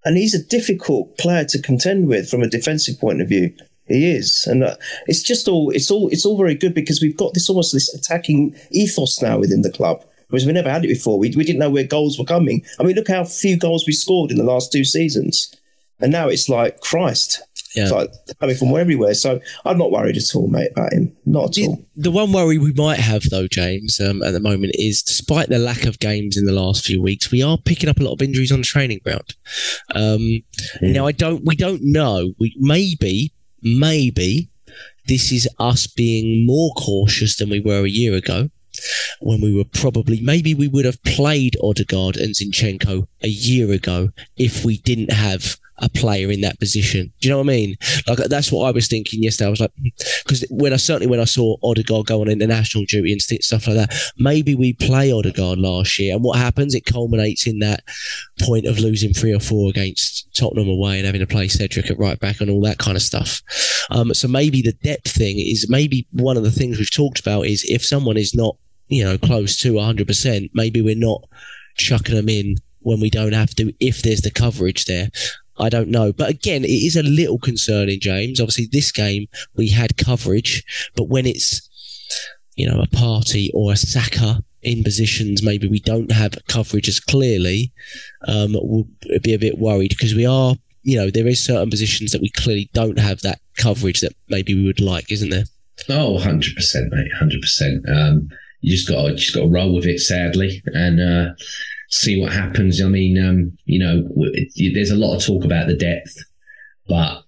and 0.04 0.16
he's 0.16 0.34
a 0.34 0.44
difficult 0.44 1.16
player 1.18 1.44
to 1.46 1.62
contend 1.62 2.08
with 2.08 2.28
from 2.28 2.42
a 2.42 2.48
defensive 2.48 3.00
point 3.00 3.22
of 3.22 3.28
view. 3.28 3.54
He 3.86 4.10
is, 4.10 4.46
and 4.46 4.62
uh, 4.62 4.76
it's 5.06 5.22
just 5.22 5.48
all, 5.48 5.70
it's 5.70 5.90
all, 5.90 6.08
it's 6.08 6.24
all 6.24 6.38
very 6.38 6.54
good 6.54 6.74
because 6.74 7.02
we've 7.02 7.16
got 7.16 7.34
this 7.34 7.48
almost 7.48 7.72
this 7.72 7.92
attacking 7.94 8.54
ethos 8.70 9.20
now 9.20 9.38
within 9.38 9.62
the 9.62 9.72
club. 9.72 10.04
Whereas 10.28 10.46
we 10.46 10.52
never 10.52 10.70
had 10.70 10.84
it 10.84 10.88
before. 10.88 11.18
We, 11.18 11.34
we 11.36 11.44
didn't 11.44 11.58
know 11.58 11.68
where 11.68 11.84
goals 11.84 12.18
were 12.18 12.24
coming. 12.24 12.64
I 12.80 12.84
mean, 12.84 12.96
look 12.96 13.08
how 13.08 13.22
few 13.24 13.58
goals 13.58 13.84
we 13.86 13.92
scored 13.92 14.30
in 14.30 14.38
the 14.38 14.44
last 14.44 14.72
two 14.72 14.84
seasons, 14.84 15.54
and 16.00 16.10
now 16.12 16.28
it's 16.28 16.48
like 16.48 16.80
Christ. 16.80 17.42
Yeah. 17.74 17.84
It's 17.84 17.92
like 17.92 18.10
coming 18.40 18.56
from 18.56 18.76
everywhere. 18.76 19.14
So 19.14 19.40
I'm 19.64 19.78
not 19.78 19.90
worried 19.90 20.16
at 20.16 20.34
all, 20.34 20.48
mate, 20.48 20.70
about 20.72 20.92
him. 20.92 21.16
Not 21.24 21.44
at 21.46 21.52
The, 21.54 21.66
all. 21.68 21.84
the 21.96 22.10
one 22.10 22.32
worry 22.32 22.58
we 22.58 22.72
might 22.74 22.98
have, 23.00 23.22
though, 23.30 23.48
James, 23.48 23.98
um, 24.00 24.22
at 24.22 24.32
the 24.32 24.40
moment 24.40 24.72
is 24.76 25.02
despite 25.02 25.48
the 25.48 25.58
lack 25.58 25.84
of 25.84 25.98
games 25.98 26.36
in 26.36 26.44
the 26.44 26.52
last 26.52 26.84
few 26.84 27.00
weeks, 27.00 27.30
we 27.30 27.42
are 27.42 27.56
picking 27.58 27.88
up 27.88 27.98
a 27.98 28.02
lot 28.02 28.12
of 28.12 28.22
injuries 28.22 28.52
on 28.52 28.58
the 28.60 28.64
training 28.64 29.00
ground. 29.04 29.34
Um, 29.94 30.42
Now, 30.82 31.06
I 31.06 31.12
don't, 31.12 31.44
we 31.44 31.56
don't 31.56 31.80
know. 31.82 32.34
We 32.38 32.54
maybe, 32.58 33.32
maybe 33.62 34.50
this 35.06 35.32
is 35.32 35.48
us 35.58 35.86
being 35.86 36.46
more 36.46 36.72
cautious 36.74 37.36
than 37.36 37.50
we 37.50 37.60
were 37.60 37.84
a 37.84 37.88
year 37.90 38.14
ago. 38.14 38.50
When 39.20 39.40
we 39.40 39.54
were 39.54 39.64
probably, 39.64 40.20
maybe 40.20 40.54
we 40.54 40.66
would 40.68 40.84
have 40.84 41.02
played 41.04 41.56
Odegaard 41.62 42.16
and 42.16 42.34
Zinchenko 42.34 43.06
a 43.22 43.28
year 43.28 43.70
ago 43.72 44.10
if 44.36 44.64
we 44.64 44.78
didn't 44.78 45.12
have 45.12 45.56
a 45.82 45.88
player 45.88 46.30
in 46.30 46.40
that 46.42 46.58
position. 46.60 47.12
Do 47.20 47.28
you 47.28 47.30
know 47.30 47.38
what 47.38 47.48
I 47.48 47.54
mean? 47.54 47.76
Like 48.06 48.18
that's 48.28 48.52
what 48.52 48.66
I 48.66 48.70
was 48.70 48.86
thinking 48.86 49.22
yesterday. 49.22 49.48
I 49.48 49.50
was 49.50 49.60
like, 49.60 49.72
because 50.24 50.46
when 50.48 50.72
I 50.72 50.76
certainly 50.76 51.08
when 51.08 51.20
I 51.20 51.24
saw 51.24 51.56
Odegaard 51.62 52.06
go 52.06 52.20
on 52.20 52.28
international 52.28 52.84
duty 52.84 53.12
and 53.12 53.20
stuff 53.20 53.66
like 53.66 53.76
that, 53.76 53.92
maybe 54.16 54.54
we 54.54 54.72
play 54.74 55.12
Odegaard 55.12 55.58
last 55.58 55.98
year, 55.98 56.14
and 56.14 56.24
what 56.24 56.38
happens? 56.38 56.74
It 56.74 56.86
culminates 56.86 57.46
in 57.46 57.58
that 57.58 57.82
point 58.40 58.66
of 58.66 58.78
losing 58.78 59.12
three 59.12 59.34
or 59.34 59.40
four 59.40 59.68
against 59.68 60.32
Tottenham 60.34 60.68
away 60.68 60.98
and 60.98 61.06
having 61.06 61.20
to 61.20 61.26
play 61.26 61.48
Cedric 61.48 61.90
at 61.90 61.98
right 61.98 62.18
back 62.18 62.40
and 62.40 62.50
all 62.50 62.62
that 62.62 62.78
kind 62.78 62.96
of 62.96 63.02
stuff. 63.02 63.42
Um, 63.90 64.14
so 64.14 64.28
maybe 64.28 64.62
the 64.62 64.72
depth 64.84 65.10
thing 65.10 65.38
is 65.38 65.68
maybe 65.68 66.06
one 66.12 66.36
of 66.36 66.44
the 66.44 66.50
things 66.50 66.78
we've 66.78 66.94
talked 66.94 67.20
about 67.20 67.46
is 67.46 67.64
if 67.68 67.84
someone 67.84 68.16
is 68.16 68.34
not, 68.34 68.56
you 68.88 69.04
know, 69.04 69.18
close 69.18 69.58
to 69.60 69.74
100%, 69.74 70.50
maybe 70.54 70.80
we're 70.80 70.94
not 70.94 71.24
chucking 71.76 72.14
them 72.14 72.28
in 72.28 72.56
when 72.80 73.00
we 73.00 73.10
don't 73.10 73.32
have 73.32 73.54
to 73.54 73.72
if 73.80 74.02
there's 74.02 74.20
the 74.20 74.30
coverage 74.30 74.84
there. 74.84 75.08
I 75.58 75.68
don't 75.68 75.88
know. 75.88 76.12
But 76.12 76.30
again, 76.30 76.64
it 76.64 76.68
is 76.68 76.96
a 76.96 77.02
little 77.02 77.38
concerning, 77.38 78.00
James. 78.00 78.40
Obviously, 78.40 78.68
this 78.70 78.90
game 78.92 79.26
we 79.56 79.68
had 79.68 79.96
coverage, 79.96 80.64
but 80.96 81.08
when 81.08 81.26
it's, 81.26 81.68
you 82.56 82.68
know, 82.68 82.80
a 82.80 82.86
Partey 82.86 83.48
or 83.54 83.72
a 83.72 83.76
Saka 83.76 84.42
in 84.62 84.84
positions 84.84 85.42
maybe 85.42 85.66
we 85.66 85.80
don't 85.80 86.12
have 86.12 86.38
coverage 86.48 86.88
as 86.88 87.00
clearly, 87.00 87.72
um, 88.28 88.54
we'll 88.54 88.86
be 89.22 89.34
a 89.34 89.38
bit 89.38 89.58
worried 89.58 89.90
because 89.90 90.14
we 90.14 90.24
are, 90.24 90.54
you 90.82 90.96
know, 90.96 91.10
there 91.10 91.26
is 91.26 91.44
certain 91.44 91.70
positions 91.70 92.12
that 92.12 92.22
we 92.22 92.30
clearly 92.30 92.70
don't 92.72 92.98
have 92.98 93.20
that 93.22 93.40
coverage 93.56 94.00
that 94.00 94.14
maybe 94.28 94.54
we 94.54 94.64
would 94.64 94.80
like, 94.80 95.10
isn't 95.10 95.30
there? 95.30 95.44
Oh, 95.88 96.18
100%, 96.20 96.44
mate. 96.90 97.10
100%. 97.20 97.88
Um, 97.88 98.28
you 98.60 98.76
just 98.76 98.88
got 98.88 99.08
to, 99.08 99.14
just 99.14 99.34
got 99.34 99.42
to 99.42 99.48
roll 99.48 99.74
with 99.74 99.86
it, 99.86 99.98
sadly. 100.00 100.62
And, 100.66 101.00
uh, 101.00 101.34
see 101.92 102.20
what 102.20 102.32
happens. 102.32 102.82
I 102.82 102.88
mean, 102.88 103.22
um, 103.22 103.56
you 103.66 103.78
know, 103.78 104.08
there's 104.74 104.90
a 104.90 104.96
lot 104.96 105.14
of 105.14 105.24
talk 105.24 105.44
about 105.44 105.68
the 105.68 105.76
depth, 105.76 106.16
but 106.88 107.22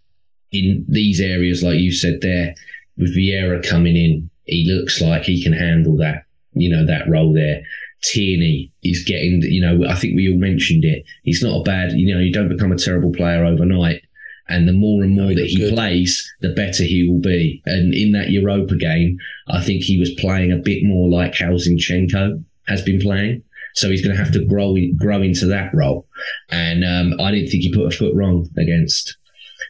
in 0.53 0.85
these 0.89 1.21
areas, 1.21 1.63
like 1.63 1.79
you 1.79 1.93
said 1.93 2.21
there, 2.23 2.55
with 2.97 3.17
Vieira 3.17 3.67
coming 3.67 3.97
in, 3.97 4.31
he 4.45 4.71
looks 4.71 5.01
like 5.01 5.25
he 5.25 5.43
can 5.43 5.53
handle 5.53 5.97
that, 5.99 6.25
you 6.53 6.71
know, 6.71 6.87
that 6.87 7.09
role 7.09 7.35
there. 7.35 7.63
Tierney 8.03 8.73
is 8.83 9.05
getting, 9.05 9.43
you 9.43 9.61
know, 9.61 9.87
I 9.89 9.95
think 9.95 10.17
we 10.17 10.31
all 10.31 10.39
mentioned 10.39 10.85
it. 10.85 11.05
He's 11.23 11.43
not 11.43 11.61
a 11.61 11.63
bad, 11.63 11.93
you 11.93 12.15
know, 12.15 12.21
you 12.21 12.33
don't 12.33 12.49
become 12.49 12.73
a 12.73 12.77
terrible 12.77 13.13
player 13.13 13.45
overnight. 13.45 14.03
And 14.49 14.69
the 14.69 14.75
more 14.75 15.03
and 15.03 15.15
more 15.15 15.29
no, 15.29 15.35
that 15.35 15.47
he 15.47 15.57
good. 15.57 15.75
plays, 15.75 16.31
the 16.43 16.51
better 16.51 16.85
he 16.85 17.09
will 17.09 17.21
be. 17.21 17.63
And 17.65 17.95
in 17.95 18.13
that 18.13 18.31
Europa 18.31 18.77
game, 18.77 19.19
I 19.49 19.63
think 19.63 19.83
he 19.83 19.99
was 19.99 20.11
playing 20.19 20.53
a 20.53 20.59
bit 20.59 20.85
more 20.85 21.09
like 21.09 21.35
how 21.35 21.53
Zinchenko 21.53 22.45
has 22.69 22.83
been 22.83 23.01
playing. 23.01 23.43
So 23.75 23.91
he's 23.91 24.03
going 24.03 24.17
to 24.17 24.23
have 24.23 24.33
to 24.33 24.45
grow 24.45 24.75
grow 24.97 25.21
into 25.23 25.47
that 25.47 25.75
role. 25.75 26.07
And 26.51 26.85
um, 26.85 27.21
I 27.21 27.31
didn't 27.31 27.51
think 27.51 27.63
he 27.63 27.75
put 27.75 27.93
a 27.93 27.97
foot 27.97 28.15
wrong 28.15 28.49
against 28.57 29.17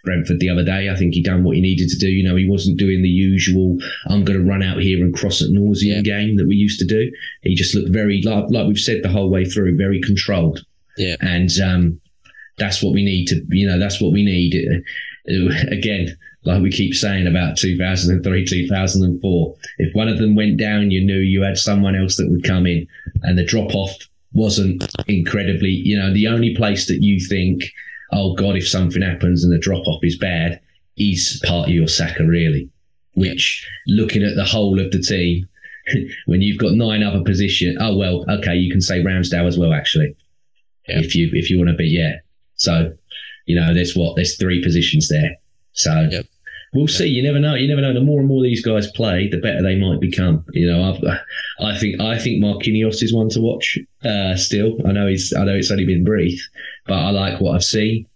Brentford 0.05 0.41
the 0.41 0.51
other 0.51 0.65
day. 0.65 0.91
I 0.91 0.97
think 0.97 1.15
he 1.15 1.23
done 1.23 1.43
what 1.43 1.57
he 1.57 1.63
needed 1.63 1.89
to 1.89 1.99
do. 1.99 2.09
You 2.09 2.23
know, 2.23 2.37
he 2.37 2.49
wasn't 2.49 2.79
doing 2.79 3.03
the 3.03 3.09
usual 3.09 3.79
"I'm 4.09 4.25
going 4.25 4.39
to 4.39 4.49
run 4.49 4.63
out 4.63 4.79
here 4.79 5.03
and 5.03 5.15
cross 5.15 5.43
at 5.43 5.51
nausea" 5.51 6.03
game 6.03 6.37
that 6.37 6.47
we 6.47 6.55
used 6.55 6.79
to 6.81 6.87
do. 6.87 7.11
He 7.43 7.55
just 7.55 7.75
looked 7.75 7.93
very 7.93 8.23
like 8.23 8.45
like 8.51 8.67
we've 8.67 8.79
said 8.79 9.03
the 9.03 9.09
whole 9.09 9.31
way 9.31 9.45
through, 9.45 9.77
very 9.77 10.01
controlled. 10.01 10.65
Yeah, 10.97 11.17
and 11.21 11.51
um, 11.61 12.01
that's 12.59 12.83
what 12.83 12.93
we 12.93 13.05
need 13.05 13.27
to. 13.29 13.43
You 13.49 13.67
know, 13.67 13.79
that's 13.79 14.01
what 14.01 14.13
we 14.13 14.25
need. 14.25 14.55
Uh, 15.29 15.75
again, 15.75 16.17
like 16.45 16.63
we 16.63 16.71
keep 16.71 16.95
saying 16.95 17.27
about 17.27 17.57
2003, 17.57 18.45
2004. 18.45 19.57
If 19.79 19.95
one 19.95 20.09
of 20.09 20.19
them 20.19 20.35
went 20.35 20.59
down, 20.59 20.91
you 20.91 21.05
knew 21.05 21.19
you 21.19 21.43
had 21.43 21.57
someone 21.57 21.97
else 21.97 22.17
that 22.17 22.31
would 22.31 22.45
come 22.45 22.67
in, 22.67 22.87
and 23.23 23.39
the 23.39 23.45
drop 23.45 23.75
off 23.75 23.93
wasn't 24.33 24.85
incredibly, 25.09 25.71
you 25.71 25.99
know, 25.99 26.13
the 26.13 26.27
only 26.27 26.55
place 26.55 26.87
that 26.89 27.03
you 27.03 27.25
think, 27.25 27.63
oh 28.13 28.35
God, 28.35 28.57
if 28.57 28.69
something 28.69 29.01
happens 29.01 29.43
and 29.43 29.53
the 29.53 29.59
drop 29.59 29.87
off 29.87 30.05
is 30.05 30.19
bad, 30.19 30.61
is 30.99 31.43
part 31.47 31.69
of 31.69 31.75
your 31.75 31.89
Saka, 31.89 32.25
really. 32.25 32.69
Which, 33.15 33.67
looking 33.87 34.23
at 34.23 34.35
the 34.35 34.45
whole 34.45 34.81
of 34.81 34.91
the 34.91 35.01
team, 35.01 35.49
when 36.27 36.43
you've 36.43 36.59
got 36.59 36.73
nine 36.73 37.03
other 37.03 37.23
position, 37.23 37.79
oh 37.81 37.97
well, 37.97 38.25
okay, 38.29 38.55
you 38.55 38.71
can 38.71 38.81
say 38.81 39.03
Ramsdale 39.03 39.47
as 39.47 39.57
well, 39.57 39.73
actually, 39.73 40.15
yeah. 40.89 40.99
if 40.99 41.15
you 41.15 41.31
if 41.33 41.49
you 41.49 41.57
want 41.57 41.71
to 41.71 41.77
be, 41.77 41.87
yeah. 41.87 42.17
So, 42.57 42.93
you 43.47 43.59
know, 43.59 43.73
there's 43.73 43.97
what 43.97 44.17
there's 44.17 44.37
three 44.37 44.63
positions 44.63 45.09
there. 45.09 45.37
So 45.73 46.09
yep 46.11 46.27
we'll 46.75 46.89
see. 46.89 47.07
You 47.07 47.23
never 47.23 47.39
know. 47.39 47.55
You 47.55 47.69
never 47.69 47.81
know. 47.81 47.95
The 47.95 48.01
more 48.01 48.19
and 48.19 48.29
more 48.29 48.43
these 48.43 48.65
guys 48.65 48.91
play, 48.91 49.29
the 49.29 49.39
better 49.39 49.63
they 49.63 49.77
might 49.77 50.01
become. 50.01 50.45
You 50.53 50.71
know, 50.71 50.93
I've, 50.93 51.03
I 51.61 51.79
think 51.79 52.01
I 52.01 52.19
think 52.19 52.43
Marquinhos 52.43 53.03
is 53.03 53.15
one 53.15 53.29
to 53.31 53.41
watch. 53.41 53.79
Uh, 54.05 54.37
still, 54.37 54.77
I 54.87 54.93
know 54.93 55.07
he's 55.07 55.33
I 55.33 55.45
know 55.45 55.55
it's 55.55 55.71
only 55.71 55.87
been 55.87 56.05
brief, 56.05 56.47
but 56.87 56.95
I 56.95 57.11
like 57.11 57.41
what 57.41 57.55
I've 57.55 57.65
seen. 57.65 58.07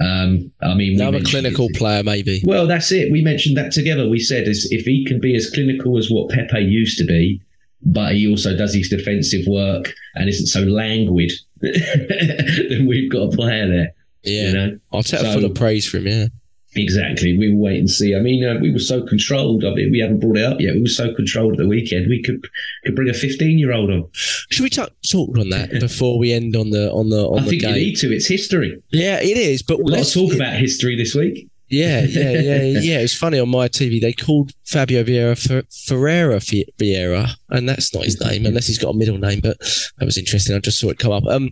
Um, 0.00 0.50
I 0.62 0.74
mean, 0.74 1.00
a 1.00 1.22
clinical 1.22 1.66
it. 1.66 1.76
player, 1.76 2.02
maybe. 2.02 2.42
Well, 2.44 2.66
that's 2.66 2.90
it. 2.92 3.12
We 3.12 3.22
mentioned 3.22 3.56
that 3.58 3.72
together. 3.72 4.08
We 4.08 4.20
said 4.20 4.48
as 4.48 4.66
if 4.70 4.84
he 4.86 5.04
can 5.04 5.20
be 5.20 5.36
as 5.36 5.50
clinical 5.50 5.98
as 5.98 6.10
what 6.10 6.30
Pepe 6.30 6.60
used 6.60 6.98
to 6.98 7.04
be, 7.04 7.42
but 7.82 8.14
he 8.14 8.26
also 8.26 8.56
does 8.56 8.74
his 8.74 8.88
defensive 8.88 9.46
work 9.46 9.92
and 10.14 10.28
isn't 10.28 10.46
so 10.46 10.60
languid, 10.60 11.32
then 11.60 12.86
we've 12.86 13.10
got 13.10 13.32
a 13.32 13.36
player 13.36 13.68
there. 13.68 13.94
Yeah, 14.22 14.42
you 14.42 14.52
know? 14.54 14.78
I'll 14.92 15.02
take 15.02 15.20
so, 15.20 15.32
full 15.32 15.44
of 15.44 15.54
praise 15.54 15.86
for 15.86 15.98
him. 15.98 16.06
Yeah. 16.06 16.26
Exactly. 16.74 17.36
We 17.36 17.52
will 17.52 17.60
wait 17.60 17.78
and 17.78 17.90
see. 17.90 18.14
I 18.14 18.20
mean, 18.20 18.44
uh, 18.44 18.58
we 18.60 18.72
were 18.72 18.78
so 18.78 19.02
controlled. 19.04 19.64
I 19.64 19.74
mean, 19.74 19.92
we 19.92 19.98
haven't 19.98 20.20
brought 20.20 20.38
it 20.38 20.44
up 20.44 20.58
yet. 20.60 20.74
We 20.74 20.80
were 20.80 20.86
so 20.86 21.14
controlled 21.14 21.52
at 21.52 21.58
the 21.58 21.68
weekend. 21.68 22.08
We 22.08 22.22
could 22.22 22.46
could 22.84 22.94
bring 22.96 23.10
a 23.10 23.14
fifteen 23.14 23.58
year 23.58 23.72
old 23.72 23.90
on. 23.90 24.08
Should 24.14 24.62
we 24.62 24.70
t- 24.70 24.82
talk 25.10 25.36
on 25.38 25.50
that 25.50 25.70
before 25.80 26.18
we 26.18 26.32
end 26.32 26.56
on 26.56 26.70
the 26.70 26.90
on 26.92 27.10
the 27.10 27.26
on 27.26 27.40
I 27.40 27.42
the 27.44 27.50
think 27.50 27.62
game? 27.62 27.74
you 27.74 27.80
need 27.80 27.96
to. 27.96 28.14
It's 28.14 28.26
history. 28.26 28.82
Yeah, 28.90 29.20
it 29.20 29.36
is. 29.36 29.62
But 29.62 29.80
a 29.80 29.82
lot 29.82 30.00
of 30.00 30.12
talk 30.12 30.32
about 30.34 30.54
history 30.54 30.96
this 30.96 31.14
week. 31.14 31.48
Yeah, 31.68 32.04
yeah, 32.04 32.32
yeah, 32.32 32.62
yeah. 32.80 32.98
It's 33.00 33.16
funny 33.16 33.38
on 33.38 33.48
my 33.50 33.68
TV 33.68 34.00
they 34.00 34.12
called 34.12 34.52
Fabio 34.64 35.04
Vieira 35.04 35.38
Fer- 35.38 35.66
Ferreira 35.86 36.36
Vieira, 36.38 37.30
and 37.50 37.68
that's 37.68 37.94
not 37.94 38.04
his 38.04 38.20
name 38.20 38.46
unless 38.46 38.66
he's 38.66 38.78
got 38.78 38.94
a 38.94 38.98
middle 38.98 39.18
name. 39.18 39.40
But 39.40 39.58
that 39.98 40.04
was 40.04 40.16
interesting. 40.18 40.56
I 40.56 40.58
just 40.60 40.78
saw 40.80 40.88
it 40.90 40.98
come 40.98 41.12
up. 41.12 41.24
Um, 41.26 41.50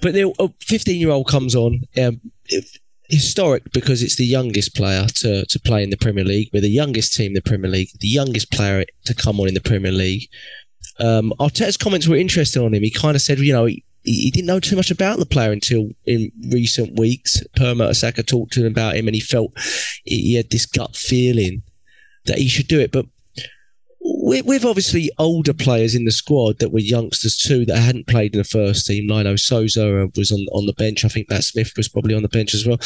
but 0.00 0.14
the 0.14 0.52
fifteen 0.60 1.00
year 1.00 1.10
old 1.10 1.28
comes 1.28 1.54
on. 1.54 1.80
Um, 2.02 2.20
if, 2.46 2.78
historic 3.08 3.72
because 3.72 4.02
it's 4.02 4.16
the 4.16 4.24
youngest 4.24 4.74
player 4.74 5.06
to, 5.06 5.44
to 5.46 5.60
play 5.60 5.82
in 5.82 5.90
the 5.90 5.96
Premier 5.96 6.24
League. 6.24 6.48
We're 6.52 6.60
the 6.60 6.68
youngest 6.68 7.14
team 7.14 7.28
in 7.28 7.34
the 7.34 7.42
Premier 7.42 7.70
League, 7.70 7.90
the 8.00 8.08
youngest 8.08 8.50
player 8.50 8.84
to 9.04 9.14
come 9.14 9.40
on 9.40 9.48
in 9.48 9.54
the 9.54 9.60
Premier 9.60 9.92
League. 9.92 10.28
Um, 10.98 11.32
Arteta's 11.38 11.76
comments 11.76 12.06
were 12.06 12.16
interesting 12.16 12.62
on 12.62 12.74
him. 12.74 12.82
He 12.82 12.90
kind 12.90 13.14
of 13.14 13.22
said, 13.22 13.38
you 13.38 13.52
know, 13.52 13.66
he, 13.66 13.84
he 14.04 14.30
didn't 14.30 14.46
know 14.46 14.60
too 14.60 14.76
much 14.76 14.90
about 14.90 15.18
the 15.18 15.26
player 15.26 15.52
until 15.52 15.90
in 16.06 16.32
recent 16.50 16.98
weeks. 16.98 17.42
Per 17.56 17.74
Mertesacker 17.74 18.26
talked 18.26 18.52
to 18.54 18.60
him 18.60 18.72
about 18.72 18.96
him 18.96 19.06
and 19.06 19.14
he 19.14 19.20
felt 19.20 19.52
he 20.04 20.34
had 20.34 20.50
this 20.50 20.66
gut 20.66 20.96
feeling 20.96 21.62
that 22.26 22.38
he 22.38 22.48
should 22.48 22.68
do 22.68 22.80
it. 22.80 22.92
But 22.92 23.06
with, 24.02 24.46
with 24.46 24.64
obviously 24.64 25.10
older 25.18 25.54
players 25.54 25.94
in 25.94 26.04
the 26.04 26.12
squad 26.12 26.58
that 26.58 26.72
were 26.72 26.80
youngsters 26.80 27.36
too 27.36 27.64
that 27.66 27.78
hadn't 27.78 28.06
played 28.06 28.34
in 28.34 28.38
the 28.38 28.44
first 28.44 28.86
team. 28.86 29.08
Lino 29.08 29.36
Sousa 29.36 30.08
was 30.16 30.32
on 30.32 30.46
on 30.52 30.66
the 30.66 30.72
bench. 30.72 31.04
I 31.04 31.08
think 31.08 31.30
Matt 31.30 31.44
Smith 31.44 31.72
was 31.76 31.88
probably 31.88 32.14
on 32.14 32.22
the 32.22 32.28
bench 32.28 32.54
as 32.54 32.66
well. 32.66 32.78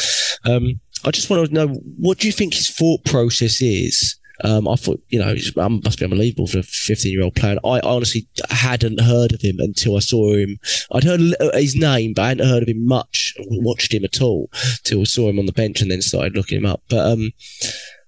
Um, 0.45 0.79
I 1.05 1.11
just 1.11 1.29
want 1.29 1.47
to 1.47 1.53
know 1.53 1.67
what 1.97 2.19
do 2.19 2.27
you 2.27 2.33
think 2.33 2.53
his 2.53 2.69
thought 2.69 3.05
process 3.05 3.61
is. 3.61 4.17
Um, 4.43 4.67
I 4.67 4.75
thought, 4.75 5.01
you 5.09 5.17
know, 5.17 5.33
it 5.35 5.83
must 5.83 5.97
be 5.97 6.05
unbelievable 6.05 6.45
for 6.45 6.59
a 6.59 6.63
15 6.63 7.11
year 7.11 7.23
old 7.23 7.35
player. 7.35 7.57
I 7.65 7.79
honestly 7.79 8.27
hadn't 8.49 9.01
heard 9.01 9.33
of 9.33 9.41
him 9.41 9.55
until 9.59 9.95
I 9.95 9.99
saw 9.99 10.35
him. 10.35 10.59
I'd 10.91 11.03
heard 11.03 11.21
his 11.53 11.75
name, 11.75 12.13
but 12.13 12.21
I 12.21 12.27
hadn't 12.29 12.47
heard 12.47 12.63
of 12.63 12.69
him 12.69 12.85
much, 12.85 13.33
watched 13.39 13.93
him 13.93 14.03
at 14.03 14.21
all, 14.21 14.49
till 14.83 15.01
I 15.01 15.05
saw 15.05 15.29
him 15.29 15.39
on 15.39 15.47
the 15.47 15.53
bench 15.53 15.81
and 15.81 15.89
then 15.89 16.01
started 16.01 16.35
looking 16.35 16.59
him 16.59 16.67
up. 16.67 16.83
But 16.87 17.11
um, 17.11 17.31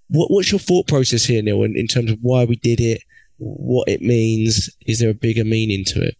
what, 0.09 0.31
what's 0.31 0.51
your 0.51 0.59
thought 0.59 0.87
process 0.87 1.25
here, 1.25 1.41
Neil, 1.41 1.63
in, 1.63 1.75
in 1.75 1.87
terms 1.87 2.11
of 2.11 2.19
why 2.21 2.45
we 2.45 2.55
did 2.55 2.79
it, 2.79 3.01
what 3.37 3.87
it 3.87 4.01
means? 4.01 4.69
Is 4.85 4.99
there 4.99 5.09
a 5.09 5.15
bigger 5.15 5.45
meaning 5.45 5.85
to 5.85 6.01
it? 6.01 6.15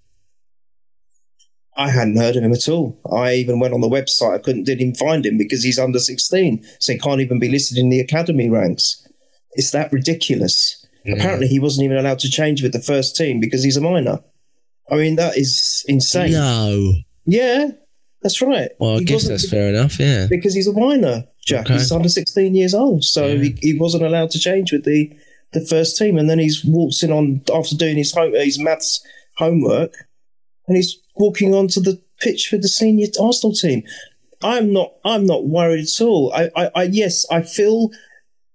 I 1.75 1.89
hadn't 1.91 2.17
heard 2.17 2.35
of 2.35 2.43
him 2.43 2.51
at 2.51 2.67
all. 2.67 2.99
I 3.09 3.35
even 3.35 3.59
went 3.59 3.73
on 3.73 3.79
the 3.79 3.87
website. 3.87 4.35
I 4.35 4.37
couldn't 4.39 4.65
didn't 4.65 4.81
even 4.81 4.95
find 4.95 5.25
him 5.25 5.37
because 5.37 5.63
he's 5.63 5.79
under 5.79 5.99
16, 5.99 6.63
so 6.77 6.91
he 6.91 6.99
can't 6.99 7.21
even 7.21 7.39
be 7.39 7.49
listed 7.49 7.77
in 7.77 7.89
the 7.89 8.01
academy 8.01 8.49
ranks. 8.49 9.07
It's 9.53 9.71
that 9.71 9.91
ridiculous. 9.93 10.85
Yeah. 11.05 11.15
Apparently, 11.15 11.47
he 11.47 11.59
wasn't 11.59 11.85
even 11.85 11.97
allowed 11.97 12.19
to 12.19 12.29
change 12.29 12.61
with 12.61 12.73
the 12.73 12.81
first 12.81 13.15
team 13.15 13.39
because 13.39 13.63
he's 13.63 13.77
a 13.77 13.81
minor. 13.81 14.19
I 14.91 14.95
mean, 14.95 15.15
that 15.15 15.37
is 15.37 15.85
insane. 15.87 16.33
No. 16.33 16.93
Yeah, 17.25 17.69
that's 18.21 18.41
right. 18.41 18.71
Well, 18.79 18.97
I 18.97 18.99
he 18.99 19.05
guess 19.05 19.27
that's 19.27 19.49
fair 19.49 19.69
enough. 19.69 19.99
Yeah, 19.99 20.27
because 20.29 20.53
he's 20.53 20.67
a 20.67 20.73
minor. 20.73 21.23
Jack. 21.49 21.65
Okay. 21.65 21.73
He's 21.73 21.91
under 21.91 22.09
16 22.09 22.55
years 22.55 22.73
old, 22.73 23.03
so 23.03 23.27
yeah. 23.27 23.43
he, 23.43 23.57
he 23.61 23.77
wasn't 23.77 24.03
allowed 24.03 24.31
to 24.31 24.39
change 24.39 24.71
with 24.71 24.85
the 24.85 25.11
the 25.51 25.65
first 25.65 25.97
team, 25.97 26.17
and 26.17 26.29
then 26.29 26.39
he's 26.39 26.63
waltzing 26.63 27.11
on 27.11 27.41
after 27.53 27.75
doing 27.75 27.97
his 27.97 28.13
home, 28.13 28.33
his 28.33 28.59
maths 28.59 29.03
homework, 29.37 29.93
and 30.67 30.77
he's 30.77 30.97
walking 31.15 31.53
onto 31.53 31.81
the 31.81 32.01
pitch 32.19 32.47
for 32.49 32.57
the 32.57 32.67
senior 32.67 33.07
Arsenal 33.19 33.53
team. 33.53 33.83
I'm 34.41 34.71
not. 34.71 34.93
I'm 35.03 35.25
not 35.25 35.47
worried 35.47 35.85
at 35.85 36.01
all. 36.01 36.31
I, 36.33 36.49
I, 36.55 36.71
I 36.75 36.83
yes, 36.83 37.25
I 37.31 37.41
feel. 37.41 37.89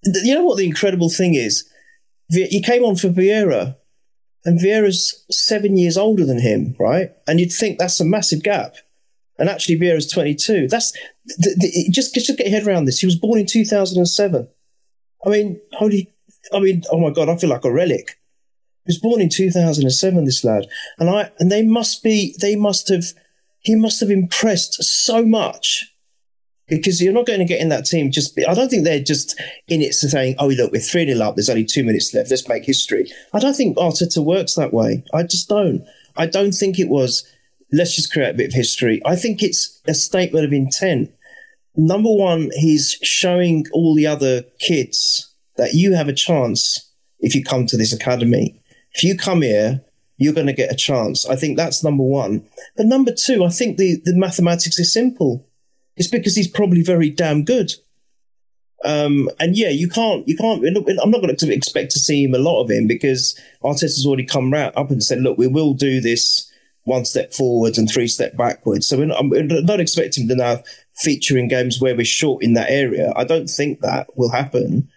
You 0.04 0.34
know 0.34 0.44
what 0.44 0.58
the 0.58 0.66
incredible 0.66 1.10
thing 1.10 1.34
is? 1.34 1.68
He 2.28 2.62
came 2.62 2.84
on 2.84 2.96
for 2.96 3.08
Vieira, 3.08 3.76
and 4.44 4.60
Vieira's 4.60 5.24
seven 5.30 5.76
years 5.76 5.96
older 5.96 6.24
than 6.24 6.40
him, 6.40 6.76
right? 6.78 7.10
And 7.26 7.40
you'd 7.40 7.52
think 7.52 7.78
that's 7.78 8.00
a 8.00 8.04
massive 8.04 8.42
gap. 8.42 8.76
And 9.38 9.48
actually, 9.48 9.78
Vieira's 9.78 10.10
22. 10.10 10.68
That's 10.68 10.96
the, 11.26 11.54
the, 11.58 11.90
just 11.90 12.14
just 12.14 12.36
get 12.36 12.46
your 12.46 12.58
head 12.58 12.66
around 12.66 12.84
this. 12.84 12.98
He 12.98 13.06
was 13.06 13.16
born 13.16 13.38
in 13.40 13.46
2007. 13.46 14.48
I 15.26 15.28
mean, 15.30 15.60
holy 15.72 16.14
I 16.52 16.60
mean, 16.60 16.82
oh 16.90 16.98
my 16.98 17.10
god, 17.10 17.28
I 17.28 17.36
feel 17.36 17.50
like 17.50 17.64
a 17.64 17.72
relic. 17.72 18.18
He 18.86 18.90
was 18.90 18.98
born 18.98 19.20
in 19.20 19.30
2007, 19.30 20.24
this 20.24 20.44
lad, 20.44 20.66
and 20.98 21.08
I 21.08 21.30
and 21.38 21.50
they 21.50 21.62
must 21.62 22.02
be, 22.02 22.36
they 22.40 22.54
must 22.54 22.88
have, 22.88 23.04
he 23.60 23.74
must 23.74 24.00
have 24.00 24.10
impressed 24.10 24.82
so 24.82 25.24
much 25.24 25.90
because 26.68 27.00
you're 27.00 27.12
not 27.12 27.26
going 27.26 27.38
to 27.38 27.46
get 27.46 27.60
in 27.60 27.70
that 27.70 27.86
team. 27.86 28.10
Just 28.10 28.38
I 28.46 28.52
don't 28.52 28.68
think 28.68 28.84
they're 28.84 29.00
just 29.00 29.40
in 29.68 29.80
it 29.80 29.94
saying, 29.94 30.36
"Oh, 30.38 30.48
look, 30.48 30.70
we're 30.70 30.80
three 30.80 31.06
0 31.06 31.26
up. 31.26 31.36
There's 31.36 31.48
only 31.48 31.64
two 31.64 31.84
minutes 31.84 32.12
left. 32.12 32.30
Let's 32.30 32.48
make 32.48 32.64
history." 32.64 33.10
I 33.32 33.38
don't 33.38 33.54
think 33.54 33.76
Arteta 33.78 34.22
works 34.22 34.54
that 34.54 34.74
way. 34.74 35.02
I 35.14 35.22
just 35.22 35.48
don't. 35.48 35.84
I 36.16 36.26
don't 36.26 36.52
think 36.52 36.78
it 36.78 36.88
was. 36.88 37.26
Let's 37.72 37.94
just 37.94 38.12
create 38.12 38.30
a 38.30 38.36
bit 38.36 38.48
of 38.48 38.54
history. 38.54 39.00
I 39.04 39.16
think 39.16 39.42
it's 39.42 39.80
a 39.86 39.94
statement 39.94 40.44
of 40.44 40.52
intent. 40.52 41.12
Number 41.76 42.10
one, 42.10 42.50
he's 42.54 42.98
showing 43.02 43.66
all 43.72 43.94
the 43.94 44.06
other 44.06 44.42
kids 44.60 45.34
that 45.56 45.74
you 45.74 45.94
have 45.94 46.08
a 46.08 46.12
chance 46.12 46.92
if 47.20 47.34
you 47.34 47.42
come 47.42 47.66
to 47.66 47.76
this 47.76 47.92
academy. 47.92 48.60
If 48.92 49.02
you 49.02 49.16
come 49.16 49.42
here, 49.42 49.82
you're 50.16 50.34
going 50.34 50.46
to 50.46 50.52
get 50.52 50.72
a 50.72 50.76
chance. 50.76 51.26
I 51.26 51.34
think 51.34 51.56
that's 51.56 51.82
number 51.82 52.04
one. 52.04 52.46
But 52.76 52.86
number 52.86 53.12
two, 53.12 53.44
I 53.44 53.48
think 53.48 53.76
the, 53.76 54.00
the 54.04 54.14
mathematics 54.14 54.78
is 54.78 54.92
simple 54.92 55.48
it's 55.96 56.08
because 56.08 56.34
he's 56.34 56.48
probably 56.48 56.82
very 56.82 57.10
damn 57.10 57.44
good. 57.44 57.72
Um, 58.84 59.30
and 59.38 59.56
yeah, 59.56 59.70
you 59.70 59.88
can't, 59.88 60.26
you 60.28 60.36
can't. 60.36 60.64
I'm 60.66 61.10
not 61.10 61.22
going 61.22 61.34
to 61.34 61.54
expect 61.54 61.92
to 61.92 61.98
see 61.98 62.24
him 62.24 62.34
a 62.34 62.38
lot 62.38 62.62
of 62.62 62.70
him 62.70 62.86
because 62.86 63.38
Arteta's 63.62 64.04
already 64.06 64.26
come 64.26 64.52
round 64.52 64.74
up 64.76 64.90
and 64.90 65.02
said, 65.02 65.20
"Look, 65.20 65.38
we 65.38 65.46
will 65.46 65.72
do 65.72 66.00
this 66.00 66.50
one 66.84 67.04
step 67.04 67.32
forwards 67.32 67.78
and 67.78 67.90
three 67.90 68.08
step 68.08 68.36
backwards." 68.36 68.86
So 68.86 68.98
we're 68.98 69.06
not, 69.06 69.24
not 69.24 69.80
expecting 69.80 70.28
to 70.28 70.34
now 70.34 70.62
feature 70.94 71.36
in 71.36 71.48
games 71.48 71.80
where 71.80 71.96
we're 71.96 72.04
short 72.04 72.42
in 72.42 72.54
that 72.54 72.70
area. 72.70 73.12
I 73.16 73.24
don't 73.24 73.48
think 73.48 73.80
that 73.80 74.16
will 74.16 74.30
happen. 74.30 74.88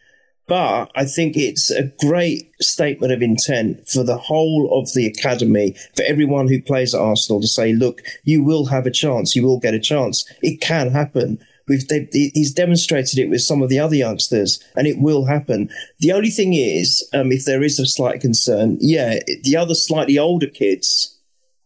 But 0.47 0.91
I 0.95 1.03
think 1.03 1.35
it's 1.35 1.69
a 1.69 1.91
great 1.99 2.49
statement 2.61 3.11
of 3.11 3.21
intent 3.21 3.87
for 3.89 4.03
the 4.03 4.17
whole 4.17 4.69
of 4.71 4.93
the 4.93 5.05
academy, 5.05 5.75
for 5.93 6.03
everyone 6.03 6.47
who 6.47 6.61
plays 6.61 6.95
at 6.95 7.01
Arsenal 7.01 7.41
to 7.41 7.47
say, 7.47 7.73
look, 7.73 8.01
you 8.23 8.41
will 8.41 8.67
have 8.67 8.85
a 8.85 8.91
chance, 8.91 9.35
you 9.35 9.45
will 9.45 9.59
get 9.59 9.73
a 9.73 9.79
chance. 9.79 10.25
It 10.41 10.61
can 10.61 10.91
happen. 10.91 11.39
We've, 11.67 11.83
he's 12.13 12.53
demonstrated 12.53 13.19
it 13.19 13.29
with 13.29 13.41
some 13.41 13.61
of 13.61 13.67
the 13.67 13.79
other 13.79 13.95
youngsters, 13.95 14.63
and 14.77 14.87
it 14.87 14.99
will 14.99 15.25
happen. 15.25 15.69
The 15.99 16.13
only 16.13 16.29
thing 16.29 16.53
is, 16.53 17.05
um, 17.13 17.33
if 17.33 17.43
there 17.43 17.61
is 17.61 17.77
a 17.77 17.85
slight 17.85 18.21
concern, 18.21 18.77
yeah, 18.79 19.19
the 19.43 19.57
other 19.57 19.73
slightly 19.73 20.17
older 20.17 20.47
kids 20.47 21.16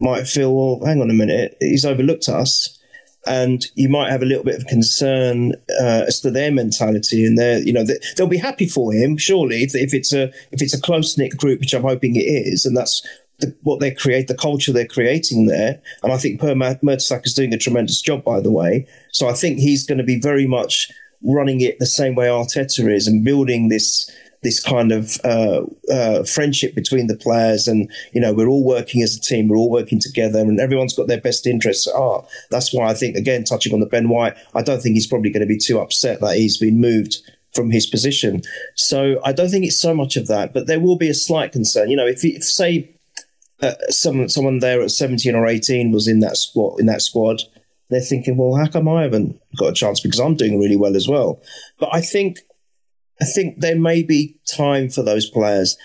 might 0.02 0.26
feel, 0.26 0.54
well, 0.54 0.86
hang 0.86 1.00
on 1.00 1.10
a 1.10 1.14
minute, 1.14 1.56
he's 1.60 1.84
overlooked 1.84 2.28
us 2.28 2.78
and 3.26 3.66
you 3.74 3.88
might 3.88 4.10
have 4.10 4.22
a 4.22 4.26
little 4.26 4.44
bit 4.44 4.56
of 4.56 4.66
concern 4.66 5.52
uh, 5.80 6.04
as 6.06 6.20
to 6.20 6.30
their 6.30 6.50
mentality 6.50 7.24
and 7.24 7.38
their 7.38 7.60
you 7.60 7.72
know 7.72 7.84
they'll 8.16 8.26
be 8.26 8.36
happy 8.36 8.66
for 8.66 8.92
him 8.92 9.16
surely 9.16 9.62
if, 9.62 9.74
if 9.74 9.94
it's 9.94 10.12
a 10.12 10.24
if 10.50 10.60
it's 10.60 10.74
a 10.74 10.80
close 10.80 11.16
knit 11.16 11.36
group 11.36 11.60
which 11.60 11.72
I'm 11.72 11.82
hoping 11.82 12.16
it 12.16 12.20
is 12.20 12.66
and 12.66 12.76
that's 12.76 13.06
the, 13.38 13.54
what 13.62 13.80
they 13.80 13.92
create 13.92 14.28
the 14.28 14.34
culture 14.34 14.72
they're 14.72 14.86
creating 14.86 15.46
there 15.46 15.80
and 16.02 16.12
I 16.12 16.16
think 16.16 16.40
Per 16.40 16.54
Mertesacker 16.54 17.26
is 17.26 17.34
doing 17.34 17.54
a 17.54 17.58
tremendous 17.58 18.00
job 18.00 18.24
by 18.24 18.40
the 18.40 18.52
way. 18.52 18.86
So 19.12 19.28
I 19.28 19.34
think 19.34 19.58
he's 19.58 19.86
going 19.86 19.98
to 19.98 20.04
be 20.04 20.20
very 20.20 20.46
much 20.46 20.90
running 21.24 21.60
it 21.60 21.78
the 21.78 21.86
same 21.86 22.14
way 22.14 22.26
Arteta 22.26 22.92
is 22.92 23.06
and 23.06 23.24
building 23.24 23.68
this 23.68 24.10
this 24.42 24.62
kind 24.62 24.92
of 24.92 25.18
uh, 25.24 25.62
uh, 25.90 26.24
friendship 26.24 26.74
between 26.74 27.06
the 27.06 27.16
players, 27.16 27.68
and 27.68 27.90
you 28.12 28.20
know 28.20 28.32
we're 28.32 28.48
all 28.48 28.64
working 28.64 29.02
as 29.02 29.16
a 29.16 29.20
team, 29.20 29.48
we're 29.48 29.56
all 29.56 29.70
working 29.70 30.00
together, 30.00 30.40
and 30.40 30.60
everyone's 30.60 30.94
got 30.94 31.06
their 31.06 31.20
best 31.20 31.46
interests 31.46 31.86
at 31.86 31.94
heart. 31.94 32.26
That's 32.50 32.74
why 32.74 32.88
I 32.88 32.94
think, 32.94 33.16
again, 33.16 33.44
touching 33.44 33.72
on 33.72 33.80
the 33.80 33.86
Ben 33.86 34.08
White, 34.08 34.34
I 34.54 34.62
don't 34.62 34.80
think 34.80 34.94
he's 34.94 35.06
probably 35.06 35.30
going 35.30 35.46
to 35.46 35.46
be 35.46 35.58
too 35.58 35.78
upset 35.78 36.20
that 36.20 36.36
he's 36.36 36.58
been 36.58 36.80
moved 36.80 37.16
from 37.54 37.70
his 37.70 37.86
position. 37.86 38.42
So 38.74 39.20
I 39.24 39.32
don't 39.32 39.50
think 39.50 39.64
it's 39.64 39.80
so 39.80 39.94
much 39.94 40.16
of 40.16 40.26
that, 40.28 40.52
but 40.54 40.66
there 40.66 40.80
will 40.80 40.96
be 40.96 41.10
a 41.10 41.14
slight 41.14 41.52
concern. 41.52 41.90
You 41.90 41.96
know, 41.96 42.06
if, 42.06 42.24
if 42.24 42.42
say 42.42 42.96
uh, 43.60 43.74
someone 43.88 44.28
someone 44.28 44.58
there 44.58 44.82
at 44.82 44.90
seventeen 44.90 45.34
or 45.34 45.46
eighteen 45.46 45.92
was 45.92 46.08
in 46.08 46.20
that 46.20 46.36
squad 46.36 46.80
in 46.80 46.86
that 46.86 47.02
squad. 47.02 47.42
They're 47.90 48.00
thinking, 48.00 48.38
well, 48.38 48.56
how 48.56 48.70
come 48.70 48.88
I 48.88 49.02
haven't 49.02 49.38
got 49.58 49.66
a 49.66 49.74
chance? 49.74 50.00
Because 50.00 50.18
I'm 50.18 50.34
doing 50.34 50.58
really 50.58 50.76
well 50.76 50.96
as 50.96 51.06
well. 51.06 51.42
But 51.78 51.90
I 51.92 52.00
think 52.00 52.38
I 53.20 53.24
think 53.24 53.60
there 53.60 53.78
may 53.78 54.02
be 54.02 54.36
time 54.46 54.88
for 54.88 55.02
those 55.02 55.28
players. 55.28 55.76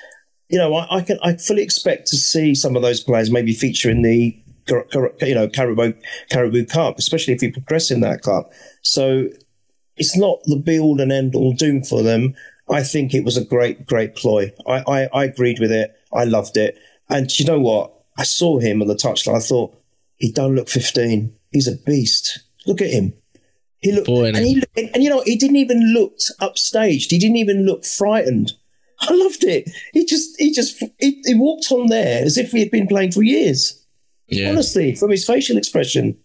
You 0.49 0.57
know, 0.57 0.73
I, 0.75 0.97
I 0.97 1.01
can 1.01 1.19
I 1.21 1.35
fully 1.35 1.61
expect 1.63 2.07
to 2.07 2.17
see 2.17 2.55
some 2.55 2.75
of 2.75 2.81
those 2.81 3.01
players 3.01 3.29
maybe 3.29 3.53
feature 3.53 3.89
in 3.89 4.01
the 4.01 4.41
you 4.69 5.35
know 5.35 5.47
Caribou 5.49 5.93
Carabao 6.29 6.65
Cup, 6.69 6.97
especially 6.97 7.33
if 7.33 7.41
you 7.41 7.51
progress 7.51 7.91
in 7.91 8.01
that 8.01 8.21
cup. 8.21 8.51
So 8.81 9.27
it's 9.97 10.17
not 10.17 10.39
the 10.45 10.57
be 10.57 10.79
all 10.79 11.01
and 11.01 11.11
end 11.11 11.35
all 11.35 11.53
doom 11.53 11.83
for 11.83 12.03
them. 12.03 12.35
I 12.69 12.83
think 12.83 13.13
it 13.13 13.23
was 13.23 13.37
a 13.37 13.45
great 13.45 13.85
great 13.85 14.15
ploy. 14.15 14.51
I, 14.67 14.83
I, 14.87 15.09
I 15.13 15.23
agreed 15.25 15.59
with 15.59 15.71
it. 15.71 15.95
I 16.13 16.23
loved 16.23 16.57
it. 16.57 16.77
And 17.09 17.29
you 17.39 17.45
know 17.45 17.59
what? 17.59 17.93
I 18.17 18.23
saw 18.23 18.59
him 18.59 18.81
on 18.81 18.87
the 18.87 18.95
touchline. 18.95 19.37
I 19.37 19.39
thought 19.39 19.77
he 20.15 20.31
don't 20.31 20.55
look 20.55 20.69
fifteen. 20.69 21.35
He's 21.51 21.67
a 21.67 21.77
beast. 21.77 22.39
Look 22.65 22.81
at 22.81 22.89
him. 22.89 23.13
He 23.81 23.91
looked, 23.91 24.07
Boy, 24.07 24.27
and, 24.27 24.37
he, 24.37 24.63
and, 24.75 24.89
and 24.93 25.03
you 25.03 25.09
know, 25.09 25.21
he 25.25 25.35
didn't 25.35 25.57
even 25.57 25.93
look 25.93 26.17
upstaged. 26.41 27.11
He 27.11 27.19
didn't 27.19 27.37
even 27.37 27.65
look 27.65 27.85
frightened. 27.85 28.53
I 29.01 29.13
loved 29.13 29.43
it. 29.43 29.69
He 29.93 30.05
just, 30.05 30.35
he 30.39 30.51
just, 30.51 30.83
he, 30.99 31.21
he 31.25 31.35
walked 31.35 31.71
on 31.71 31.87
there 31.87 32.23
as 32.23 32.37
if 32.37 32.51
he 32.51 32.59
had 32.59 32.71
been 32.71 32.87
playing 32.87 33.11
for 33.11 33.21
years. 33.21 33.85
Yeah. 34.27 34.49
Honestly, 34.49 34.95
from 34.95 35.11
his 35.11 35.25
facial 35.25 35.57
expression, 35.57 36.17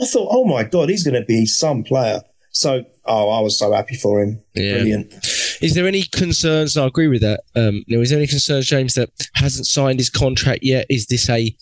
I 0.00 0.06
thought, 0.06 0.28
oh 0.30 0.44
my 0.44 0.64
god, 0.64 0.88
he's 0.88 1.04
going 1.04 1.20
to 1.20 1.26
be 1.26 1.44
some 1.46 1.82
player. 1.82 2.22
So, 2.52 2.84
oh, 3.06 3.30
I 3.30 3.40
was 3.40 3.58
so 3.58 3.72
happy 3.72 3.96
for 3.96 4.22
him. 4.22 4.42
Yeah. 4.54 4.74
Brilliant. 4.74 5.14
Is 5.62 5.74
there 5.74 5.86
any 5.86 6.02
concerns? 6.02 6.76
I 6.76 6.86
agree 6.86 7.08
with 7.08 7.22
that. 7.22 7.40
Um, 7.54 7.84
is 7.88 8.10
there 8.10 8.18
any 8.18 8.26
concerns, 8.26 8.66
James, 8.66 8.94
that 8.94 9.10
hasn't 9.34 9.66
signed 9.66 9.98
his 9.98 10.10
contract 10.10 10.62
yet? 10.62 10.86
Is 10.90 11.06
this 11.06 11.28
a 11.28 11.56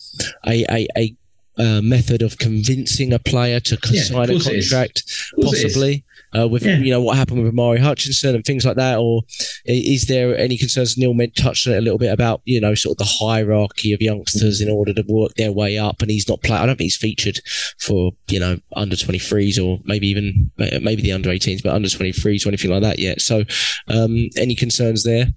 a, 0.45 0.65
a, 0.69 0.87
a 0.97 1.15
uh, 1.61 1.81
method 1.81 2.21
of 2.21 2.37
convincing 2.37 3.13
a 3.13 3.19
player 3.19 3.59
to 3.59 3.77
yeah, 3.91 4.03
sign 4.03 4.29
a 4.31 4.39
contract, 4.39 5.03
possibly 5.39 6.03
uh, 6.37 6.47
with 6.47 6.65
yeah. 6.65 6.77
you 6.77 6.91
know 6.91 7.01
what 7.01 7.17
happened 7.17 7.39
with 7.39 7.49
Omari 7.49 7.79
Hutchinson 7.79 8.35
and 8.35 8.43
things 8.43 8.65
like 8.65 8.77
that, 8.77 8.97
or 8.97 9.21
is 9.65 10.05
there 10.05 10.37
any 10.37 10.57
concerns? 10.57 10.97
Neil 10.97 11.15
touched 11.37 11.67
on 11.67 11.73
it 11.73 11.77
a 11.77 11.81
little 11.81 11.99
bit 11.99 12.11
about 12.11 12.41
you 12.45 12.59
know 12.59 12.73
sort 12.73 12.93
of 12.95 12.97
the 12.99 13.25
hierarchy 13.25 13.93
of 13.93 14.01
youngsters 14.01 14.61
in 14.61 14.69
order 14.69 14.93
to 14.93 15.03
work 15.07 15.33
their 15.35 15.51
way 15.51 15.77
up, 15.77 16.01
and 16.01 16.09
he's 16.09 16.27
not 16.27 16.41
playing. 16.41 16.63
I 16.63 16.65
don't 16.65 16.77
think 16.77 16.85
he's 16.85 16.97
featured 16.97 17.39
for 17.79 18.11
you 18.27 18.39
know 18.39 18.57
under 18.75 18.95
23s 18.95 19.63
or 19.63 19.81
maybe 19.85 20.07
even 20.07 20.51
maybe 20.57 21.01
the 21.01 21.11
under 21.11 21.29
18s, 21.29 21.63
but 21.63 21.73
under 21.73 21.89
23s 21.89 22.45
or 22.45 22.49
anything 22.49 22.71
like 22.71 22.81
that 22.81 22.99
yet. 22.99 23.21
So, 23.21 23.43
um, 23.87 24.29
any 24.37 24.55
concerns 24.55 25.03
there? 25.03 25.27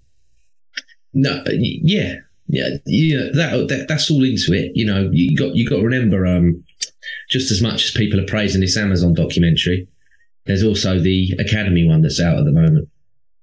No, 1.12 1.42
yeah, 1.50 2.16
yeah, 2.46 2.68
yeah, 2.86 3.30
that, 3.34 3.66
that 3.68 3.86
that's 3.88 4.10
all 4.10 4.22
into 4.22 4.52
it. 4.52 4.72
You 4.74 4.84
know, 4.84 5.10
you 5.12 5.36
got 5.36 5.54
you 5.54 5.68
got 5.68 5.76
to 5.76 5.82
remember, 5.82 6.26
um, 6.26 6.62
just 7.30 7.50
as 7.50 7.62
much 7.62 7.84
as 7.84 7.90
people 7.90 8.20
are 8.20 8.26
praising 8.26 8.60
this 8.60 8.76
Amazon 8.76 9.14
documentary, 9.14 9.88
there's 10.46 10.62
also 10.62 10.98
the 10.98 11.32
Academy 11.38 11.86
one 11.86 12.02
that's 12.02 12.20
out 12.20 12.38
at 12.38 12.44
the 12.44 12.52
moment, 12.52 12.88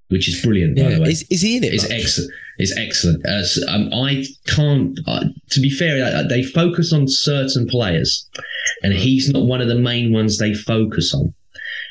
which 0.10 0.28
is 0.28 0.42
brilliant. 0.44 0.78
By 0.78 0.84
yeah. 0.84 0.96
the 0.96 1.02
way, 1.02 1.10
is, 1.10 1.26
is 1.30 1.42
he 1.42 1.58
in 1.58 1.64
it? 1.64 1.74
It's 1.74 1.90
excellent. 1.90 2.32
It's 2.58 2.78
excellent. 2.78 3.26
Uh, 3.26 3.44
so, 3.44 3.68
um, 3.68 3.90
I 3.92 4.24
can't. 4.48 5.00
Uh, 5.08 5.26
to 5.50 5.60
be 5.60 5.72
fair, 5.72 6.04
uh, 6.06 6.24
they 6.24 6.44
focus 6.44 6.94
on 6.94 7.08
certain 7.08 7.68
players, 7.68 8.30
and 8.84 8.94
he's 8.94 9.30
not 9.30 9.46
one 9.46 9.62
of 9.62 9.68
the 9.68 9.80
main 9.80 10.14
ones 10.14 10.38
they 10.38 10.54
focus 10.54 11.14
on. 11.14 11.34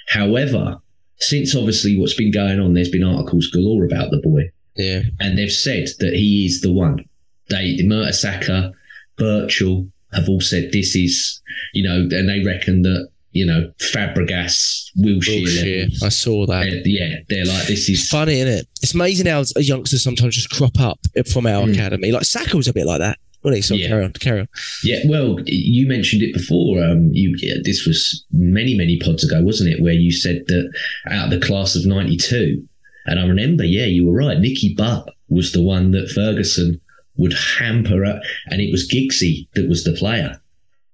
However, 0.08 0.76
since 1.16 1.56
obviously 1.56 1.98
what's 1.98 2.14
been 2.14 2.32
going 2.32 2.60
on, 2.60 2.74
there's 2.74 2.88
been 2.88 3.04
articles 3.04 3.48
galore 3.48 3.84
about 3.84 4.10
the 4.10 4.20
boy. 4.22 4.50
Yeah. 4.76 5.02
And 5.18 5.36
they've 5.36 5.52
said 5.52 5.88
that 5.98 6.14
he 6.14 6.46
is 6.46 6.60
the 6.60 6.72
one. 6.72 7.04
They, 7.48 7.78
Mertesacker, 7.78 8.72
Burchell 9.16 9.88
have 10.12 10.28
all 10.28 10.40
said 10.40 10.70
this 10.72 10.94
is, 10.94 11.40
you 11.72 11.82
know, 11.82 12.08
and 12.16 12.28
they 12.28 12.42
reckon 12.44 12.82
that, 12.82 13.08
you 13.32 13.46
know, 13.46 13.72
Fabregas, 13.78 14.90
Wilshere. 14.98 16.02
I 16.02 16.08
saw 16.08 16.46
that. 16.46 16.62
They're, 16.62 16.82
yeah, 16.84 17.16
they're 17.28 17.44
like, 17.44 17.66
this 17.66 17.88
is. 17.88 18.08
funny, 18.08 18.40
isn't 18.40 18.58
it? 18.58 18.66
It's 18.82 18.94
amazing 18.94 19.26
how 19.26 19.44
youngsters 19.56 20.02
sometimes 20.02 20.34
just 20.34 20.50
crop 20.50 20.80
up 20.80 20.98
from 21.32 21.46
our 21.46 21.66
mm. 21.66 21.72
academy. 21.72 22.10
Like 22.10 22.24
Saka 22.24 22.56
was 22.56 22.66
a 22.66 22.72
bit 22.72 22.86
like 22.86 22.98
that. 22.98 23.18
Well, 23.42 23.60
so 23.62 23.74
yeah. 23.74 23.88
carry 23.88 24.04
on, 24.04 24.12
carry 24.12 24.40
on. 24.40 24.48
Yeah, 24.84 24.98
well, 25.06 25.38
you 25.46 25.88
mentioned 25.88 26.22
it 26.22 26.34
before. 26.34 26.82
Um, 26.84 27.08
you 27.12 27.34
yeah, 27.38 27.54
this 27.64 27.86
was 27.86 28.26
many, 28.32 28.76
many 28.76 28.98
pods 28.98 29.24
ago, 29.24 29.42
wasn't 29.42 29.70
it? 29.70 29.82
Where 29.82 29.94
you 29.94 30.12
said 30.12 30.44
that 30.48 30.72
out 31.10 31.32
of 31.32 31.40
the 31.40 31.46
class 31.46 31.74
of 31.74 31.86
'92, 31.86 32.62
and 33.06 33.18
I 33.18 33.26
remember, 33.26 33.64
yeah, 33.64 33.86
you 33.86 34.06
were 34.06 34.16
right. 34.16 34.38
Nicky 34.38 34.74
Butt 34.74 35.08
was 35.28 35.52
the 35.52 35.62
one 35.62 35.92
that 35.92 36.10
Ferguson 36.10 36.80
would 37.16 37.32
hamper 37.32 38.04
at, 38.04 38.22
and 38.46 38.60
it 38.60 38.70
was 38.70 38.88
Giggsy 38.88 39.48
that 39.54 39.68
was 39.68 39.84
the 39.84 39.92
player 39.92 40.40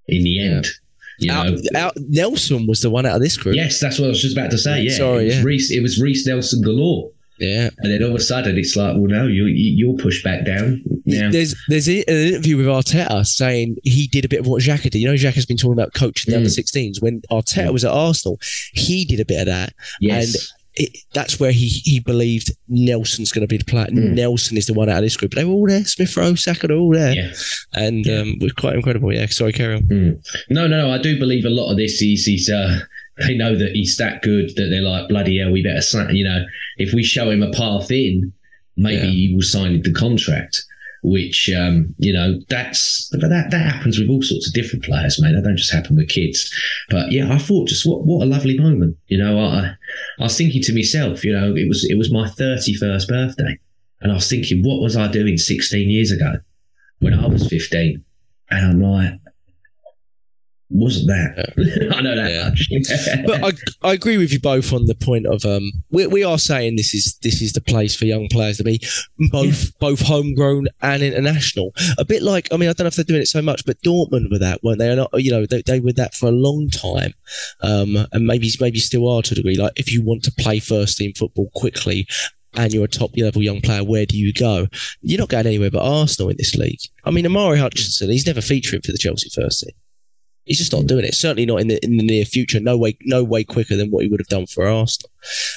in 0.09 0.25
the 0.25 0.41
end. 0.41 0.67
You 1.19 1.33
out, 1.33 1.59
know, 1.73 1.91
Nelson 1.97 2.67
was 2.67 2.81
the 2.81 2.91
one 2.91 3.07
out 3.07 3.17
of 3.17 3.23
this 3.23 3.37
group. 3.37 3.57
Yes, 3.57 3.81
that's 3.81 3.99
what 3.99 4.07
I 4.07 4.09
was 4.09 4.21
just 4.21 4.37
about 4.37 4.51
to 4.51 4.59
say. 4.59 4.83
Yeah, 4.83 4.97
sorry, 4.97 5.31
it 5.31 5.45
was 5.45 5.71
yeah. 5.71 5.79
it 5.79 5.83
was 5.83 6.01
Reiss 6.01 6.27
Nelson 6.27 6.63
galore. 6.63 7.11
Yeah, 7.39 7.71
and 7.79 7.93
then 7.93 8.03
all 8.03 8.11
of 8.11 8.17
a 8.17 8.21
sudden 8.21 8.59
it's 8.59 8.77
like, 8.77 8.97
well, 8.97 9.07
no, 9.07 9.27
you 9.27 9.47
you'll 9.47 9.97
push 9.97 10.23
back 10.23 10.45
down. 10.45 10.83
Now. 11.07 11.31
There's 11.31 11.55
there's 11.69 11.89
an 11.89 12.05
interview 12.09 12.59
with 12.59 12.67
Arteta 12.67 13.25
saying 13.25 13.77
he 13.85 14.09
did 14.09 14.25
a 14.25 14.29
bit 14.29 14.41
of 14.41 14.47
what 14.47 14.63
Xhaka 14.63 14.91
did. 14.91 14.97
You 14.97 15.09
know, 15.09 15.15
Xhaka 15.15 15.35
has 15.35 15.47
been 15.47 15.57
talking 15.57 15.73
about 15.73 15.95
coaching 15.95 16.33
the 16.33 16.37
mm. 16.37 16.41
under 16.41 16.51
16s. 16.51 17.01
When 17.01 17.23
Arteta 17.31 17.69
mm. 17.69 17.73
was 17.73 17.85
at 17.85 17.93
Arsenal, 17.93 18.39
he 18.73 19.05
did 19.05 19.21
a 19.21 19.25
bit 19.25 19.41
of 19.41 19.47
that. 19.47 19.73
Yes. 20.01 20.53
It, 20.79 20.97
that's 21.15 21.41
where 21.41 21.53
he 21.53 21.69
he 21.69 22.01
believed 22.01 22.53
Nelson's 22.69 23.33
going 23.33 23.47
to 23.47 23.49
be 23.49 23.57
the 23.57 23.65
player. 23.65 23.87
Mm. 23.87 24.13
Nelson 24.15 24.57
is 24.59 24.67
the 24.67 24.75
one 24.75 24.89
out 24.91 24.99
of 24.99 25.03
this 25.05 25.17
group. 25.17 25.33
They 25.33 25.45
were 25.45 25.53
all 25.53 25.67
there. 25.67 25.85
Smith 25.85 26.15
Rowe, 26.17 26.35
Saka, 26.35 26.73
all 26.75 26.93
there. 26.93 27.15
Yeah. 27.15 27.33
And 27.75 28.05
yeah. 28.05 28.19
Um, 28.21 28.29
it 28.41 28.43
was 28.43 28.53
quite 28.53 28.77
incredible. 28.77 29.13
Yeah. 29.13 29.27
Sorry, 29.27 29.53
carry 29.53 29.77
on. 29.77 29.83
Mm. 29.85 30.27
No, 30.51 30.67
no, 30.67 30.87
no. 30.87 30.91
I 30.93 30.99
do 30.99 31.19
believe 31.19 31.45
a 31.47 31.51
lot 31.51 31.71
of 31.71 31.77
this 31.79 32.03
is, 32.03 32.29
is 32.29 32.51
uh, 32.51 32.81
they 33.27 33.35
know 33.35 33.57
that 33.57 33.73
he's 33.73 33.97
that 33.97 34.21
good 34.23 34.51
that 34.57 34.69
they're 34.71 34.83
like 34.83 35.09
bloody 35.09 35.39
hell. 35.39 35.51
We 35.51 35.63
better, 35.63 35.81
sign, 35.81 36.15
you 36.15 36.25
know, 36.25 36.45
if 36.77 36.93
we 36.93 37.03
show 37.03 37.31
him 37.31 37.43
a 37.43 37.51
path 37.53 37.91
in, 37.91 38.33
maybe 38.77 39.07
Yeah. 39.07 39.11
he 39.13 39.35
will 39.35 39.43
sign 39.43 39.81
the 39.81 39.93
contract. 39.93 40.63
Which 41.09 41.49
um, 41.57 41.95
you 41.99 42.13
know, 42.13 42.41
that's 42.49 43.09
that 43.11 43.29
that 43.53 43.61
happens 43.61 43.97
with 43.97 44.09
all 44.09 44.23
sorts 44.23 44.49
of 44.49 44.55
different 44.55 44.85
players, 44.85 45.23
mate. 45.23 45.35
That 45.35 45.45
don't 45.45 45.57
just 45.57 45.73
happen 45.73 45.95
with 45.95 46.09
kids. 46.09 46.53
But 46.91 47.13
yeah, 47.13 47.33
I 47.33 47.39
thought 47.39 47.69
just 47.69 47.87
what 47.87 48.05
what 48.05 48.25
a 48.25 48.27
lovely 48.27 48.59
moment. 48.59 48.97
You 49.07 49.19
know, 49.19 49.39
I 49.39 49.77
I 50.19 50.25
was 50.25 50.37
thinking 50.37 50.63
to 50.63 50.75
myself, 50.75 51.25
you 51.25 51.33
know, 51.33 51.55
it 51.55 51.69
was 51.69 51.87
it 51.89 51.97
was 51.97 52.13
my 52.13 52.29
thirty 52.29 52.75
first 52.75 53.07
birthday, 53.07 53.57
and 54.01 54.11
I 54.11 54.17
was 54.17 54.29
thinking, 54.29 54.65
what 54.65 54.83
was 54.83 54.97
I 54.97 55.07
doing 55.07 55.37
sixteen 55.37 55.89
years 55.89 56.11
ago 56.11 56.41
when 56.99 57.15
I 57.15 57.29
was 57.29 57.47
fifteen? 57.47 58.05
And 58.51 58.67
I'm 58.67 58.83
like, 58.83 59.13
wasn't 60.69 61.07
that? 61.07 61.93
I 61.97 62.01
know 62.01 62.17
that 62.17 62.31
Yeah. 62.31 62.49
much. 62.49 63.27
but 63.27 63.45
I, 63.85 63.89
I 63.89 63.93
agree 63.93 64.19
with 64.19 64.33
you 64.33 64.41
both 64.41 64.73
on 64.73 64.87
the 64.87 64.95
point 64.95 65.27
of 65.27 65.45
um 65.45 65.71
we, 65.91 66.07
we 66.09 66.25
are 66.25 66.39
saying 66.39 66.77
this 66.77 66.93
is 66.95 67.17
this 67.23 67.41
is 67.41 67.53
the 67.53 67.61
place 67.61 67.95
for 67.95 68.05
young 68.05 68.27
players 68.29 68.57
to 68.59 68.65
be 68.65 68.81
both 69.31 69.79
both 69.79 70.01
homegrown 70.01 70.67
and 70.83 71.03
international 71.03 71.73
a 71.99 72.05
bit 72.05 72.23
like 72.23 72.49
I 72.53 72.57
mean 72.57 72.69
I 72.69 72.73
don't 72.73 72.85
know 72.85 72.89
if 72.89 72.97
they're 72.97 73.05
doing 73.05 73.23
it 73.23 73.27
so 73.29 73.43
much 73.43 73.65
but 73.65 73.81
Dortmund 73.83 74.31
were 74.31 74.39
that 74.41 74.61
weren't 74.65 74.79
they 74.79 74.95
not 74.95 75.11
you 75.15 75.31
know 75.31 75.47
they, 75.47 75.63
they 75.63 75.79
were 75.81 75.93
that 75.93 76.15
for 76.15 76.27
a 76.27 76.33
long 76.33 76.69
time 76.71 77.15
um 77.63 77.97
and 78.13 78.27
maybe 78.27 78.51
maybe 78.61 78.79
still 78.81 79.09
are 79.09 79.23
to 79.23 79.33
a 79.33 79.37
degree 79.37 79.57
like 79.57 79.73
if 79.77 79.93
you 79.93 80.03
want 80.03 80.25
to 80.25 80.33
play 80.39 80.59
first 80.59 80.99
team 80.99 81.13
football 81.17 81.49
quickly 81.55 82.07
and 82.55 82.73
you're 82.73 82.87
a 82.87 82.89
top 82.89 83.11
level 83.19 83.43
young 83.43 83.61
player, 83.61 83.85
where 83.85 84.07
do 84.07 84.17
you 84.17 84.33
go? 84.33 84.67
You're 85.03 85.19
not 85.19 85.29
going 85.29 85.47
anywhere 85.47 85.71
but 85.71 85.83
Arsenal 85.87 86.31
in 86.31 86.37
this 86.39 86.55
league. 86.55 86.79
I 87.05 87.11
mean, 87.11 87.27
Omari 87.27 87.59
Hutchinson, 87.59 88.09
he's 88.09 88.27
never 88.27 88.41
featuring 88.41 88.81
for 88.81 88.93
the 88.93 88.99
Chelsea 88.99 89.29
first 89.29 89.61
team. 89.61 89.75
He's 90.47 90.59
just 90.59 90.73
not 90.73 90.87
doing 90.87 91.05
it. 91.05 91.15
Certainly 91.15 91.47
not 91.47 91.61
in 91.61 91.69
the 91.69 91.85
in 91.85 91.97
the 91.97 92.05
near 92.05 92.25
future. 92.25 92.61
No 92.61 92.79
way, 92.79 92.97
no 93.03 93.23
way 93.25 93.45
quicker 93.45 93.77
than 93.77 93.91
what 93.91 94.05
he 94.05 94.09
would 94.09 94.21
have 94.21 94.29
done 94.29 94.47
for 94.47 94.67
Arsenal. 94.67 95.11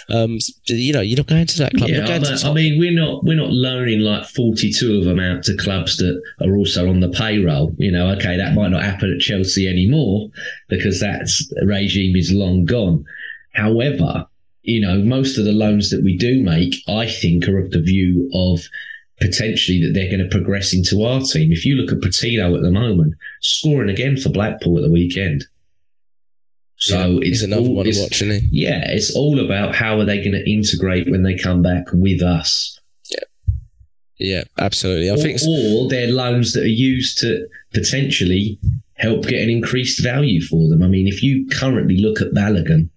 Um, 0.09 0.39
you 0.65 0.91
know, 0.91 1.01
you're 1.01 1.17
not 1.17 1.27
going 1.27 1.45
to 1.45 1.57
that 1.59 1.73
club. 1.75 1.89
Yeah, 1.89 1.99
I, 2.43 2.53
mean- 2.53 2.79
we're 2.79 2.99
not 2.99 3.23
we're 3.23 3.37
not 3.37 3.51
loaning 3.51 3.99
like 3.99 4.25
forty 4.25 4.71
two 4.73 4.97
of 4.97 5.05
them 5.05 5.19
out 5.19 5.43
to 5.43 5.55
clubs 5.55 5.97
that 5.97 6.21
are 6.41 6.55
also 6.55 6.89
on 6.89 6.99
the 6.99 7.09
payroll. 7.09 7.73
You 7.77 7.91
know, 7.91 8.09
okay, 8.13 8.35
that 8.35 8.55
might 8.55 8.69
not 8.71 8.83
happen 8.83 9.13
at 9.13 9.21
Chelsea 9.21 9.67
anymore 9.67 10.29
because 10.67 10.99
that 11.01 11.29
regime 11.65 12.15
is 12.15 12.31
long 12.31 12.65
gone. 12.65 13.05
However, 13.53 14.25
you 14.63 14.81
know, 14.81 14.99
most 15.03 15.37
of 15.37 15.45
the 15.45 15.51
loans 15.51 15.89
that 15.91 16.03
we 16.03 16.17
do 16.17 16.41
make, 16.41 16.75
I 16.87 17.07
think, 17.07 17.47
are 17.47 17.59
of 17.59 17.71
the 17.71 17.81
view 17.81 18.29
of 18.33 18.61
potentially 19.21 19.81
that 19.83 19.93
they're 19.93 20.09
going 20.09 20.23
to 20.23 20.35
progress 20.35 20.73
into 20.73 21.03
our 21.03 21.21
team. 21.21 21.51
If 21.51 21.65
you 21.65 21.75
look 21.75 21.91
at 21.91 22.01
Patino 22.01 22.55
at 22.55 22.61
the 22.61 22.71
moment, 22.71 23.15
scoring 23.41 23.89
again 23.89 24.17
for 24.17 24.29
Blackpool 24.29 24.77
at 24.77 24.83
the 24.83 24.91
weekend. 24.91 25.45
So 26.77 27.19
he's 27.19 27.41
it's 27.41 27.43
another 27.43 27.67
all- 27.67 27.75
one 27.75 27.85
to 27.85 27.99
watch, 27.99 28.19
he? 28.19 28.47
yeah, 28.51 28.89
it's 28.89 29.13
all 29.15 29.39
about 29.43 29.75
how 29.75 29.99
are 29.99 30.05
they 30.05 30.17
going 30.19 30.31
to 30.31 30.49
integrate 30.49 31.11
when 31.11 31.23
they 31.23 31.35
come 31.35 31.61
back 31.61 31.85
with 31.91 32.21
us. 32.21 32.79
Yeah, 33.11 33.19
yeah, 34.17 34.43
absolutely. 34.57 35.11
I 35.11 35.17
think 35.17 35.39
or, 35.45 35.83
or 35.85 35.89
they're 35.89 36.11
loans 36.11 36.53
that 36.53 36.63
are 36.63 36.67
used 36.67 37.17
to 37.19 37.45
potentially 37.73 38.57
help 38.95 39.23
get 39.23 39.41
an 39.41 39.49
increased 39.49 40.01
value 40.01 40.41
for 40.41 40.69
them. 40.69 40.81
I 40.81 40.87
mean, 40.87 41.07
if 41.07 41.21
you 41.21 41.47
currently 41.47 41.97
look 41.97 42.21
at 42.21 42.31
Balogun, 42.31 42.89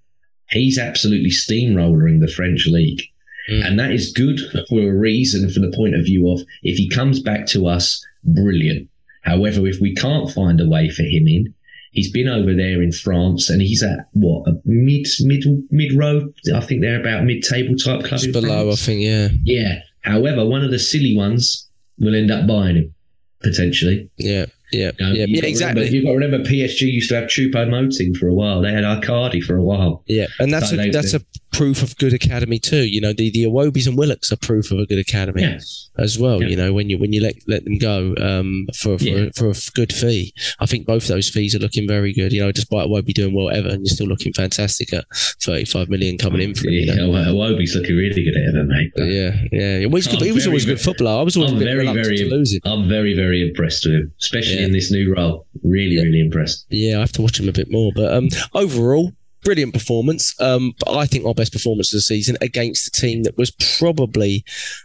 he's 0.51 0.79
absolutely 0.79 1.31
steamrolling 1.31 2.21
the 2.21 2.33
French 2.33 2.67
league. 2.67 3.03
Mm. 3.51 3.67
And 3.67 3.79
that 3.79 3.93
is 3.93 4.13
good 4.13 4.39
for 4.69 4.81
a 4.81 4.93
reason 4.95 5.51
from 5.51 5.63
the 5.69 5.77
point 5.77 5.95
of 5.95 6.05
view 6.05 6.31
of 6.31 6.41
if 6.63 6.77
he 6.77 6.89
comes 6.89 7.21
back 7.21 7.47
to 7.49 7.67
us, 7.67 8.05
brilliant. 8.25 8.89
However, 9.23 9.67
if 9.67 9.81
we 9.81 9.95
can't 9.95 10.31
find 10.31 10.61
a 10.61 10.69
way 10.69 10.89
for 10.91 11.03
him 11.03 11.27
in, 11.29 11.55
he's 11.93 12.11
been 12.11 12.29
over 12.29 12.55
there 12.55 12.81
in 12.83 12.93
France 12.93 13.51
and 13.51 13.61
he's 13.63 13.83
at 13.83 14.09
what 14.13 14.47
a 14.49 14.61
mid 14.65 15.07
middle 15.21 15.63
mid 15.71 15.93
row. 15.95 16.33
I 16.55 16.61
think 16.61 16.81
they're 16.81 17.01
about 17.01 17.25
mid 17.25 17.43
table 17.43 17.77
type 17.77 18.05
club. 18.05 18.21
below. 18.33 18.71
I 18.71 18.75
think. 18.77 19.01
Yeah, 19.03 19.29
Yeah. 19.45 19.81
However, 20.03 20.45
one 20.47 20.65
of 20.65 20.71
the 20.73 20.79
silly 20.81 21.17
ones 21.17 21.69
will 21.99 22.15
end 22.17 22.31
up 22.33 22.47
buying 22.49 22.77
him 22.77 22.95
potentially. 23.43 24.09
yeah, 24.17 24.47
yeah, 24.73 24.91
You 24.99 25.07
know, 25.07 25.13
yeah, 25.13 25.25
yeah. 25.29 25.45
Exactly. 25.45 25.83
Remember, 25.83 25.97
you've 25.97 26.05
got 26.05 26.11
to 26.13 26.17
remember, 26.19 26.49
PSG 26.49 26.81
used 26.93 27.09
to 27.11 27.17
have 27.17 27.25
Choupo-Moting 27.29 28.15
for 28.17 28.29
a 28.29 28.35
while. 28.35 28.61
They 28.63 28.73
had 28.73 28.85
Arcadi 28.85 29.43
for 29.43 29.57
a 29.57 29.63
while. 29.63 30.03
Yeah, 30.07 30.27
and 30.39 30.53
that's 30.53 30.71
So 30.71 30.81
a, 30.81 30.91
that's 30.91 31.15
a 31.15 31.21
proof 31.53 31.83
of 31.83 31.97
good 31.99 32.13
academy 32.13 32.59
too. 32.59 32.85
You 32.87 33.01
know, 33.01 33.13
the 33.13 33.31
the 33.31 33.45
Iwobis 33.45 33.87
and 33.87 33.97
Willocks 33.99 34.33
are 34.33 34.37
proof 34.37 34.71
of 34.71 34.79
a 34.79 34.87
good 34.87 34.99
academy 34.99 35.43
Yes. 35.43 35.91
as 35.99 36.19
well. 36.19 36.43
Yeah. 36.43 36.49
You 36.49 36.57
know, 36.57 36.73
when 36.73 36.91
you 36.91 36.99
when 36.99 37.13
you 37.13 37.21
let 37.23 37.35
let 37.47 37.65
them 37.65 37.79
go 37.79 38.15
um, 38.21 38.67
for 38.75 38.99
for, 38.99 39.05
Yeah. 39.05 39.29
for 39.37 39.51
a 39.51 39.55
good 39.75 39.93
fee, 39.93 40.33
I 40.61 40.67
think 40.67 40.87
both 40.87 41.07
those 41.09 41.29
fees 41.29 41.55
are 41.55 41.59
looking 41.59 41.87
very 41.87 42.13
good. 42.13 42.33
You 42.33 42.43
know, 42.43 42.53
despite 42.53 42.89
Iwobi 42.89 43.13
doing 43.15 43.35
well 43.35 43.51
ever, 43.51 43.69
and 43.69 43.87
you're 43.87 43.95
still 43.95 44.07
looking 44.07 44.33
fantastic 44.33 44.93
at 44.93 45.05
35 45.43 45.89
million 45.89 46.19
coming 46.19 46.41
in 46.41 46.55
for. 46.55 46.69
You 46.69 46.87
know? 46.95 47.11
Iwobi's 47.11 47.75
looking 47.77 47.97
really 47.97 48.25
good 48.25 48.37
at 48.37 48.55
it, 48.55 48.67
mate. 48.67 48.93
But 48.97 49.05
yeah, 49.05 49.31
yeah. 49.53 49.79
yeah. 49.79 49.87
Well, 49.87 49.97
he's 49.97 50.07
good, 50.09 50.21
he 50.23 50.33
was 50.33 50.45
very, 50.45 50.53
always 50.53 50.65
a 50.65 50.69
good 50.69 50.81
footballer. 50.81 51.21
I 51.21 51.23
was 51.23 51.37
always 51.37 51.53
I'm 51.53 51.59
very, 51.59 51.87
very, 51.87 52.17
to 52.19 52.31
lose. 52.31 52.59
I'm 52.65 52.89
very, 52.89 53.15
very 53.15 53.47
impressed 53.47 53.85
with 53.85 53.95
him, 53.95 54.13
especially 54.21 54.63
in 54.63 54.73
this 54.73 54.91
new 54.91 55.15
role. 55.15 55.47
Really, 55.63 55.97
really 55.97 56.21
impressed. 56.21 56.67
Yeah, 56.71 56.97
I 56.99 57.01
have 57.01 57.13
to 57.13 57.23
watch 57.23 57.39
him 57.39 57.49
a 57.49 57.53
bit 57.53 57.71
more. 57.71 57.93
But 57.95 58.13
um, 58.13 58.29
overall, 58.55 59.13
brilliant 59.43 59.75
performance. 59.75 60.35
Um, 60.41 60.75
but 60.79 60.97
I 60.97 61.07
think 61.07 61.25
our 61.25 61.35
best 61.35 61.53
performance 61.53 61.93
of 61.93 61.99
the 61.99 62.03
season 62.03 62.37
against 62.41 62.89
a 62.89 63.01
team 63.01 63.23
that 63.25 63.37
was 63.37 63.51
probably 63.79 64.45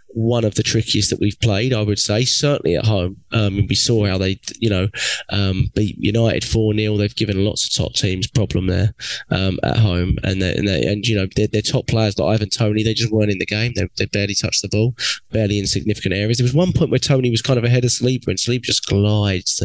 one 0.09 0.43
of 0.43 0.55
the 0.55 0.63
trickiest 0.63 1.11
that 1.11 1.19
we've 1.19 1.39
played. 1.39 1.73
I 1.73 1.83
would 1.83 1.99
say 1.99 2.25
certainly 2.25 2.75
at 2.75 2.85
home. 2.85 3.17
Um, 3.31 3.67
we 3.67 3.75
saw 3.75 4.05
how 4.07 4.17
they, 4.17 4.39
you 4.59 4.69
know, 4.69 4.87
um, 5.29 5.71
beat 5.75 5.95
United 5.99 6.43
four 6.43 6.73
0 6.73 6.97
They've 6.97 7.15
given 7.15 7.45
lots 7.45 7.65
of 7.65 7.73
top 7.73 7.93
teams 7.93 8.25
problem 8.25 8.67
there 8.67 8.93
um, 9.29 9.59
at 9.63 9.77
home, 9.77 10.17
and 10.23 10.41
and, 10.41 10.67
and 10.67 11.05
you 11.05 11.15
know 11.15 11.27
their, 11.35 11.61
top 11.61 11.87
players 11.87 12.17
like 12.17 12.35
Ivan 12.35 12.49
Toney, 12.49 12.83
they 12.83 12.93
just 12.93 13.11
weren't 13.11 13.31
in 13.31 13.39
the 13.39 13.45
game. 13.45 13.73
They, 13.75 13.87
they 13.97 14.05
barely 14.05 14.35
touched 14.35 14.61
the 14.61 14.69
ball, 14.69 14.95
barely 15.31 15.59
in 15.59 15.67
significant 15.67 16.13
areas. 16.13 16.37
There 16.37 16.45
was 16.45 16.53
one 16.53 16.73
point 16.73 16.89
where 16.89 16.99
Tony 16.99 17.29
was 17.29 17.41
kind 17.41 17.59
of 17.59 17.65
ahead 17.65 17.83
of 17.83 17.91
Saliba, 17.91 18.27
and 18.27 18.39
Saliba 18.39 18.63
just 18.63 18.87
glides 18.87 19.61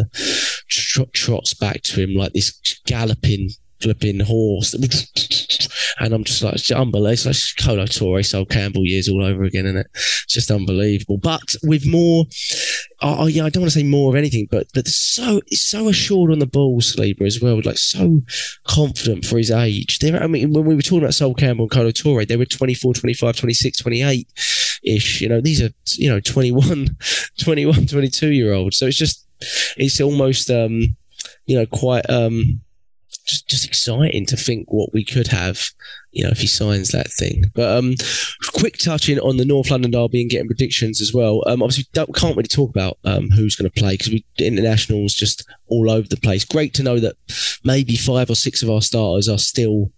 trot, 0.69 1.13
trots 1.13 1.55
back 1.55 1.83
to 1.83 2.03
him 2.03 2.15
like 2.15 2.33
this 2.33 2.81
galloping 2.87 3.51
flipping 3.83 4.21
horse. 4.21 4.75
And 5.99 6.15
I'm 6.15 6.25
just 6.25 6.43
like, 6.43 6.55
it's 6.55 6.71
unbelievable. 6.71 7.31
It's 7.31 7.59
like 7.59 7.67
Kolo 7.67 7.85
Touré, 7.85 8.25
Sol 8.25 8.47
Campbell 8.47 8.87
years 8.87 9.09
all 9.09 9.25
over 9.25 9.45
again, 9.45 9.67
and 9.67 9.79
it? 9.79 9.87
It's 9.95 10.33
just 10.33 10.51
unbelievable. 10.51 11.19
But 11.19 11.55
with 11.63 11.87
more, 11.87 12.25
oh, 13.03 13.27
yeah, 13.27 13.45
I 13.45 13.51
don't 13.51 13.63
want 13.63 13.73
to 13.73 13.79
say 13.79 13.85
more 13.85 14.11
of 14.11 14.17
anything, 14.17 14.49
but 14.51 14.69
but 14.75 14.89
so 14.89 15.41
it's 15.47 15.63
so 15.63 15.89
assured 15.89 16.33
on 16.33 16.39
the 16.39 16.47
ball, 16.47 16.81
Saliba 16.81 17.23
as 17.23 17.41
well, 17.41 17.61
like 17.65 17.79
so 17.79 18.23
confident 18.67 19.25
for 19.25 19.39
his 19.39 19.51
age. 19.51 19.99
They're, 19.99 20.23
I 20.23 20.27
mean, 20.27 20.53
when 20.53 20.65
we 20.65 20.75
were 20.75 20.83
talking 20.83 21.03
about 21.03 21.15
Sol 21.15 21.35
Campbell 21.35 21.65
and 21.65 21.71
Kolo 21.71 21.91
Touré, 21.91 22.27
they 22.27 22.37
were 22.37 22.47
24, 22.47 22.95
25, 22.95 23.37
26, 23.37 23.79
28 23.79 24.29
ish. 24.85 25.21
You 25.21 25.29
know, 25.29 25.41
these 25.41 25.63
are 25.63 25.71
you 25.97 26.09
know 26.09 26.21
21, 26.21 26.97
21, 27.39 27.87
22 27.87 28.31
year 28.31 28.53
olds. 28.53 28.77
So 28.77 28.87
it's 28.87 28.99
just 28.99 29.27
it's 29.77 30.01
almost 30.01 30.51
um 30.51 30.97
you 31.47 31.59
know 31.59 31.67
quite 31.67 32.09
um 32.09 32.61
just 33.25 33.49
just 33.49 33.67
exciting 33.67 34.27
to 34.27 34.37
think 34.37 34.73
what 34.73 34.93
we 34.93 35.05
could 35.05 35.29
have 35.29 35.71
you 36.11 36.23
know 36.25 36.31
if 36.31 36.39
he 36.39 36.47
signs 36.47 36.91
that 36.91 37.11
thing. 37.11 37.51
But 37.55 37.77
um 37.77 37.95
quick 38.55 38.79
touching 38.79 39.19
on 39.19 39.37
the 39.37 39.45
north 39.45 39.71
london 39.71 39.91
derby 39.91 40.21
and 40.21 40.31
getting 40.31 40.49
predictions 40.49 41.01
as 41.01 41.13
well. 41.13 41.43
Um 41.47 41.63
obviously 41.63 41.87
can't 41.95 42.37
really 42.37 42.49
talk 42.49 42.71
about 42.71 42.99
um 43.05 43.31
who's 43.31 43.57
going 43.57 43.71
to 43.71 43.81
play 43.81 43.95
because 43.95 44.11
we 44.11 44.25
internationals 44.39 45.15
just 45.15 45.47
all 45.69 45.91
over 45.91 46.09
the 46.09 46.17
place. 46.17 46.45
Great 46.45 46.75
to 46.75 46.83
know 46.83 46.99
that 46.99 47.17
maybe 47.65 47.97
five 47.97 48.31
or 48.31 48.37
six 48.37 48.63
of 48.63 48.71
our 48.71 48.83
starters 48.83 49.29
are 49.29 49.39
still 49.39 49.91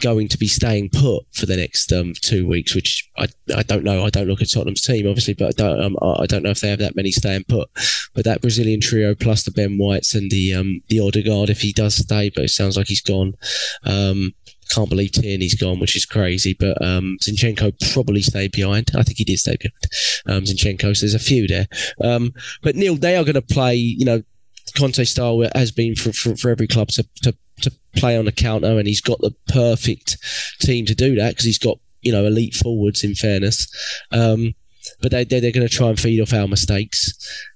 going 0.00 0.28
to 0.28 0.38
be 0.38 0.46
staying 0.46 0.90
put 0.90 1.24
for 1.32 1.46
the 1.46 1.56
next 1.56 1.92
um, 1.92 2.12
two 2.20 2.46
weeks, 2.46 2.74
which 2.74 3.08
I, 3.16 3.28
I 3.54 3.62
don't 3.62 3.84
know. 3.84 4.04
I 4.04 4.10
don't 4.10 4.28
look 4.28 4.42
at 4.42 4.50
Tottenham's 4.50 4.82
team, 4.82 5.06
obviously, 5.06 5.34
but 5.34 5.48
I 5.48 5.50
don't, 5.52 5.80
um, 5.80 5.96
I 6.02 6.26
don't 6.26 6.42
know 6.42 6.50
if 6.50 6.60
they 6.60 6.70
have 6.70 6.78
that 6.80 6.96
many 6.96 7.12
staying 7.12 7.44
put. 7.48 7.68
But 8.14 8.24
that 8.24 8.40
Brazilian 8.40 8.80
trio 8.80 9.14
plus 9.14 9.44
the 9.44 9.50
Ben 9.50 9.78
Whites 9.78 10.14
and 10.14 10.30
the 10.30 10.54
um, 10.54 10.82
the 10.88 11.00
Odegaard, 11.00 11.50
if 11.50 11.60
he 11.60 11.72
does 11.72 11.96
stay, 11.96 12.30
but 12.34 12.44
it 12.44 12.50
sounds 12.50 12.76
like 12.76 12.88
he's 12.88 13.00
gone. 13.00 13.34
Um, 13.84 14.34
can't 14.68 14.90
believe 14.90 15.12
Tierney's 15.12 15.54
gone, 15.54 15.78
which 15.78 15.96
is 15.96 16.06
crazy. 16.06 16.54
But 16.58 16.82
um, 16.82 17.18
Zinchenko 17.22 17.92
probably 17.92 18.22
stayed 18.22 18.52
behind. 18.52 18.90
I 18.96 19.02
think 19.02 19.18
he 19.18 19.24
did 19.24 19.38
stay 19.38 19.56
behind. 19.56 20.38
Um, 20.38 20.44
Zinchenko, 20.44 20.96
so 20.96 21.06
there's 21.06 21.14
a 21.14 21.18
few 21.18 21.46
there. 21.46 21.66
Um, 22.02 22.32
but 22.62 22.74
Neil, 22.76 22.96
they 22.96 23.16
are 23.16 23.24
going 23.24 23.34
to 23.34 23.42
play. 23.42 23.76
You 23.76 24.04
know, 24.04 24.22
Conte 24.76 25.04
style 25.04 25.42
has 25.54 25.72
been 25.72 25.94
for, 25.94 26.12
for, 26.12 26.36
for 26.36 26.50
every 26.50 26.66
club 26.66 26.88
to, 26.88 27.06
to 27.22 27.36
to 27.62 27.72
play 27.96 28.18
on 28.18 28.28
a 28.28 28.32
counter, 28.32 28.78
and 28.78 28.86
he's 28.86 29.00
got 29.00 29.20
the 29.20 29.34
perfect 29.48 30.18
team 30.60 30.86
to 30.86 30.94
do 30.94 31.14
that 31.16 31.30
because 31.30 31.46
he's 31.46 31.58
got 31.58 31.78
you 32.02 32.12
know 32.12 32.24
elite 32.24 32.54
forwards. 32.54 33.02
In 33.02 33.14
fairness, 33.14 33.66
um, 34.12 34.54
but 35.00 35.10
they 35.10 35.24
they're, 35.24 35.40
they're 35.40 35.52
going 35.52 35.66
to 35.66 35.74
try 35.74 35.88
and 35.88 35.98
feed 35.98 36.20
off 36.20 36.32
our 36.32 36.48
mistakes. 36.48 37.12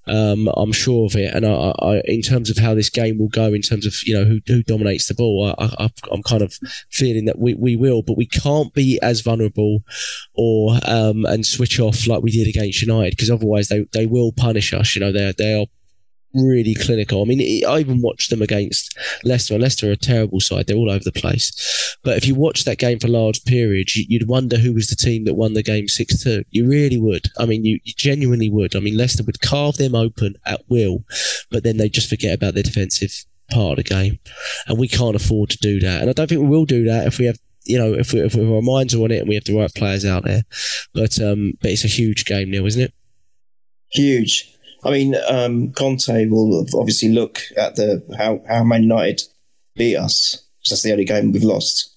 Um, 0.07 0.49
I'm 0.57 0.71
sure 0.71 1.05
of 1.05 1.15
it, 1.15 1.33
and 1.33 1.45
I, 1.45 1.73
I, 1.79 2.01
in 2.05 2.21
terms 2.21 2.49
of 2.49 2.57
how 2.57 2.73
this 2.73 2.89
game 2.89 3.17
will 3.17 3.29
go, 3.29 3.53
in 3.53 3.61
terms 3.61 3.85
of 3.85 3.95
you 4.05 4.13
know 4.13 4.25
who, 4.25 4.39
who 4.47 4.63
dominates 4.63 5.07
the 5.07 5.13
ball, 5.13 5.55
I, 5.57 5.89
I'm 6.11 6.23
kind 6.23 6.41
of 6.41 6.53
feeling 6.89 7.25
that 7.25 7.39
we, 7.39 7.53
we 7.53 7.75
will, 7.75 8.01
but 8.01 8.17
we 8.17 8.25
can't 8.25 8.73
be 8.73 8.99
as 9.01 9.21
vulnerable 9.21 9.83
or 10.33 10.79
um, 10.85 11.25
and 11.25 11.45
switch 11.45 11.79
off 11.79 12.07
like 12.07 12.23
we 12.23 12.31
did 12.31 12.47
against 12.47 12.81
United 12.81 13.11
because 13.11 13.31
otherwise 13.31 13.69
they, 13.69 13.85
they 13.93 14.05
will 14.05 14.31
punish 14.31 14.73
us. 14.73 14.95
You 14.95 15.01
know 15.01 15.11
they 15.11 15.33
they 15.37 15.53
are 15.53 15.67
really 16.33 16.75
clinical. 16.75 17.21
I 17.21 17.25
mean, 17.25 17.65
I 17.65 17.79
even 17.79 18.01
watched 18.01 18.29
them 18.29 18.41
against 18.41 18.97
Leicester. 19.23 19.57
Leicester 19.57 19.89
are 19.89 19.93
a 19.93 19.97
terrible 19.97 20.39
side; 20.39 20.67
they're 20.67 20.77
all 20.77 20.91
over 20.91 21.03
the 21.03 21.11
place. 21.11 21.97
But 22.03 22.17
if 22.17 22.25
you 22.25 22.35
watch 22.35 22.63
that 22.65 22.79
game 22.79 22.99
for 22.99 23.07
large 23.07 23.43
periods, 23.45 23.95
you'd 23.95 24.27
wonder 24.27 24.57
who 24.57 24.73
was 24.73 24.87
the 24.87 24.95
team 24.95 25.25
that 25.25 25.35
won 25.35 25.53
the 25.53 25.63
game 25.63 25.87
six 25.87 26.23
two. 26.23 26.43
You 26.49 26.67
really 26.67 26.97
would. 26.97 27.27
I 27.37 27.45
mean, 27.45 27.65
you, 27.65 27.79
you 27.83 27.93
genuinely 27.95 28.49
would. 28.49 28.75
I 28.75 28.79
mean, 28.79 28.97
Leicester 28.97 29.23
would 29.23 29.41
carve 29.41 29.77
them 29.77 29.95
open 29.95 30.35
at 30.45 30.61
will, 30.69 31.03
but 31.49 31.63
then 31.63 31.77
they 31.77 31.89
just 31.89 32.09
forget 32.09 32.35
about 32.35 32.53
their 32.53 32.63
defensive 32.63 33.25
part 33.51 33.77
of 33.77 33.83
the 33.85 33.89
game, 33.89 34.19
and 34.67 34.79
we 34.79 34.87
can't 34.87 35.15
afford 35.15 35.49
to 35.51 35.57
do 35.57 35.79
that. 35.79 36.01
And 36.01 36.09
I 36.09 36.13
don't 36.13 36.27
think 36.27 36.41
we 36.41 36.47
will 36.47 36.65
do 36.65 36.85
that 36.85 37.07
if 37.07 37.19
we 37.19 37.25
have 37.25 37.37
you 37.63 37.77
know, 37.77 37.93
if, 37.93 38.13
we, 38.13 38.21
if 38.21 38.35
our 38.35 38.61
minds 38.61 38.95
are 38.95 39.03
on 39.03 39.11
it 39.11 39.19
and 39.19 39.29
we 39.29 39.35
have 39.35 39.43
the 39.43 39.55
right 39.55 39.73
players 39.73 40.05
out 40.05 40.25
there. 40.25 40.41
But 40.93 41.21
um, 41.21 41.53
but 41.61 41.71
it's 41.71 41.85
a 41.85 41.87
huge 41.87 42.25
game 42.25 42.49
now, 42.49 42.65
isn't 42.65 42.81
it? 42.81 42.93
Huge. 43.91 44.51
I 44.83 44.91
mean, 44.91 45.15
um, 45.27 45.71
Conte 45.73 46.25
will 46.27 46.65
obviously 46.75 47.09
look 47.09 47.39
at 47.57 47.75
the 47.75 48.03
how 48.17 48.41
how 48.47 48.63
Man 48.63 48.83
United 48.83 49.21
beat 49.75 49.95
us. 49.95 50.43
That's 50.69 50.83
the 50.83 50.91
only 50.91 51.05
game 51.05 51.31
we've 51.31 51.43
lost, 51.43 51.95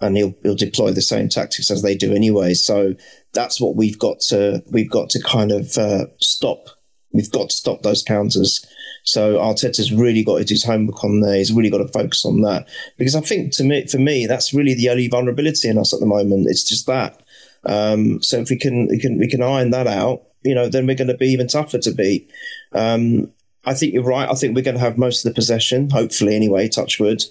and 0.00 0.16
he'll 0.16 0.34
he'll 0.42 0.54
deploy 0.54 0.92
the 0.92 1.02
same 1.02 1.28
tactics 1.28 1.70
as 1.70 1.82
they 1.82 1.94
do 1.94 2.14
anyway. 2.14 2.54
So 2.54 2.94
that's 3.34 3.60
what 3.60 3.76
we've 3.76 3.98
got 3.98 4.20
to 4.28 4.62
we've 4.70 4.90
got 4.90 5.10
to 5.10 5.22
kind 5.22 5.52
of 5.52 5.76
uh, 5.76 6.06
stop. 6.20 6.68
We've 7.12 7.30
got 7.30 7.50
to 7.50 7.56
stop 7.56 7.82
those 7.82 8.02
counters. 8.02 8.64
So 9.04 9.38
Arteta's 9.38 9.92
really 9.92 10.24
got 10.24 10.38
to 10.38 10.44
do 10.44 10.54
his 10.54 10.64
homework 10.64 11.02
on 11.04 11.20
there. 11.20 11.36
He's 11.36 11.52
really 11.52 11.70
got 11.70 11.78
to 11.78 11.88
focus 11.88 12.24
on 12.24 12.40
that 12.42 12.68
because 12.96 13.14
I 13.14 13.20
think 13.20 13.52
to 13.54 13.64
me, 13.64 13.86
for 13.86 13.98
me, 13.98 14.26
that's 14.26 14.54
really 14.54 14.74
the 14.74 14.88
only 14.90 15.08
vulnerability 15.08 15.68
in 15.68 15.78
us 15.78 15.92
at 15.92 16.00
the 16.00 16.06
moment. 16.06 16.46
It's 16.48 16.64
just 16.64 16.86
that. 16.86 17.22
Um, 17.64 18.22
so 18.22 18.38
if 18.38 18.50
we 18.50 18.56
can, 18.56 18.86
we 18.88 18.98
can, 18.98 19.18
we 19.18 19.28
can 19.28 19.42
iron 19.42 19.70
that 19.70 19.86
out, 19.86 20.22
you 20.44 20.54
know, 20.54 20.68
then 20.68 20.86
we're 20.86 20.96
going 20.96 21.08
to 21.08 21.16
be 21.16 21.28
even 21.28 21.48
tougher 21.48 21.78
to 21.78 21.92
beat. 21.92 22.30
Um, 22.72 23.30
I 23.64 23.74
think 23.74 23.94
you're 23.94 24.02
right. 24.02 24.28
I 24.28 24.34
think 24.34 24.56
we're 24.56 24.64
going 24.64 24.76
to 24.76 24.80
have 24.82 24.98
most 24.98 25.24
of 25.24 25.30
the 25.30 25.34
possession, 25.34 25.90
hopefully, 25.90 26.34
anyway. 26.34 26.68
Touchwood. 26.68 27.22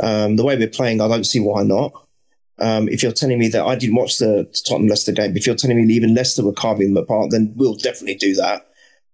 Um, 0.00 0.36
the 0.36 0.44
way 0.44 0.56
we're 0.56 0.68
playing, 0.68 1.00
I 1.00 1.08
don't 1.08 1.24
see 1.24 1.40
why 1.40 1.62
not. 1.62 1.92
Um, 2.60 2.88
if 2.88 3.02
you're 3.02 3.12
telling 3.12 3.38
me 3.38 3.48
that 3.48 3.64
I 3.64 3.76
didn't 3.76 3.96
watch 3.96 4.18
the 4.18 4.52
Tottenham 4.66 4.88
Leicester 4.88 5.12
game, 5.12 5.36
if 5.36 5.46
you're 5.46 5.56
telling 5.56 5.76
me 5.76 5.94
even 5.94 6.14
Leicester 6.14 6.44
were 6.44 6.52
carving 6.52 6.92
them 6.92 7.02
apart, 7.02 7.30
then 7.30 7.52
we'll 7.56 7.76
definitely 7.76 8.16
do 8.16 8.34
that. 8.34 8.68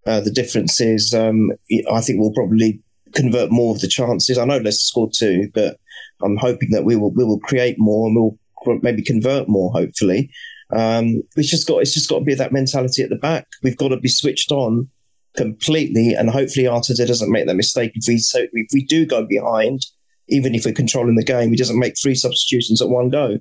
Uh, 0.06 0.20
the 0.20 0.30
difference 0.30 0.80
is, 0.80 1.14
um, 1.14 1.52
I 1.90 2.00
think 2.00 2.20
we'll 2.20 2.32
probably 2.32 2.82
convert 3.14 3.50
more 3.50 3.74
of 3.74 3.80
the 3.80 3.88
chances. 3.88 4.38
I 4.38 4.44
know 4.44 4.58
Leicester 4.58 4.84
scored 4.84 5.12
two, 5.12 5.50
but 5.54 5.78
I'm 6.22 6.36
hoping 6.36 6.70
that 6.70 6.84
we 6.84 6.96
will 6.96 7.12
we 7.12 7.24
will 7.24 7.40
create 7.40 7.76
more 7.78 8.06
and 8.06 8.16
we'll 8.16 8.78
maybe 8.82 9.02
convert 9.02 9.48
more. 9.48 9.70
Hopefully, 9.72 10.30
um, 10.70 11.22
it's 11.36 11.50
just 11.50 11.68
got 11.68 11.78
it's 11.78 11.94
just 11.94 12.08
got 12.08 12.20
to 12.20 12.24
be 12.24 12.34
that 12.34 12.52
mentality 12.52 13.02
at 13.02 13.10
the 13.10 13.16
back. 13.16 13.46
We've 13.62 13.76
got 13.76 13.88
to 13.88 13.98
be 13.98 14.08
switched 14.08 14.50
on 14.50 14.88
completely, 15.36 16.14
and 16.14 16.30
hopefully 16.30 16.66
Arteta 16.66 17.06
doesn't 17.06 17.30
make 17.30 17.46
that 17.46 17.54
mistake. 17.56 17.92
If 17.94 18.04
we 18.08 18.18
so 18.18 18.40
if 18.52 18.70
we 18.72 18.84
do 18.84 19.06
go 19.06 19.24
behind, 19.24 19.82
even 20.28 20.54
if 20.54 20.64
we're 20.64 20.72
controlling 20.72 21.16
the 21.16 21.24
game, 21.24 21.50
he 21.50 21.56
doesn't 21.56 21.78
make 21.78 21.94
three 22.00 22.14
substitutions 22.14 22.80
at 22.80 22.88
one 22.88 23.10
go. 23.10 23.38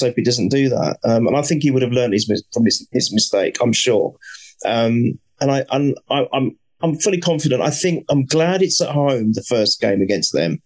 Hope 0.00 0.14
he 0.16 0.22
doesn't 0.22 0.48
do 0.48 0.70
that. 0.70 0.96
Um, 1.04 1.26
and 1.26 1.36
I 1.36 1.42
think 1.42 1.62
he 1.62 1.70
would 1.70 1.82
have 1.82 1.92
learned 1.92 2.14
his, 2.14 2.24
from 2.54 2.64
his, 2.64 2.88
his 2.90 3.12
mistake. 3.12 3.58
I'm 3.60 3.74
sure. 3.74 4.16
Um, 4.64 5.18
and 5.42 5.50
I, 5.50 5.64
I'm, 5.70 5.94
I, 6.10 6.26
I'm, 6.32 6.58
I'm 6.82 6.96
fully 6.96 7.20
confident. 7.20 7.60
I 7.60 7.68
think 7.68 8.06
I'm 8.08 8.24
glad 8.24 8.62
it's 8.62 8.80
at 8.80 8.88
home 8.88 9.32
the 9.34 9.42
first 9.42 9.82
game 9.82 10.00
against 10.00 10.32
them, 10.32 10.62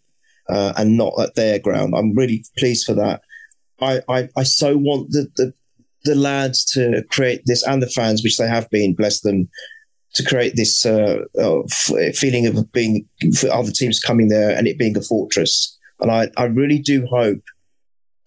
uh, 0.48 0.72
and 0.76 0.96
not 0.96 1.14
at 1.20 1.34
their 1.34 1.58
ground. 1.58 1.94
I'm 1.96 2.14
really 2.14 2.44
pleased 2.58 2.86
for 2.86 2.94
that. 2.94 3.22
I, 3.80 4.02
I, 4.08 4.28
I 4.36 4.42
so 4.44 4.76
want 4.76 5.10
the, 5.10 5.28
the 5.36 5.52
the 6.08 6.14
lads 6.14 6.64
to 6.72 7.04
create 7.10 7.42
this 7.46 7.62
and 7.66 7.82
the 7.82 7.88
fans, 7.88 8.22
which 8.22 8.36
they 8.36 8.48
have 8.48 8.68
been, 8.70 8.94
bless 8.94 9.20
them, 9.20 9.48
to 10.14 10.24
create 10.24 10.56
this 10.56 10.84
uh, 10.84 11.18
uh, 11.40 11.62
feeling 12.14 12.46
of 12.46 12.72
being 12.72 13.06
for 13.38 13.50
other 13.50 13.70
teams 13.70 14.00
coming 14.00 14.28
there 14.28 14.56
and 14.56 14.66
it 14.66 14.78
being 14.78 14.96
a 14.96 15.02
fortress. 15.02 15.78
And 16.00 16.10
I, 16.10 16.28
I 16.36 16.44
really 16.44 16.78
do 16.78 17.06
hope 17.06 17.42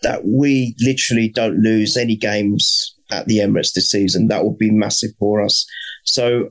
that 0.01 0.25
we 0.25 0.75
literally 0.79 1.29
don't 1.29 1.57
lose 1.57 1.97
any 1.97 2.15
games 2.15 2.95
at 3.11 3.27
the 3.27 3.37
Emirates 3.37 3.73
this 3.73 3.89
season. 3.89 4.27
That 4.27 4.45
would 4.45 4.57
be 4.57 4.71
massive 4.71 5.11
for 5.19 5.41
us. 5.41 5.65
So, 6.03 6.49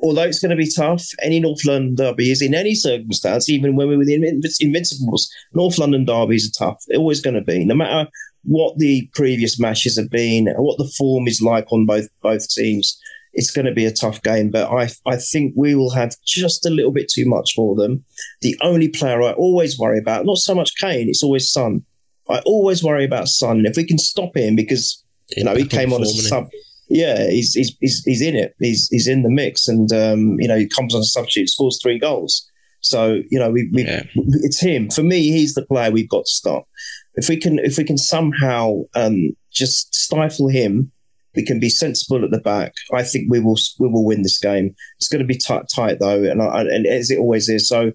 although 0.00 0.22
it's 0.22 0.40
going 0.40 0.50
to 0.50 0.56
be 0.56 0.70
tough, 0.74 1.04
any 1.22 1.40
North 1.40 1.64
London 1.64 1.94
derby 1.94 2.30
is 2.30 2.42
in 2.42 2.54
any 2.54 2.74
circumstance, 2.74 3.48
even 3.48 3.76
when 3.76 3.88
we're 3.88 3.98
with 3.98 4.08
the 4.08 4.54
Invincibles, 4.60 5.30
North 5.54 5.78
London 5.78 6.04
derbies 6.04 6.48
are 6.48 6.66
tough. 6.66 6.82
They're 6.86 6.98
always 6.98 7.20
going 7.20 7.36
to 7.36 7.42
be, 7.42 7.64
no 7.64 7.74
matter 7.74 8.10
what 8.46 8.78
the 8.78 9.10
previous 9.12 9.58
matches 9.58 9.98
have 9.98 10.10
been 10.10 10.48
and 10.48 10.58
what 10.58 10.78
the 10.78 10.90
form 10.96 11.26
is 11.26 11.42
like 11.42 11.66
on 11.72 11.86
both 11.86 12.08
both 12.22 12.48
teams. 12.48 12.98
It's 13.38 13.50
going 13.50 13.66
to 13.66 13.72
be 13.72 13.84
a 13.84 13.92
tough 13.92 14.22
game, 14.22 14.50
but 14.50 14.70
I 14.70 14.88
I 15.04 15.16
think 15.16 15.52
we 15.56 15.74
will 15.74 15.90
have 15.90 16.16
just 16.24 16.64
a 16.64 16.70
little 16.70 16.92
bit 16.92 17.10
too 17.12 17.26
much 17.26 17.52
for 17.54 17.74
them. 17.74 18.04
The 18.40 18.56
only 18.62 18.88
player 18.88 19.22
I 19.22 19.32
always 19.32 19.78
worry 19.78 19.98
about, 19.98 20.24
not 20.24 20.38
so 20.38 20.54
much 20.54 20.76
Kane, 20.80 21.08
it's 21.08 21.22
always 21.22 21.50
Son. 21.50 21.84
I 22.28 22.40
always 22.40 22.82
worry 22.82 23.04
about 23.04 23.28
Son. 23.28 23.66
If 23.66 23.76
we 23.76 23.84
can 23.84 23.98
stop 23.98 24.36
him, 24.36 24.56
because 24.56 25.04
you 25.36 25.44
know 25.44 25.54
he 25.54 25.66
came 25.66 25.92
on 25.92 26.02
as 26.02 26.18
a 26.18 26.22
sub, 26.22 26.48
yeah, 26.88 27.28
he's, 27.28 27.52
he's 27.54 27.76
he's 27.80 28.02
he's 28.04 28.22
in 28.22 28.36
it. 28.36 28.54
He's 28.60 28.88
he's 28.88 29.08
in 29.08 29.22
the 29.22 29.30
mix, 29.30 29.68
and 29.68 29.92
um, 29.92 30.36
you 30.38 30.48
know 30.48 30.56
he 30.56 30.68
comes 30.68 30.94
on 30.94 31.00
a 31.00 31.04
substitute, 31.04 31.50
scores 31.50 31.80
three 31.82 31.98
goals. 31.98 32.48
So 32.80 33.20
you 33.30 33.38
know 33.38 33.50
we, 33.50 33.68
we 33.72 33.84
yeah. 33.84 34.04
it's 34.14 34.60
him. 34.60 34.90
For 34.90 35.02
me, 35.02 35.30
he's 35.30 35.54
the 35.54 35.66
player 35.66 35.90
we've 35.90 36.08
got 36.08 36.24
to 36.26 36.30
stop. 36.30 36.68
If 37.16 37.28
we 37.28 37.36
can 37.36 37.58
if 37.58 37.78
we 37.78 37.84
can 37.84 37.98
somehow 37.98 38.82
um, 38.94 39.36
just 39.52 39.94
stifle 39.94 40.48
him, 40.48 40.92
we 41.34 41.44
can 41.44 41.58
be 41.58 41.68
sensible 41.68 42.24
at 42.24 42.30
the 42.30 42.40
back. 42.40 42.72
I 42.94 43.02
think 43.02 43.30
we 43.30 43.40
will 43.40 43.58
we 43.78 43.88
will 43.88 44.04
win 44.04 44.22
this 44.22 44.38
game. 44.38 44.74
It's 44.98 45.08
going 45.08 45.22
to 45.22 45.26
be 45.26 45.38
tight, 45.38 45.64
tight 45.74 45.98
though, 45.98 46.22
and, 46.22 46.42
I, 46.42 46.62
and 46.62 46.86
as 46.86 47.10
it 47.10 47.18
always 47.18 47.48
is. 47.48 47.68
So 47.68 47.92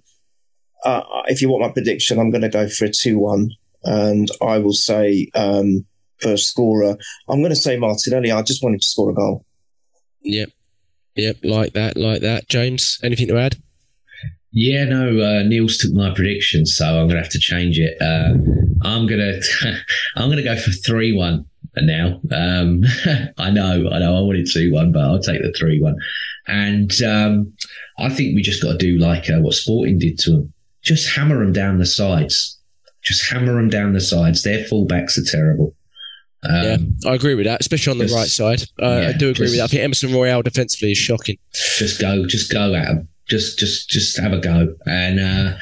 uh, 0.84 1.04
if 1.28 1.42
you 1.42 1.50
want 1.50 1.64
my 1.64 1.72
prediction, 1.72 2.20
I'm 2.20 2.32
going 2.32 2.42
to 2.42 2.50
go 2.50 2.68
for 2.68 2.86
a 2.86 2.92
two-one, 2.92 3.50
and 3.84 4.30
I 4.42 4.58
will 4.58 4.74
say. 4.74 5.30
Um, 5.36 5.86
first 6.22 6.48
scorer. 6.48 6.96
I'm 7.28 7.40
going 7.40 7.50
to 7.50 7.56
say 7.56 7.78
Martinelli. 7.78 8.32
I 8.32 8.42
just 8.42 8.64
wanted 8.64 8.82
to 8.82 8.88
score 8.88 9.10
a 9.10 9.14
goal. 9.14 9.46
Yep. 10.22 10.52
Yep. 11.16 11.38
Like 11.44 11.74
that. 11.74 11.98
Like 11.98 12.22
that. 12.22 12.48
James, 12.48 13.00
anything 13.04 13.28
to 13.28 13.38
add? 13.38 13.58
Yeah, 14.54 14.84
no. 14.86 15.20
Uh, 15.20 15.44
Niels 15.44 15.78
took 15.78 15.94
my 15.94 16.14
prediction, 16.14 16.66
so 16.66 16.86
I'm 16.86 17.08
going 17.08 17.12
to 17.12 17.22
have 17.22 17.30
to 17.30 17.40
change 17.40 17.80
it. 17.80 17.96
Uh, 18.02 18.34
I'm 18.84 19.08
gonna, 19.08 19.40
I'm 20.18 20.30
gonna 20.30 20.44
go 20.44 20.58
for 20.58 20.72
three 20.72 21.14
one 21.14 21.46
now. 21.78 22.20
Um, 22.32 22.84
I 23.38 23.50
know, 23.50 23.90
I 23.92 24.00
know, 24.00 24.18
I 24.18 24.22
wanted 24.22 24.48
two 24.52 24.72
one, 24.74 24.92
but 24.92 25.04
I'll 25.04 25.20
take 25.20 25.42
the 25.42 25.54
three 25.58 25.82
one. 25.82 25.96
And 26.48 26.92
um, 27.04 27.54
I 28.00 28.10
think 28.10 28.36
we 28.36 28.42
just 28.42 28.62
got 28.62 28.74
to 28.74 28.78
do 28.78 28.98
like 28.98 29.30
uh, 29.30 29.40
what 29.40 29.54
Sporting 29.54 30.00
did 30.00 30.20
to 30.20 30.32
them. 30.32 30.54
Just 30.82 31.16
hammer 31.16 31.40
them 31.40 31.54
down 31.54 31.78
the 31.78 31.86
sides. 31.86 32.60
Just 33.04 33.32
hammer 33.32 33.56
them 33.56 33.70
down 33.70 33.94
the 33.94 34.02
sides. 34.02 34.44
Their 34.44 34.66
fullbacks 34.66 35.18
are 35.18 35.24
terrible. 35.24 35.76
Um, 36.44 36.64
yeah, 36.64 36.78
I 37.10 37.14
agree 37.14 37.36
with 37.36 37.46
that, 37.46 37.62
especially 37.62 37.92
on 37.92 37.98
the 38.00 38.06
just, 38.06 38.16
right 38.16 38.28
side. 38.28 38.64
Uh, 38.82 39.02
yeah, 39.02 39.10
I 39.10 39.14
do 39.14 39.30
agree 39.30 39.46
just, 39.46 39.52
with 39.52 39.58
that. 39.58 39.64
I 39.64 39.68
think 39.68 39.84
Emerson 39.84 40.14
Royal 40.14 40.42
defensively 40.42 40.92
is 40.92 40.98
shocking. 40.98 41.38
Just 41.54 42.02
go, 42.02 42.26
just 42.26 42.52
go 42.52 42.74
at 42.74 42.88
him. 42.88 43.08
Just, 43.32 43.58
just, 43.58 43.90
just 43.90 44.20
have 44.20 44.34
a 44.34 44.40
go. 44.40 44.76
And 44.86 45.20
uh, 45.20 45.58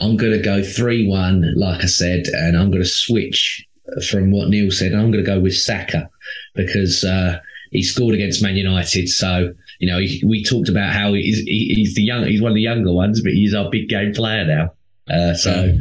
I'm 0.00 0.16
going 0.16 0.32
to 0.32 0.42
go 0.42 0.62
three-one, 0.64 1.54
like 1.56 1.82
I 1.82 1.86
said, 1.86 2.24
and 2.26 2.56
I'm 2.56 2.70
going 2.70 2.82
to 2.82 2.88
switch 2.88 3.64
from 4.10 4.32
what 4.32 4.48
Neil 4.48 4.70
said. 4.70 4.92
I'm 4.92 5.12
going 5.12 5.24
to 5.24 5.30
go 5.30 5.38
with 5.38 5.54
Saka 5.54 6.10
because 6.54 7.04
uh, 7.04 7.38
he 7.70 7.82
scored 7.82 8.14
against 8.14 8.42
Man 8.42 8.56
United. 8.56 9.08
So 9.08 9.52
you 9.80 9.90
know, 9.90 9.98
he, 9.98 10.22
we 10.24 10.44
talked 10.44 10.68
about 10.68 10.92
how 10.92 11.14
he's, 11.14 11.38
he, 11.38 11.72
he's 11.74 11.94
the 11.94 12.02
young, 12.02 12.24
he's 12.24 12.42
one 12.42 12.52
of 12.52 12.54
the 12.54 12.60
younger 12.60 12.92
ones, 12.92 13.22
but 13.22 13.32
he's 13.32 13.54
our 13.54 13.70
big 13.70 13.88
game 13.88 14.12
player 14.12 14.44
now. 14.44 14.72
Uh, 15.12 15.34
so 15.34 15.76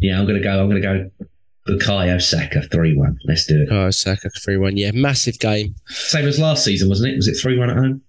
yeah, 0.00 0.18
I'm 0.18 0.26
going 0.26 0.36
to 0.36 0.42
go. 0.42 0.60
I'm 0.60 0.68
going 0.68 0.82
to 0.82 0.88
go 0.88 1.10
Bukayo 1.68 2.20
Saka 2.20 2.62
3 2.62 2.96
1. 2.96 3.18
Let's 3.24 3.46
do 3.46 3.62
it. 3.62 3.68
Oh, 3.70 3.90
Saka 3.90 4.28
3 4.28 4.56
1. 4.58 4.76
Yeah, 4.76 4.90
massive 4.92 5.38
game. 5.38 5.76
Same 5.86 6.26
as 6.26 6.38
last 6.38 6.64
season, 6.64 6.88
wasn't 6.88 7.12
it? 7.12 7.16
Was 7.16 7.28
it 7.28 7.40
3 7.40 7.58
1 7.58 7.70
at 7.70 7.76
home? 7.76 8.02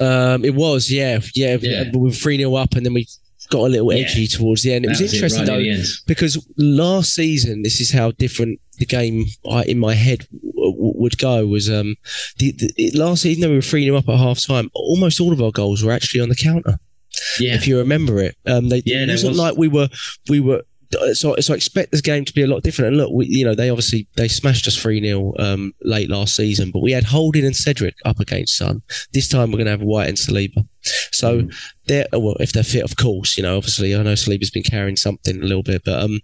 Um, 0.00 0.44
it 0.44 0.54
was, 0.54 0.90
yeah. 0.90 1.20
Yeah. 1.34 1.58
yeah. 1.60 1.84
We 1.92 2.00
were 2.00 2.10
3 2.10 2.38
0 2.38 2.54
up 2.54 2.74
and 2.74 2.84
then 2.84 2.94
we 2.94 3.06
got 3.50 3.60
a 3.60 3.68
little 3.68 3.92
edgy 3.92 4.22
yeah. 4.22 4.38
towards 4.38 4.62
the 4.62 4.72
end. 4.72 4.84
It 4.84 4.88
was, 4.88 5.00
was 5.00 5.12
interesting, 5.14 5.46
it 5.46 5.50
right 5.50 5.76
though, 5.76 5.82
because 6.06 6.44
last 6.56 7.14
season, 7.14 7.62
this 7.62 7.80
is 7.80 7.92
how 7.92 8.12
different 8.12 8.60
the 8.78 8.86
game 8.86 9.26
in 9.66 9.78
my 9.78 9.94
head 9.94 10.26
would 10.32 11.18
go 11.18 11.46
was 11.46 11.68
um 11.70 11.94
the, 12.38 12.52
the 12.52 12.90
last 12.94 13.22
season 13.22 13.48
we 13.48 13.56
were 13.56 13.62
3 13.62 13.84
0 13.84 13.96
up 13.96 14.08
at 14.08 14.18
half 14.18 14.44
time 14.44 14.70
almost 14.74 15.20
all 15.20 15.32
of 15.32 15.42
our 15.42 15.50
goals 15.50 15.84
were 15.84 15.92
actually 15.92 16.20
on 16.20 16.28
the 16.28 16.34
counter 16.34 16.78
yeah 17.38 17.54
if 17.54 17.68
you 17.68 17.78
remember 17.78 18.18
it 18.18 18.36
um 18.46 18.68
they 18.68 18.82
yeah, 18.84 19.02
it 19.02 19.08
wasn't 19.08 19.30
was. 19.30 19.38
like 19.38 19.56
we 19.56 19.68
were 19.68 19.88
we 20.28 20.40
were 20.40 20.62
so 21.12 21.36
so 21.36 21.52
I 21.52 21.56
expect 21.56 21.92
this 21.92 22.00
game 22.00 22.24
to 22.24 22.32
be 22.32 22.42
a 22.42 22.46
lot 22.46 22.62
different. 22.62 22.88
And 22.88 22.96
look, 22.96 23.10
we, 23.12 23.26
you 23.26 23.44
know, 23.44 23.54
they 23.54 23.70
obviously 23.70 24.08
they 24.16 24.28
smashed 24.28 24.66
us 24.66 24.76
three 24.76 25.00
0 25.00 25.34
um, 25.38 25.72
late 25.82 26.10
last 26.10 26.36
season, 26.36 26.70
but 26.70 26.82
we 26.82 26.92
had 26.92 27.04
Holding 27.04 27.44
and 27.44 27.56
Cedric 27.56 27.94
up 28.04 28.20
against 28.20 28.56
Son. 28.56 28.82
This 29.12 29.28
time 29.28 29.50
we're 29.50 29.58
going 29.58 29.66
to 29.66 29.72
have 29.72 29.82
White 29.82 30.08
and 30.08 30.18
Saliba. 30.18 30.66
So 31.12 31.42
mm. 31.42 31.54
they're 31.86 32.06
well, 32.12 32.36
if 32.40 32.52
they're 32.52 32.62
fit, 32.62 32.84
of 32.84 32.96
course. 32.96 33.36
You 33.36 33.42
know, 33.42 33.56
obviously 33.56 33.94
I 33.94 34.02
know 34.02 34.14
Saliba's 34.14 34.50
been 34.50 34.62
carrying 34.62 34.96
something 34.96 35.40
a 35.40 35.46
little 35.46 35.62
bit, 35.62 35.82
but 35.84 36.02
um, 36.02 36.20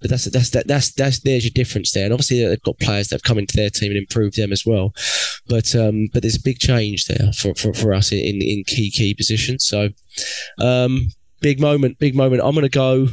but 0.00 0.10
that's 0.10 0.24
that's 0.26 0.50
that, 0.50 0.66
that's 0.66 0.92
that's 0.92 1.20
there's 1.20 1.44
your 1.44 1.52
difference 1.54 1.92
there, 1.92 2.04
and 2.04 2.12
obviously 2.12 2.46
they've 2.46 2.60
got 2.62 2.78
players 2.78 3.08
that 3.08 3.16
have 3.16 3.22
come 3.22 3.38
into 3.38 3.56
their 3.56 3.70
team 3.70 3.90
and 3.90 3.98
improved 3.98 4.36
them 4.36 4.52
as 4.52 4.64
well. 4.66 4.92
But 5.46 5.74
um, 5.74 6.08
but 6.12 6.22
there's 6.22 6.36
a 6.36 6.42
big 6.44 6.58
change 6.58 7.06
there 7.06 7.32
for 7.32 7.54
for, 7.54 7.72
for 7.72 7.94
us 7.94 8.12
in 8.12 8.42
in 8.42 8.64
key 8.66 8.90
key 8.90 9.14
positions. 9.14 9.64
So 9.64 9.88
um, 10.60 11.08
big 11.40 11.60
moment, 11.60 11.98
big 11.98 12.14
moment. 12.14 12.42
I'm 12.44 12.54
gonna 12.54 12.68
go. 12.68 13.08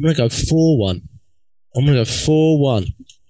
I'm 0.00 0.04
gonna 0.04 0.14
go 0.14 0.28
four 0.30 0.78
one. 0.78 1.02
I'm 1.76 1.84
gonna 1.84 1.98
go 1.98 2.04
four 2.06 2.58
one. 2.58 2.86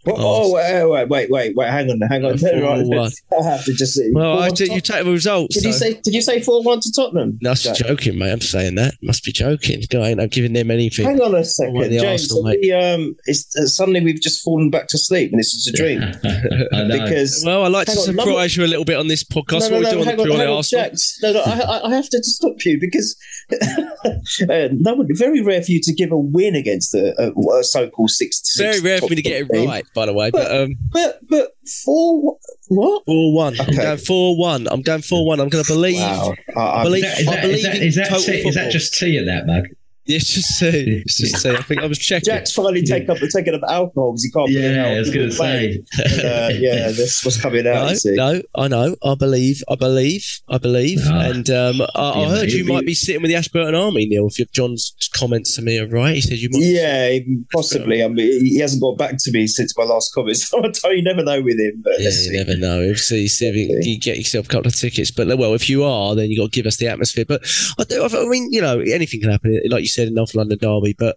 Oh, 0.06 0.14
oh 0.16 0.52
wait, 0.54 0.84
wait, 0.88 1.08
wait, 1.08 1.30
wait, 1.30 1.56
wait, 1.56 1.68
hang 1.70 1.90
on, 1.90 2.00
hang 2.08 2.24
on. 2.24 2.38
Four 2.38 2.50
Right. 2.60 3.12
I 3.38 3.42
have 3.50 3.64
to 3.64 3.74
just 3.74 3.94
see. 3.94 4.10
Well, 4.12 4.38
I, 4.38 4.50
did, 4.50 4.68
you 4.68 4.80
take 4.80 5.04
the 5.04 5.10
results. 5.10 5.54
Did 5.54 5.64
you 5.64 5.72
say? 5.72 5.94
Did 6.00 6.14
you 6.14 6.22
say 6.22 6.40
four 6.40 6.62
one 6.62 6.80
to 6.80 6.92
Tottenham? 6.92 7.38
That's 7.42 7.62
Jack? 7.62 7.76
joking, 7.76 8.18
mate. 8.18 8.32
I'm 8.32 8.40
saying 8.40 8.76
that. 8.76 8.94
Must 9.02 9.22
be 9.24 9.32
joking. 9.32 9.82
I 9.92 9.96
ain't 10.10 10.20
I'm 10.20 10.28
giving 10.28 10.52
them 10.52 10.70
anything. 10.70 11.04
Hang 11.04 11.20
on 11.20 11.34
a 11.34 11.44
second, 11.44 11.74
the 11.80 11.98
James. 11.98 12.32
Arsenal, 12.32 12.44
we, 12.44 12.72
um, 12.72 13.14
it's, 13.26 13.54
uh, 13.56 13.66
suddenly 13.66 14.00
we've 14.00 14.20
just 14.20 14.42
fallen 14.42 14.70
back 14.70 14.86
to 14.88 14.98
sleep, 14.98 15.30
and 15.32 15.38
this 15.38 15.52
is 15.54 15.66
a 15.66 15.76
dream 15.76 16.00
I 16.72 16.84
know. 16.84 17.04
because. 17.04 17.42
Well, 17.44 17.64
I 17.64 17.68
like 17.68 17.86
to 17.86 17.92
Hang 17.92 17.98
on, 18.00 18.04
surprise 18.04 18.56
you 18.56 18.64
a 18.64 18.66
little 18.66 18.84
bit 18.84 18.96
on 18.96 19.08
this 19.08 19.24
podcast. 19.24 19.70
no, 19.70 19.80
no, 19.80 19.80
what 19.80 19.82
no, 19.82 19.98
we 19.98 20.04
do 20.04 20.04
hang 20.04 20.20
on 20.20 20.26
the 20.28 20.32
on, 20.32 20.38
hang 20.40 20.48
on, 20.48 20.56
Arsenal. 20.56 20.84
Jack. 20.86 20.94
No, 21.22 21.32
no, 21.32 21.40
I, 21.42 21.58
I- 21.60 21.90
I 21.90 21.94
have 21.94 22.08
to 22.10 22.22
stop 22.22 22.56
you 22.64 22.78
because 22.80 23.16
uh, 23.52 24.68
no 24.72 24.94
one. 24.94 25.08
Very 25.10 25.42
rare 25.42 25.62
for 25.62 25.72
you 25.72 25.80
to 25.82 25.92
give 25.94 26.12
a 26.12 26.16
win 26.16 26.54
against 26.54 26.94
a, 26.94 27.14
a, 27.20 27.58
a 27.58 27.64
so-called 27.64 28.10
six. 28.10 28.40
Very 28.56 28.74
six 28.74 28.84
rare 28.84 28.98
for 28.98 29.08
me 29.08 29.16
to 29.16 29.22
get 29.22 29.42
it 29.42 29.66
right, 29.66 29.84
by 29.94 30.06
the 30.06 30.12
way. 30.12 30.30
But 30.30 30.50
um, 30.54 30.76
But 30.92 31.20
but 31.28 31.50
four 31.84 32.38
what? 32.68 33.04
four 33.06 33.34
one. 33.34 33.54
I'm 33.60 33.68
Okay. 33.68 33.76
going 33.76 33.98
four 33.98 34.36
one. 34.38 34.66
I'm 34.68 34.82
going 34.82 35.02
four 35.02 35.26
one. 35.26 35.40
I'm 35.40 35.48
going 35.48 35.64
to 35.64 35.72
believe. 35.72 35.98
Wow. 36.00 36.34
I, 36.56 36.60
I, 36.60 36.82
believe- 36.84 37.04
Is 37.04 37.10
that, 37.10 37.20
is 37.20 37.28
I 37.28 37.40
believe 37.42 37.54
is 37.56 37.62
that, 37.64 37.76
in 37.76 37.82
is 37.82 37.94
that, 37.96 38.08
total 38.08 38.22
tea, 38.24 38.32
is 38.32 38.42
football. 38.44 38.64
that 38.64 38.72
just 38.72 38.94
tea 38.94 39.16
in 39.16 39.26
that 39.26 39.46
mug? 39.46 39.66
It's 40.20 40.34
just 40.34 40.58
say. 40.58 41.02
It's 41.04 41.18
just 41.18 41.38
say. 41.42 41.54
I 41.56 41.62
think 41.62 41.80
I 41.82 41.86
was 41.86 41.98
checking. 41.98 42.26
Jack's 42.26 42.52
finally 42.52 42.82
take 42.82 43.08
up 43.08 43.18
taken 43.34 43.54
up 43.54 43.62
alcohol 43.68 44.12
because 44.12 44.24
he 44.24 44.30
can't. 44.30 44.46
believe 44.48 44.64
Yeah, 44.64 44.82
how 44.84 44.88
I 44.90 44.98
was 44.98 45.10
going 45.10 45.30
to 45.30 45.34
people 45.34 45.46
play. 45.46 45.82
say. 45.92 46.44
uh, 46.44 46.48
yeah, 46.50 46.90
that's 46.90 47.24
what's 47.24 47.40
coming 47.40 47.66
out. 47.66 47.92
No, 48.04 48.10
you 48.10 48.16
no, 48.16 48.42
I 48.56 48.68
know. 48.68 48.96
I 49.04 49.14
believe. 49.14 49.62
I 49.68 49.76
believe. 49.76 50.40
I 50.48 50.58
believe. 50.58 51.00
Ah. 51.06 51.20
and 51.30 51.48
um, 51.50 51.80
I, 51.94 52.10
I 52.24 52.28
heard 52.28 52.50
you 52.50 52.64
be- 52.64 52.72
might 52.72 52.86
be 52.86 52.94
sitting 52.94 53.22
with 53.22 53.30
the 53.30 53.36
Ashburton 53.36 53.74
Army, 53.74 54.06
Neil. 54.06 54.26
If 54.26 54.38
your 54.38 54.46
John's 54.52 54.94
comments 55.14 55.54
to 55.56 55.62
me 55.62 55.78
are 55.78 55.86
right, 55.88 56.14
he 56.14 56.20
said 56.20 56.38
you 56.38 56.48
might. 56.52 56.62
Yeah, 56.62 57.18
possibly. 57.52 58.02
I 58.02 58.08
mean, 58.08 58.44
he 58.44 58.58
hasn't 58.58 58.82
got 58.82 58.98
back 58.98 59.14
to 59.18 59.30
me 59.32 59.46
since 59.46 59.76
my 59.76 59.84
last 59.84 60.12
comment, 60.14 60.36
so 60.38 60.58
I 60.58 60.62
don't, 60.68 60.96
you 60.96 61.02
never 61.02 61.22
know 61.22 61.40
with 61.42 61.58
him. 61.58 61.80
But 61.82 61.94
Yeah, 61.98 62.06
you 62.06 62.10
see. 62.10 62.36
never 62.36 62.56
know. 62.56 62.80
If 62.82 62.98
see, 63.00 63.28
see 63.28 63.48
if 63.48 63.54
you, 63.56 63.78
you 63.82 63.98
get 64.00 64.16
yourself 64.18 64.46
a 64.46 64.48
couple 64.48 64.68
of 64.68 64.74
tickets, 64.76 65.10
but 65.10 65.26
well, 65.38 65.54
if 65.54 65.68
you 65.68 65.84
are, 65.84 66.14
then 66.14 66.30
you 66.30 66.40
have 66.40 66.48
got 66.48 66.52
to 66.52 66.56
give 66.56 66.66
us 66.66 66.76
the 66.76 66.88
atmosphere. 66.88 67.24
But 67.26 67.42
I 67.78 67.84
do. 67.84 68.04
I 68.04 68.24
mean, 68.26 68.52
you 68.52 68.60
know, 68.60 68.80
anything 68.80 69.20
can 69.20 69.30
happen, 69.30 69.60
like 69.68 69.82
you 69.82 69.88
said 69.88 69.99
in 70.08 70.14
North 70.14 70.34
London 70.34 70.58
Derby. 70.60 70.94
But 70.98 71.16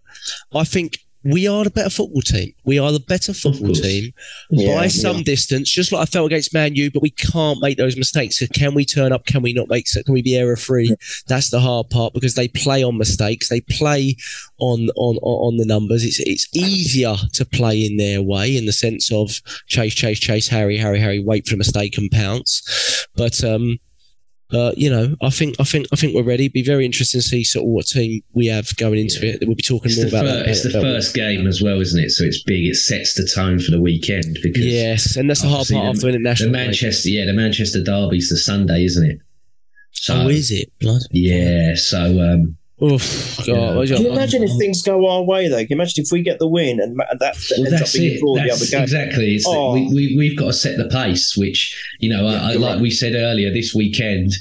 I 0.54 0.64
think 0.64 1.00
we 1.26 1.48
are 1.48 1.64
the 1.64 1.70
better 1.70 1.90
football 1.90 2.22
team. 2.22 2.54
We 2.66 2.80
are 2.80 2.92
the 2.92 3.00
better 3.00 3.34
football 3.34 3.74
team 3.74 4.12
Yeah, 4.52 4.76
by 4.76 4.84
yeah. 4.84 4.90
some 4.90 5.24
distance. 5.24 5.70
Just 5.70 5.94
like 5.94 6.02
I 6.02 6.06
felt 6.06 6.26
against 6.26 6.54
Man 6.54 6.76
U, 6.76 6.92
but 6.92 7.02
we 7.02 7.12
can't 7.12 7.62
make 7.62 7.78
those 7.78 7.96
mistakes. 7.96 8.40
So 8.40 8.46
can 8.48 8.74
we 8.74 8.84
turn 8.84 9.14
up? 9.14 9.26
Can 9.26 9.42
we 9.42 9.54
not 9.54 9.70
make? 9.70 9.88
so 9.88 10.04
Can 10.04 10.14
we 10.14 10.22
be 10.22 10.36
error 10.36 10.58
free? 10.58 10.94
That's 11.28 11.50
the 11.50 11.62
hard 11.62 11.90
part 11.90 12.14
because 12.14 12.36
they 12.36 12.50
play 12.50 12.84
on 12.84 12.98
mistakes. 12.98 13.48
They 13.48 13.62
play 13.62 14.18
on 14.60 14.90
on 14.98 15.16
on 15.24 15.56
the 15.56 15.66
numbers. 15.66 16.04
It's 16.04 16.20
it's 16.20 16.48
easier 16.54 17.16
to 17.34 17.46
play 17.46 17.86
in 17.86 17.96
their 17.96 18.22
way 18.22 18.58
in 18.58 18.66
the 18.66 18.74
sense 18.74 19.10
of 19.10 19.40
chase, 19.68 19.96
chase, 19.96 20.20
chase, 20.20 20.50
Harry, 20.50 20.78
Harry, 20.78 21.00
Harry, 21.00 21.24
wait 21.24 21.48
for 21.48 21.52
the 21.54 21.58
mistake 21.60 21.98
and 21.98 22.12
pounce. 22.12 23.08
But 23.16 23.42
um, 23.46 23.80
uh, 24.54 24.72
you 24.78 24.90
know, 24.90 25.16
I 25.22 25.30
think 25.30 25.56
I 25.60 25.64
think 25.64 25.88
I 25.92 25.96
think 25.96 26.14
we're 26.16 26.24
ready. 26.24 26.48
Be 26.48 26.64
very 26.64 26.86
interesting 26.86 27.20
to 27.22 27.28
see 27.28 27.44
sort 27.44 27.64
of 27.64 27.70
what 27.70 27.88
team 27.88 28.22
we 28.34 28.48
have 28.48 28.76
going 28.78 29.00
into 29.00 29.26
it. 29.28 29.40
We'll 29.46 29.56
be 29.56 29.64
talking 29.64 29.90
It's 29.92 29.98
more 29.98 30.10
the, 30.10 30.18
about 30.20 30.26
fir- 30.30 30.36
that. 30.38 30.48
it's 30.48 30.64
the 30.64 30.70
first 30.72 31.14
game 31.16 31.48
as 31.48 31.62
well, 31.62 31.82
isn't 31.82 32.04
it? 32.04 32.10
So 32.12 32.24
it's 32.24 32.44
big. 32.44 32.66
It 32.68 32.76
sets 32.76 33.16
the 33.16 33.26
tone 33.28 33.60
for 33.60 33.72
the 33.72 33.82
weekend 33.82 34.38
because 34.44 34.66
Yes, 34.66 35.16
and 35.16 35.30
that's 35.30 35.42
the 35.42 35.48
hard 35.50 35.68
part 35.68 35.70
the- 35.70 35.76
after 35.90 36.08
an 36.08 36.12
the 36.14 36.18
international. 36.20 36.52
break. 36.52 36.66
Manchester, 36.68 37.10
yeah, 37.10 37.26
the 37.26 37.34
Manchester 37.34 37.84
derby's 37.84 38.30
the 38.30 38.38
Sunday, 38.38 38.86
isn't 38.86 39.10
it? 39.10 39.20
So 39.92 40.16
Oh, 40.24 40.28
is 40.28 40.52
it? 40.52 40.72
Blood. 40.80 41.02
yeah, 41.12 41.76
so 41.76 42.20
um, 42.22 42.58
Oof, 42.82 43.38
God, 43.46 43.88
Yeah. 43.88 43.96
Can 43.96 44.06
you 44.06 44.12
imagine 44.12 44.44
if 44.44 44.52
things 44.58 44.82
go 44.82 45.08
our 45.08 45.24
way, 45.24 45.48
though? 45.48 45.58
Can 45.60 45.68
you 45.70 45.76
imagine 45.76 46.04
if 46.04 46.12
we 46.12 46.22
get 46.22 46.40
the 46.40 46.48
win 46.48 46.80
and 46.82 46.96
ma- 46.96 47.06
that 47.20 47.36
well, 47.52 47.60
ends 47.60 47.74
up 47.74 47.80
that's 47.80 47.94
being 47.98 48.12
a 48.12 48.16
it. 48.16 48.20
draw 48.20 48.36
the 48.36 48.52
other 48.52 48.66
game? 48.66 48.82
exactly. 48.84 49.36
It's 49.36 49.46
that 49.46 49.52
Oh. 49.56 49.74
we, 49.74 49.88
we 49.94 50.16
we've 50.18 50.38
got 50.38 50.48
to 50.48 50.54
set 50.54 50.78
the 50.78 50.90
pace. 50.90 51.38
Which 51.38 51.80
you 52.00 52.10
know, 52.10 52.26
I, 52.28 52.34
I, 52.34 52.54
like 52.54 52.74
right. 52.74 52.82
we 52.82 52.90
said 52.92 53.14
earlier, 53.16 53.52
this 53.54 53.74
weekend. 53.76 54.34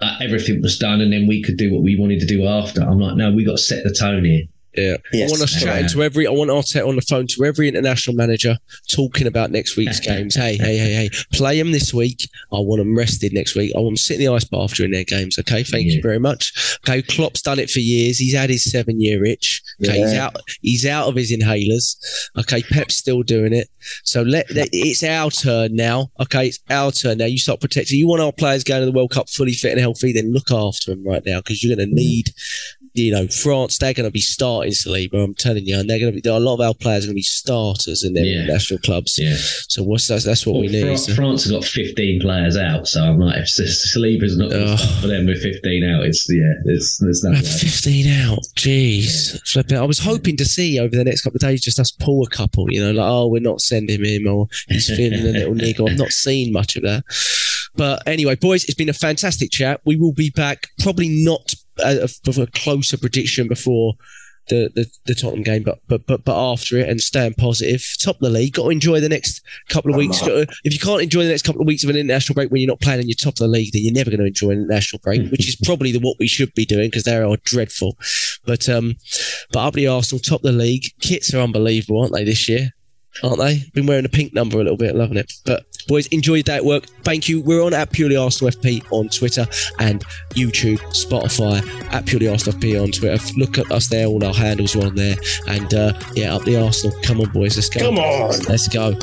Uh, 0.00 0.16
everything 0.20 0.60
was 0.60 0.76
done, 0.76 1.00
and 1.00 1.12
then 1.12 1.26
we 1.26 1.40
could 1.40 1.56
do 1.56 1.72
what 1.72 1.82
we 1.82 1.96
wanted 1.96 2.18
to 2.20 2.26
do 2.26 2.44
after. 2.46 2.82
I'm 2.82 2.98
like, 2.98 3.16
no, 3.16 3.30
we 3.32 3.44
got 3.44 3.52
to 3.52 3.58
set 3.62 3.84
the 3.84 3.92
tone 3.94 4.24
here. 4.24 4.42
Yeah. 4.76 4.96
Yes. 5.12 5.30
I 5.30 5.32
want 5.32 5.42
us 5.42 5.54
Yeah. 5.54 5.66
chatting 5.66 5.88
to 5.88 6.02
every. 6.02 6.26
I 6.26 6.30
want 6.30 6.50
Arteta 6.50 6.86
on 6.86 6.96
the 6.96 7.02
phone 7.02 7.26
to 7.28 7.44
every 7.44 7.68
international 7.68 8.16
manager 8.16 8.58
talking 8.90 9.26
about 9.26 9.50
next 9.50 9.76
week's 9.76 10.00
games. 10.00 10.34
Hey, 10.34 10.56
hey, 10.56 10.76
hey, 10.76 10.92
hey! 10.92 11.10
Play 11.32 11.58
them 11.58 11.72
this 11.72 11.94
week. 11.94 12.28
I 12.52 12.58
want 12.58 12.80
them 12.80 12.96
rested 12.96 13.32
next 13.32 13.54
week. 13.54 13.72
I 13.76 13.78
want 13.80 13.90
them 13.92 13.96
sitting 13.96 14.22
in 14.26 14.30
the 14.30 14.36
ice 14.36 14.44
bath 14.44 14.74
during 14.74 14.92
their 14.92 15.04
games. 15.04 15.38
Okay, 15.38 15.62
thank 15.62 15.86
you 15.86 16.02
very 16.02 16.18
much. 16.18 16.78
Okay, 16.84 17.02
Klopp's 17.02 17.42
done 17.42 17.58
it 17.58 17.70
for 17.70 17.78
years. 17.80 18.18
He's 18.18 18.34
had 18.34 18.50
his 18.50 18.70
seven 18.70 19.00
year 19.00 19.24
itch. 19.24 19.62
Okay, 19.84 19.98
he's 20.00 20.14
out. 20.14 20.36
He's 20.60 20.86
out 20.86 21.08
of 21.08 21.14
his 21.14 21.30
inhalers. 21.32 21.96
Okay, 22.38 22.62
Pep's 22.62 22.96
still 22.96 23.22
doing 23.22 23.52
it. 23.52 23.68
So 24.02 24.22
let, 24.22 24.50
let 24.50 24.68
it's 24.72 25.02
our 25.02 25.30
turn 25.30 25.76
now. 25.76 26.10
Okay, 26.20 26.48
it's 26.48 26.58
our 26.70 26.90
turn 26.90 27.18
now. 27.18 27.26
You 27.26 27.38
start 27.38 27.60
protecting. 27.60 27.98
You 27.98 28.08
want 28.08 28.22
our 28.22 28.32
players 28.32 28.64
going 28.64 28.80
to 28.80 28.86
the 28.86 28.92
World 28.92 29.10
Cup 29.12 29.28
fully 29.28 29.52
fit 29.52 29.72
and 29.72 29.80
healthy. 29.80 30.12
Then 30.12 30.32
look 30.32 30.50
after 30.50 30.90
them 30.94 31.04
right 31.06 31.22
now 31.24 31.38
because 31.40 31.62
you're 31.62 31.76
going 31.76 31.88
to 31.88 31.94
need 31.94 32.30
you 32.94 33.10
know, 33.12 33.26
France, 33.26 33.78
they're 33.78 33.92
going 33.92 34.06
to 34.08 34.12
be 34.12 34.20
starting 34.20 34.72
Saliba. 34.72 35.22
I'm 35.22 35.34
telling 35.34 35.66
you, 35.66 35.78
and 35.78 35.90
they're 35.90 35.98
going 35.98 36.12
to 36.12 36.14
be. 36.14 36.20
There 36.20 36.32
are 36.32 36.36
a 36.36 36.40
lot 36.40 36.54
of 36.54 36.60
our 36.60 36.74
players 36.74 37.04
are 37.04 37.08
going 37.08 37.14
to 37.14 37.18
be 37.18 37.22
starters 37.22 38.04
in 38.04 38.14
their 38.14 38.24
Yeah. 38.24 38.46
national 38.46 38.78
clubs. 38.80 39.18
Yeah, 39.18 39.34
So 39.36 39.82
what's 39.82 40.06
that? 40.08 40.22
That's 40.22 40.46
what 40.46 40.52
well, 40.54 40.62
we 40.62 40.68
need. 40.68 40.82
Fra- 40.82 40.96
So- 40.98 41.14
France 41.14 41.42
has 41.44 41.52
got 41.52 41.64
15 41.64 42.20
players 42.20 42.56
out, 42.56 42.86
so 42.86 43.02
I'm 43.02 43.18
like, 43.18 43.38
if 43.38 43.46
Saliba's 43.48 44.36
not 44.38 44.50
going 44.50 44.66
to 44.68 44.78
start 44.78 45.00
for 45.00 45.06
them 45.08 45.26
with 45.26 45.42
15 45.42 45.84
out, 45.84 46.04
it's 46.04 46.26
yeah, 46.30 46.52
it's 46.72 46.98
there's 46.98 47.24
no 47.24 47.30
way. 47.32 47.40
15 47.42 48.06
out. 48.12 48.38
Jeez. 48.56 49.40
Flipping. 49.46 49.76
I 49.76 49.82
was 49.82 49.98
hoping 49.98 50.36
to 50.36 50.44
see 50.44 50.78
over 50.78 50.94
the 50.94 51.04
next 51.04 51.22
couple 51.22 51.36
of 51.36 51.40
days 51.42 51.62
just 51.62 51.80
us 51.80 51.90
pull 51.90 52.22
a 52.24 52.30
couple, 52.30 52.72
you 52.72 52.80
know, 52.80 52.92
like, 52.92 53.06
oh, 53.10 53.26
we're 53.26 53.40
not 53.42 53.60
sending 53.60 54.04
him 54.04 54.26
or 54.28 54.46
he's 54.68 54.86
feeling 54.86 55.20
a 55.20 55.32
little 55.32 55.54
niggle. 55.56 55.88
I've 55.90 55.98
not 55.98 56.12
seen 56.12 56.52
much 56.52 56.76
of 56.76 56.82
that. 56.84 57.02
But 57.76 58.02
anyway, 58.06 58.36
boys, 58.36 58.64
it's 58.64 58.74
been 58.74 58.88
a 58.88 58.92
fantastic 58.94 59.50
chat. 59.50 59.80
We 59.84 59.96
will 59.96 60.12
be 60.12 60.30
back, 60.30 60.68
probably 60.78 61.08
not 61.08 61.54
with 61.78 62.38
a 62.38 62.48
closer 62.52 62.98
prediction 62.98 63.48
before. 63.48 63.94
The, 64.50 64.70
the, 64.74 64.86
the 65.06 65.14
Tottenham 65.14 65.42
game, 65.42 65.62
but, 65.62 65.78
but 65.88 66.06
but 66.06 66.22
but 66.22 66.52
after 66.52 66.76
it 66.76 66.86
and 66.86 67.00
staying 67.00 67.32
positive, 67.32 67.82
top 68.02 68.16
of 68.16 68.20
the 68.20 68.28
league. 68.28 68.52
Got 68.52 68.64
to 68.64 68.68
enjoy 68.68 69.00
the 69.00 69.08
next 69.08 69.40
couple 69.70 69.90
of 69.90 69.96
weeks. 69.96 70.20
To- 70.20 70.46
if 70.64 70.72
you 70.74 70.78
can't 70.78 71.00
enjoy 71.00 71.22
the 71.22 71.30
next 71.30 71.46
couple 71.46 71.62
of 71.62 71.66
weeks 71.66 71.82
of 71.82 71.88
an 71.88 71.96
international 71.96 72.34
break 72.34 72.50
when 72.50 72.60
you're 72.60 72.68
not 72.68 72.82
playing 72.82 73.00
and 73.00 73.08
you're 73.08 73.14
top 73.14 73.32
of 73.32 73.38
the 73.38 73.48
league, 73.48 73.72
then 73.72 73.80
you're 73.82 73.94
never 73.94 74.10
going 74.10 74.20
to 74.20 74.26
enjoy 74.26 74.50
an 74.50 74.64
international 74.64 75.00
break, 75.02 75.22
which 75.30 75.48
is 75.48 75.56
probably 75.64 75.92
the, 75.92 75.98
what 75.98 76.18
we 76.20 76.28
should 76.28 76.52
be 76.52 76.66
doing 76.66 76.88
because 76.88 77.04
they 77.04 77.16
are 77.16 77.36
dreadful. 77.44 77.96
But 78.44 78.68
um, 78.68 78.96
but 79.50 79.66
up 79.66 79.72
the 79.72 79.86
Arsenal, 79.86 80.20
top 80.20 80.40
of 80.40 80.52
the 80.52 80.52
league. 80.52 80.92
Kits 81.00 81.32
are 81.32 81.40
unbelievable, 81.40 82.02
aren't 82.02 82.12
they 82.12 82.24
this 82.24 82.46
year? 82.46 82.72
Aren't 83.22 83.38
they? 83.38 83.62
Been 83.72 83.86
wearing 83.86 84.04
a 84.04 84.10
pink 84.10 84.34
number 84.34 84.58
a 84.58 84.62
little 84.62 84.76
bit, 84.76 84.94
loving 84.94 85.16
it. 85.16 85.32
But 85.46 85.64
boys, 85.86 86.06
enjoy 86.08 86.34
your 86.34 86.42
day 86.42 86.56
at 86.56 86.64
work. 86.64 86.86
Thank 87.02 87.28
you. 87.28 87.40
We're 87.40 87.62
on 87.62 87.74
at 87.74 87.92
Purely 87.92 88.16
Arsenal 88.16 88.52
FP 88.52 88.84
on 88.90 89.08
Twitter 89.08 89.46
and 89.78 90.04
YouTube, 90.30 90.78
Spotify, 90.90 91.64
at 91.92 92.06
Purely 92.06 92.28
Arsenal 92.28 92.58
FP 92.58 92.82
on 92.82 92.90
Twitter. 92.90 93.22
Look 93.36 93.58
at 93.58 93.70
us 93.70 93.88
there. 93.88 94.06
All 94.06 94.24
our 94.24 94.34
handles 94.34 94.76
are 94.76 94.86
on 94.86 94.94
there. 94.94 95.16
And 95.48 95.72
uh, 95.74 95.92
yeah, 96.14 96.34
up 96.34 96.44
the 96.44 96.60
Arsenal. 96.60 96.96
Come 97.02 97.20
on, 97.20 97.30
boys. 97.30 97.56
Let's 97.56 97.68
go. 97.68 97.80
Come 97.80 97.98
on. 97.98 98.38
Let's 98.48 98.68
go. 98.68 98.98